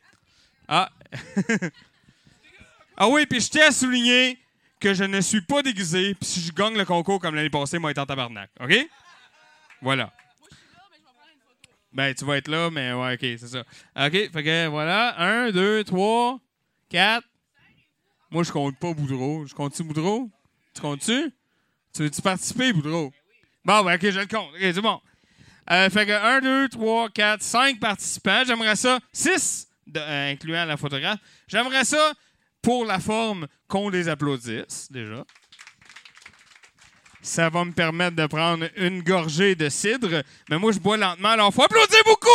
Ah. 0.68 0.90
ah 2.98 3.08
oui, 3.10 3.26
puis 3.26 3.42
je 3.42 3.50
tiens 3.50 3.68
à 3.68 3.72
souligner 3.72 4.38
que 4.80 4.94
je 4.94 5.04
ne 5.04 5.22
suis 5.22 5.42
pas 5.42 5.62
déguisé, 5.62 6.16
puis 6.16 6.26
si 6.26 6.42
je 6.42 6.52
gagne 6.52 6.78
le 6.78 6.86
concours 6.86 7.20
comme 7.20 7.36
l'année 7.36 7.50
passée, 7.50 7.78
moi, 7.78 7.92
être 7.92 8.00
en 8.00 8.06
tabarnak. 8.06 8.50
OK? 8.60 8.74
Voilà. 9.82 10.12
Ben, 11.94 12.14
tu 12.14 12.24
vas 12.24 12.38
être 12.38 12.48
là, 12.48 12.70
mais 12.72 12.94
ouais, 12.94 13.14
OK, 13.14 13.20
c'est 13.22 13.48
ça. 13.48 13.60
OK, 13.60 14.12
fait 14.12 14.44
que 14.44 14.68
voilà. 14.68 15.20
Un, 15.20 15.52
deux, 15.52 15.84
trois, 15.84 16.40
quatre. 16.90 17.28
Moi, 18.30 18.44
je 18.44 18.52
compte 18.52 18.80
pas 18.80 18.94
Boudreau. 18.94 19.46
Je 19.46 19.54
compte-tu 19.54 19.84
Boudreau? 19.84 20.30
Tu 20.74 20.82
comptes-tu? 20.82 21.34
Tu 21.94 22.04
veux-tu 22.04 22.22
participer, 22.22 22.72
Boudreau? 22.72 23.12
Bon, 23.66 23.84
ben, 23.84 23.96
OK, 23.96 24.10
je 24.10 24.20
le 24.20 24.26
compte. 24.26 24.50
OK, 24.54 24.60
c'est 24.60 24.82
bon. 24.82 25.02
Euh, 25.70 25.90
fait 25.90 26.06
que 26.06 26.12
1, 26.12 26.40
2, 26.42 26.70
3, 26.70 27.10
4, 27.10 27.42
5 27.42 27.80
participants. 27.80 28.44
J'aimerais 28.46 28.78
ça, 28.78 29.00
6, 29.12 29.68
incluant 29.96 30.66
la 30.66 30.78
photographe. 30.78 31.20
J'aimerais 31.48 31.84
ça, 31.84 32.14
pour 32.62 32.86
la 32.86 33.00
forme, 33.00 33.48
qu'on 33.68 33.90
les 33.90 34.08
applaudisse, 34.08 34.90
déjà. 34.92 35.26
Ça 37.22 37.50
va 37.50 37.66
me 37.66 37.72
permettre 37.72 38.16
de 38.16 38.26
prendre 38.26 38.68
une 38.78 39.04
gorgée 39.04 39.56
de 39.56 39.70
cidre. 39.70 40.24
Mais 40.50 40.58
moi, 40.58 40.72
je 40.72 40.80
bois 40.80 40.98
lentement, 40.98 41.30
alors 41.30 41.54
faut 41.54 41.64
applaudir 41.64 42.00
beaucoup! 42.06 42.30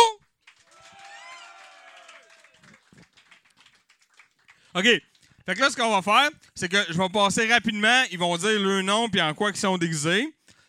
OK. 4.75 4.85
Fait 5.45 5.55
que 5.55 5.59
là, 5.59 5.69
ce 5.69 5.77
qu'on 5.77 5.89
va 5.89 6.01
faire, 6.01 6.29
c'est 6.53 6.69
que 6.69 6.77
je 6.89 6.97
vais 6.97 7.09
passer 7.09 7.51
rapidement. 7.51 8.03
Ils 8.11 8.19
vont 8.19 8.35
dire 8.37 8.59
le 8.59 8.81
nom 8.81 9.09
puis 9.09 9.21
en 9.21 9.33
quoi 9.33 9.49
ils 9.49 9.57
sont 9.57 9.77
déguisés. 9.77 10.27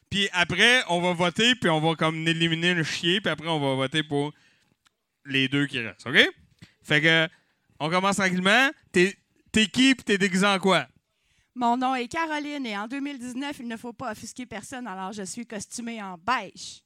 Puis 0.08 0.28
après, 0.32 0.82
on 0.88 1.00
va 1.00 1.12
voter, 1.12 1.54
puis 1.56 1.68
on 1.68 1.80
va 1.80 1.94
comme 1.94 2.26
éliminer 2.26 2.74
le 2.74 2.82
chier, 2.82 3.20
puis 3.20 3.30
après, 3.30 3.48
on 3.48 3.60
va 3.60 3.74
voter 3.74 4.02
pour 4.02 4.32
les 5.26 5.48
deux 5.48 5.66
qui 5.66 5.80
restent, 5.80 6.06
OK? 6.06 6.18
Fait 6.82 7.02
que, 7.02 7.28
on 7.78 7.90
commence 7.90 8.16
tranquillement. 8.16 8.70
T'es 8.92 9.14
qui, 9.52 9.94
puis 9.94 10.04
t'es 10.04 10.16
déguisé 10.16 10.46
en 10.46 10.58
quoi? 10.58 10.86
Mon 11.58 11.76
nom 11.76 11.92
est 11.96 12.06
Caroline 12.06 12.64
et 12.66 12.78
en 12.78 12.86
2019, 12.86 13.56
il 13.58 13.66
ne 13.66 13.76
faut 13.76 13.92
pas 13.92 14.12
offusquer 14.12 14.46
personne, 14.46 14.86
alors 14.86 15.12
je 15.12 15.24
suis 15.24 15.44
costumée 15.44 16.00
en 16.00 16.16
beige. 16.16 16.84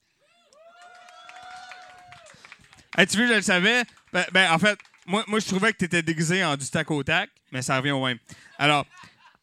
Hey, 2.97 3.07
tu 3.07 3.19
veux, 3.19 3.27
je 3.27 3.35
le 3.35 3.43
savais. 3.43 3.85
Ben, 4.15 4.24
ben, 4.32 4.51
en 4.51 4.59
fait, 4.59 4.78
moi, 5.05 5.24
moi 5.28 5.40
je 5.40 5.47
trouvais 5.47 5.74
que 5.74 5.77
tu 5.77 5.85
étais 5.85 6.03
déguisé 6.03 6.43
en 6.43 6.57
du 6.57 6.70
tac 6.70 6.90
au 6.90 7.03
tac, 7.03 7.28
mais 7.51 7.61
ça 7.61 7.77
revient 7.77 7.90
au 7.90 8.03
même. 8.03 8.19
Alors, 8.57 8.86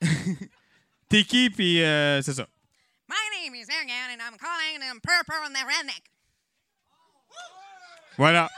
t'es 1.10 1.24
qui, 1.24 1.52
puis 1.52 1.84
euh, 1.84 2.24
c'est 2.24 2.34
ça. 2.34 2.48
My 3.08 3.44
name 3.44 3.54
is 3.54 3.68
Ergan 3.70 4.10
and 4.12 4.22
I'm 4.22 4.36
calling 4.36 4.80
them 4.80 5.00
purple 5.00 5.46
and 5.46 5.54
the 5.54 5.64
redneck. 5.64 6.02
Voilà. 8.18 8.50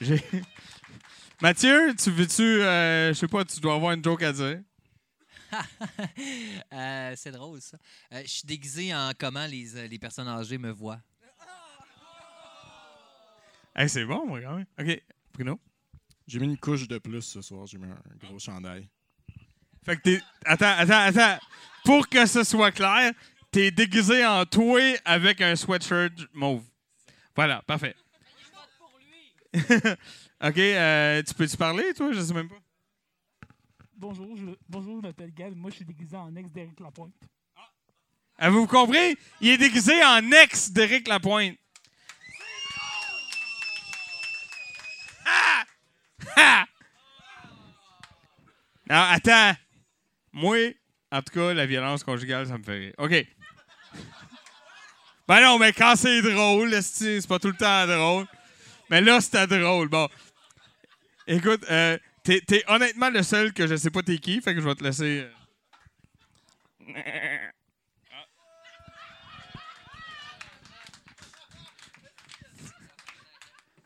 Mathieu, 1.42 1.94
tu 1.94 2.10
veux-tu, 2.10 2.42
euh, 2.42 3.12
je 3.12 3.18
sais 3.18 3.28
pas, 3.28 3.44
tu 3.44 3.60
dois 3.60 3.74
avoir 3.74 3.92
une 3.92 4.02
joke 4.02 4.22
à 4.22 4.32
dire. 4.32 4.60
Euh, 6.72 7.14
c'est 7.16 7.32
drôle, 7.32 7.60
ça. 7.60 7.76
Euh, 8.12 8.22
je 8.22 8.28
suis 8.28 8.46
déguisé 8.46 8.94
en 8.94 9.12
comment 9.18 9.46
les, 9.46 9.76
euh, 9.76 9.86
les 9.88 9.98
personnes 9.98 10.28
âgées 10.28 10.58
me 10.58 10.70
voient. 10.70 11.00
Hey, 13.74 13.88
c'est 13.88 14.04
bon, 14.04 14.26
moi, 14.26 14.40
quand 14.40 14.56
même. 14.56 14.66
OK. 14.78 15.02
Bruno? 15.32 15.60
J'ai 16.26 16.38
mis 16.38 16.46
une 16.46 16.58
couche 16.58 16.86
de 16.86 16.98
plus 16.98 17.22
ce 17.22 17.42
soir. 17.42 17.66
J'ai 17.66 17.78
mis 17.78 17.86
un 17.86 18.26
gros 18.26 18.38
chandail. 18.38 18.88
Fait 19.84 19.96
que 19.96 20.02
t'es. 20.02 20.20
Attends, 20.44 20.74
attends, 20.76 21.00
attends. 21.00 21.44
Pour 21.84 22.08
que 22.08 22.26
ce 22.26 22.44
soit 22.44 22.72
clair, 22.72 23.12
t'es 23.50 23.70
déguisé 23.70 24.24
en 24.24 24.44
toi 24.44 24.80
avec 25.04 25.40
un 25.40 25.56
sweatshirt 25.56 26.12
mauve. 26.32 26.64
Voilà, 27.34 27.62
parfait. 27.62 27.96
OK, 29.54 30.58
euh, 30.58 31.22
tu 31.22 31.34
peux-tu 31.34 31.56
parler, 31.56 31.92
toi? 31.94 32.12
Je 32.12 32.20
sais 32.20 32.34
même 32.34 32.48
pas. 32.48 32.60
Bonjour, 34.00 34.34
je, 34.34 34.46
bonjour, 34.66 35.02
m'appelle 35.02 35.30
Gab. 35.30 35.54
Moi, 35.54 35.68
je 35.68 35.76
suis 35.76 35.84
déguisé 35.84 36.16
en 36.16 36.34
ex 36.34 36.50
d'Éric 36.50 36.80
Lapointe. 36.80 37.12
Avez-vous 38.38 38.66
compris? 38.66 39.18
Il 39.42 39.50
est 39.50 39.58
déguisé 39.58 39.92
en 40.02 40.22
ex 40.32 40.70
d'Éric 40.70 41.06
Lapointe. 41.06 41.58
Ah! 45.26 46.64
Ah! 48.88 49.12
Attends. 49.12 49.52
Moi, 50.32 50.72
en 51.12 51.20
tout 51.20 51.34
cas, 51.34 51.52
la 51.52 51.66
violence 51.66 52.02
conjugale, 52.02 52.46
ça 52.46 52.56
me 52.56 52.62
fait 52.62 52.78
rire. 52.78 52.94
OK. 52.96 53.26
Ben 55.28 55.42
non, 55.42 55.58
mais 55.58 55.74
quand 55.74 55.94
c'est 55.96 56.22
drôle, 56.22 56.74
c'est 56.82 57.28
pas 57.28 57.38
tout 57.38 57.48
le 57.48 57.54
temps 57.54 57.86
drôle. 57.86 58.26
Mais 58.88 59.02
là, 59.02 59.20
c'était 59.20 59.46
drôle. 59.46 59.88
Bon. 59.88 60.08
Écoute, 61.26 61.66
euh, 61.70 61.98
t'es, 62.22 62.64
honnêtement 62.68 63.10
le 63.10 63.22
seul 63.22 63.52
que 63.52 63.66
je 63.66 63.76
sais 63.76 63.90
pas 63.90 64.02
t'es 64.02 64.18
qui, 64.18 64.40
fait 64.40 64.54
que 64.54 64.60
je 64.60 64.66
vais 64.66 64.74
te 64.74 64.84
laisser. 64.84 65.26
euh. 66.86 67.48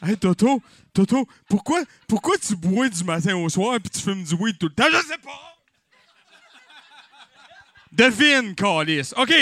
Hey 0.02 0.16
Toto, 0.19 0.62
Toto, 0.93 1.27
pourquoi, 1.48 1.82
pourquoi 2.06 2.36
tu 2.36 2.55
bois 2.56 2.89
du 2.89 3.05
matin 3.05 3.36
au 3.36 3.48
soir 3.48 3.78
puis 3.81 3.89
tu 3.90 4.01
fumes 4.01 4.23
du 4.23 4.35
weed 4.35 4.59
tout 4.59 4.69
le 4.69 4.74
temps? 4.74 4.85
Je 4.90 5.06
sais 5.06 5.19
pas! 5.19 5.55
Devine, 7.93 8.55
Calis. 8.55 9.12
OK. 9.16 9.32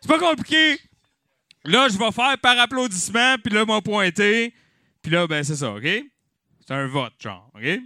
C'est 0.00 0.08
pas 0.08 0.18
compliqué. 0.18 0.78
Là, 1.64 1.88
je 1.88 1.98
vais 1.98 2.12
faire 2.12 2.38
par 2.38 2.58
applaudissement, 2.58 3.36
puis 3.42 3.52
là, 3.52 3.64
m'ont 3.64 3.80
pointé. 3.80 4.54
Puis 5.02 5.10
là, 5.10 5.26
ben, 5.26 5.42
c'est 5.42 5.56
ça, 5.56 5.72
OK? 5.72 5.86
C'est 6.66 6.74
un 6.74 6.88
vote, 6.88 7.12
genre, 7.20 7.48
OK? 7.54 7.78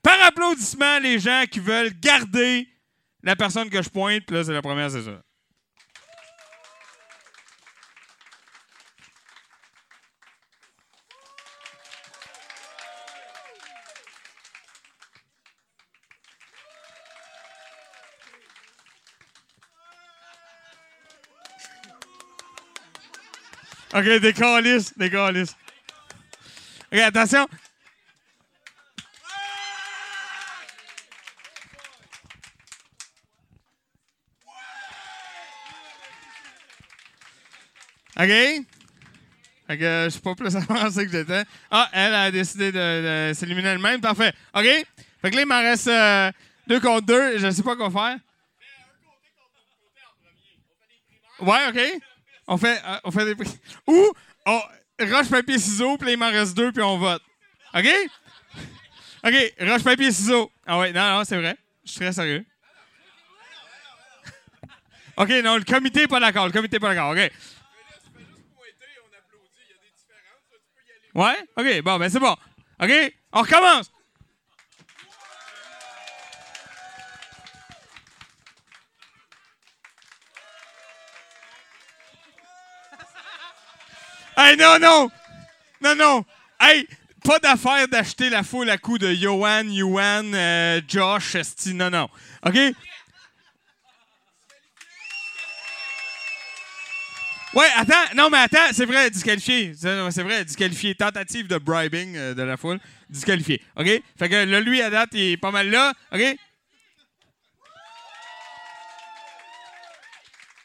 Par 0.00 0.22
applaudissement, 0.22 1.00
les 1.00 1.18
gens 1.18 1.44
qui 1.50 1.58
veulent 1.58 1.90
garder 1.98 2.68
la 3.24 3.34
personne 3.34 3.68
que 3.68 3.82
je 3.82 3.88
pointe, 3.88 4.24
puis 4.24 4.36
là, 4.36 4.44
c'est 4.44 4.52
la 4.52 4.62
première, 4.62 4.88
c'est 4.90 5.02
ça. 5.02 5.20
OK, 23.94 24.20
des 24.20 24.32
calices, 24.32 24.96
des 24.96 25.10
calices. 25.10 25.56
OK, 26.92 26.98
attention. 27.00 27.48
OK? 38.18 38.64
Fait 39.68 39.76
que 39.76 40.04
je 40.04 40.08
suis 40.08 40.20
pas 40.20 40.34
plus 40.34 40.56
avancé 40.56 41.06
que 41.06 41.12
j'étais. 41.12 41.44
Ah, 41.70 41.88
elle 41.92 42.14
a 42.14 42.30
décidé 42.30 42.72
de, 42.72 43.32
s'éliminer 43.34 43.68
elle-même. 43.68 44.00
Parfait. 44.00 44.32
OK? 44.54 44.64
Fait 44.64 45.30
que 45.30 45.36
là, 45.36 45.42
il 45.42 45.46
m'en 45.46 45.60
reste 45.60 45.88
euh, 45.88 46.32
deux 46.66 46.80
contre 46.80 47.06
deux. 47.06 47.38
Je 47.38 47.50
sais 47.50 47.62
pas 47.62 47.76
quoi 47.76 47.90
faire. 47.90 48.18
Ouais, 51.40 51.68
OK? 51.68 52.02
On 52.46 52.56
fait, 52.56 52.80
euh, 52.84 52.98
on 53.04 53.10
fait 53.10 53.26
des 53.26 53.34
prix. 53.34 53.58
Ou, 53.86 54.12
on, 54.46 54.60
roche, 55.00 55.28
papier, 55.28 55.58
ciseaux, 55.58 55.98
puis 55.98 56.12
il 56.12 56.18
m'en 56.18 56.30
reste 56.30 56.56
deux, 56.56 56.72
puis 56.72 56.82
on 56.82 56.98
vote. 56.98 57.22
OK? 57.74 57.86
OK, 59.24 59.54
roche, 59.60 59.84
papier, 59.84 60.10
ciseaux. 60.10 60.50
Ah 60.66 60.78
ouais, 60.78 60.92
non, 60.92 61.18
non, 61.18 61.24
c'est 61.24 61.36
vrai. 61.36 61.56
Je 61.84 61.90
suis 61.90 62.00
très 62.00 62.12
sérieux. 62.12 62.44
OK, 65.18 65.28
non, 65.44 65.56
le 65.56 65.64
comité 65.64 66.00
n'est 66.00 66.08
pas 66.08 66.20
d'accord. 66.20 66.46
Le 66.46 66.52
comité 66.52 66.76
n'est 66.76 66.80
pas 66.80 66.94
d'accord. 66.94 67.12
OK. 67.12 67.30
Ouais? 71.18 71.34
OK, 71.56 71.82
bon, 71.82 71.98
ben 71.98 72.08
c'est 72.08 72.20
bon. 72.20 72.36
OK? 72.80 72.92
On 73.32 73.40
recommence. 73.40 73.90
Hey, 84.36 84.56
non, 84.56 84.78
non! 84.80 85.10
Non, 85.80 85.96
non! 85.96 86.24
Hey, 86.60 86.86
pas 87.24 87.40
d'affaire 87.40 87.88
d'acheter 87.88 88.30
la 88.30 88.44
foule 88.44 88.70
à 88.70 88.78
coups 88.78 89.00
de 89.00 89.12
Johan, 89.12 89.64
Yuan, 89.64 90.32
euh, 90.32 90.80
Josh, 90.86 91.34
esti, 91.34 91.74
non, 91.74 91.90
non. 91.90 92.08
OK? 92.46 92.56
Ouais, 97.58 97.66
attends, 97.74 98.14
non, 98.14 98.30
mais 98.30 98.38
attends, 98.38 98.72
c'est 98.72 98.84
vrai, 98.84 99.10
disqualifié. 99.10 99.72
C'est 99.74 100.22
vrai, 100.22 100.44
disqualifié. 100.44 100.94
Tentative 100.94 101.48
de 101.48 101.58
bribing 101.58 102.16
euh, 102.16 102.32
de 102.32 102.42
la 102.42 102.56
foule, 102.56 102.78
disqualifié. 103.10 103.60
OK? 103.74 104.00
Fait 104.16 104.28
que 104.28 104.44
là, 104.44 104.60
lui, 104.60 104.80
à 104.80 104.90
date, 104.90 105.10
il 105.14 105.32
est 105.32 105.36
pas 105.36 105.50
mal 105.50 105.68
là. 105.68 105.92
OK? 106.14 106.20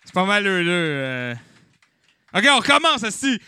C'est 0.05 0.13
pas 0.13 0.25
mal 0.25 0.45
heureux. 0.45 0.63
euh. 0.67 1.35
OK, 2.35 2.45
on 2.51 2.57
recommence, 2.59 3.01
esti. 3.01 3.41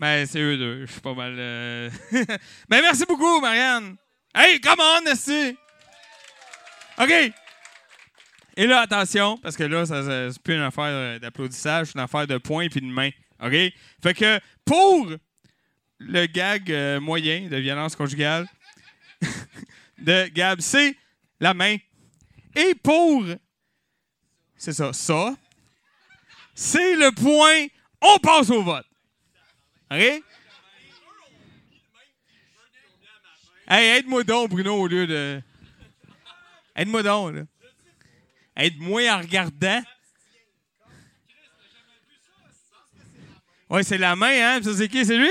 Ben, 0.00 0.26
c'est 0.26 0.40
eux 0.40 0.56
deux. 0.56 0.86
Je 0.86 0.92
suis 0.92 1.00
pas 1.02 1.12
mal. 1.12 1.36
euh, 1.38 1.90
ben, 2.70 2.80
merci 2.80 3.04
beaucoup, 3.06 3.38
Marianne. 3.38 3.96
Hey, 4.34 4.58
come 4.58 4.80
on, 4.80 5.04
esti. 5.06 5.54
OK. 6.98 7.32
Et 8.56 8.66
là, 8.66 8.80
attention, 8.80 9.36
parce 9.36 9.58
que 9.58 9.64
là, 9.64 9.84
c'est 9.84 10.42
plus 10.42 10.54
une 10.54 10.62
affaire 10.62 11.20
d'applaudissage, 11.20 11.88
c'est 11.88 11.94
une 11.96 12.00
affaire 12.00 12.26
de 12.26 12.38
poing 12.38 12.68
puis 12.68 12.80
de 12.80 12.86
main. 12.86 13.10
OK? 13.42 13.52
Fait 14.02 14.14
que 14.14 14.40
pour 14.64 15.10
le 15.98 16.26
gag 16.26 16.72
euh, 16.72 16.98
moyen 16.98 17.48
de 17.48 17.56
violence 17.58 17.94
conjugale 17.94 18.46
de 19.98 20.28
Gab, 20.28 20.60
c'est 20.60 20.96
la 21.40 21.52
main. 21.52 21.76
Et 22.56 22.74
pour. 22.74 23.24
C'est 24.56 24.72
ça, 24.72 24.94
ça. 24.94 25.36
C'est 26.54 26.96
le 26.96 27.12
point. 27.12 27.66
On 28.00 28.18
passe 28.18 28.48
au 28.48 28.62
vote. 28.62 28.86
OK? 29.90 30.22
Hey, 33.68 33.98
aide-moi 33.98 34.24
donc, 34.24 34.50
Bruno, 34.50 34.74
au 34.74 34.86
lieu 34.86 35.06
de. 35.06 35.40
Aide-moi 36.74 37.02
donc, 37.02 37.34
là. 37.34 37.42
Aide-moi 38.56 39.08
en 39.10 39.18
regardant. 39.18 39.82
Ouais, 43.68 43.82
c'est 43.84 43.98
la 43.98 44.16
main, 44.16 44.56
hein? 44.56 44.62
Ça, 44.62 44.76
c'est 44.76 44.88
qui? 44.88 45.04
C'est 45.04 45.16
lui? 45.16 45.28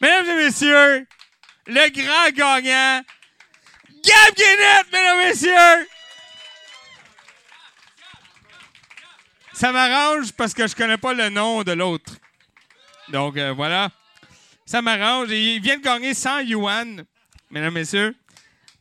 Mesdames 0.00 0.28
et 0.28 0.44
messieurs, 0.44 1.06
le 1.66 1.88
grand 1.90 2.30
gagnant, 2.30 3.02
Gab 4.04 4.34
Guénette, 4.36 4.92
mesdames 4.92 5.20
et 5.20 5.26
messieurs! 5.28 5.88
Ça 9.54 9.72
m'arrange 9.72 10.32
parce 10.32 10.52
que 10.52 10.66
je 10.66 10.76
connais 10.76 10.98
pas 10.98 11.14
le 11.14 11.30
nom 11.30 11.62
de 11.62 11.72
l'autre. 11.72 12.12
Donc, 13.08 13.36
euh, 13.36 13.52
voilà. 13.52 13.90
Ça 14.64 14.82
m'arrange. 14.82 15.30
Et 15.30 15.54
Il 15.56 15.62
vient 15.62 15.78
de 15.78 15.82
gagner 15.82 16.14
100 16.14 16.40
yuan, 16.40 17.04
mesdames 17.50 17.74
messieurs. 17.74 18.14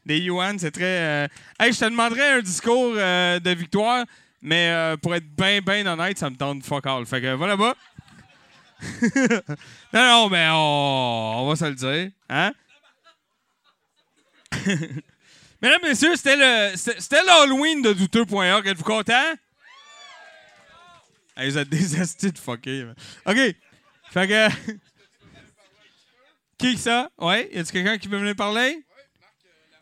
Des 0.05 0.19
yuan, 0.19 0.57
c'est 0.59 0.71
très... 0.71 0.83
euh, 0.83 1.27
Hey, 1.59 1.73
je 1.73 1.79
te 1.79 1.85
demanderais 1.85 2.31
un 2.37 2.41
discours 2.41 2.93
euh, 2.95 3.39
de 3.39 3.49
victoire, 3.51 4.05
mais 4.41 4.95
pour 5.01 5.15
être 5.15 5.25
bien, 5.35 5.61
bien 5.61 5.85
honnête, 5.87 6.17
ça 6.17 6.29
me 6.29 6.35
tente 6.35 6.63
fuck 6.63 6.85
all. 6.85 7.05
Fait 7.05 7.21
que 7.21 7.33
voilà 7.33 7.55
bas. 7.57 7.75
non, 9.93 9.93
non, 9.93 10.29
mais 10.29 10.47
on, 10.51 11.47
va 11.47 11.55
se 11.55 11.65
le 11.65 11.75
dire. 11.75 12.11
Hein? 12.29 12.51
Mesdames 15.61 15.81
messieurs, 15.81 16.15
c'était 16.15 16.35
le 16.35 16.75
c'était 16.75 17.23
l'Halloween 17.23 17.81
de 17.81 17.93
douteux.org. 17.93 18.67
Êtes-vous 18.67 18.83
contents? 18.83 19.33
Hey, 21.37 21.49
vous 21.49 21.57
êtes 21.57 21.69
des 21.69 21.99
astis 21.99 22.31
de. 22.31 22.93
OK. 23.25 23.55
Fait 24.11 24.27
que... 24.27 24.47
Qui 26.57 26.77
ça? 26.77 27.09
Ouais? 27.17 27.49
Y 27.51 27.59
a-t-il 27.59 27.71
quelqu'un 27.71 27.97
qui 27.97 28.07
veut 28.07 28.17
venir 28.17 28.35
parler? 28.35 28.85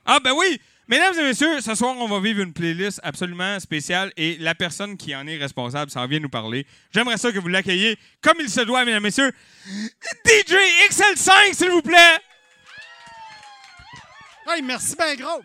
Ah, 0.05 0.19
ben 0.19 0.33
oui! 0.33 0.59
Mesdames 0.87 1.17
et 1.17 1.23
messieurs, 1.23 1.61
ce 1.61 1.75
soir, 1.75 1.95
on 1.97 2.07
va 2.07 2.19
vivre 2.19 2.41
une 2.41 2.51
playlist 2.51 2.99
absolument 3.03 3.57
spéciale 3.59 4.11
et 4.17 4.37
la 4.37 4.53
personne 4.53 4.97
qui 4.97 5.15
en 5.15 5.25
est 5.27 5.37
responsable 5.37 5.89
s'en 5.89 6.05
vient 6.07 6.19
nous 6.19 6.29
parler. 6.29 6.67
J'aimerais 6.91 7.17
ça 7.17 7.31
que 7.31 7.39
vous 7.39 7.47
l'accueilliez 7.47 7.97
comme 8.21 8.35
il 8.39 8.49
se 8.49 8.61
doit, 8.61 8.83
mesdames 8.83 9.01
et 9.01 9.07
messieurs. 9.07 9.31
DJ 10.25 10.55
XL5, 10.89 11.53
s'il 11.53 11.71
vous 11.71 11.81
plaît! 11.81 12.17
Hey, 14.45 14.61
merci 14.61 14.95
bien 14.97 15.15
gros. 15.15 15.41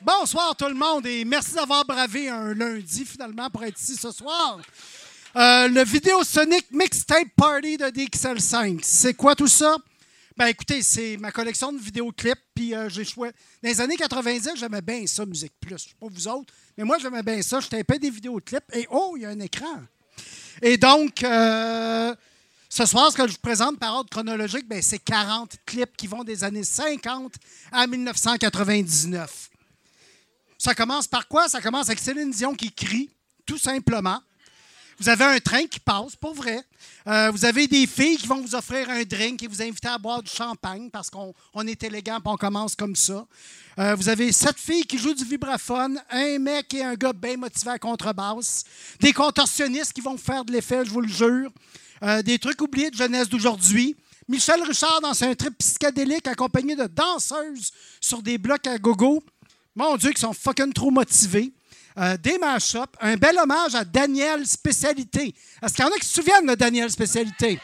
Bonsoir 0.00 0.54
tout 0.54 0.68
le 0.68 0.74
monde 0.74 1.04
et 1.06 1.24
merci 1.24 1.54
d'avoir 1.54 1.84
bravé 1.84 2.28
un 2.28 2.54
lundi 2.54 3.04
finalement 3.04 3.50
pour 3.50 3.64
être 3.64 3.80
ici 3.80 3.96
ce 3.96 4.12
soir. 4.12 4.60
Euh, 5.36 5.68
le 5.68 5.84
vidéo 5.84 6.24
Sonic 6.24 6.66
Mixtape 6.72 7.28
Party 7.36 7.76
de 7.76 7.84
DXL5. 7.84 8.80
C'est 8.82 9.14
quoi 9.14 9.36
tout 9.36 9.46
ça? 9.46 9.76
Ben 10.36 10.46
écoutez, 10.46 10.82
c'est 10.82 11.16
ma 11.18 11.30
collection 11.30 11.72
de 11.72 11.78
vidéoclips, 11.78 12.40
puis 12.52 12.74
euh, 12.74 12.88
j'ai 12.88 13.04
choisi. 13.04 13.32
Dans 13.62 13.68
les 13.68 13.80
années 13.80 13.96
90, 13.96 14.50
j'aimais 14.56 14.82
bien 14.82 15.06
ça, 15.06 15.24
Musique 15.24 15.52
Plus. 15.60 15.78
Je 15.78 15.82
sais 15.90 15.94
pas 16.00 16.06
vous 16.10 16.28
autres, 16.28 16.52
mais 16.76 16.82
moi 16.82 16.98
j'aimais 16.98 17.22
bien 17.22 17.40
ça. 17.42 17.60
Je 17.60 17.68
tapais 17.68 18.00
des 18.00 18.10
vidéoclips 18.10 18.64
et 18.72 18.88
oh, 18.90 19.14
il 19.16 19.22
y 19.22 19.24
a 19.24 19.28
un 19.28 19.38
écran. 19.38 19.80
Et 20.62 20.76
donc, 20.76 21.22
euh, 21.22 22.12
ce 22.68 22.84
soir, 22.86 23.12
ce 23.12 23.16
que 23.16 23.28
je 23.28 23.32
vous 23.32 23.38
présente 23.40 23.78
par 23.78 23.94
ordre 23.94 24.10
chronologique, 24.10 24.66
ben, 24.66 24.82
c'est 24.82 24.98
40 24.98 25.54
clips 25.64 25.96
qui 25.96 26.08
vont 26.08 26.24
des 26.24 26.42
années 26.42 26.64
50 26.64 27.34
à 27.70 27.86
1999. 27.86 29.50
Ça 30.58 30.74
commence 30.74 31.06
par 31.06 31.28
quoi? 31.28 31.48
Ça 31.48 31.60
commence 31.60 31.88
avec 31.88 32.00
Céline 32.00 32.32
Dion 32.32 32.54
qui 32.54 32.72
crie, 32.72 33.10
tout 33.46 33.58
simplement. 33.58 34.20
Vous 35.00 35.08
avez 35.08 35.24
un 35.24 35.40
train 35.40 35.64
qui 35.64 35.80
passe, 35.80 36.14
pour 36.14 36.34
vrai. 36.34 36.62
Euh, 37.06 37.30
vous 37.30 37.46
avez 37.46 37.66
des 37.66 37.86
filles 37.86 38.18
qui 38.18 38.26
vont 38.26 38.42
vous 38.42 38.54
offrir 38.54 38.90
un 38.90 39.02
drink 39.02 39.42
et 39.42 39.46
vous 39.46 39.62
inviter 39.62 39.88
à 39.88 39.96
boire 39.96 40.22
du 40.22 40.30
champagne 40.30 40.90
parce 40.90 41.08
qu'on 41.08 41.32
on 41.54 41.66
est 41.66 41.82
élégant 41.82 42.18
et 42.18 42.22
on 42.26 42.36
commence 42.36 42.76
comme 42.76 42.94
ça. 42.94 43.24
Euh, 43.78 43.94
vous 43.94 44.10
avez 44.10 44.30
sept 44.30 44.58
filles 44.58 44.84
qui 44.84 44.98
jouent 44.98 45.14
du 45.14 45.24
vibraphone, 45.24 45.98
un 46.10 46.38
mec 46.38 46.74
et 46.74 46.84
un 46.84 46.94
gars 46.96 47.14
bien 47.14 47.38
motivé 47.38 47.70
à 47.70 47.78
contrebasse, 47.78 48.64
des 49.00 49.14
contorsionnistes 49.14 49.94
qui 49.94 50.02
vont 50.02 50.18
faire 50.18 50.44
de 50.44 50.52
l'effet, 50.52 50.84
je 50.84 50.90
vous 50.90 51.00
le 51.00 51.08
jure, 51.08 51.50
Euh, 52.02 52.22
des 52.22 52.38
trucs 52.38 52.60
oubliés 52.62 52.90
de 52.90 52.96
jeunesse 52.96 53.28
d'aujourd'hui. 53.28 53.94
Michel 54.26 54.62
Richard 54.62 55.00
dans 55.02 55.22
un 55.22 55.34
trip 55.34 55.56
psychédélique 55.58 56.26
accompagné 56.26 56.74
de 56.74 56.86
danseuses 56.86 57.72
sur 58.00 58.22
des 58.22 58.38
blocs 58.38 58.66
à 58.66 58.78
gogo. 58.78 59.22
Mon 59.74 59.96
Dieu, 59.98 60.10
qui 60.12 60.20
sont 60.20 60.32
fucking 60.32 60.72
trop 60.72 60.90
motivés. 60.90 61.52
Euh, 61.98 62.16
des 62.16 62.38
mash-ups. 62.38 62.94
Un 63.00 63.16
bel 63.16 63.36
hommage 63.38 63.74
à 63.74 63.84
Daniel 63.84 64.46
Spécialité. 64.46 65.34
Est-ce 65.62 65.74
qu'il 65.74 65.84
y 65.84 65.88
en 65.88 65.90
a 65.90 65.98
qui 65.98 66.06
se 66.06 66.14
souviennent 66.14 66.46
de 66.46 66.54
Daniel 66.54 66.90
Spécialité? 66.90 67.58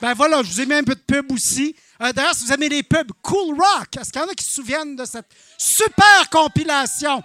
Ben 0.00 0.14
voilà, 0.14 0.42
je 0.42 0.50
vous 0.50 0.60
ai 0.60 0.66
mis 0.66 0.74
un 0.74 0.84
peu 0.84 0.94
de 0.94 1.00
pub 1.00 1.30
aussi. 1.32 1.74
Euh, 2.00 2.12
D'ailleurs, 2.12 2.34
si 2.34 2.46
vous 2.46 2.52
aimez 2.52 2.68
les 2.68 2.82
pubs 2.82 3.10
Cool 3.20 3.56
Rock, 3.56 3.96
est-ce 4.00 4.12
qu'il 4.12 4.20
y 4.20 4.24
en 4.24 4.28
a 4.28 4.34
qui 4.34 4.44
se 4.44 4.52
souviennent 4.52 4.96
de 4.96 5.04
cette 5.04 5.26
super 5.58 6.30
compilation? 6.30 7.22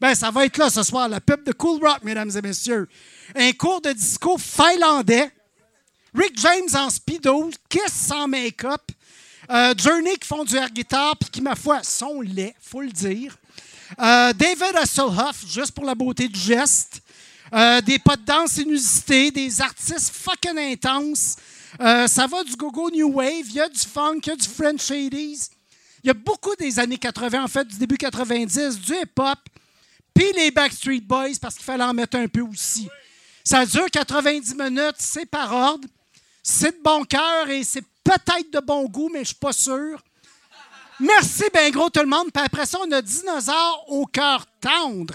Ben, 0.00 0.14
ça 0.14 0.30
va 0.30 0.44
être 0.44 0.56
là 0.58 0.70
ce 0.70 0.82
soir, 0.82 1.08
la 1.08 1.20
pub 1.20 1.44
de 1.44 1.52
Cool 1.52 1.80
Rock, 1.86 2.02
mesdames 2.02 2.30
et 2.34 2.42
messieurs. 2.42 2.88
Un 3.36 3.52
cours 3.52 3.80
de 3.80 3.92
disco 3.92 4.38
finlandais. 4.38 5.30
Rick 6.14 6.38
James 6.40 6.68
en 6.74 6.90
speedo, 6.90 7.50
Kiss 7.68 7.92
sans 7.92 8.26
make-up. 8.26 8.82
Euh, 9.50 9.74
Journey 9.76 10.16
qui 10.16 10.26
font 10.26 10.44
du 10.44 10.56
air 10.56 10.70
guitar 10.70 11.16
puis 11.16 11.30
qui, 11.30 11.40
ma 11.40 11.54
foi, 11.54 11.82
sont 11.82 12.20
laids, 12.20 12.54
faut 12.60 12.80
le 12.80 12.90
dire. 12.90 13.36
Euh, 13.98 14.32
David 14.32 14.76
Hasselhoff, 14.76 15.44
juste 15.46 15.72
pour 15.72 15.84
la 15.84 15.94
beauté 15.94 16.28
du 16.28 16.38
geste. 16.38 17.00
Euh, 17.52 17.80
des 17.80 17.98
pas 17.98 18.16
de 18.16 18.24
danse 18.24 18.58
inusités, 18.58 19.30
des 19.30 19.60
artistes 19.60 20.12
fucking 20.14 20.56
intenses. 20.56 21.36
Euh, 21.80 22.06
ça 22.06 22.26
va 22.26 22.44
du 22.44 22.54
gogo 22.54 22.90
New 22.90 23.12
Wave, 23.12 23.46
il 23.46 23.54
y 23.54 23.60
a 23.60 23.68
du 23.68 23.80
funk, 23.80 24.20
il 24.24 24.28
y 24.28 24.32
a 24.32 24.36
du 24.36 24.48
French 24.48 24.82
80s. 24.82 25.50
Il 26.02 26.06
y 26.06 26.10
a 26.10 26.14
beaucoup 26.14 26.54
des 26.56 26.78
années 26.78 26.96
80, 26.96 27.42
en 27.42 27.48
fait, 27.48 27.66
du 27.66 27.76
début 27.76 27.96
90, 27.96 28.78
du 28.78 28.92
hip-hop, 28.94 29.38
puis 30.14 30.32
les 30.34 30.50
Backstreet 30.50 31.00
Boys, 31.00 31.38
parce 31.40 31.56
qu'il 31.56 31.64
fallait 31.64 31.84
en 31.84 31.92
mettre 31.92 32.16
un 32.16 32.28
peu 32.28 32.40
aussi. 32.40 32.88
Ça 33.44 33.66
dure 33.66 33.90
90 33.90 34.54
minutes, 34.54 34.96
c'est 34.98 35.26
par 35.26 35.52
ordre. 35.52 35.88
C'est 36.42 36.78
de 36.78 36.82
bon 36.82 37.04
cœur 37.04 37.48
et 37.50 37.64
c'est 37.64 37.84
peut-être 38.02 38.50
de 38.52 38.60
bon 38.60 38.86
goût, 38.86 39.10
mais 39.12 39.20
je 39.20 39.28
suis 39.28 39.34
pas 39.34 39.52
sûr. 39.52 40.02
Merci 41.00 41.44
ben 41.52 41.72
gros 41.72 41.88
tout 41.88 42.00
le 42.00 42.06
monde. 42.06 42.30
Puis 42.32 42.44
après 42.44 42.66
ça, 42.66 42.78
on 42.80 42.92
a 42.92 43.00
Dinosaure 43.00 43.84
au 43.88 44.04
cœur 44.04 44.44
tendre. 44.60 45.14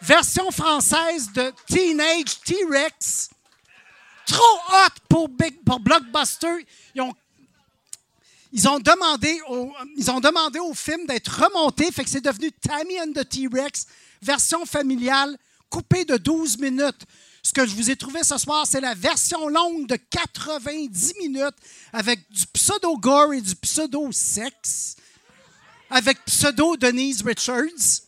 Version 0.00 0.50
française 0.52 1.32
de 1.32 1.52
Teenage 1.66 2.40
T-Rex. 2.44 3.30
Trop 4.26 4.58
hot 4.68 4.92
pour, 5.08 5.28
Big, 5.28 5.56
Blockbuster. 5.64 6.64
Ils 6.94 7.02
ont, 7.02 7.12
ils 8.52 8.68
ont 8.68 8.78
demandé 8.78 9.40
au, 9.48 9.72
ils 9.96 10.08
ont 10.10 10.20
demandé 10.20 10.60
au 10.60 10.72
film 10.72 11.04
d'être 11.06 11.42
remonté. 11.42 11.90
Fait 11.90 12.04
que 12.04 12.10
c'est 12.10 12.20
devenu 12.24 12.52
Tammy 12.52 13.00
and 13.00 13.12
the 13.12 13.28
T-Rex, 13.28 13.86
version 14.22 14.64
familiale, 14.66 15.36
coupée 15.68 16.04
de 16.04 16.16
12 16.16 16.58
minutes. 16.58 17.04
Ce 17.46 17.52
que 17.52 17.64
je 17.64 17.76
vous 17.76 17.92
ai 17.92 17.94
trouvé 17.94 18.24
ce 18.24 18.38
soir, 18.38 18.66
c'est 18.66 18.80
la 18.80 18.94
version 18.94 19.48
longue 19.48 19.86
de 19.86 19.94
90 19.94 21.14
minutes 21.20 21.54
avec 21.92 22.28
du 22.28 22.44
pseudo-gore 22.44 23.34
et 23.34 23.40
du 23.40 23.54
pseudo-sexe. 23.54 24.96
avec 25.88 26.24
pseudo 26.24 26.76
Denise 26.76 27.22
Richards. 27.22 28.02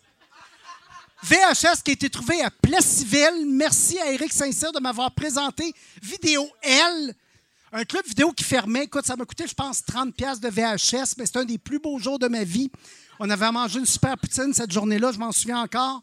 VHS 1.23 1.85
qui 1.85 1.91
a 1.91 1.93
été 1.93 2.11
trouvé 2.11 2.43
à 2.43 2.51
Plessisville. 2.51 3.47
Merci 3.47 4.01
à 4.01 4.11
Eric 4.11 4.33
Saint-Cyr 4.33 4.73
de 4.73 4.81
m'avoir 4.81 5.13
présenté 5.13 5.73
Vidéo 6.03 6.51
L, 6.61 7.15
un 7.73 7.85
club 7.85 8.05
vidéo 8.07 8.33
qui 8.33 8.43
fermait. 8.43 8.87
Écoute, 8.87 9.07
ça 9.07 9.15
m'a 9.15 9.25
coûté, 9.25 9.47
je 9.47 9.55
pense, 9.55 9.83
30$ 9.83 10.11
piastres 10.15 10.41
de 10.41 10.49
VHS, 10.49 11.15
mais 11.17 11.27
c'est 11.27 11.37
un 11.37 11.45
des 11.45 11.59
plus 11.59 11.79
beaux 11.79 12.01
jours 12.01 12.19
de 12.19 12.27
ma 12.27 12.43
vie. 12.43 12.73
On 13.21 13.31
avait 13.31 13.53
mangé 13.53 13.79
une 13.79 13.87
super 13.87 14.19
poutine 14.19 14.53
cette 14.53 14.73
journée-là, 14.73 15.13
je 15.13 15.19
m'en 15.19 15.31
souviens 15.31 15.61
encore. 15.61 16.03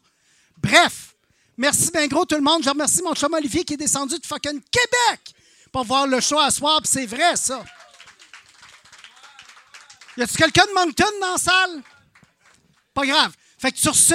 Bref, 0.56 1.15
merci 1.56 1.90
bien 1.90 2.06
gros 2.06 2.24
tout 2.24 2.36
le 2.36 2.42
monde. 2.42 2.62
Je 2.62 2.68
remercie 2.70 3.02
mon 3.02 3.14
chum 3.14 3.32
Olivier 3.34 3.64
qui 3.64 3.74
est 3.74 3.78
descendu 3.78 4.18
de 4.18 4.26
fucking 4.26 4.60
Québec 4.70 5.34
pour 5.72 5.84
voir 5.84 6.06
le 6.06 6.20
show 6.20 6.38
à 6.38 6.50
soir, 6.50 6.80
c'est 6.84 7.06
vrai, 7.06 7.36
ça. 7.36 7.64
Y 10.16 10.22
a-tu 10.22 10.36
quelqu'un 10.36 10.64
de 10.64 10.72
Moncton 10.72 11.04
dans 11.20 11.32
la 11.32 11.38
salle? 11.38 11.82
Pas 12.94 13.04
grave. 13.06 13.32
Fait 13.58 13.70
que 13.72 13.78
sur 13.78 13.94
ce, 13.94 14.14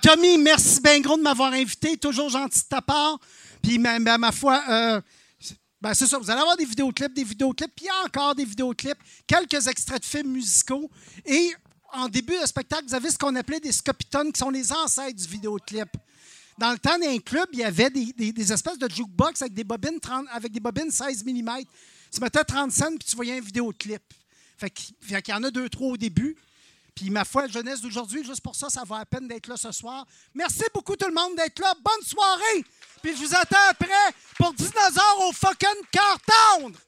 Tommy, 0.00 0.38
merci 0.38 0.80
bien 0.80 1.00
gros 1.00 1.16
de 1.18 1.22
m'avoir 1.22 1.52
invité. 1.52 1.96
Toujours 1.98 2.30
gentil 2.30 2.60
de 2.60 2.68
ta 2.68 2.80
part. 2.80 3.18
Puis, 3.62 3.78
ma, 3.78 3.98
ma- 3.98 4.16
ma 4.16 4.32
foi, 4.32 4.62
euh, 4.68 5.00
ben, 5.80 5.92
c'est 5.92 6.06
ça. 6.06 6.18
Vous 6.18 6.30
allez 6.30 6.40
avoir 6.40 6.56
des 6.56 6.64
vidéoclips, 6.64 7.12
des 7.12 7.24
vidéoclips, 7.24 7.74
puis 7.76 7.86
encore 8.06 8.34
des 8.34 8.44
vidéoclips, 8.46 8.98
quelques 9.26 9.66
extraits 9.66 10.00
de 10.00 10.06
films 10.06 10.32
musicaux. 10.32 10.90
Et 11.26 11.52
en 11.92 12.08
début 12.08 12.38
de 12.40 12.46
spectacle, 12.46 12.84
vous 12.86 12.94
avez 12.94 13.10
ce 13.10 13.18
qu'on 13.18 13.36
appelait 13.36 13.60
des 13.60 13.72
scopitones, 13.72 14.32
qui 14.32 14.38
sont 14.38 14.48
les 14.50 14.72
ancêtres 14.72 15.16
du 15.16 15.28
vidéoclip. 15.28 15.88
Dans 16.62 16.70
le 16.70 16.78
temps 16.78 16.96
d'un 16.96 17.18
club, 17.18 17.48
il 17.54 17.58
y 17.58 17.64
avait 17.64 17.90
des, 17.90 18.52
espèces 18.52 18.78
de 18.78 18.88
jukebox 18.88 19.42
avec 19.42 19.52
des 19.52 19.64
bobines, 19.64 19.98
30 19.98 20.26
avec 20.30 20.52
des 20.52 20.60
bobines 20.60 20.92
16 20.92 21.24
mm. 21.24 21.50
Tu 22.12 22.20
mettais 22.20 22.44
30 22.44 22.70
cents, 22.70 22.96
puis 22.96 23.04
tu 23.04 23.16
voyais 23.16 23.36
un 23.36 23.40
vidéoclip. 23.40 24.00
Fait 24.56 24.70
qu'il 24.70 24.94
y 25.10 25.32
en 25.32 25.42
a 25.42 25.50
deux, 25.50 25.68
trois 25.68 25.88
au 25.88 25.96
début. 25.96 26.36
Puis 26.94 27.10
ma 27.10 27.24
foi, 27.24 27.48
jeunesse 27.48 27.80
d'aujourd'hui, 27.80 28.22
juste 28.24 28.42
pour 28.42 28.54
ça, 28.54 28.70
ça 28.70 28.84
va 28.84 28.98
à 28.98 29.04
peine 29.04 29.26
d'être 29.26 29.48
là 29.48 29.56
ce 29.56 29.72
soir. 29.72 30.06
Merci 30.32 30.62
beaucoup 30.72 30.94
tout 30.94 31.08
le 31.08 31.12
monde 31.12 31.34
d'être 31.34 31.58
là. 31.58 31.74
Bonne 31.84 32.06
soirée! 32.06 32.64
Puis 33.02 33.16
je 33.16 33.24
vous 33.26 33.34
attends 33.34 33.68
après 33.68 33.88
pour 34.38 34.54
Dinosaure 34.54 35.26
au 35.28 35.32
fucking 35.32 35.82
cœur 35.90 36.16
tendre! 36.20 36.78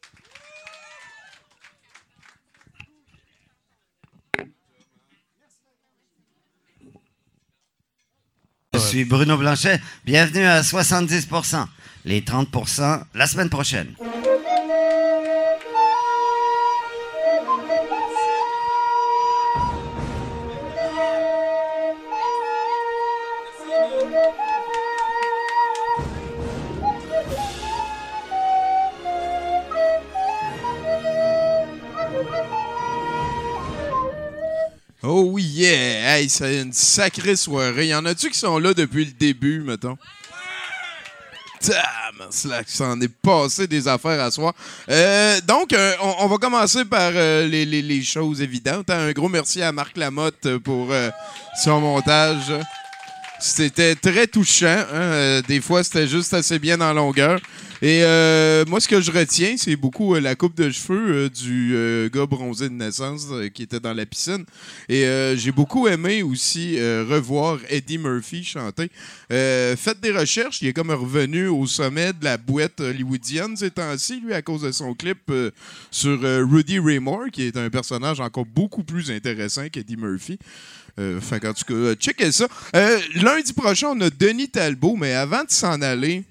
Je 8.75 8.79
suis 8.81 9.05
Bruno 9.05 9.37
Blanchet. 9.37 9.81
Bienvenue 10.05 10.45
à 10.45 10.61
70%. 10.63 11.65
Les 12.07 12.23
30% 12.23 13.03
la 13.15 13.27
semaine 13.29 13.49
prochaine. 13.49 13.95
C'est 36.29 36.63
une 36.63 36.73
sacrée 36.73 37.37
soirée. 37.37 37.89
Y 37.89 37.95
en 37.95 38.05
a-tu 38.07 38.31
qui 38.31 38.39
sont 38.39 38.59
là 38.59 38.73
depuis 38.73 39.05
le 39.05 39.13
début, 39.13 39.61
mettons? 39.61 39.99
Damn, 41.67 42.31
slack, 42.31 42.69
ça 42.69 42.85
en 42.89 43.01
est 43.01 43.09
passé 43.09 43.67
des 43.67 43.89
affaires 43.89 44.23
à 44.23 44.31
soir. 44.31 44.53
Euh, 44.91 45.41
donc, 45.47 45.73
euh, 45.73 45.95
on, 46.21 46.27
va 46.27 46.37
commencer 46.37 46.85
par 46.85 47.11
euh, 47.15 47.47
les, 47.47 48.03
choses 48.03 48.43
évidentes. 48.43 48.91
hein. 48.91 49.09
Un 49.09 49.13
gros 49.13 49.29
merci 49.29 49.63
à 49.63 49.73
Marc 49.73 49.97
Lamotte 49.97 50.59
pour 50.59 50.93
son 51.63 51.81
montage. 51.81 52.53
C'était 53.41 53.95
très 53.95 54.27
touchant. 54.27 54.67
hein. 54.67 54.87
Euh, 54.93 55.43
Des 55.43 55.61
fois, 55.61 55.83
c'était 55.85 56.07
juste 56.07 56.33
assez 56.35 56.59
bien 56.59 56.81
en 56.81 56.93
longueur. 56.95 57.41
Et 57.83 58.03
euh, 58.03 58.65
moi, 58.67 58.81
ce 58.81 58.89
que 58.89 59.01
je 59.01 59.11
retiens, 59.11 59.57
c'est 59.59 59.77
beaucoup 59.77 60.15
euh, 60.15 60.21
la 60.21 60.35
coupe 60.37 60.57
de 60.57 60.71
cheveux 60.71 61.29
du 61.29 61.75
gars 62.11 62.25
bronzé 62.25 62.69
de 62.69 62.75
naissance 62.75 63.27
qui 63.53 63.65
était 63.65 63.81
dans 63.81 63.93
la 63.93 64.07
piscine. 64.07 64.45
Et 64.89 65.05
j'ai 65.37 65.53
beaucoup 65.53 65.89
aimé 65.89 66.23
aussi 66.23 66.79
revoir 66.81 67.59
Eddie 67.69 67.99
Murphy 67.99 68.45
chanter. 68.45 68.91
Faites 69.29 70.01
des 70.01 70.13
recherches, 70.13 70.63
il 70.63 70.69
est 70.69 70.73
comme 70.73 70.91
revenu 70.93 71.49
au 71.49 71.67
sommet 71.67 72.13
de 72.13 72.25
la 72.25 72.39
boîte 72.39 72.81
hollywoodienne 72.81 73.57
ces 73.57 73.71
temps-ci, 73.71 74.21
lui, 74.25 74.33
à 74.33 74.41
cause 74.41 74.63
de 74.63 74.73
son 74.73 74.95
clip 74.95 75.31
sur 75.91 76.21
Rudy 76.23 76.79
Ray 76.79 77.01
Moore, 77.01 77.27
qui 77.33 77.43
est 77.43 77.57
un 77.57 77.69
personnage 77.69 78.21
encore 78.21 78.47
beaucoup 78.47 78.85
plus 78.85 79.11
intéressant 79.11 79.69
qu'Eddie 79.69 79.97
Murphy. 79.97 80.39
Euh, 80.99 81.21
fait 81.21 81.41
qu'en 81.41 81.53
tout 81.53 81.65
cas, 81.65 81.75
euh, 81.75 81.95
checkez 81.95 82.33
ça. 82.33 82.47
Euh, 82.77 83.01
lundi 83.17 83.53
prochain, 83.53 83.89
on 83.89 84.01
a 84.01 84.11
Denis 84.11 84.49
Talbot, 84.49 84.97
mais 84.97 85.13
avant 85.13 85.43
de 85.43 85.51
s'en 85.51 85.83
aller, 85.83 86.25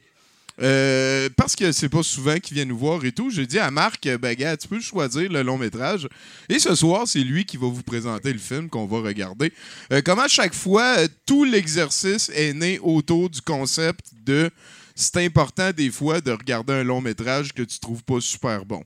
euh, 0.62 1.30
parce 1.36 1.56
que 1.56 1.72
c'est 1.72 1.90
pas 1.90 2.04
souvent 2.04 2.38
qu'il 2.38 2.56
vient 2.56 2.66
nous 2.66 2.78
voir 2.78 3.04
et 3.06 3.12
tout, 3.12 3.30
j'ai 3.30 3.48
dit 3.48 3.60
à 3.60 3.72
Marc, 3.72 4.08
ben 4.20 4.36
gars, 4.36 4.56
tu 4.56 4.68
peux 4.68 4.80
choisir 4.80 5.32
le 5.32 5.42
long 5.42 5.58
métrage. 5.58 6.08
Et 6.48 6.60
ce 6.60 6.76
soir, 6.76 7.08
c'est 7.08 7.24
lui 7.24 7.46
qui 7.46 7.58
va 7.58 7.68
vous 7.68 7.84
présenter 7.84 8.32
le 8.32 8.40
film 8.40 8.70
qu'on 8.70 8.86
va 8.86 9.00
regarder. 9.00 9.52
Euh, 9.92 10.02
comme 10.02 10.20
à 10.20 10.28
chaque 10.28 10.54
fois, 10.54 10.96
tout 11.26 11.44
l'exercice 11.44 12.30
est 12.30 12.54
né 12.54 12.80
autour 12.80 13.30
du 13.30 13.42
concept 13.42 14.06
de 14.26 14.50
c'est 14.96 15.18
important 15.18 15.72
des 15.72 15.90
fois 15.90 16.22
de 16.22 16.32
regarder 16.32 16.74
un 16.74 16.84
long 16.84 17.02
métrage 17.02 17.52
que 17.52 17.64
tu 17.64 17.80
trouves 17.80 18.04
pas 18.04 18.22
super 18.22 18.64
bon. 18.64 18.84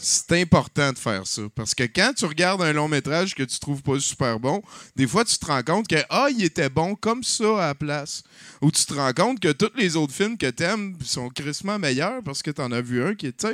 C'est 0.00 0.40
important 0.40 0.92
de 0.92 0.98
faire 0.98 1.26
ça. 1.26 1.42
Parce 1.56 1.74
que 1.74 1.82
quand 1.82 2.12
tu 2.16 2.24
regardes 2.24 2.62
un 2.62 2.72
long 2.72 2.86
métrage 2.86 3.34
que 3.34 3.42
tu 3.42 3.58
trouves 3.58 3.82
pas 3.82 3.98
super 3.98 4.38
bon, 4.38 4.62
des 4.94 5.08
fois 5.08 5.24
tu 5.24 5.36
te 5.36 5.46
rends 5.46 5.62
compte 5.62 5.88
que 5.88 5.96
ah, 6.08 6.28
il 6.30 6.44
était 6.44 6.68
bon 6.68 6.94
comme 6.94 7.24
ça 7.24 7.64
à 7.64 7.66
la 7.68 7.74
place. 7.74 8.22
Ou 8.62 8.70
tu 8.70 8.84
te 8.86 8.94
rends 8.94 9.12
compte 9.12 9.40
que 9.40 9.50
tous 9.50 9.76
les 9.76 9.96
autres 9.96 10.14
films 10.14 10.38
que 10.38 10.50
tu 10.50 10.62
aimes 10.62 10.96
sont 11.04 11.28
crissement 11.30 11.80
meilleurs 11.80 12.22
parce 12.22 12.42
que 12.42 12.52
tu 12.52 12.60
en 12.60 12.70
as 12.70 12.80
vu 12.80 13.02
un 13.02 13.16
qui 13.16 13.26
est, 13.26 13.46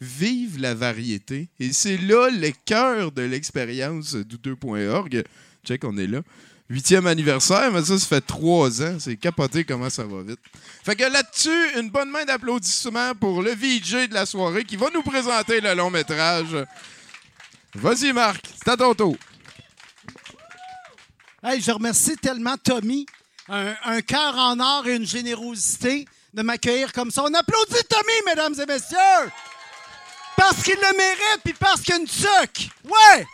vive 0.00 0.58
la 0.58 0.74
variété. 0.74 1.48
Et 1.60 1.72
c'est 1.72 1.98
là 1.98 2.30
le 2.30 2.50
cœur 2.64 3.12
de 3.12 3.22
l'expérience 3.22 4.14
douteux.org. 4.14 5.24
Check, 5.64 5.84
on 5.84 5.96
est 5.98 6.08
là. 6.08 6.22
Huitième 6.68 7.06
anniversaire, 7.06 7.70
mais 7.70 7.84
ça, 7.84 7.96
ça 7.96 8.06
fait 8.06 8.20
trois 8.20 8.82
ans. 8.82 8.96
C'est 8.98 9.16
capoté 9.16 9.64
comment 9.64 9.88
ça 9.88 10.04
va 10.04 10.22
vite. 10.22 10.40
Fait 10.84 10.96
que 10.96 11.04
là-dessus, 11.04 11.78
une 11.78 11.90
bonne 11.90 12.10
main 12.10 12.24
d'applaudissements 12.24 13.14
pour 13.14 13.40
le 13.40 13.52
VJ 13.52 14.08
de 14.08 14.14
la 14.14 14.26
soirée 14.26 14.64
qui 14.64 14.76
va 14.76 14.88
nous 14.92 15.02
présenter 15.02 15.60
le 15.60 15.74
long 15.74 15.90
métrage. 15.90 16.56
Vas-y, 17.74 18.12
Marc, 18.12 18.44
c'est 18.56 18.70
à 18.70 18.76
ton 18.76 18.94
tour. 18.94 19.16
Hey, 21.44 21.60
je 21.60 21.70
remercie 21.70 22.16
tellement 22.16 22.56
Tommy, 22.56 23.06
un, 23.48 24.00
cœur 24.02 24.36
en 24.36 24.58
or 24.58 24.88
et 24.88 24.96
une 24.96 25.06
générosité 25.06 26.06
de 26.34 26.42
m'accueillir 26.42 26.92
comme 26.92 27.12
ça. 27.12 27.22
On 27.22 27.32
applaudit 27.32 27.84
Tommy, 27.88 28.26
mesdames 28.26 28.54
et 28.60 28.66
messieurs! 28.66 29.30
Parce 30.36 30.62
qu'il 30.64 30.74
le 30.74 30.96
mérite, 30.96 31.40
puis 31.44 31.54
parce 31.54 31.80
qu'il 31.82 31.94
y. 31.94 32.70
Ouais! 32.84 33.26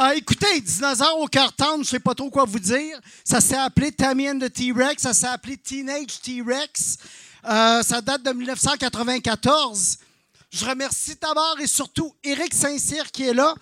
Ah, 0.00 0.14
écoutez, 0.14 0.60
Dinosaure 0.60 1.18
au 1.18 1.28
tendre, 1.28 1.82
je 1.82 1.88
sais 1.88 1.98
pas 1.98 2.14
trop 2.14 2.30
quoi 2.30 2.44
vous 2.44 2.60
dire. 2.60 3.00
Ça 3.24 3.40
s'est 3.40 3.56
appelé 3.56 3.90
Tammy 3.90 4.30
and 4.30 4.38
the 4.38 4.52
T-Rex, 4.52 5.02
ça 5.02 5.12
s'est 5.12 5.26
appelé 5.26 5.56
Teenage 5.56 6.20
T-Rex. 6.22 6.98
Euh, 7.44 7.82
ça 7.82 8.00
date 8.00 8.22
de 8.22 8.30
1994. 8.30 9.98
Je 10.52 10.64
remercie 10.64 11.16
d'abord 11.20 11.56
et 11.58 11.66
surtout 11.66 12.14
Éric 12.22 12.54
Saint-Cyr 12.54 13.10
qui 13.10 13.24
est 13.24 13.34
là 13.34 13.52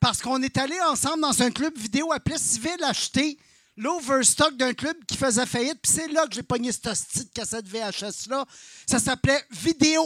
parce 0.00 0.20
qu'on 0.20 0.42
est 0.42 0.58
allé 0.58 0.74
ensemble 0.90 1.20
dans 1.20 1.40
un 1.40 1.52
club 1.52 1.78
vidéo 1.78 2.10
à 2.10 2.18
Plessisville 2.18 2.82
acheter 2.82 3.38
l'overstock 3.76 4.56
d'un 4.56 4.74
club 4.74 4.96
qui 5.06 5.16
faisait 5.16 5.46
faillite. 5.46 5.78
Puis 5.80 5.92
c'est 5.94 6.08
là 6.08 6.26
que 6.26 6.34
j'ai 6.34 6.42
pogné 6.42 6.72
cette 6.72 6.86
de 6.86 7.32
cassette 7.32 7.68
VHS-là. 7.68 8.44
Ça 8.84 8.98
s'appelait 8.98 9.44
Vidéo 9.52 10.02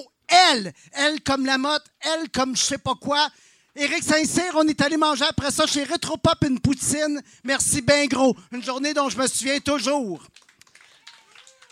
L. 0.53 0.71
L 0.93 1.23
comme 1.23 1.47
la 1.47 1.57
motte, 1.57 1.85
L 2.03 2.29
comme 2.31 2.55
je 2.55 2.63
sais 2.63 2.77
pas 2.77 2.95
quoi. 2.95 3.31
Éric 3.81 4.03
Saint-Cyr, 4.03 4.57
on 4.57 4.67
est 4.67 4.81
allé 4.81 4.97
manger 4.97 5.25
après 5.29 5.53
ça 5.53 5.65
chez 5.65 5.85
Retropop 5.85 6.43
une 6.43 6.59
poutine. 6.59 7.23
Merci 7.45 7.81
bien 7.81 8.07
gros. 8.07 8.37
Une 8.51 8.63
journée 8.63 8.93
dont 8.93 9.09
je 9.09 9.17
me 9.17 9.25
souviens 9.29 9.61
toujours. 9.61 10.21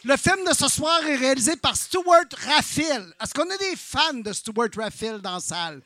Le 0.05 0.17
film 0.17 0.45
de 0.49 0.55
ce 0.55 0.69
soir 0.69 1.05
est 1.05 1.17
réalisé 1.17 1.57
par 1.57 1.77
Stuart 1.77 2.27
Raffil. 2.47 3.13
Est-ce 3.21 3.35
qu'on 3.35 3.51
a 3.51 3.57
des 3.57 3.75
fans 3.75 4.15
de 4.15 4.33
Stuart 4.33 4.69
Raffil 4.77 5.19
dans 5.21 5.35
la 5.35 5.41
salle? 5.41 5.83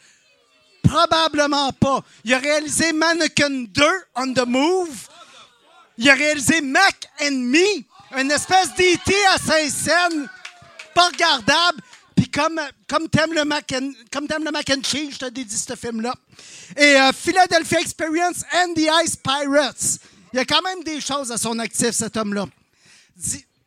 Probablement 0.83 1.73
pas. 1.73 2.05
Il 2.25 2.35
a 2.35 2.39
réalisé 2.39 2.93
Mannequin 2.93 3.65
2 3.69 3.83
on 4.17 4.35
the 4.35 4.47
Move. 4.47 5.09
Il 5.97 6.11
a 6.11 6.15
réalisé 6.15 6.61
Mac 6.61 7.09
and 7.23 7.31
Me, 7.31 7.83
une 8.19 8.31
espèce 8.31 8.75
d'E.T. 8.75 9.15
à 9.35 9.39
Saint-Saëns, 9.39 10.27
pas 10.95 11.07
regardable. 11.09 11.81
Comme, 12.32 12.61
comme 12.89 13.09
t'aimes 13.09 13.32
le, 13.32 13.44
mac 13.44 13.73
comme 14.12 14.27
le 14.28 14.51
mac 14.51 14.70
and 14.70 14.82
cheese, 14.82 15.12
je 15.12 15.19
te 15.19 15.27
dédie 15.27 15.57
ce 15.57 15.74
film-là. 15.74 16.15
Et 16.77 16.97
euh, 16.97 17.12
Philadelphia 17.12 17.81
Experience 17.81 18.44
and 18.55 18.74
the 18.74 18.89
Ice 19.05 19.16
Pirates. 19.16 19.98
Il 20.32 20.36
y 20.36 20.39
a 20.40 20.44
quand 20.44 20.62
même 20.62 20.82
des 20.85 21.01
choses 21.01 21.32
à 21.32 21.39
son 21.39 21.59
actif, 21.59 21.90
cet 21.90 22.16
homme-là. 22.16 22.47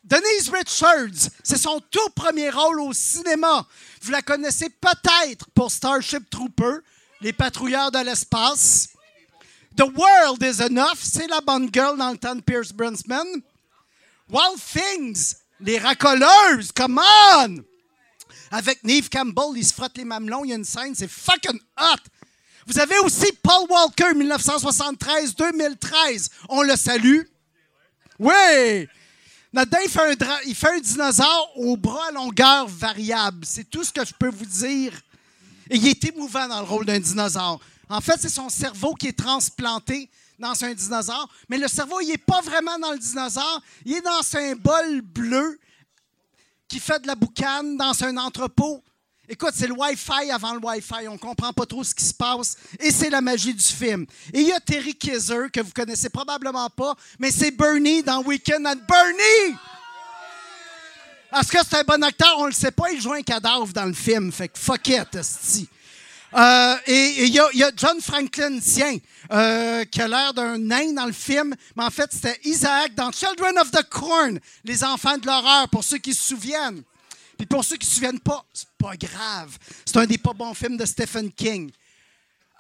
Denise 0.04 0.50
Richards, 0.50 1.30
c'est 1.44 1.58
son 1.58 1.82
tout 1.90 2.10
premier 2.16 2.50
rôle 2.50 2.82
au 2.82 2.94
cinéma. 2.94 3.66
Vous 4.02 4.12
la 4.12 4.22
connaissez 4.22 4.70
peut-être 4.70 5.50
pour 5.54 5.72
Starship 5.72 6.30
Trooper, 6.30 6.80
les 7.22 7.34
patrouilleurs 7.34 7.92
de 7.92 8.00
l'espace. 8.00 8.90
The 9.76 9.84
World 9.84 10.44
is 10.44 10.62
Enough, 10.62 11.00
c'est 11.02 11.28
la 11.28 11.42
bonne 11.42 11.70
girl 11.74 11.98
dans 11.98 12.12
le 12.12 12.18
temps 12.18 12.36
de 12.36 12.42
Pierce 12.42 12.72
Brosnan. 12.72 13.26
Wild 14.30 14.60
Things, 14.60 15.36
les 15.60 15.80
racoleuses, 15.80 16.72
come 16.72 17.00
on! 17.00 17.64
Avec 18.54 18.82
Neve 18.84 19.10
Campbell, 19.10 19.58
il 19.58 19.66
se 19.66 19.74
frotte 19.74 19.98
les 19.98 20.06
mamelons, 20.06 20.46
il 20.46 20.52
y 20.52 20.54
a 20.54 20.58
une 20.58 20.64
scène, 20.64 20.94
c'est 20.94 21.10
fucking 21.10 21.60
hot! 21.76 21.98
Vous 22.68 22.78
avez 22.78 23.00
aussi 23.00 23.32
Paul 23.42 23.66
Walker, 23.68 24.14
1973-2013. 24.14 26.30
On 26.50 26.62
le 26.62 26.76
salue. 26.76 27.22
Oui! 28.20 28.88
Dra- 29.52 30.40
il 30.46 30.54
fait 30.56 30.70
un 30.70 30.80
dinosaure 30.80 31.52
au 31.56 31.76
bras 31.78 32.10
à 32.10 32.12
longueur 32.12 32.68
variable. 32.68 33.44
C'est 33.44 33.68
tout 33.68 33.84
ce 33.84 33.92
que 33.92 34.06
je 34.06 34.14
peux 34.14 34.30
vous 34.30 34.46
dire. 34.46 34.94
Et 35.72 35.78
il 35.78 35.88
est 35.88 36.06
émouvant 36.06 36.48
dans 36.48 36.60
le 36.60 36.68
rôle 36.68 36.86
d'un 36.86 37.00
dinosaure. 37.00 37.60
En 37.90 38.02
fait, 38.02 38.20
c'est 38.22 38.30
son 38.30 38.50
cerveau 38.50 38.94
qui 38.94 39.08
est 39.08 39.18
transplanté 39.18 40.12
dans 40.38 40.64
un 40.64 40.76
dinosaure. 40.76 41.28
Mais 41.50 41.58
le 41.58 41.68
cerveau, 41.68 42.02
il 42.02 42.10
n'est 42.10 42.18
pas 42.18 42.42
vraiment 42.42 42.78
dans 42.78 42.92
le 42.92 43.00
dinosaure. 43.00 43.64
Il 43.84 43.94
est 43.94 44.02
dans 44.02 44.22
un 44.38 44.56
bol 44.56 45.02
bleu 45.02 45.60
qui 46.68 46.80
fait 46.80 47.02
de 47.02 47.08
la 47.08 47.16
boucane 47.16 47.78
dans 47.78 48.04
un 48.04 48.18
entrepôt. 48.18 48.84
Écoute, 49.30 49.54
c'est 49.56 49.68
le 49.68 49.74
Wi-Fi 49.74 50.32
avant 50.32 50.54
le 50.54 50.60
Wi-Fi. 50.60 51.08
On 51.08 51.18
comprend 51.18 51.54
pas 51.54 51.66
trop 51.66 51.84
ce 51.84 51.96
qui 51.96 52.04
se 52.04 52.14
passe. 52.14 52.58
Et 52.80 52.92
c'est 52.92 53.10
la 53.10 53.22
magie 53.22 53.54
du 53.54 53.64
film. 53.64 54.06
Et 54.34 54.42
il 54.42 54.48
y 54.48 54.52
a 54.52 54.60
Terry 54.60 54.96
Kizzer, 54.96 55.50
que 55.52 55.62
vous 55.62 55.72
connaissez 55.72 56.10
probablement 56.10 56.70
pas, 56.70 56.94
mais 57.20 57.32
c'est 57.32 57.52
Bernie 57.52 58.04
dans 58.04 58.22
Weekend 58.24 58.68
at 58.68 58.76
Bernie! 58.76 59.58
Est-ce 61.36 61.52
que 61.52 61.58
c'est 61.68 61.78
un 61.78 61.84
bon 61.84 62.04
acteur? 62.04 62.36
On 62.38 62.46
le 62.46 62.52
sait 62.52 62.72
pas. 62.72 62.92
Il 62.92 63.02
joue 63.02 63.14
un 63.14 63.24
cadavre 63.24 63.74
dans 63.74 63.86
le 63.86 63.94
film. 63.94 64.32
Fait 64.32 64.50
que 64.50 64.60
fuck 64.60 64.88
it. 64.90 65.18
Euh, 66.36 66.76
et 66.88 67.26
il 67.26 67.34
y 67.34 67.64
a 67.64 67.72
John 67.76 68.02
Franklin, 68.02 68.60
tiens, 68.60 68.98
euh, 69.32 69.86
qui 69.86 70.02
a 70.02 70.08
l'air 70.08 70.34
d'un 70.34 70.58
nain 70.58 70.94
dans 70.94 71.06
le 71.06 71.14
film, 71.14 71.56
mais 71.76 71.84
en 71.84 71.90
fait, 71.90 72.12
c'était 72.12 72.40
Isaac 72.44 72.96
dans 72.96 73.12
Children 73.12 73.58
of 73.60 73.72
the 73.72 73.84
Corn, 73.90 74.40
Les 74.64 74.84
enfants 74.84 75.18
de 75.18 75.26
l'horreur, 75.26 75.70
pour 75.70 75.84
ceux 75.84 76.00
qui 76.00 76.14
se 76.14 76.24
souviennent. 76.24 76.84
Puis 77.38 77.46
pour 77.46 77.64
ceux 77.64 77.78
qui 77.78 77.86
ne 77.86 77.90
se 77.90 77.96
souviennent 77.96 78.20
pas, 78.20 78.44
c'est 78.54 78.70
pas 78.78 78.96
grave. 78.96 79.58
C'est 79.86 79.98
un 79.98 80.06
des 80.06 80.18
pas 80.18 80.34
bons 80.34 80.54
films 80.54 80.78
de 80.78 80.86
Stephen 80.86 81.32
King. 81.32 81.72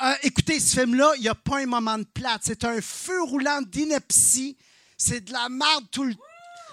Euh, 0.03 0.13
écoutez, 0.23 0.59
ce 0.59 0.79
film-là, 0.79 1.13
il 1.17 1.21
n'y 1.21 1.27
a 1.29 1.35
pas 1.35 1.59
un 1.59 1.65
moment 1.65 1.97
de 1.97 2.03
plate. 2.03 2.41
C'est 2.43 2.63
un 2.65 2.81
feu 2.81 3.21
roulant 3.23 3.61
d'ineptie. 3.61 4.57
C'est 4.97 5.21
de 5.21 5.31
la 5.31 5.49
merde 5.49 5.85
tout 5.91 6.03
le 6.03 6.13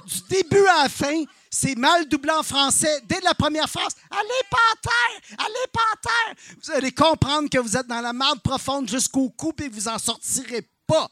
du 0.06 0.20
début 0.28 0.66
à 0.66 0.85
la 0.85 0.89
fin. 0.89 1.24
C'est 1.51 1.77
mal 1.77 2.06
doublé 2.06 2.31
en 2.31 2.44
français. 2.44 3.02
Dès 3.09 3.20
la 3.22 3.35
première 3.35 3.68
phrase, 3.68 3.97
allez 4.09 4.48
pas 4.48 4.56
à 4.72 4.77
terre, 4.81 5.36
allez 5.39 5.66
pas 5.72 5.81
à 5.93 5.97
terre. 5.97 6.56
Vous 6.62 6.70
allez 6.70 6.93
comprendre 6.93 7.51
que 7.51 7.59
vous 7.59 7.77
êtes 7.77 7.89
dans 7.89 8.01
la 8.01 8.12
merde 8.12 8.40
profonde 8.40 8.89
jusqu'au 8.89 9.31
cou 9.31 9.52
et 9.60 9.68
vous 9.68 9.89
en 9.89 9.98
sortirez 9.98 10.68
pas. 10.86 11.10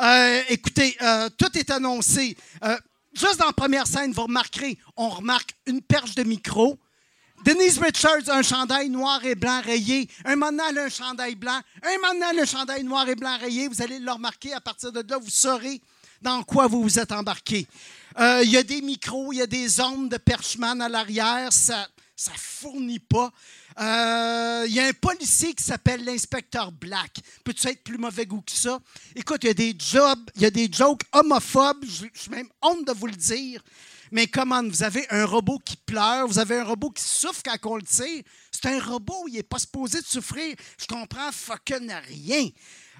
Euh, 0.00 0.42
écoutez, 0.48 0.96
euh, 1.00 1.28
tout 1.38 1.56
est 1.56 1.70
annoncé. 1.70 2.36
Euh, 2.64 2.76
juste 3.12 3.38
dans 3.38 3.46
la 3.46 3.52
première 3.52 3.86
scène, 3.86 4.12
vous 4.12 4.22
remarquerez, 4.22 4.76
on 4.96 5.08
remarque 5.08 5.54
une 5.66 5.82
perche 5.82 6.16
de 6.16 6.24
micro. 6.24 6.76
Denise 7.44 7.78
Richards 7.78 8.28
a 8.28 8.36
un 8.36 8.42
chandail 8.42 8.90
noir 8.90 9.24
et 9.24 9.36
blanc 9.36 9.60
rayé. 9.62 10.08
Un 10.24 10.36
moment 10.36 10.62
un 10.76 10.88
chandail 10.88 11.36
blanc. 11.36 11.58
Un 11.82 11.96
moment 11.96 12.26
un 12.38 12.44
chandail 12.44 12.82
noir 12.82 13.08
et 13.08 13.14
blanc 13.14 13.38
rayé. 13.38 13.68
Vous 13.68 13.80
allez 13.80 13.98
le 13.98 14.10
remarquer. 14.10 14.52
À 14.52 14.60
partir 14.60 14.92
de 14.92 15.02
là, 15.08 15.16
vous 15.16 15.30
saurez 15.30 15.80
dans 16.20 16.42
quoi 16.42 16.66
vous 16.66 16.82
vous 16.82 16.98
êtes 16.98 17.12
embarqué. 17.12 17.66
Euh, 18.20 18.42
Il 18.44 18.50
y 18.50 18.56
a 18.56 18.62
des 18.62 18.82
micros, 18.82 19.32
il 19.32 19.36
y 19.38 19.42
a 19.42 19.46
des 19.46 19.80
ondes 19.80 20.10
de 20.10 20.16
perchman 20.16 20.80
à 20.80 20.88
l'arrière. 20.88 21.52
Ça 21.52 21.88
ça 22.20 22.32
fournit 22.36 22.98
pas. 22.98 23.32
Euh, 23.80 24.64
Il 24.66 24.74
y 24.74 24.80
a 24.80 24.86
un 24.86 24.92
policier 24.92 25.54
qui 25.54 25.64
s'appelle 25.64 26.04
l'inspecteur 26.04 26.70
Black. 26.70 27.16
Peux-tu 27.44 27.66
être 27.68 27.82
plus 27.82 27.96
mauvais 27.96 28.26
goût 28.26 28.42
que 28.42 28.52
ça? 28.52 28.78
Écoute, 29.16 29.38
il 29.44 29.46
y 29.46 29.50
a 29.50 29.54
des 29.54 29.74
jobs, 29.78 30.30
il 30.36 30.42
y 30.42 30.44
a 30.44 30.50
des 30.50 30.68
jokes 30.70 31.00
homophobes. 31.12 31.82
Je 31.82 32.06
suis 32.12 32.30
même 32.30 32.48
honte 32.60 32.86
de 32.86 32.92
vous 32.92 33.06
le 33.06 33.16
dire. 33.16 33.62
Mais 34.12 34.26
comment 34.26 34.62
vous 34.62 34.82
avez 34.82 35.06
un 35.10 35.24
robot 35.24 35.58
qui 35.64 35.76
pleure, 35.76 36.26
vous 36.26 36.38
avez 36.38 36.58
un 36.58 36.64
robot 36.64 36.90
qui 36.90 37.04
souffre 37.04 37.42
quand 37.42 37.70
on 37.70 37.76
le 37.76 37.84
tire. 37.84 38.22
C'est 38.50 38.66
un 38.66 38.80
robot, 38.80 39.24
il 39.28 39.34
n'est 39.34 39.42
pas 39.42 39.58
supposé 39.58 40.00
souffrir. 40.04 40.56
Je 40.78 40.86
comprends 40.86 41.32
fucking 41.32 41.90
rien. 42.06 42.48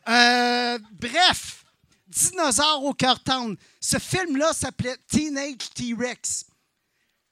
Euh, 0.08 0.78
bref, 0.92 1.64
Dinosaure 2.10 2.84
au 2.84 2.92
cœur 2.92 3.22
tendre. 3.22 3.56
Ce 3.80 3.98
film-là 3.98 4.52
s'appelait 4.52 4.96
Teenage 5.08 5.70
T-Rex. 5.74 6.44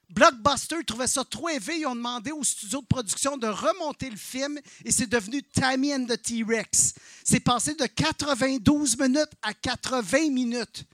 Blockbuster 0.09 0.83
trouvait 0.85 1.07
ça 1.07 1.23
trop 1.23 1.49
élevé. 1.49 1.79
Ils 1.79 1.85
ont 1.85 1.95
demandé 1.95 2.31
au 2.31 2.43
studio 2.43 2.81
de 2.81 2.85
production 2.87 3.37
de 3.37 3.47
remonter 3.47 4.09
le 4.09 4.17
film 4.17 4.59
et 4.83 4.91
c'est 4.91 5.05
devenu 5.09 5.43
Tammy 5.43 5.93
and 5.93 6.05
the 6.05 6.19
T-Rex. 6.19 6.93
C'est 7.23 7.41
passé 7.41 7.75
de 7.75 7.85
92 7.85 8.97
minutes 8.97 9.31
à 9.41 9.53
80 9.53 10.31
minutes. 10.31 10.85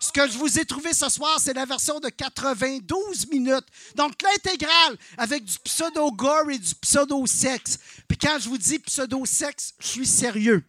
Ce 0.00 0.10
que 0.10 0.28
je 0.28 0.36
vous 0.36 0.58
ai 0.58 0.64
trouvé 0.64 0.92
ce 0.92 1.08
soir, 1.08 1.38
c'est 1.38 1.54
la 1.54 1.64
version 1.64 2.00
de 2.00 2.08
92 2.08 3.28
minutes. 3.28 3.64
Donc, 3.94 4.20
l'intégrale 4.22 4.98
avec 5.16 5.44
du 5.44 5.58
pseudo-gore 5.60 6.50
et 6.50 6.58
du 6.58 6.74
pseudo-sexe. 6.74 7.78
Puis 8.08 8.18
quand 8.18 8.38
je 8.40 8.48
vous 8.48 8.58
dis 8.58 8.78
pseudo-sexe, 8.80 9.74
je 9.78 9.86
suis 9.86 10.06
sérieux. 10.06 10.64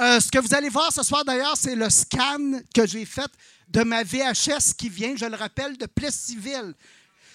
Euh, 0.00 0.20
ce 0.20 0.30
que 0.30 0.38
vous 0.38 0.54
allez 0.54 0.68
voir 0.68 0.92
ce 0.92 1.02
soir, 1.02 1.24
d'ailleurs, 1.24 1.56
c'est 1.56 1.74
le 1.74 1.90
scan 1.90 2.60
que 2.72 2.86
j'ai 2.86 3.04
fait 3.04 3.30
de 3.68 3.82
ma 3.82 4.04
VHS 4.04 4.74
qui 4.76 4.88
vient, 4.88 5.16
je 5.16 5.24
le 5.24 5.36
rappelle, 5.36 5.76
de 5.76 5.86
Plessisville. 5.86 6.74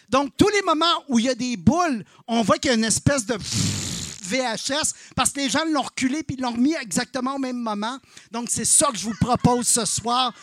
Donc, 0.10 0.32
tous 0.38 0.48
les 0.48 0.62
moments 0.62 1.04
où 1.10 1.20
il 1.20 1.26
y 1.26 1.30
a 1.30 1.36
des 1.36 1.58
boules, 1.58 2.06
on 2.26 2.42
voit 2.42 2.58
qu'il 2.58 2.72
y 2.72 2.74
a 2.74 2.78
une 2.78 2.86
espèce 2.86 3.26
de 3.26 3.36
VHS 4.24 4.94
parce 5.14 5.32
que 5.32 5.42
les 5.42 5.50
gens 5.50 5.66
l'ont 5.66 5.82
reculé 5.82 6.24
puis 6.24 6.38
l'ont 6.38 6.52
remis 6.52 6.76
exactement 6.76 7.36
au 7.36 7.40
même 7.40 7.60
moment. 7.60 7.98
Donc, 8.32 8.48
c'est 8.50 8.66
ça 8.66 8.88
que 8.92 8.98
je 8.98 9.04
vous 9.04 9.16
propose 9.20 9.68
ce 9.68 9.84
soir. 9.84 10.34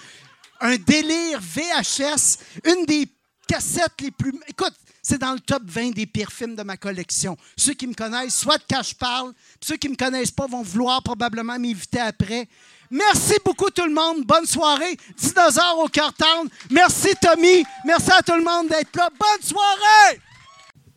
Un 0.61 0.77
délire 0.77 1.41
VHS, 1.41 2.39
une 2.65 2.85
des 2.85 3.09
cassettes 3.49 3.99
les 4.03 4.11
plus. 4.11 4.35
Écoute, 4.47 4.75
c'est 5.03 5.19
dans 5.19 5.33
le 5.33 5.41
top 5.41 5.63
20 5.67 5.91
des 5.91 6.07
pires 6.07 6.33
films 6.33 6.57
de 6.57 6.63
ma 6.63 6.77
collection. 6.77 7.37
Ceux 7.57 7.75
qui 7.75 7.87
me 7.87 7.95
connaissent, 7.95 8.37
soit 8.37 8.59
de 8.59 8.65
quand 8.69 8.83
je 8.83 8.95
parle, 8.95 9.33
puis 9.33 9.69
ceux 9.69 9.77
qui 9.77 9.89
ne 9.89 9.93
me 9.93 9.97
connaissent 9.97 10.31
pas 10.31 10.47
vont 10.47 10.63
vouloir 10.63 11.03
probablement 11.03 11.59
m'inviter 11.59 12.01
après. 12.01 12.49
Merci 12.91 13.35
beaucoup 13.45 13.71
tout 13.71 13.87
le 13.87 13.95
monde. 13.95 14.27
Bonne 14.27 14.47
soirée. 14.47 14.97
Dinosaure 15.17 15.79
au 15.79 15.89
cœur 15.89 16.13
tendre. 16.13 16.51
Merci 16.71 17.09
Tommy. 17.21 17.65
Merci 17.85 18.11
à 18.11 18.23
tout 18.23 18.35
le 18.35 18.43
monde 18.43 18.69
d'être 18.69 18.97
là. 18.97 19.09
Bonne 19.11 19.43
soirée. 19.47 20.21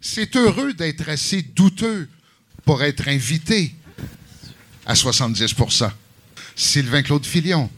C'est 0.02 0.36
heureux 0.36 0.74
d'être 0.74 1.08
assez 1.08 1.42
douteux 1.42 2.10
pour 2.66 2.82
être 2.84 3.08
invité 3.08 3.76
à 4.86 4.96
70% 4.96 5.92
Sylvain 6.56 7.04
Claude 7.04 7.26
Filion. 7.26 7.70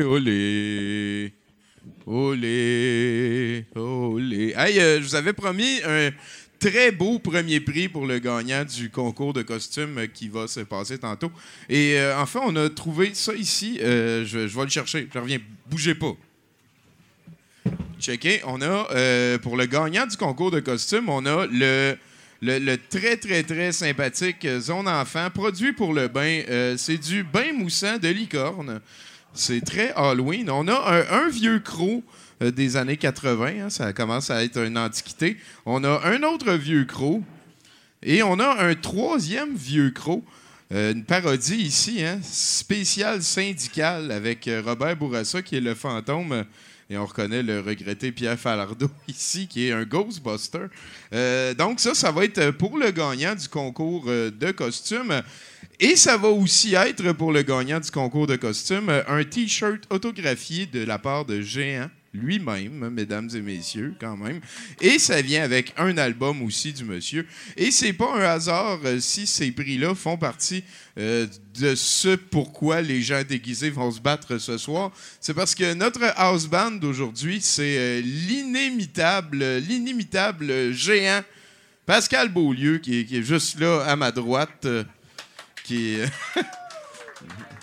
Olé, 0.00 1.32
olé, 2.06 3.64
olé. 3.74 4.54
Hey, 4.56 4.78
euh, 4.78 5.00
je 5.00 5.04
vous 5.04 5.14
avais 5.14 5.32
promis 5.32 5.80
un 5.84 6.10
très 6.58 6.92
beau 6.92 7.18
premier 7.18 7.60
prix 7.60 7.88
pour 7.88 8.06
le 8.06 8.18
gagnant 8.18 8.64
du 8.64 8.90
concours 8.90 9.32
de 9.32 9.42
costumes 9.42 10.06
qui 10.12 10.28
va 10.28 10.46
se 10.46 10.60
passer 10.60 10.98
tantôt. 10.98 11.32
Et 11.68 11.98
euh, 11.98 12.18
enfin, 12.18 12.40
on 12.44 12.56
a 12.56 12.68
trouvé 12.68 13.14
ça 13.14 13.34
ici. 13.34 13.78
Euh, 13.82 14.24
je, 14.24 14.46
je 14.46 14.56
vais 14.56 14.64
le 14.64 14.70
chercher. 14.70 15.08
Je 15.12 15.18
reviens. 15.18 15.38
Bougez 15.66 15.94
pas. 15.94 16.14
Checkez. 17.98 18.42
On 18.46 18.60
a, 18.60 19.38
pour 19.38 19.56
le 19.56 19.66
gagnant 19.66 20.06
du 20.06 20.16
concours 20.16 20.50
de 20.50 20.60
costumes, 20.60 21.08
on 21.08 21.24
a 21.24 21.46
le, 21.46 21.96
le, 22.42 22.58
le 22.58 22.76
très, 22.76 23.16
très, 23.16 23.42
très 23.42 23.72
sympathique 23.72 24.46
Zone 24.58 24.88
Enfant, 24.88 25.30
produit 25.30 25.72
pour 25.72 25.94
le 25.94 26.08
bain. 26.08 26.42
C'est 26.76 26.98
du 26.98 27.24
bain 27.24 27.54
moussant 27.54 27.96
de 27.96 28.08
licorne. 28.08 28.82
C'est 29.36 29.62
très 29.62 29.92
Halloween. 29.96 30.48
On 30.48 30.68
a 30.68 30.72
un, 30.72 31.24
un 31.24 31.28
vieux 31.28 31.58
croc 31.58 32.04
euh, 32.40 32.52
des 32.52 32.76
années 32.76 32.96
80. 32.96 33.46
hein, 33.64 33.70
ça 33.70 33.92
commence 33.92 34.30
à 34.30 34.44
être 34.44 34.58
une 34.58 34.78
antiquité. 34.78 35.36
On 35.66 35.82
a 35.82 36.02
un 36.04 36.22
autre 36.22 36.52
vieux 36.52 36.84
croc. 36.84 37.20
Et 38.04 38.22
on 38.22 38.38
a 38.38 38.64
un 38.64 38.74
troisième 38.76 39.56
vieux 39.56 39.90
croc. 39.90 40.22
Euh, 40.72 40.92
une 40.92 41.04
parodie 41.04 41.56
ici, 41.56 42.04
hein, 42.04 42.20
spéciale 42.22 43.22
syndicale 43.22 44.12
avec 44.12 44.46
euh, 44.46 44.62
Robert 44.64 44.96
Bourassa 44.96 45.42
qui 45.42 45.56
est 45.56 45.60
le 45.60 45.74
fantôme. 45.74 46.44
et 46.88 46.96
on 46.96 47.04
reconnaît 47.04 47.42
le 47.42 47.58
regretté 47.60 48.12
Pierre 48.12 48.38
Falardeau 48.38 48.90
ici, 49.08 49.48
qui 49.48 49.66
est 49.66 49.72
un 49.72 49.84
Ghostbuster. 49.84 50.66
Donc 51.58 51.80
ça, 51.80 51.94
ça 51.94 52.12
va 52.12 52.24
être 52.24 52.52
pour 52.52 52.78
le 52.78 52.92
gagnant 52.92 53.34
du 53.34 53.48
concours 53.48 54.04
de 54.06 54.50
costumes. 54.52 55.22
Et 55.80 55.96
ça 55.96 56.16
va 56.16 56.28
aussi 56.28 56.74
être 56.74 57.12
pour 57.12 57.32
le 57.32 57.42
gagnant 57.42 57.80
du 57.80 57.90
concours 57.90 58.28
de 58.28 58.36
costumes 58.36 58.88
euh, 58.88 59.02
un 59.08 59.24
T-shirt 59.24 59.82
autographié 59.90 60.66
de 60.66 60.84
la 60.84 60.98
part 60.98 61.24
de 61.24 61.40
Géant 61.40 61.90
lui-même, 62.12 62.90
mesdames 62.90 63.28
et 63.34 63.40
messieurs, 63.40 63.92
quand 63.98 64.16
même. 64.16 64.40
Et 64.80 65.00
ça 65.00 65.20
vient 65.20 65.42
avec 65.42 65.74
un 65.76 65.98
album 65.98 66.42
aussi 66.42 66.72
du 66.72 66.84
monsieur. 66.84 67.26
Et 67.56 67.72
c'est 67.72 67.92
pas 67.92 68.14
un 68.14 68.20
hasard 68.20 68.78
euh, 68.84 69.00
si 69.00 69.26
ces 69.26 69.50
prix-là 69.50 69.96
font 69.96 70.16
partie 70.16 70.62
euh, 70.96 71.26
de 71.58 71.74
ce 71.74 72.14
pourquoi 72.14 72.80
les 72.80 73.02
gens 73.02 73.22
déguisés 73.28 73.70
vont 73.70 73.90
se 73.90 74.00
battre 74.00 74.38
ce 74.38 74.58
soir. 74.58 74.92
C'est 75.20 75.34
parce 75.34 75.56
que 75.56 75.74
notre 75.74 76.04
house 76.16 76.46
band 76.46 76.70
d'aujourd'hui, 76.70 77.40
c'est 77.42 78.00
l'inimitable, 78.00 79.44
l'inimitable 79.58 80.72
géant 80.72 81.22
Pascal 81.84 82.28
Beaulieu 82.28 82.78
qui 82.78 83.00
est 83.00 83.22
juste 83.22 83.58
là 83.58 83.82
à 83.86 83.96
ma 83.96 84.12
droite. 84.12 84.68
Euh, 85.64 85.66
qui 85.66 85.94
est- 85.96 86.08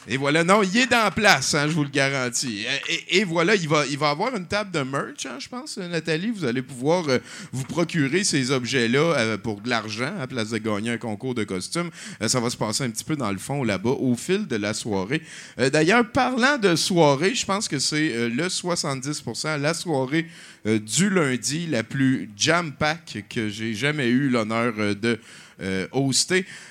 Et 0.08 0.18
voilà, 0.18 0.44
non, 0.44 0.64
il 0.64 0.76
est 0.76 0.88
dans 0.88 1.04
la 1.04 1.12
place, 1.12 1.54
hein, 1.54 1.68
je 1.68 1.74
vous 1.74 1.84
le 1.84 1.90
garantis. 1.90 2.66
Et, 2.90 3.20
et- 3.20 3.24
voilà, 3.24 3.54
il 3.54 3.70
va, 3.70 3.86
il 3.86 4.00
va 4.00 4.10
avoir 4.10 4.36
une 4.36 4.48
table 4.48 4.72
de 4.72 4.80
merch, 4.82 5.28
hein, 5.28 5.38
je 5.38 5.48
pense, 5.48 5.78
Nathalie. 5.78 6.32
Vous 6.32 6.44
allez 6.44 6.64
pouvoir 6.64 7.08
euh, 7.08 7.20
vous 7.52 7.64
procurer 7.66 8.24
ces 8.24 8.50
objets-là 8.50 9.00
euh, 9.00 9.38
pour 9.38 9.62
de 9.62 9.70
l'argent 9.70 10.12
à 10.20 10.26
place 10.26 10.50
de 10.50 10.58
gagner 10.58 10.90
un 10.90 10.98
concours 10.98 11.36
de 11.36 11.44
costumes. 11.44 11.92
Euh, 12.22 12.28
ça 12.28 12.40
va 12.40 12.50
se 12.50 12.58
passer 12.58 12.84
un 12.84 12.90
petit 12.90 13.04
peu 13.04 13.16
dans 13.16 13.32
le 13.32 13.38
fond 13.38 13.64
là-bas 13.64 13.92
au 13.92 14.16
fil 14.16 14.48
de 14.48 14.56
la 14.56 14.74
soirée. 14.74 15.22
Euh, 15.60 15.70
D'ailleurs, 15.70 16.04
parlant 16.12 16.58
de 16.58 16.76
soirée, 16.76 17.36
je 17.36 17.46
pense 17.46 17.68
que 17.68 17.78
c'est 17.78 18.12
euh, 18.16 18.28
le 18.28 18.48
70% 18.48 19.62
la 19.62 19.74
soirée 19.76 20.26
euh, 20.66 20.80
du 20.80 21.12
lundi 21.12 21.68
la 21.68 21.84
plus 21.84 22.28
jam-pack 22.36 23.26
que 23.30 23.50
j'ai 23.50 23.76
jamais 23.76 24.08
eu 24.08 24.30
l'honneur 24.30 24.74
euh, 24.80 24.96
de 24.96 25.20
euh. 25.62 25.88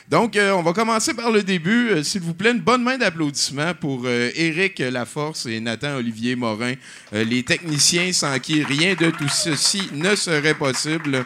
Donc, 0.09 0.37
euh, 0.37 0.53
on 0.53 0.63
va 0.63 0.73
commencer 0.73 1.15
par 1.15 1.31
le 1.31 1.43
début. 1.43 1.91
Euh, 1.91 2.03
S'il 2.03 2.21
vous 2.23 2.35
plaît, 2.35 2.53
une 2.53 2.61
bonne 2.61 2.83
main 2.83 2.99
d'applaudissements 2.99 3.75
pour 3.75 4.09
Éric 4.09 4.79
Laforce 4.79 5.47
et 5.47 5.61
Nathan 5.61 5.97
Olivier 5.97 6.37
Morin, 6.37 6.75
les 7.13 7.43
techniciens 7.43 8.13
sans 8.13 8.39
qui 8.39 8.63
rien 8.63 8.95
de 8.95 9.11
tout 9.11 9.29
ceci 9.29 9.83
ne 9.93 10.15
serait 10.15 10.55
possible. 10.55 11.25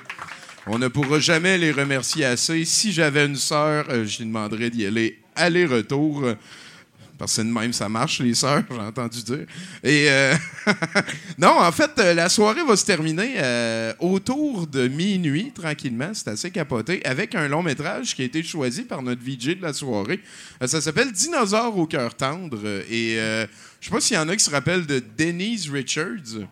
On 0.66 0.78
ne 0.78 0.88
pourra 0.88 1.18
jamais 1.18 1.58
les 1.58 1.72
remercier 1.72 2.24
assez. 2.24 2.64
Si 2.64 2.92
j'avais 2.92 3.26
une 3.26 3.36
sœur, 3.36 3.86
je 3.88 4.18
lui 4.18 4.26
demanderais 4.26 4.70
d'y 4.70 4.86
aller 4.86 5.18
aller-retour. 5.36 6.24
C'est 7.28 7.44
même, 7.44 7.72
ça 7.72 7.88
marche, 7.88 8.20
les 8.20 8.34
sœurs, 8.34 8.62
j'ai 8.70 8.78
entendu 8.78 9.22
dire. 9.22 9.46
Et 9.82 10.06
euh, 10.08 10.34
non, 11.38 11.60
en 11.60 11.72
fait, 11.72 11.90
euh, 11.98 12.14
la 12.14 12.28
soirée 12.28 12.62
va 12.66 12.76
se 12.76 12.84
terminer 12.84 13.34
euh, 13.36 13.92
autour 13.98 14.66
de 14.66 14.88
minuit, 14.88 15.52
tranquillement. 15.54 16.10
C'est 16.14 16.28
assez 16.28 16.50
capoté, 16.50 17.04
avec 17.04 17.34
un 17.34 17.48
long 17.48 17.62
métrage 17.62 18.14
qui 18.14 18.22
a 18.22 18.24
été 18.24 18.42
choisi 18.42 18.82
par 18.82 19.02
notre 19.02 19.22
VJ 19.22 19.58
de 19.58 19.62
la 19.62 19.72
soirée. 19.72 20.20
Ça 20.64 20.80
s'appelle 20.80 21.12
Dinosaure 21.12 21.76
au 21.76 21.86
cœur 21.86 22.14
tendre. 22.14 22.60
Et 22.90 23.18
euh, 23.18 23.46
je 23.80 23.86
sais 23.86 23.92
pas 23.92 24.00
s'il 24.00 24.16
y 24.16 24.18
en 24.18 24.28
a 24.28 24.36
qui 24.36 24.44
se 24.44 24.50
rappellent 24.50 24.86
de 24.86 25.02
Denise 25.16 25.70
Richards. 25.70 26.46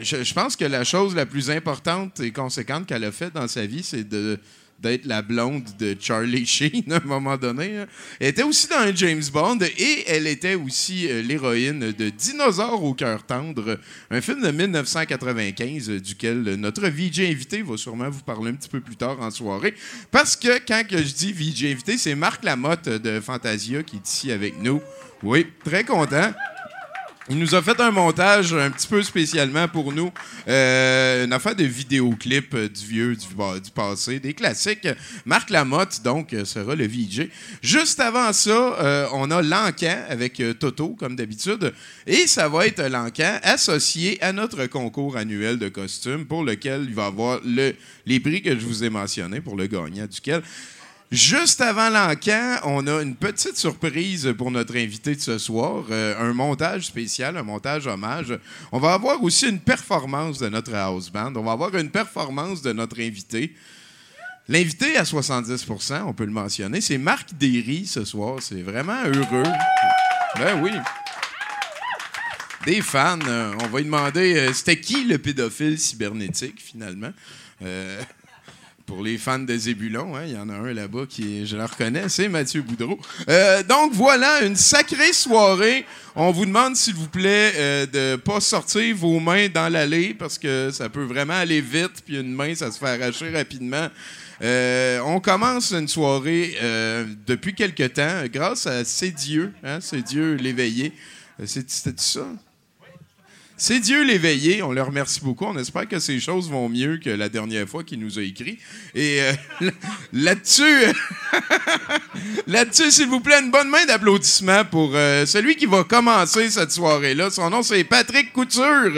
Je, 0.00 0.22
je 0.22 0.34
pense 0.34 0.54
que 0.54 0.64
la 0.64 0.84
chose 0.84 1.16
la 1.16 1.26
plus 1.26 1.50
importante 1.50 2.20
et 2.20 2.30
conséquente 2.30 2.86
qu'elle 2.86 3.02
a 3.02 3.10
faite 3.10 3.34
dans 3.34 3.48
sa 3.48 3.66
vie, 3.66 3.82
c'est 3.82 4.08
de 4.08 4.38
d'être 4.80 5.06
la 5.06 5.22
blonde 5.22 5.64
de 5.78 5.96
Charlie 5.98 6.46
Sheen 6.46 6.92
à 6.92 6.96
un 6.96 7.06
moment 7.06 7.36
donné. 7.36 7.78
hein. 7.78 7.86
Elle 8.20 8.28
était 8.28 8.42
aussi 8.42 8.68
dans 8.68 8.76
un 8.76 8.94
James 8.94 9.22
Bond 9.32 9.58
et 9.62 10.04
elle 10.06 10.26
était 10.26 10.54
aussi 10.54 11.08
euh, 11.08 11.22
l'héroïne 11.22 11.92
de 11.92 12.08
Dinosaure 12.10 12.82
au 12.84 12.94
cœur 12.94 13.22
tendre, 13.24 13.78
un 14.10 14.20
film 14.20 14.42
de 14.42 14.50
1995 14.50 15.90
euh, 15.90 16.00
duquel 16.00 16.44
euh, 16.46 16.56
notre 16.56 16.86
VJ 16.88 17.20
invité 17.20 17.62
va 17.62 17.76
sûrement 17.76 18.10
vous 18.10 18.22
parler 18.22 18.50
un 18.50 18.54
petit 18.54 18.68
peu 18.68 18.80
plus 18.80 18.96
tard 18.96 19.20
en 19.20 19.30
soirée. 19.30 19.74
Parce 20.10 20.36
que 20.36 20.58
quand 20.66 20.86
que 20.86 20.98
je 20.98 21.14
dis 21.14 21.32
VJ 21.32 21.72
invité, 21.72 21.98
c'est 21.98 22.14
Marc 22.14 22.44
Lamotte 22.44 22.88
de 22.88 23.20
Fantasia 23.20 23.82
qui 23.82 23.96
est 23.96 24.08
ici 24.08 24.32
avec 24.32 24.60
nous. 24.60 24.80
Oui, 25.22 25.46
très 25.64 25.84
content. 25.84 26.32
Il 27.28 27.40
nous 27.40 27.56
a 27.56 27.62
fait 27.62 27.80
un 27.80 27.90
montage 27.90 28.54
un 28.54 28.70
petit 28.70 28.86
peu 28.86 29.02
spécialement 29.02 29.66
pour 29.66 29.92
nous. 29.92 30.12
Euh, 30.46 31.24
une 31.24 31.32
affaire 31.32 31.56
de 31.56 31.64
vidéoclip 31.64 32.54
du 32.54 32.86
vieux, 32.86 33.16
du, 33.16 33.70
passé, 33.74 34.20
des 34.20 34.32
classiques. 34.32 34.86
Marc 35.24 35.50
Lamotte, 35.50 36.02
donc, 36.04 36.36
sera 36.44 36.76
le 36.76 36.86
VJ. 36.86 37.28
Juste 37.62 37.98
avant 37.98 38.32
ça, 38.32 38.50
euh, 38.52 39.08
on 39.12 39.32
a 39.32 39.42
l'encan 39.42 40.04
avec 40.08 40.38
euh, 40.38 40.54
Toto, 40.54 40.90
comme 40.90 41.16
d'habitude. 41.16 41.72
Et 42.06 42.28
ça 42.28 42.48
va 42.48 42.68
être 42.68 42.82
l'encan 42.82 43.40
associé 43.42 44.22
à 44.22 44.32
notre 44.32 44.66
concours 44.66 45.16
annuel 45.16 45.58
de 45.58 45.68
costumes 45.68 46.26
pour 46.26 46.44
lequel 46.44 46.84
il 46.88 46.94
va 46.94 47.06
avoir 47.06 47.40
le, 47.44 47.74
les 48.06 48.20
prix 48.20 48.40
que 48.40 48.56
je 48.56 48.64
vous 48.64 48.84
ai 48.84 48.90
mentionnés 48.90 49.40
pour 49.40 49.56
le 49.56 49.66
gagnant 49.66 50.06
duquel. 50.06 50.42
Juste 51.12 51.60
avant 51.60 51.88
l'encan, 51.88 52.56
on 52.64 52.84
a 52.88 53.00
une 53.00 53.14
petite 53.14 53.56
surprise 53.56 54.34
pour 54.36 54.50
notre 54.50 54.76
invité 54.76 55.14
de 55.14 55.20
ce 55.20 55.38
soir, 55.38 55.84
euh, 55.90 56.18
un 56.18 56.32
montage 56.32 56.86
spécial, 56.86 57.36
un 57.36 57.44
montage 57.44 57.86
hommage. 57.86 58.36
On 58.72 58.80
va 58.80 58.94
avoir 58.94 59.22
aussi 59.22 59.48
une 59.48 59.60
performance 59.60 60.38
de 60.38 60.48
notre 60.48 60.74
house 60.74 61.08
band. 61.10 61.32
On 61.36 61.44
va 61.44 61.52
avoir 61.52 61.76
une 61.76 61.90
performance 61.90 62.60
de 62.60 62.72
notre 62.72 63.00
invité. 63.00 63.54
L'invité 64.48 64.96
à 64.96 65.04
70% 65.04 66.02
on 66.06 66.12
peut 66.12 66.24
le 66.24 66.32
mentionner, 66.32 66.80
c'est 66.80 66.98
Marc 66.98 67.34
Derry 67.34 67.86
ce 67.86 68.04
soir. 68.04 68.38
C'est 68.40 68.62
vraiment 68.62 69.04
heureux. 69.04 69.50
Ben 70.38 70.60
oui. 70.60 70.72
Des 72.64 72.82
fans. 72.82 73.18
euh, 73.28 73.54
on 73.62 73.68
va 73.68 73.78
lui 73.78 73.84
demander 73.84 74.36
euh, 74.36 74.52
c'était 74.52 74.80
qui 74.80 75.04
le 75.04 75.18
pédophile 75.18 75.78
cybernétique 75.78 76.60
finalement? 76.60 77.12
Pour 78.86 79.02
les 79.02 79.18
fans 79.18 79.40
de 79.40 79.56
Zébulon, 79.56 80.14
hein, 80.14 80.22
il 80.26 80.32
y 80.32 80.36
en 80.38 80.48
a 80.48 80.54
un 80.54 80.72
là-bas 80.72 81.06
qui, 81.08 81.44
je 81.44 81.56
le 81.56 81.64
reconnais, 81.64 82.08
c'est 82.08 82.28
Mathieu 82.28 82.62
Boudreau. 82.62 82.98
Euh, 83.28 83.62
donc 83.64 83.92
voilà, 83.92 84.42
une 84.44 84.54
sacrée 84.54 85.12
soirée. 85.12 85.84
On 86.14 86.30
vous 86.30 86.46
demande, 86.46 86.76
s'il 86.76 86.94
vous 86.94 87.08
plaît, 87.08 87.52
euh, 87.56 87.86
de 87.86 88.16
pas 88.16 88.40
sortir 88.40 88.94
vos 88.96 89.18
mains 89.18 89.48
dans 89.48 89.68
l'allée 89.68 90.14
parce 90.14 90.38
que 90.38 90.70
ça 90.70 90.88
peut 90.88 91.02
vraiment 91.02 91.34
aller 91.34 91.60
vite, 91.60 92.02
puis 92.04 92.18
une 92.18 92.32
main, 92.32 92.54
ça 92.54 92.70
se 92.70 92.78
fait 92.78 92.86
arracher 92.86 93.30
rapidement. 93.30 93.88
Euh, 94.42 95.00
on 95.00 95.18
commence 95.18 95.72
une 95.72 95.88
soirée 95.88 96.56
depuis 97.26 97.54
quelque 97.54 97.88
temps 97.88 98.24
grâce 98.32 98.66
à 98.66 98.84
C'est 98.84 99.10
Dieu, 99.10 99.52
hein, 99.64 99.78
C'est 99.80 100.02
Dieu 100.02 100.34
l'éveillé. 100.34 100.92
C'était 101.44 101.92
ça? 101.96 102.26
C'est 103.58 103.80
Dieu 103.80 104.04
l'éveillé. 104.04 104.62
On 104.62 104.72
le 104.72 104.82
remercie 104.82 105.20
beaucoup. 105.22 105.46
On 105.46 105.56
espère 105.56 105.88
que 105.88 105.98
ces 105.98 106.20
choses 106.20 106.50
vont 106.50 106.68
mieux 106.68 106.98
que 106.98 107.08
la 107.08 107.30
dernière 107.30 107.66
fois 107.66 107.84
qu'il 107.84 108.00
nous 108.00 108.18
a 108.18 108.22
écrit. 108.22 108.58
Et 108.94 109.22
euh, 109.22 109.32
là-dessus, 110.12 110.92
s'il 112.90 113.08
vous 113.08 113.20
plaît, 113.20 113.40
une 113.40 113.50
bonne 113.50 113.70
main 113.70 113.86
d'applaudissement 113.86 114.66
pour 114.66 114.90
euh, 114.94 115.24
celui 115.24 115.56
qui 115.56 115.64
va 115.64 115.84
commencer 115.84 116.50
cette 116.50 116.70
soirée-là. 116.70 117.30
Son 117.30 117.48
nom, 117.48 117.62
c'est 117.62 117.82
Patrick 117.84 118.30
Couture. 118.34 118.92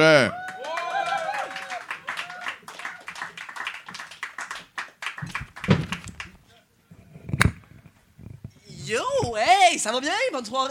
Yo, 8.85 9.05
hey, 9.37 9.79
ça 9.79 9.93
va 9.93 10.01
bien? 10.01 10.11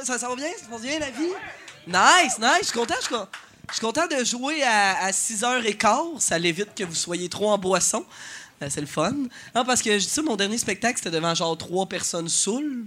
Ça, 0.03 0.27
va 0.27 0.35
bien? 0.35 0.51
Ça 0.57 0.67
passe 0.69 0.81
bien, 0.81 0.99
la 0.99 1.09
vie? 1.09 1.31
Nice, 1.87 2.37
nice. 2.37 2.57
Je 2.59 2.65
suis 2.65 2.73
content. 2.77 2.95
Je 2.99 3.05
suis 3.05 3.15
je 3.69 3.73
suis 3.73 3.81
content 3.81 4.07
de 4.07 4.23
jouer 4.23 4.63
à, 4.63 5.05
à 5.05 5.11
6h15. 5.11 6.19
Ça 6.19 6.39
l'évite 6.39 6.73
que 6.75 6.83
vous 6.83 6.95
soyez 6.95 7.29
trop 7.29 7.51
en 7.51 7.57
boisson. 7.57 8.05
Euh, 8.61 8.67
c'est 8.69 8.81
le 8.81 8.87
fun. 8.87 9.13
Non, 9.53 9.65
parce 9.65 9.81
que 9.81 9.91
je 9.99 10.05
dis 10.05 10.09
ça, 10.09 10.21
mon 10.21 10.35
dernier 10.35 10.57
spectacle, 10.57 10.97
c'était 10.97 11.11
devant 11.11 11.35
genre 11.35 11.57
trois 11.57 11.85
personnes 11.85 12.29
saoules, 12.29 12.85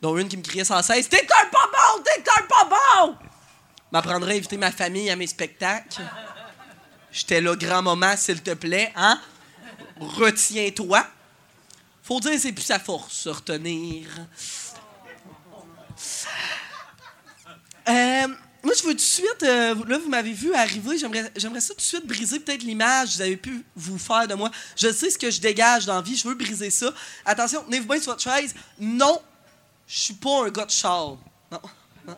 dont 0.00 0.16
une 0.16 0.28
qui 0.28 0.36
me 0.36 0.42
criait 0.42 0.64
sans 0.64 0.82
cesse 0.82 1.08
T'es 1.08 1.22
un 1.22 1.50
pas 1.50 1.66
bon! 1.70 2.02
T'es 2.02 2.22
un 2.38 2.46
pas 2.46 2.68
bon! 3.04 3.16
M'apprendrait 3.92 4.34
à 4.34 4.36
inviter 4.36 4.56
ma 4.56 4.72
famille 4.72 5.10
à 5.10 5.16
mes 5.16 5.26
spectacles. 5.26 6.02
J'étais 7.12 7.40
là, 7.40 7.54
grand 7.54 7.82
moment, 7.82 8.16
s'il 8.16 8.42
te 8.42 8.54
plaît, 8.54 8.92
hein? 8.96 9.20
Retiens-toi. 10.00 11.06
Faut 12.02 12.20
dire, 12.20 12.38
c'est 12.38 12.52
plus 12.52 12.64
sa 12.64 12.78
force, 12.78 13.12
se 13.12 13.28
retenir. 13.28 14.08
Euh, 17.88 18.28
moi, 18.64 18.74
je 18.74 18.82
veux 18.82 18.92
tout 18.92 18.96
de 18.96 19.00
suite, 19.00 19.42
euh, 19.42 19.74
là, 19.86 19.98
vous 19.98 20.08
m'avez 20.08 20.32
vu 20.32 20.54
arriver, 20.54 20.96
j'aimerais 20.98 21.60
ça 21.60 21.74
tout 21.74 21.80
de 21.80 21.80
suite 21.80 22.06
briser 22.06 22.40
peut-être 22.40 22.62
l'image 22.62 23.10
que 23.10 23.14
vous 23.14 23.22
avez 23.22 23.36
pu 23.36 23.64
vous 23.76 23.98
faire 23.98 24.26
de 24.26 24.34
moi. 24.34 24.50
Je 24.76 24.90
sais 24.90 25.10
ce 25.10 25.18
que 25.18 25.30
je 25.30 25.40
dégage 25.40 25.86
dans 25.86 26.00
vie, 26.00 26.16
je 26.16 26.26
veux 26.26 26.34
briser 26.34 26.70
ça. 26.70 26.92
Attention, 27.24 27.62
tenez-vous 27.64 27.86
bien 27.86 28.00
sur 28.00 28.12
votre 28.12 28.22
chaise. 28.22 28.54
Non, 28.80 29.20
je 29.86 29.98
suis 29.98 30.14
pas 30.14 30.46
un 30.46 30.50
gars 30.50 30.64
de 30.64 30.70
char. 30.70 31.16
Non, 31.52 31.60
non. 32.06 32.16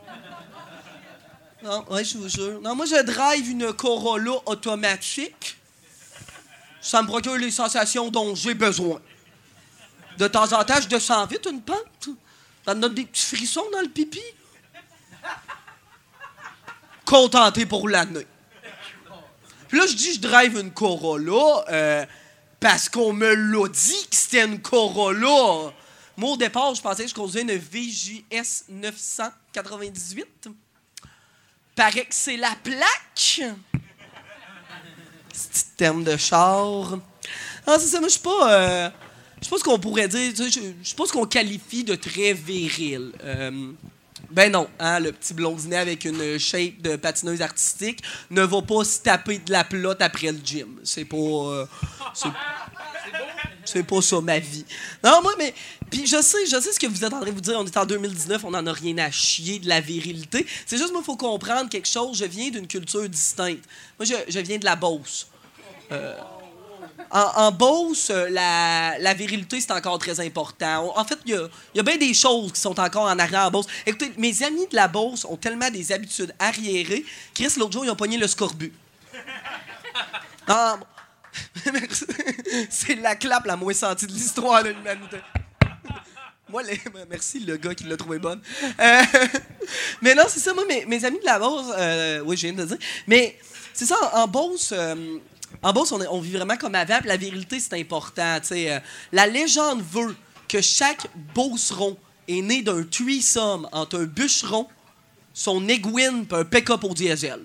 Non, 1.65 1.84
ouais, 1.91 2.05
je 2.05 2.16
vous 2.16 2.28
jure. 2.28 2.60
Non, 2.60 2.76
moi, 2.76 2.86
je 2.86 3.02
drive 3.02 3.50
une 3.50 3.73
Corolla 3.73 4.34
automatique. 4.47 5.57
Ça 6.81 7.02
me 7.02 7.08
procure 7.08 7.36
les 7.36 7.50
sensations 7.50 8.08
dont 8.08 8.36
j'ai 8.36 8.55
besoin. 8.55 9.00
De 10.16 10.28
temps 10.28 10.52
en 10.52 10.65
temps, 10.65 10.81
je 10.81 10.86
descends 10.86 11.26
vite 11.26 11.47
une 11.50 11.60
pente. 11.60 12.08
Ça 12.65 12.75
me 12.75 12.81
donne 12.81 12.94
des 12.94 13.05
petits 13.05 13.26
frissons 13.26 13.65
dans 13.73 13.81
le 13.81 13.89
pipi. 13.89 14.23
Contenté 17.06 17.64
pour 17.64 17.88
l'année. 17.88 18.26
Puis 19.68 19.78
là, 19.78 19.86
je 19.86 19.94
dis 19.94 20.14
je 20.14 20.20
drive 20.20 20.58
une 20.58 20.72
Corolla 20.72 21.64
euh, 21.70 22.04
parce 22.60 22.88
qu'on 22.88 23.12
me 23.12 23.32
l'a 23.34 23.68
dit 23.68 24.06
que 24.10 24.16
c'était 24.16 24.44
une 24.44 24.60
Corolla. 24.60 25.72
Moi, 26.16 26.30
au 26.30 26.36
départ, 26.36 26.74
je 26.74 26.82
pensais 26.82 27.04
que 27.04 27.10
je 27.10 27.14
conduisais 27.14 27.42
une 27.42 27.56
VJS 27.56 28.64
998. 28.68 30.48
Paraît 31.74 32.06
que 32.06 32.14
c'est 32.14 32.36
la 32.36 32.54
plaque. 32.62 33.40
Petit 35.28 35.64
terme 35.76 36.04
de 36.04 36.16
char. 36.16 36.98
Non, 37.66 37.78
c'est 37.78 37.86
ça, 37.86 37.98
moi, 38.00 38.08
je 38.08 38.12
suis 38.14 38.22
pas. 38.22 38.52
euh, 38.52 38.90
je 39.40 39.44
sais 39.44 39.50
pas 39.50 39.58
ce 39.58 39.64
qu'on 39.64 39.78
pourrait 39.78 40.08
dire. 40.08 40.32
je 40.34 40.50
sais 40.82 40.96
pas 40.96 41.06
ce 41.06 41.12
qu'on 41.12 41.26
qualifie 41.26 41.84
de 41.84 41.94
très 41.94 42.32
viril. 42.32 43.12
Euh, 43.22 43.72
ben 44.30 44.50
non, 44.52 44.68
hein, 44.78 44.98
le 45.00 45.12
petit 45.12 45.34
blondinet 45.34 45.76
avec 45.76 46.05
une 46.05 46.38
shape 46.38 46.80
de 46.82 46.96
patineuse 46.96 47.42
artistique 47.42 48.02
ne 48.30 48.42
va 48.42 48.62
pas 48.62 48.84
se 48.84 49.00
taper 49.00 49.38
de 49.38 49.52
la 49.52 49.64
pelote 49.64 50.02
après 50.02 50.32
le 50.32 50.38
gym. 50.44 50.80
C'est 50.84 51.05
pas. 51.05 51.16
euh, 51.16 51.66
c'est- 52.14 53.82
pas 53.82 54.00
ça 54.02 54.20
ma 54.20 54.38
vie. 54.38 54.64
Non, 55.02 55.20
moi, 55.22 55.32
mais. 55.38 55.55
Puis 55.90 56.06
je 56.06 56.20
sais, 56.20 56.46
je 56.46 56.60
sais 56.60 56.72
ce 56.72 56.78
que 56.80 56.86
vous 56.86 57.05
êtes 57.05 57.12
en 57.12 57.20
train 57.20 57.26
de 57.26 57.34
vous 57.34 57.40
dire. 57.40 57.56
On 57.58 57.64
est 57.66 57.76
en 57.76 57.86
2019, 57.86 58.44
on 58.44 58.50
n'en 58.50 58.66
a 58.66 58.72
rien 58.72 58.98
à 58.98 59.10
chier 59.10 59.58
de 59.58 59.68
la 59.68 59.80
virilité. 59.80 60.44
C'est 60.66 60.76
juste, 60.78 60.90
moi, 60.92 61.00
il 61.02 61.05
faut 61.06 61.16
comprendre 61.16 61.68
quelque 61.70 61.88
chose. 61.88 62.18
Je 62.18 62.24
viens 62.24 62.50
d'une 62.50 62.66
culture 62.66 63.08
distincte. 63.08 63.64
Moi, 63.98 64.06
je, 64.06 64.14
je 64.28 64.38
viens 64.40 64.58
de 64.58 64.64
la 64.64 64.76
Beauce. 64.76 65.28
Euh, 65.92 66.16
en, 67.10 67.20
en 67.46 67.52
Beauce, 67.52 68.10
euh, 68.10 68.28
la, 68.30 68.98
la 68.98 69.14
virilité, 69.14 69.60
c'est 69.60 69.72
encore 69.72 69.98
très 69.98 70.18
important. 70.20 70.92
En 70.96 71.04
fait, 71.04 71.18
il 71.26 71.32
y 71.32 71.34
a, 71.34 71.48
il 71.74 71.76
y 71.76 71.80
a 71.80 71.82
bien 71.82 71.96
des 71.96 72.14
choses 72.14 72.52
qui 72.52 72.60
sont 72.60 72.78
encore 72.80 73.04
en 73.04 73.18
arrière 73.18 73.46
en 73.46 73.50
Beauce. 73.50 73.66
Écoutez, 73.86 74.12
mes 74.18 74.42
amis 74.42 74.66
de 74.70 74.76
la 74.76 74.88
Beauce 74.88 75.24
ont 75.24 75.36
tellement 75.36 75.70
des 75.70 75.92
habitudes 75.92 76.34
arriérées. 76.38 77.04
Chris, 77.34 77.48
l'autre 77.56 77.72
jour, 77.72 77.84
ils 77.84 77.90
ont 77.90 77.96
pogné 77.96 78.16
le 78.18 78.26
scorbut. 78.26 78.72
Ah, 80.48 80.78
c'est 82.70 82.94
la 82.96 83.16
clap 83.16 83.44
la 83.46 83.56
moins 83.56 83.74
sentie 83.74 84.06
de 84.06 84.12
l'histoire 84.12 84.62
de 84.62 84.68
l'humanité. 84.70 85.16
Moi, 86.48 86.62
les- 86.62 86.80
merci 87.10 87.40
le 87.40 87.56
gars 87.56 87.74
qui 87.74 87.84
l'a 87.84 87.96
trouvé 87.96 88.18
bonne. 88.20 88.40
Euh, 88.80 89.02
mais 90.00 90.14
non, 90.14 90.22
c'est 90.28 90.38
ça, 90.38 90.54
moi, 90.54 90.64
mes, 90.68 90.86
mes 90.86 91.04
amis 91.04 91.18
de 91.18 91.24
la 91.24 91.40
Beauce, 91.40 91.66
euh, 91.76 92.20
oui, 92.24 92.36
je 92.36 92.42
viens 92.46 92.52
de 92.52 92.62
le 92.62 92.66
dire, 92.68 92.78
mais 93.08 93.36
c'est 93.74 93.86
ça, 93.86 93.96
en, 94.12 94.20
en 94.20 94.28
Beauce, 94.28 94.70
euh, 94.72 95.18
en 95.66 95.72
Beauce, 95.72 95.90
on, 95.90 96.20
vit 96.20 96.30
vraiment 96.30 96.56
comme 96.56 96.76
avant, 96.76 97.00
puis 97.00 97.08
la 97.08 97.16
virilité, 97.16 97.58
c'est 97.58 97.74
important. 97.74 98.38
euh, 98.52 98.78
la 99.10 99.26
légende 99.26 99.82
veut 99.82 100.14
que 100.48 100.60
chaque 100.60 101.08
Beauceron 101.34 101.96
est 102.28 102.40
né 102.40 102.62
d'un 102.62 102.84
threesome 102.84 103.68
entre 103.72 103.98
un 103.98 104.04
bûcheron, 104.04 104.68
son 105.34 105.66
aiguine 105.66 106.24
et 106.30 106.34
un 106.34 106.44
pick-up 106.44 106.84
au 106.84 106.94
diesel. 106.94 107.40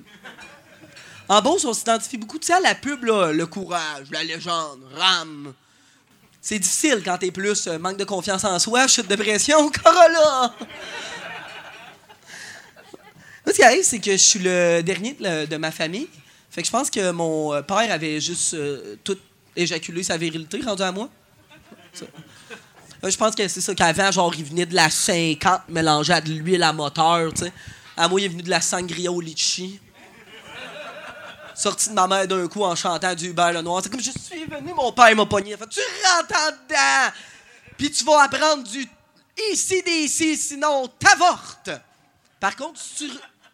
En 1.28 1.42
Beauce, 1.42 1.66
on 1.66 1.74
s'identifie 1.74 2.18
beaucoup, 2.18 2.38
tu 2.38 2.46
sais, 2.46 2.54
à 2.54 2.60
la 2.60 2.76
pub, 2.76 3.04
là, 3.06 3.32
le 3.34 3.48
courage, 3.48 4.12
la 4.12 4.24
légende, 4.24 4.82
rame. 4.94 5.56
C'est 6.40 6.60
difficile 6.60 7.02
quand 7.04 7.18
t'es 7.18 7.32
plus 7.32 7.66
euh, 7.66 7.80
manque 7.80 7.98
de 7.98 8.04
confiance 8.04 8.44
en 8.44 8.60
soi, 8.60 8.88
chute 8.88 9.08
de 9.08 9.16
pression, 9.16 9.68
Corolla! 9.84 10.54
Ce 13.48 13.52
qui 13.52 13.64
arrive, 13.64 13.84
c'est 13.84 14.00
que 14.00 14.12
je 14.12 14.18
suis 14.18 14.40
le 14.40 14.82
dernier 14.84 15.14
de, 15.14 15.48
de 15.48 15.58
ma 15.58 15.72
famille. 15.72 16.08
Fait 16.52 16.62
que 16.62 16.68
je 16.68 16.72
pense 16.72 16.90
que 16.90 17.12
mon 17.12 17.54
euh, 17.54 17.62
père 17.62 17.90
avait 17.90 18.20
juste 18.20 18.54
euh, 18.56 18.98
tout 19.06 19.18
éjaculé 19.56 20.04
sa 20.04 20.18
virilité 20.18 20.60
rendu 20.62 20.82
à 20.82 20.92
moi. 20.92 21.10
Euh, 22.02 23.10
Je 23.10 23.18
pense 23.18 23.36
que 23.36 23.48
c'est 23.48 23.62
ça 23.62 23.74
qu'avant, 23.74 24.12
genre, 24.12 24.36
il 24.36 24.44
venait 24.44 24.66
de 24.66 24.76
la 24.76 24.90
50 24.90 25.70
mélangée 25.70 26.12
à 26.12 26.20
de 26.20 26.30
l'huile 26.30 26.64
à 26.64 26.74
moteur, 26.74 27.34
tu 27.34 27.46
sais. 27.46 27.54
À 27.96 28.10
moi, 28.10 28.20
il 28.20 28.26
est 28.26 28.28
venu 28.28 28.44
de 28.44 28.50
la 28.50 28.60
sangria 28.60 29.12
au 29.12 29.22
litchi. 29.22 29.80
Sorti 31.56 31.90
de 31.90 31.94
ma 31.94 32.08
mère 32.08 32.28
d'un 32.28 32.48
coup 32.48 32.64
en 32.64 32.76
chantant 32.76 33.16
du 33.16 33.30
Hubert 33.30 33.54
Lenoir. 33.54 33.82
C'est 33.82 33.90
comme 33.90 34.02
je 34.02 34.12
suis 34.12 34.46
venu, 34.46 34.74
mon 34.74 34.92
père 34.92 35.16
m'a 35.16 35.26
pogné. 35.26 35.56
Fait, 35.56 35.68
tu 35.70 35.80
rentres 36.04 36.36
en 36.36 36.52
dedans, 36.52 37.16
puis 37.78 37.92
tu 37.92 38.04
vas 38.04 38.24
apprendre 38.24 38.64
du 38.64 38.86
ici 39.52 39.82
d'ici, 39.84 40.36
sinon 40.36 40.88
t'avortes. 41.00 41.70
Par 42.40 42.56
contre, 42.56 42.80
si 42.80 43.08
tu, 43.08 43.12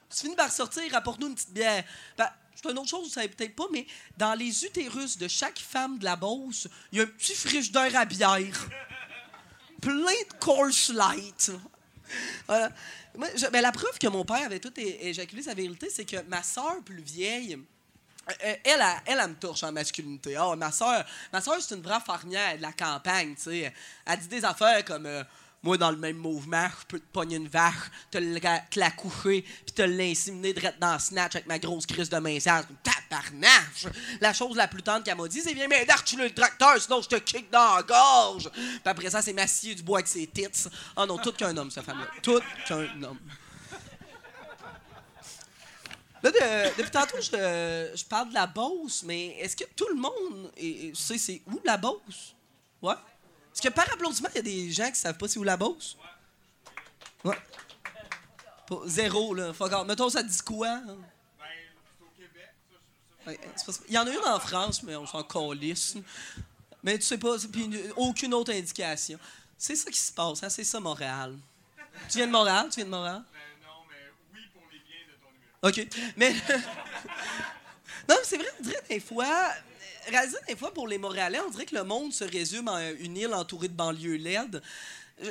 finis 0.10 0.36
par 0.36 0.52
sortir, 0.52 0.84
apporte-nous 0.96 1.28
une 1.28 1.36
petite 1.36 1.54
bière. 1.54 1.84
Ben, 2.18 2.30
c'est 2.62 2.72
une 2.72 2.80
autre 2.80 2.90
chose, 2.90 3.08
vous 3.08 3.14
savez 3.14 3.30
peut-être 3.30 3.56
pas, 3.56 3.68
mais 3.72 3.86
dans 4.18 4.34
les 4.34 4.66
utérus 4.66 5.18
de 5.18 5.28
chaque 5.28 5.60
femme 5.60 6.00
de 6.00 6.06
la 6.06 6.16
Beauce, 6.16 6.68
il 6.92 6.98
y 6.98 7.02
a 7.02 7.04
un 7.04 7.08
petit 7.08 7.36
frigidaire 7.36 7.96
à 7.96 8.06
bière. 8.06 8.70
Plein 9.82 9.94
de 9.94 10.40
course 10.40 10.90
light. 10.90 11.52
Voilà. 12.48 12.72
Moi, 13.16 13.28
ben, 13.52 13.62
la 13.62 13.72
preuve 13.72 13.98
que 14.00 14.08
mon 14.08 14.26
père 14.26 14.46
avait 14.46 14.60
tout 14.60 14.74
éjaculé 14.80 15.42
sa 15.42 15.54
vérité, 15.54 15.90
c'est 15.90 16.06
que 16.06 16.22
ma 16.24 16.42
soeur 16.44 16.84
plus 16.84 17.02
vieille, 17.02 17.56
euh, 17.56 18.34
euh, 18.44 18.56
elle, 18.64 18.82
elle, 18.82 18.82
elle, 19.06 19.20
elle 19.20 19.30
me 19.30 19.36
touche 19.36 19.64
en 19.64 19.72
masculinité. 19.72 20.36
Ah, 20.36 20.56
ma 20.56 20.72
soeur, 20.72 21.06
ma 21.32 21.42
soeur, 21.42 21.62
c'est 21.62 21.76
une 21.76 21.82
vraie 21.82 22.00
farnière 22.06 22.58
de 22.58 22.62
la 22.62 22.74
campagne, 22.74 23.36
tu 23.36 23.44
sais. 23.44 23.74
Elle 24.06 24.20
dit 24.20 24.28
des 24.28 24.46
affaires 24.46 24.84
comme 24.86 25.06
euh, 25.06 25.24
moi, 25.64 25.78
dans 25.78 25.92
le 25.92 25.98
même 25.98 26.18
mouvement, 26.18 26.68
je 26.82 26.86
peux 26.86 27.00
te 27.00 27.12
pogner 27.12 27.38
une 27.38 27.48
vache, 27.48 27.92
te 28.12 28.18
la, 28.18 28.92
coucher, 28.92 29.42
puis 29.42 29.74
te 29.74 29.82
l'inséminer 29.82 30.54
direct 30.54 30.80
dans 30.80 30.98
snatch 31.00 31.36
avec 31.36 31.48
ma 31.48 31.60
grosse 31.60 31.86
crise 31.86 32.10
de 32.10 32.18
main 32.18 32.38
Tabarnache! 32.40 33.88
La 34.22 34.34
chose 34.34 34.56
la 34.56 34.68
plus 34.68 34.84
tendre 34.84 35.04
qu'elle 35.04 35.18
m'a 35.18 35.28
dit, 35.28 35.42
c'est 35.42 35.54
viens 35.54 35.68
m'aider 35.68 35.92
à 35.92 36.24
le 36.24 36.34
tracteur, 36.34 36.80
sinon 36.80 37.02
je 37.02 37.10
te 37.10 37.16
kick 37.16 37.50
dans 37.50 37.76
la 37.76 37.84
gorge. 37.84 38.50
Puis 38.54 38.82
après 38.86 39.10
ça, 39.10 39.22
c'est 39.22 39.34
massier 39.34 39.76
du 39.76 39.84
bois 39.84 39.98
avec 40.00 40.08
ses 40.08 40.28
tits. 40.28 40.70
Ah 40.96 41.06
non, 41.06 41.18
tout 41.18 41.34
qu'un 41.34 41.56
homme, 41.58 41.72
cette 41.72 41.84
femme-là. 41.86 42.08
Tout 42.22 42.42
qu'un 42.68 43.04
homme. 43.04 43.20
Là, 46.24 46.32
de- 46.32 46.78
depuis 46.78 46.92
tantôt, 46.92 47.18
je, 47.22 47.92
je 47.96 48.06
parle 48.06 48.30
de 48.30 48.34
la 48.34 48.48
Beauce, 48.48 49.04
mais 49.04 49.38
est-ce 49.40 49.56
que 49.56 49.66
tout 49.76 49.88
le 49.90 49.96
monde 49.96 50.52
sait 50.96 51.18
c'est 51.18 51.42
où 51.48 51.60
la 51.64 51.78
Beauce? 51.78 52.36
Ouais? 52.82 52.96
Est-ce 53.58 53.68
que 53.70 53.74
par 53.74 53.92
applaudissement, 53.92 54.30
il 54.34 54.36
y 54.36 54.40
a 54.40 54.44
des 54.44 54.72
gens 54.72 54.92
qui 54.92 55.00
savent 55.00 55.18
pas 55.18 55.28
c'est 55.28 55.40
où 55.40 55.44
la 55.44 55.58
Beauce? 55.58 55.98
Ouais. 57.24 57.36
Pas- 58.68 58.82
zéro, 58.86 59.34
là. 59.34 59.52
Fuck 59.52 59.72
off. 59.72 59.88
Mettons, 59.88 60.10
ça 60.10 60.22
dit 60.22 60.42
quoi? 60.42 60.68
hein? 60.70 60.98
C'est 63.26 63.66
parce- 63.66 63.82
Il 63.88 63.96
y 63.96 63.98
en 63.98 64.06
a 64.06 64.12
une 64.12 64.20
en 64.20 64.40
France, 64.40 64.84
mais 64.84 64.96
on 64.96 65.08
s'en 65.08 65.24
calisse. 65.24 65.96
Mais 66.84 67.00
tu 67.00 67.06
sais 67.06 67.18
pas, 67.18 67.36
puis 67.52 67.64
une- 67.64 67.92
aucune 67.96 68.32
autre 68.36 68.54
indication. 68.54 69.18
C'est 69.58 69.76
ça 69.76 69.90
qui 69.90 69.98
se 69.98 70.12
passe, 70.12 70.44
hein? 70.44 70.50
c'est 70.50 70.64
ça 70.64 70.80
Montréal. 70.80 71.36
Tu 72.10 72.20
viens 72.20 72.28
de 72.28 72.32
Montréal? 72.32 72.68
Tu 72.70 72.76
viens 72.76 72.86
de 72.86 72.90
Montréal? 72.92 73.24
OK. 75.64 75.88
Mais. 76.16 76.32
non, 78.08 78.16
mais 78.16 78.16
c'est 78.24 78.38
vrai, 78.38 78.48
on 78.60 78.64
dirait 78.64 78.84
des 78.88 79.00
fois. 79.00 79.52
Réalisé 80.08 80.38
des 80.48 80.56
fois 80.56 80.74
pour 80.74 80.88
les 80.88 80.98
Montréalais, 80.98 81.40
on 81.46 81.50
dirait 81.50 81.66
que 81.66 81.76
le 81.76 81.84
monde 81.84 82.14
se 82.14 82.24
résume 82.24 82.70
en 82.70 82.80
une 83.00 83.18
île 83.18 83.34
entourée 83.34 83.68
de 83.68 83.74
banlieues 83.74 84.16
LED. 84.16 84.62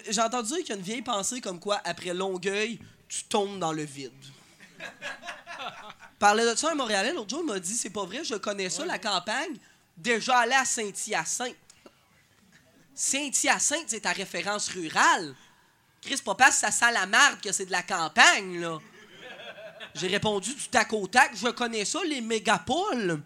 J'ai 0.08 0.20
entendu 0.20 0.48
dire 0.48 0.58
qu'il 0.58 0.68
y 0.68 0.72
a 0.72 0.76
une 0.76 0.82
vieille 0.82 1.02
pensée 1.02 1.40
comme 1.40 1.58
quoi, 1.58 1.80
après 1.84 2.12
Longueuil, 2.12 2.78
tu 3.08 3.24
tombes 3.24 3.58
dans 3.58 3.72
le 3.72 3.84
vide. 3.84 4.12
Parlait 6.18 6.44
de 6.44 6.55
ça 6.55 6.72
un 6.72 6.74
Montréalais, 6.74 7.12
l'autre 7.12 7.30
jour, 7.30 7.40
il 7.42 7.46
m'a 7.46 7.58
dit 7.58 7.74
c'est 7.74 7.90
pas 7.90 8.05
vrai, 8.05 8.24
je 8.24 8.34
connais 8.34 8.68
ça, 8.68 8.84
la 8.84 8.98
campagne. 8.98 9.56
Déjà 9.96 10.38
allé 10.38 10.55
à 10.55 10.64
Saint-Hyacinthe. 10.64 11.56
Saint-Hyacinthe, 12.94 13.86
c'est 13.86 14.00
ta 14.00 14.12
référence 14.12 14.68
rurale. 14.68 15.34
Chris, 16.02 16.20
pas 16.24 16.34
parce 16.34 16.60
que 16.60 16.60
ça 16.60 16.70
sent 16.70 16.92
la 16.92 17.06
que 17.42 17.52
c'est 17.52 17.66
de 17.66 17.72
la 17.72 17.82
campagne, 17.82 18.60
là. 18.60 18.78
J'ai 19.94 20.08
répondu 20.08 20.55
du 20.55 20.68
tac 20.68 20.92
au 20.92 21.06
tac. 21.06 21.34
Je 21.34 21.48
connais 21.48 21.86
ça, 21.86 22.00
les 22.05 22.20
mégapoles 22.20 23.22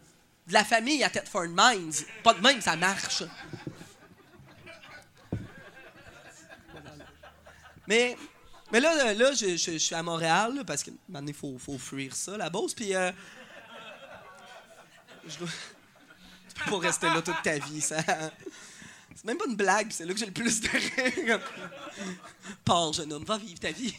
de 0.50 0.54
la 0.54 0.64
famille 0.64 1.02
à 1.04 1.10
Thetford 1.10 1.48
Mines. 1.48 1.92
Pas 2.22 2.34
de 2.34 2.40
même, 2.40 2.60
ça 2.60 2.76
marche. 2.76 3.22
Mais, 7.86 8.16
mais 8.70 8.80
là, 8.80 9.14
là 9.14 9.32
je, 9.32 9.56
suis 9.56 9.94
à 9.94 10.02
Montréal 10.02 10.62
parce 10.66 10.82
que 10.82 10.90
maintenant, 11.08 11.28
il 11.28 11.34
faut, 11.34 11.56
faut 11.58 11.78
fuir 11.78 12.14
ça, 12.14 12.36
la 12.36 12.50
Beauce. 12.50 12.74
Puis, 12.74 12.94
euh, 12.94 13.10
tu 15.28 15.38
peux 15.38 16.70
pas 16.70 16.78
rester 16.78 17.06
là 17.06 17.22
toute 17.22 17.42
ta 17.42 17.58
vie. 17.58 17.80
Ça... 17.80 17.96
C'est 19.20 19.26
même 19.26 19.36
pas 19.36 19.44
une 19.46 19.54
blague, 19.56 19.88
c'est 19.90 20.06
là 20.06 20.14
que 20.14 20.18
j'ai 20.18 20.24
le 20.24 20.32
plus 20.32 20.62
de 20.62 20.68
rire. 20.68 21.40
Pars, 22.64 22.94
jeune 22.94 23.12
homme, 23.12 23.24
va 23.24 23.36
vivre 23.36 23.60
ta 23.60 23.70
vie. 23.70 23.92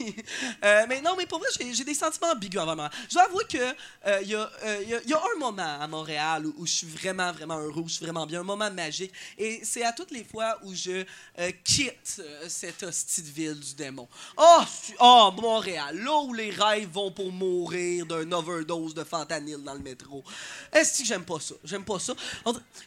Euh, 0.63 0.85
mais 0.89 0.99
non, 0.99 1.11
mais 1.15 1.27
pour 1.27 1.37
vrai, 1.37 1.47
j'ai 1.73 1.83
des 1.83 1.93
sentiments 1.93 2.31
ambigus 2.31 2.59
envers 2.59 2.75
Montréal. 2.75 2.91
Je 3.07 3.13
dois 3.13 3.23
avouer 3.25 3.45
qu'il 3.45 3.59
y, 3.59 4.33
a, 4.35 4.51
euh, 4.63 5.01
y 5.05 5.13
a- 5.13 5.21
un 5.35 5.39
moment 5.39 5.77
à 5.79 5.87
Montréal 5.87 6.47
où, 6.57 6.65
je 6.65 6.71
suis 6.71 6.87
vraiment, 6.87 7.31
vraiment 7.33 7.59
heureux, 7.59 7.81
où 7.83 7.87
je 7.87 7.93
suis 7.93 8.03
vraiment 8.05 8.25
bien, 8.25 8.39
un 8.39 8.43
moment 8.43 8.71
magique. 8.71 9.11
Et 9.37 9.61
c'est 9.63 9.83
à 9.83 9.93
toutes 9.93 10.09
les 10.09 10.23
fois 10.23 10.57
où 10.63 10.73
je 10.73 11.05
euh, 11.37 11.51
quitte 11.63 12.15
euh, 12.19 12.45
cette 12.49 12.81
hostie 12.81 13.21
de 13.21 13.29
ville 13.29 13.59
du 13.59 13.75
démon. 13.75 14.07
Oh, 14.37 14.61
oh, 14.99 15.31
Montréal, 15.39 15.99
là 16.03 16.17
où 16.23 16.33
les 16.33 16.49
rêves 16.49 16.89
vont 16.89 17.11
pour 17.11 17.31
mourir 17.31 18.07
d'un 18.07 18.31
overdose 18.31 18.95
de 18.95 19.03
fentanyl 19.03 19.63
dans 19.63 19.73
le 19.75 19.81
métro. 19.81 20.23
Est-ce 20.73 20.99
que 20.99 21.05
j'aime 21.05 21.25
pas 21.25 21.39
ça? 21.39 21.53
J'aime 21.63 21.85
pas 21.85 21.99
ça. 21.99 22.13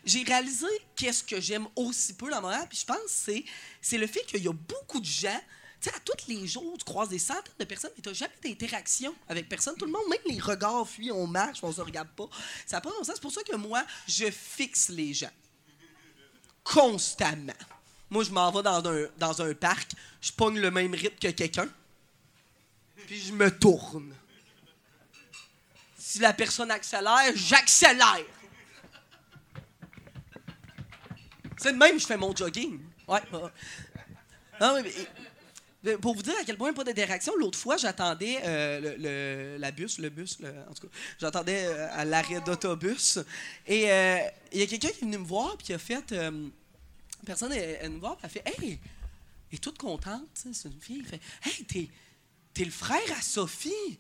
J'ai 0.04 0.24
réalisé 0.24 0.66
qu'est-ce 0.96 1.22
que 1.24 1.40
j'aime 1.40 1.66
aussi 1.76 2.14
peu 2.14 2.30
dans 2.30 2.40
Montréal, 2.40 2.66
puis 2.68 2.78
je 2.78 2.86
pense 2.86 3.24
que 3.26 3.42
c'est, 3.80 3.98
le 3.98 4.06
fait 4.06 4.24
qu'il 4.24 4.42
y 4.42 4.48
a 4.48 4.52
beaucoup 4.52 5.00
de 5.00 5.04
gens. 5.04 5.40
Tu 5.80 5.90
sais, 5.90 5.96
à 5.96 6.00
tous 6.00 6.28
les 6.28 6.46
jours, 6.46 6.76
tu 6.78 6.84
croises 6.84 7.10
des 7.10 7.18
centaines 7.18 7.52
de 7.58 7.64
personnes 7.64 7.90
et 7.98 8.00
tu 8.00 8.08
n'as 8.08 8.14
jamais 8.14 8.32
d'interaction 8.42 9.14
avec 9.28 9.48
personne. 9.48 9.76
Tout 9.76 9.84
le 9.84 9.92
monde, 9.92 10.08
même 10.08 10.20
les 10.26 10.40
regards 10.40 10.88
fuient, 10.88 11.12
on 11.12 11.26
marche, 11.26 11.58
on 11.62 11.72
se 11.72 11.80
regarde 11.80 12.08
pas. 12.16 12.28
Ça 12.66 12.76
n'a 12.76 12.80
pas 12.80 12.90
de 12.90 13.04
sens. 13.04 13.10
C'est 13.14 13.20
pour 13.20 13.32
ça 13.32 13.42
que 13.42 13.56
moi, 13.56 13.84
je 14.08 14.30
fixe 14.30 14.88
les 14.88 15.12
gens. 15.12 15.30
Constamment. 16.62 17.52
Moi, 18.08 18.24
je 18.24 18.30
m'en 18.30 18.50
vais 18.50 18.62
dans 18.62 18.86
un, 18.86 19.06
dans 19.18 19.42
un 19.42 19.54
parc, 19.54 19.92
je 20.20 20.32
pogne 20.32 20.58
le 20.58 20.70
même 20.70 20.94
rythme 20.94 21.18
que 21.18 21.28
quelqu'un, 21.28 21.68
puis 23.06 23.20
je 23.20 23.32
me 23.32 23.50
tourne. 23.50 24.14
Si 25.98 26.18
la 26.18 26.32
personne 26.32 26.70
accélère, 26.70 27.32
j'accélère. 27.34 28.24
De 31.72 31.78
même 31.78 31.98
je 31.98 32.06
fais 32.06 32.16
mon 32.16 32.34
jogging. 32.34 32.80
Ouais. 33.08 33.20
pour 36.00 36.14
vous 36.14 36.22
dire 36.22 36.34
à 36.40 36.44
quel 36.44 36.56
point 36.56 36.72
pas 36.72 36.84
d'interaction, 36.84 37.34
l'autre 37.36 37.58
fois, 37.58 37.76
j'attendais 37.76 38.38
euh, 38.44 38.80
le, 38.80 38.96
le- 39.54 39.56
la 39.58 39.70
bus, 39.70 39.98
le 39.98 40.08
bus, 40.08 40.38
en 40.70 40.72
tout 40.72 40.86
cas, 40.88 40.94
j'attendais 41.20 41.66
euh, 41.66 41.88
à 41.92 42.04
l'arrêt 42.06 42.40
d'autobus. 42.40 43.18
Et 43.66 43.90
euh, 43.92 44.18
il 44.52 44.60
y 44.60 44.62
a 44.62 44.66
quelqu'un 44.66 44.88
qui 44.88 44.98
est 44.98 45.00
venu 45.04 45.18
me 45.18 45.24
voir 45.26 45.56
puis 45.58 45.66
qui 45.66 45.72
a 45.74 45.78
fait. 45.78 46.12
euh, 46.12 46.48
personne, 47.26 47.52
elle, 47.52 47.78
elle 47.82 47.92
nous 47.92 48.00
voit, 48.00 48.16
puis 48.16 48.30
elle 48.34 48.42
fait 48.42 48.62
Hey! 48.64 48.78
Elle 49.50 49.56
est 49.56 49.62
toute 49.62 49.78
contente, 49.78 50.22
sais, 50.34 50.48
c'est 50.52 50.68
une 50.68 50.80
fille. 50.80 51.04
Elle 51.04 51.18
fait 51.18 51.58
Hey, 51.74 51.88
t'es 52.54 52.64
le 52.64 52.70
frère 52.70 52.98
à 53.18 53.20
Sophie! 53.20 53.98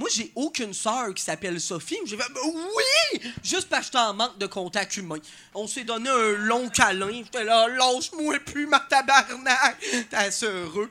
Moi, 0.00 0.08
j'ai 0.10 0.32
aucune 0.34 0.72
sœur 0.72 1.12
qui 1.12 1.22
s'appelle 1.22 1.60
Sophie. 1.60 1.98
J'ai 2.06 2.16
fait 2.16 2.32
Ben 2.32 2.40
oui! 2.42 3.20
Juste 3.44 3.68
parce 3.68 3.82
que 3.82 3.86
j'étais 3.88 3.98
en 3.98 4.14
manque 4.14 4.38
de 4.38 4.46
contact 4.46 4.96
humain. 4.96 5.18
On 5.54 5.66
s'est 5.66 5.84
donné 5.84 6.08
un 6.08 6.32
long 6.38 6.70
câlin. 6.70 7.12
J'étais 7.12 7.44
là, 7.44 7.68
lâche-moi 7.68 8.38
plus, 8.40 8.66
ma 8.66 8.80
tabarnak! 8.80 9.78
T'es 10.08 10.16
assez 10.16 10.46
heureux. 10.46 10.88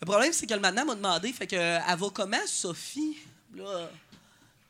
Le 0.00 0.06
problème, 0.06 0.32
c'est 0.32 0.46
que 0.46 0.54
le 0.54 0.60
m'a 0.60 0.70
demandé, 0.70 1.32
fait 1.32 1.48
que, 1.48 1.56
elle 1.56 1.98
va 1.98 2.06
comment, 2.14 2.46
Sophie? 2.46 3.18
Là, 3.56 3.90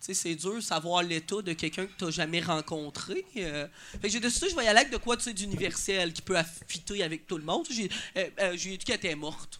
tu 0.00 0.06
sais, 0.06 0.14
c'est 0.14 0.34
dur 0.34 0.54
de 0.54 0.60
savoir 0.60 1.02
l'état 1.02 1.42
de 1.42 1.52
quelqu'un 1.52 1.84
que 1.84 1.92
tu 1.98 2.04
n'as 2.04 2.10
jamais 2.10 2.40
rencontré. 2.40 3.26
euh. 3.36 3.68
fait 3.92 3.98
que 4.00 4.08
j'ai 4.08 4.20
décidé 4.20 4.46
que 4.46 4.52
je 4.52 4.56
vais 4.56 4.64
y 4.64 4.68
aller 4.68 4.80
avec 4.80 4.90
de 4.90 4.96
quoi, 4.96 5.18
tu 5.18 5.24
sais, 5.24 5.34
d'universel, 5.34 6.14
qui 6.14 6.22
peut 6.22 6.38
affiter 6.38 7.02
avec 7.02 7.26
tout 7.26 7.36
le 7.36 7.44
monde. 7.44 7.66
J'ai 7.70 7.90
euh, 8.16 8.30
euh, 8.40 8.56
dit 8.56 8.78
qu'elle 8.78 8.96
était 8.96 9.14
morte. 9.14 9.59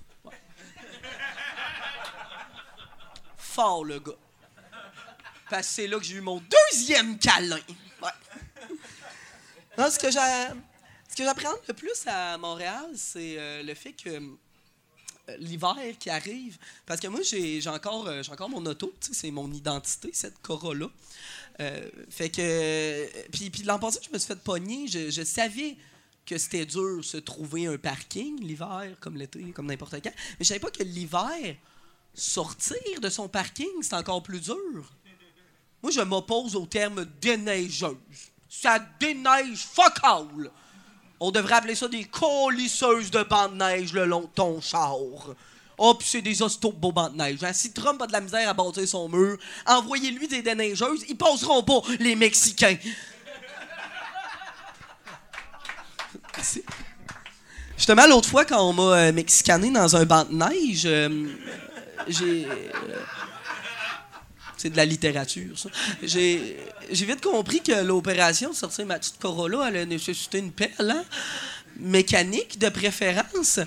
Fort, 3.51 3.85
le 3.85 3.99
gars. 3.99 4.13
Parce 5.51 5.67
que 5.67 5.73
c'est 5.75 5.87
là 5.89 5.99
que 5.99 6.05
j'ai 6.05 6.17
eu 6.17 6.21
mon 6.21 6.41
deuxième 6.71 7.19
câlin. 7.19 7.59
Non, 9.77 9.91
ce 9.91 9.99
que 9.99 10.11
j'apprends 10.11 11.55
le 11.67 11.75
plus 11.75 12.07
à 12.07 12.39
Montréal, 12.39 12.91
c'est 12.95 13.37
euh, 13.39 13.63
le 13.65 13.75
fait 13.75 13.93
que 13.93 14.11
euh, 14.11 15.37
l'hiver 15.39 15.77
qui 15.99 16.11
arrive. 16.11 16.59
Parce 16.87 17.01
que 17.01 17.09
moi, 17.09 17.21
j'ai 17.23 17.61
encore, 17.67 18.07
euh, 18.07 18.23
encore 18.31 18.51
mon 18.51 18.65
auto, 18.67 18.95
c'est 19.01 19.33
mon 19.33 19.51
identité, 19.51 20.11
cette 20.13 20.41
Corolla. 20.43 20.87
Fait 22.09 22.31
que. 22.31 23.29
Puis, 23.31 23.51
puis 23.51 23.65
l'an 23.65 23.79
passé, 23.79 23.99
je 24.07 24.13
me 24.13 24.19
suis 24.19 24.29
fait 24.29 24.41
pogner. 24.41 24.87
Je, 24.87 25.11
je 25.11 25.23
savais 25.23 25.77
que 26.25 26.39
c'était 26.39 26.67
dur 26.67 27.05
se 27.05 27.17
trouver 27.17 27.67
un 27.67 27.77
parking 27.77 28.41
l'hiver, 28.41 28.97
comme 29.01 29.17
l'été, 29.17 29.51
comme 29.51 29.67
n'importe 29.67 30.01
quand. 30.03 30.13
Mais 30.15 30.37
je 30.41 30.45
savais 30.45 30.61
pas 30.61 30.71
que 30.71 30.85
l'hiver, 30.85 31.57
sortir 32.15 33.01
de 33.01 33.09
son 33.09 33.29
parking, 33.29 33.69
c'est 33.83 33.95
encore 33.95 34.23
plus 34.23 34.41
dur. 34.41 34.93
Moi, 35.83 35.91
je 35.93 36.01
m'oppose 36.01 36.57
au 36.57 36.67
terme 36.67 37.07
déneigeuse. 37.21 37.97
Ça 38.49 38.79
déneige 38.99 39.59
fuck 39.59 39.99
all. 40.03 40.51
On 41.19 41.31
devrait 41.31 41.55
appeler 41.55 41.75
ça 41.75 41.89
des 41.89 42.05
colisseuses 42.05 43.11
de 43.11 43.23
bancs 43.23 43.53
de 43.53 43.57
neige 43.57 43.93
le 43.93 44.05
long 44.07 44.23
de 44.23 44.27
ton 44.35 44.61
char. 44.61 44.97
Oh, 45.79 45.95
puis 45.95 46.07
c'est 46.07 46.21
des 46.21 46.43
hostos 46.43 46.75
de 46.75 46.79
beaux 46.79 46.93
bancs 46.93 47.13
de 47.13 47.17
neige. 47.17 47.43
hein. 47.43 47.55
Si 47.55 47.73
Trump 47.73 48.03
a 48.03 48.07
de 48.07 48.13
la 48.13 48.21
misère 48.21 48.49
à 48.49 48.53
bâtir 48.53 48.87
son 48.87 49.09
mur, 49.09 49.39
envoyez-lui 49.67 50.29
des 50.29 50.43
déneigeuses, 50.43 51.05
ils 51.09 51.17
passeront 51.17 51.63
pas, 51.63 51.81
les 51.99 52.15
Mexicains. 52.15 52.77
Justement, 57.77 58.07
l'autre 58.07 58.29
fois, 58.29 58.45
quand 58.45 58.61
on 58.63 58.75
m'a 58.75 58.83
euh, 58.99 59.13
mexicané 59.13 59.71
dans 59.71 59.97
un 59.97 60.05
banc 60.05 60.25
de 60.25 60.35
neige, 60.35 60.83
euh, 60.85 61.29
j'ai... 62.09 62.47
euh, 62.47 62.97
c'est 64.57 64.71
de 64.71 64.77
la 64.77 64.85
littérature, 64.85 65.59
ça. 65.59 65.71
J'ai, 66.03 66.59
vite 66.91 67.23
compris 67.23 67.63
que 67.63 67.83
l'opération 67.83 68.51
de 68.51 68.55
sortir 68.55 68.85
ma 68.85 68.99
petite 68.99 69.19
Corolla 69.19 69.65
allait 69.65 69.87
nécessiter 69.87 70.39
une 70.39 70.53
pelle, 70.53 70.71
hein? 70.79 71.05
Mécanique, 71.79 72.59
de 72.59 72.69
préférence. 72.69 73.61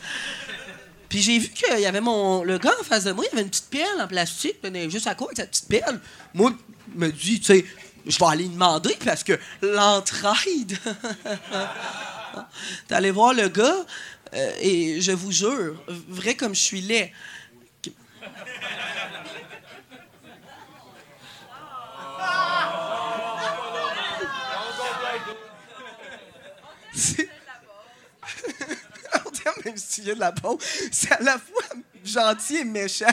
Puis 1.10 1.22
j'ai 1.22 1.40
vu 1.40 1.50
qu'il 1.50 1.80
y 1.80 1.86
avait 1.88 2.02
mon. 2.02 2.44
Le 2.44 2.60
gars 2.60 2.76
en 2.80 2.84
face 2.84 3.06
de 3.06 3.12
moi, 3.12 3.26
il 3.26 3.34
avait 3.34 3.42
une 3.42 3.50
petite 3.50 3.72
pelle 3.72 4.00
en 4.00 4.08
plastique, 4.08 4.58
juste 4.90 5.08
à 5.08 5.16
quoi 5.16 5.28
avec 5.28 5.38
sa 5.38 5.48
petite 5.48 5.68
pelle. 5.68 6.00
Moi, 6.36 6.54
je 6.94 7.00
me 7.00 7.12
dis, 7.12 7.40
tu 7.40 7.46
sais, 7.46 7.66
je 8.06 8.20
vais 8.20 8.26
aller 8.26 8.48
demander 8.48 8.96
parce 9.04 9.24
que 9.24 9.40
l'entraide. 9.62 10.78
Allé 12.90 13.12
voir 13.12 13.34
le 13.34 13.48
gars, 13.48 13.86
euh, 14.34 14.52
et 14.60 15.02
je 15.02 15.12
vous 15.12 15.32
jure, 15.32 15.76
vrai 16.08 16.36
comme 16.36 16.56
je 16.56 16.62
suis 16.62 16.82
laid, 16.82 17.12
même 29.66 29.78
si 29.78 29.96
tu 29.96 30.02
viens 30.02 30.16
de 30.16 30.20
la 30.20 30.32
bombe, 30.32 30.62
c'est 30.92 31.12
à 31.12 31.22
la 31.22 31.38
fois 31.38 31.64
gentil 32.04 32.58
et 32.58 32.66
méchant. 32.66 33.06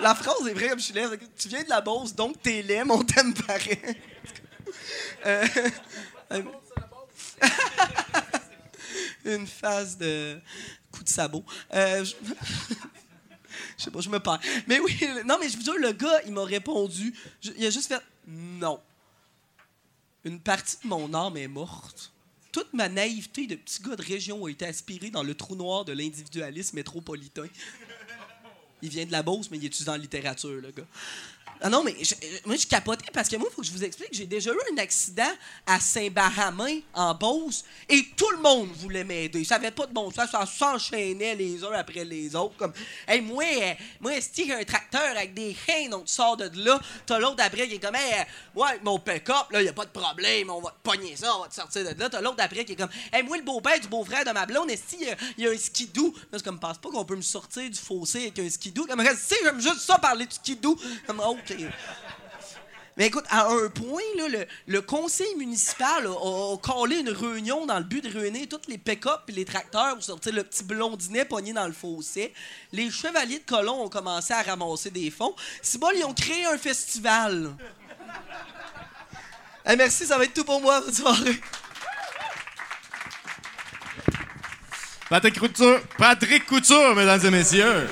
La 0.00 0.14
phrase 0.14 0.46
est 0.46 0.52
vraie 0.52 0.70
je 0.76 0.82
suis 0.82 0.94
laid. 0.94 1.08
Tu 1.38 1.48
viens 1.48 1.62
de 1.62 1.68
la 1.68 1.80
Beauce, 1.80 2.14
donc 2.14 2.40
t'es 2.42 2.62
laid, 2.62 2.84
mais 2.84 2.92
on 2.92 3.02
t'aime 3.02 3.34
pareil. 3.34 3.78
Euh, 5.26 5.46
euh, 6.32 6.42
Une 9.24 9.46
phase 9.46 9.96
de 9.96 10.38
coup 10.92 11.02
de 11.02 11.08
sabot. 11.08 11.44
Euh. 11.74 12.04
Je 13.78 13.84
sais 13.84 13.90
pas, 13.90 14.00
je 14.00 14.10
me 14.10 14.18
perds. 14.18 14.40
Mais 14.66 14.80
oui, 14.80 14.98
non, 15.24 15.38
mais 15.40 15.48
je 15.48 15.56
vous 15.56 15.64
jure, 15.64 15.78
le 15.78 15.92
gars, 15.92 16.20
il 16.26 16.32
m'a 16.32 16.44
répondu. 16.44 17.14
Il 17.56 17.64
a 17.64 17.70
juste 17.70 17.88
fait 17.88 18.02
non. 18.26 18.80
Une 20.24 20.40
partie 20.40 20.76
de 20.82 20.88
mon 20.88 21.14
âme 21.14 21.36
est 21.36 21.48
morte. 21.48 22.12
Toute 22.50 22.72
ma 22.72 22.88
naïveté 22.88 23.46
de 23.46 23.54
petit 23.54 23.80
gars 23.82 23.94
de 23.94 24.02
région 24.02 24.44
a 24.44 24.50
été 24.50 24.66
aspirée 24.66 25.10
dans 25.10 25.22
le 25.22 25.34
trou 25.34 25.54
noir 25.54 25.84
de 25.84 25.92
l'individualisme 25.92 26.76
métropolitain. 26.76 27.46
Il 28.82 28.90
vient 28.90 29.06
de 29.06 29.12
la 29.12 29.22
Beauce, 29.22 29.50
mais 29.50 29.58
il 29.58 29.64
étudie 29.64 29.88
en 29.88 29.96
littérature, 29.96 30.60
le 30.60 30.70
gars? 30.70 30.86
Ah 31.60 31.68
non, 31.68 31.82
mais 31.82 31.96
je- 32.00 32.14
moi, 32.46 32.56
je 32.56 32.66
capotais 32.66 33.10
parce 33.12 33.28
que 33.28 33.36
moi, 33.36 33.48
il 33.50 33.54
faut 33.54 33.62
que 33.62 33.66
je 33.66 33.72
vous 33.72 33.84
explique. 33.84 34.08
J'ai 34.12 34.26
déjà 34.26 34.50
eu 34.52 34.58
un 34.72 34.78
accident 34.78 35.30
à 35.66 35.80
Saint-Baramin, 35.80 36.80
en 36.94 37.14
Beauce, 37.14 37.64
et 37.88 38.04
tout 38.16 38.30
le 38.30 38.38
monde 38.38 38.68
voulait 38.76 39.04
m'aider. 39.04 39.44
Ça 39.44 39.56
n'avait 39.56 39.70
pas 39.70 39.86
de 39.86 39.92
bon 39.92 40.10
sens. 40.10 40.30
Ça 40.30 40.44
s'enchaînait 40.46 41.34
les 41.34 41.64
uns 41.64 41.72
après 41.72 42.04
les 42.04 42.34
autres. 42.36 42.56
Comme, 42.56 42.72
hey, 43.06 43.20
moi, 43.20 43.44
euh, 43.44 43.74
moi, 44.00 44.12
si 44.20 44.50
un 44.52 44.62
tracteur 44.64 45.02
avec 45.16 45.34
des 45.34 45.56
reins, 45.66 45.88
donc 45.88 46.04
tu 46.06 46.12
sors 46.12 46.36
de 46.36 46.50
là, 46.64 46.80
t'as 47.06 47.18
l'autre 47.18 47.42
après 47.42 47.66
qui 47.68 47.74
est 47.74 47.78
comme, 47.78 47.94
hey, 47.94 48.20
euh, 48.20 48.60
ouais, 48.60 48.78
mon 48.84 48.98
pick-up, 48.98 49.50
là, 49.50 49.62
y 49.62 49.68
a 49.68 49.72
pas 49.72 49.84
de 49.84 49.90
problème, 49.90 50.50
on 50.50 50.60
va 50.60 50.70
te 50.70 50.88
pogner 50.88 51.16
ça, 51.16 51.36
on 51.36 51.42
va 51.42 51.48
te 51.48 51.54
sortir 51.54 51.84
de 51.84 51.98
là. 51.98 52.08
T'as 52.08 52.20
l'autre 52.20 52.36
après 52.42 52.64
qui 52.64 52.72
est 52.72 52.76
comme, 52.76 52.90
hey, 53.12 53.22
moi, 53.22 53.36
le 53.36 53.42
beau-père 53.42 53.80
du 53.80 53.88
beau-frère 53.88 54.24
de 54.24 54.30
ma 54.30 54.46
blonde, 54.46 54.70
est 54.70 54.82
il 54.98 55.08
y, 55.38 55.46
a 55.46 55.50
un 55.50 55.56
skidoo? 55.58 56.14
Là, 56.32 56.38
c'est 56.38 56.44
comme, 56.44 56.58
pense 56.58 56.78
pas 56.78 56.88
qu'on 56.90 57.04
peut 57.04 57.16
me 57.16 57.22
sortir 57.22 57.68
du 57.68 57.78
fossé 57.78 58.22
avec 58.22 58.38
un 58.38 58.48
skidoo. 58.48 58.86
Comme, 58.86 59.02
si 59.16 59.34
j'aime 59.42 59.60
juste 59.60 59.80
ça 59.80 59.98
parler 59.98 60.26
du 60.26 60.34
skidoo. 60.34 60.76
Comme, 61.06 61.20
Mais 62.98 63.06
écoute, 63.06 63.26
à 63.30 63.46
un 63.46 63.68
point, 63.68 64.02
là, 64.16 64.44
le, 64.66 64.82
conseil 64.82 65.32
municipal 65.36 66.04
a, 66.08 66.56
collé 66.56 66.96
une 66.96 67.10
réunion 67.10 67.64
dans 67.64 67.78
le 67.78 67.84
but 67.84 68.02
de 68.02 68.10
réunir 68.10 68.48
tous 68.50 68.62
les 68.66 68.76
pick-up 68.76 69.20
et 69.28 69.32
les 69.32 69.44
tracteurs 69.44 69.94
pour 69.94 70.02
sortir 70.02 70.32
le 70.34 70.42
petit 70.42 70.64
blondinet 70.64 71.24
pogné 71.24 71.52
dans 71.52 71.68
le 71.68 71.72
fossé. 71.72 72.34
Les 72.72 72.90
chevaliers 72.90 73.38
de 73.38 73.44
colons 73.44 73.84
ont 73.84 73.88
commencé 73.88 74.34
à 74.34 74.42
ramasser 74.42 74.90
des 74.90 75.12
fonds. 75.12 75.32
C'est 75.62 75.78
bon, 75.78 75.90
ils 75.94 76.04
ont 76.04 76.12
créé 76.12 76.44
un 76.46 76.58
festival. 76.58 77.54
Eh, 79.64 79.76
merci, 79.76 80.04
ça 80.04 80.18
va 80.18 80.24
être 80.24 80.34
tout 80.34 80.44
pour 80.44 80.60
moi. 80.60 80.80
Bonne 80.80 80.92
soirée. 80.92 81.40
Patrick 85.08 85.38
Couture, 85.38 85.80
Patrick 85.96 86.46
Couture, 86.46 86.96
mesdames 86.96 87.24
et 87.24 87.30
messieurs. 87.30 87.88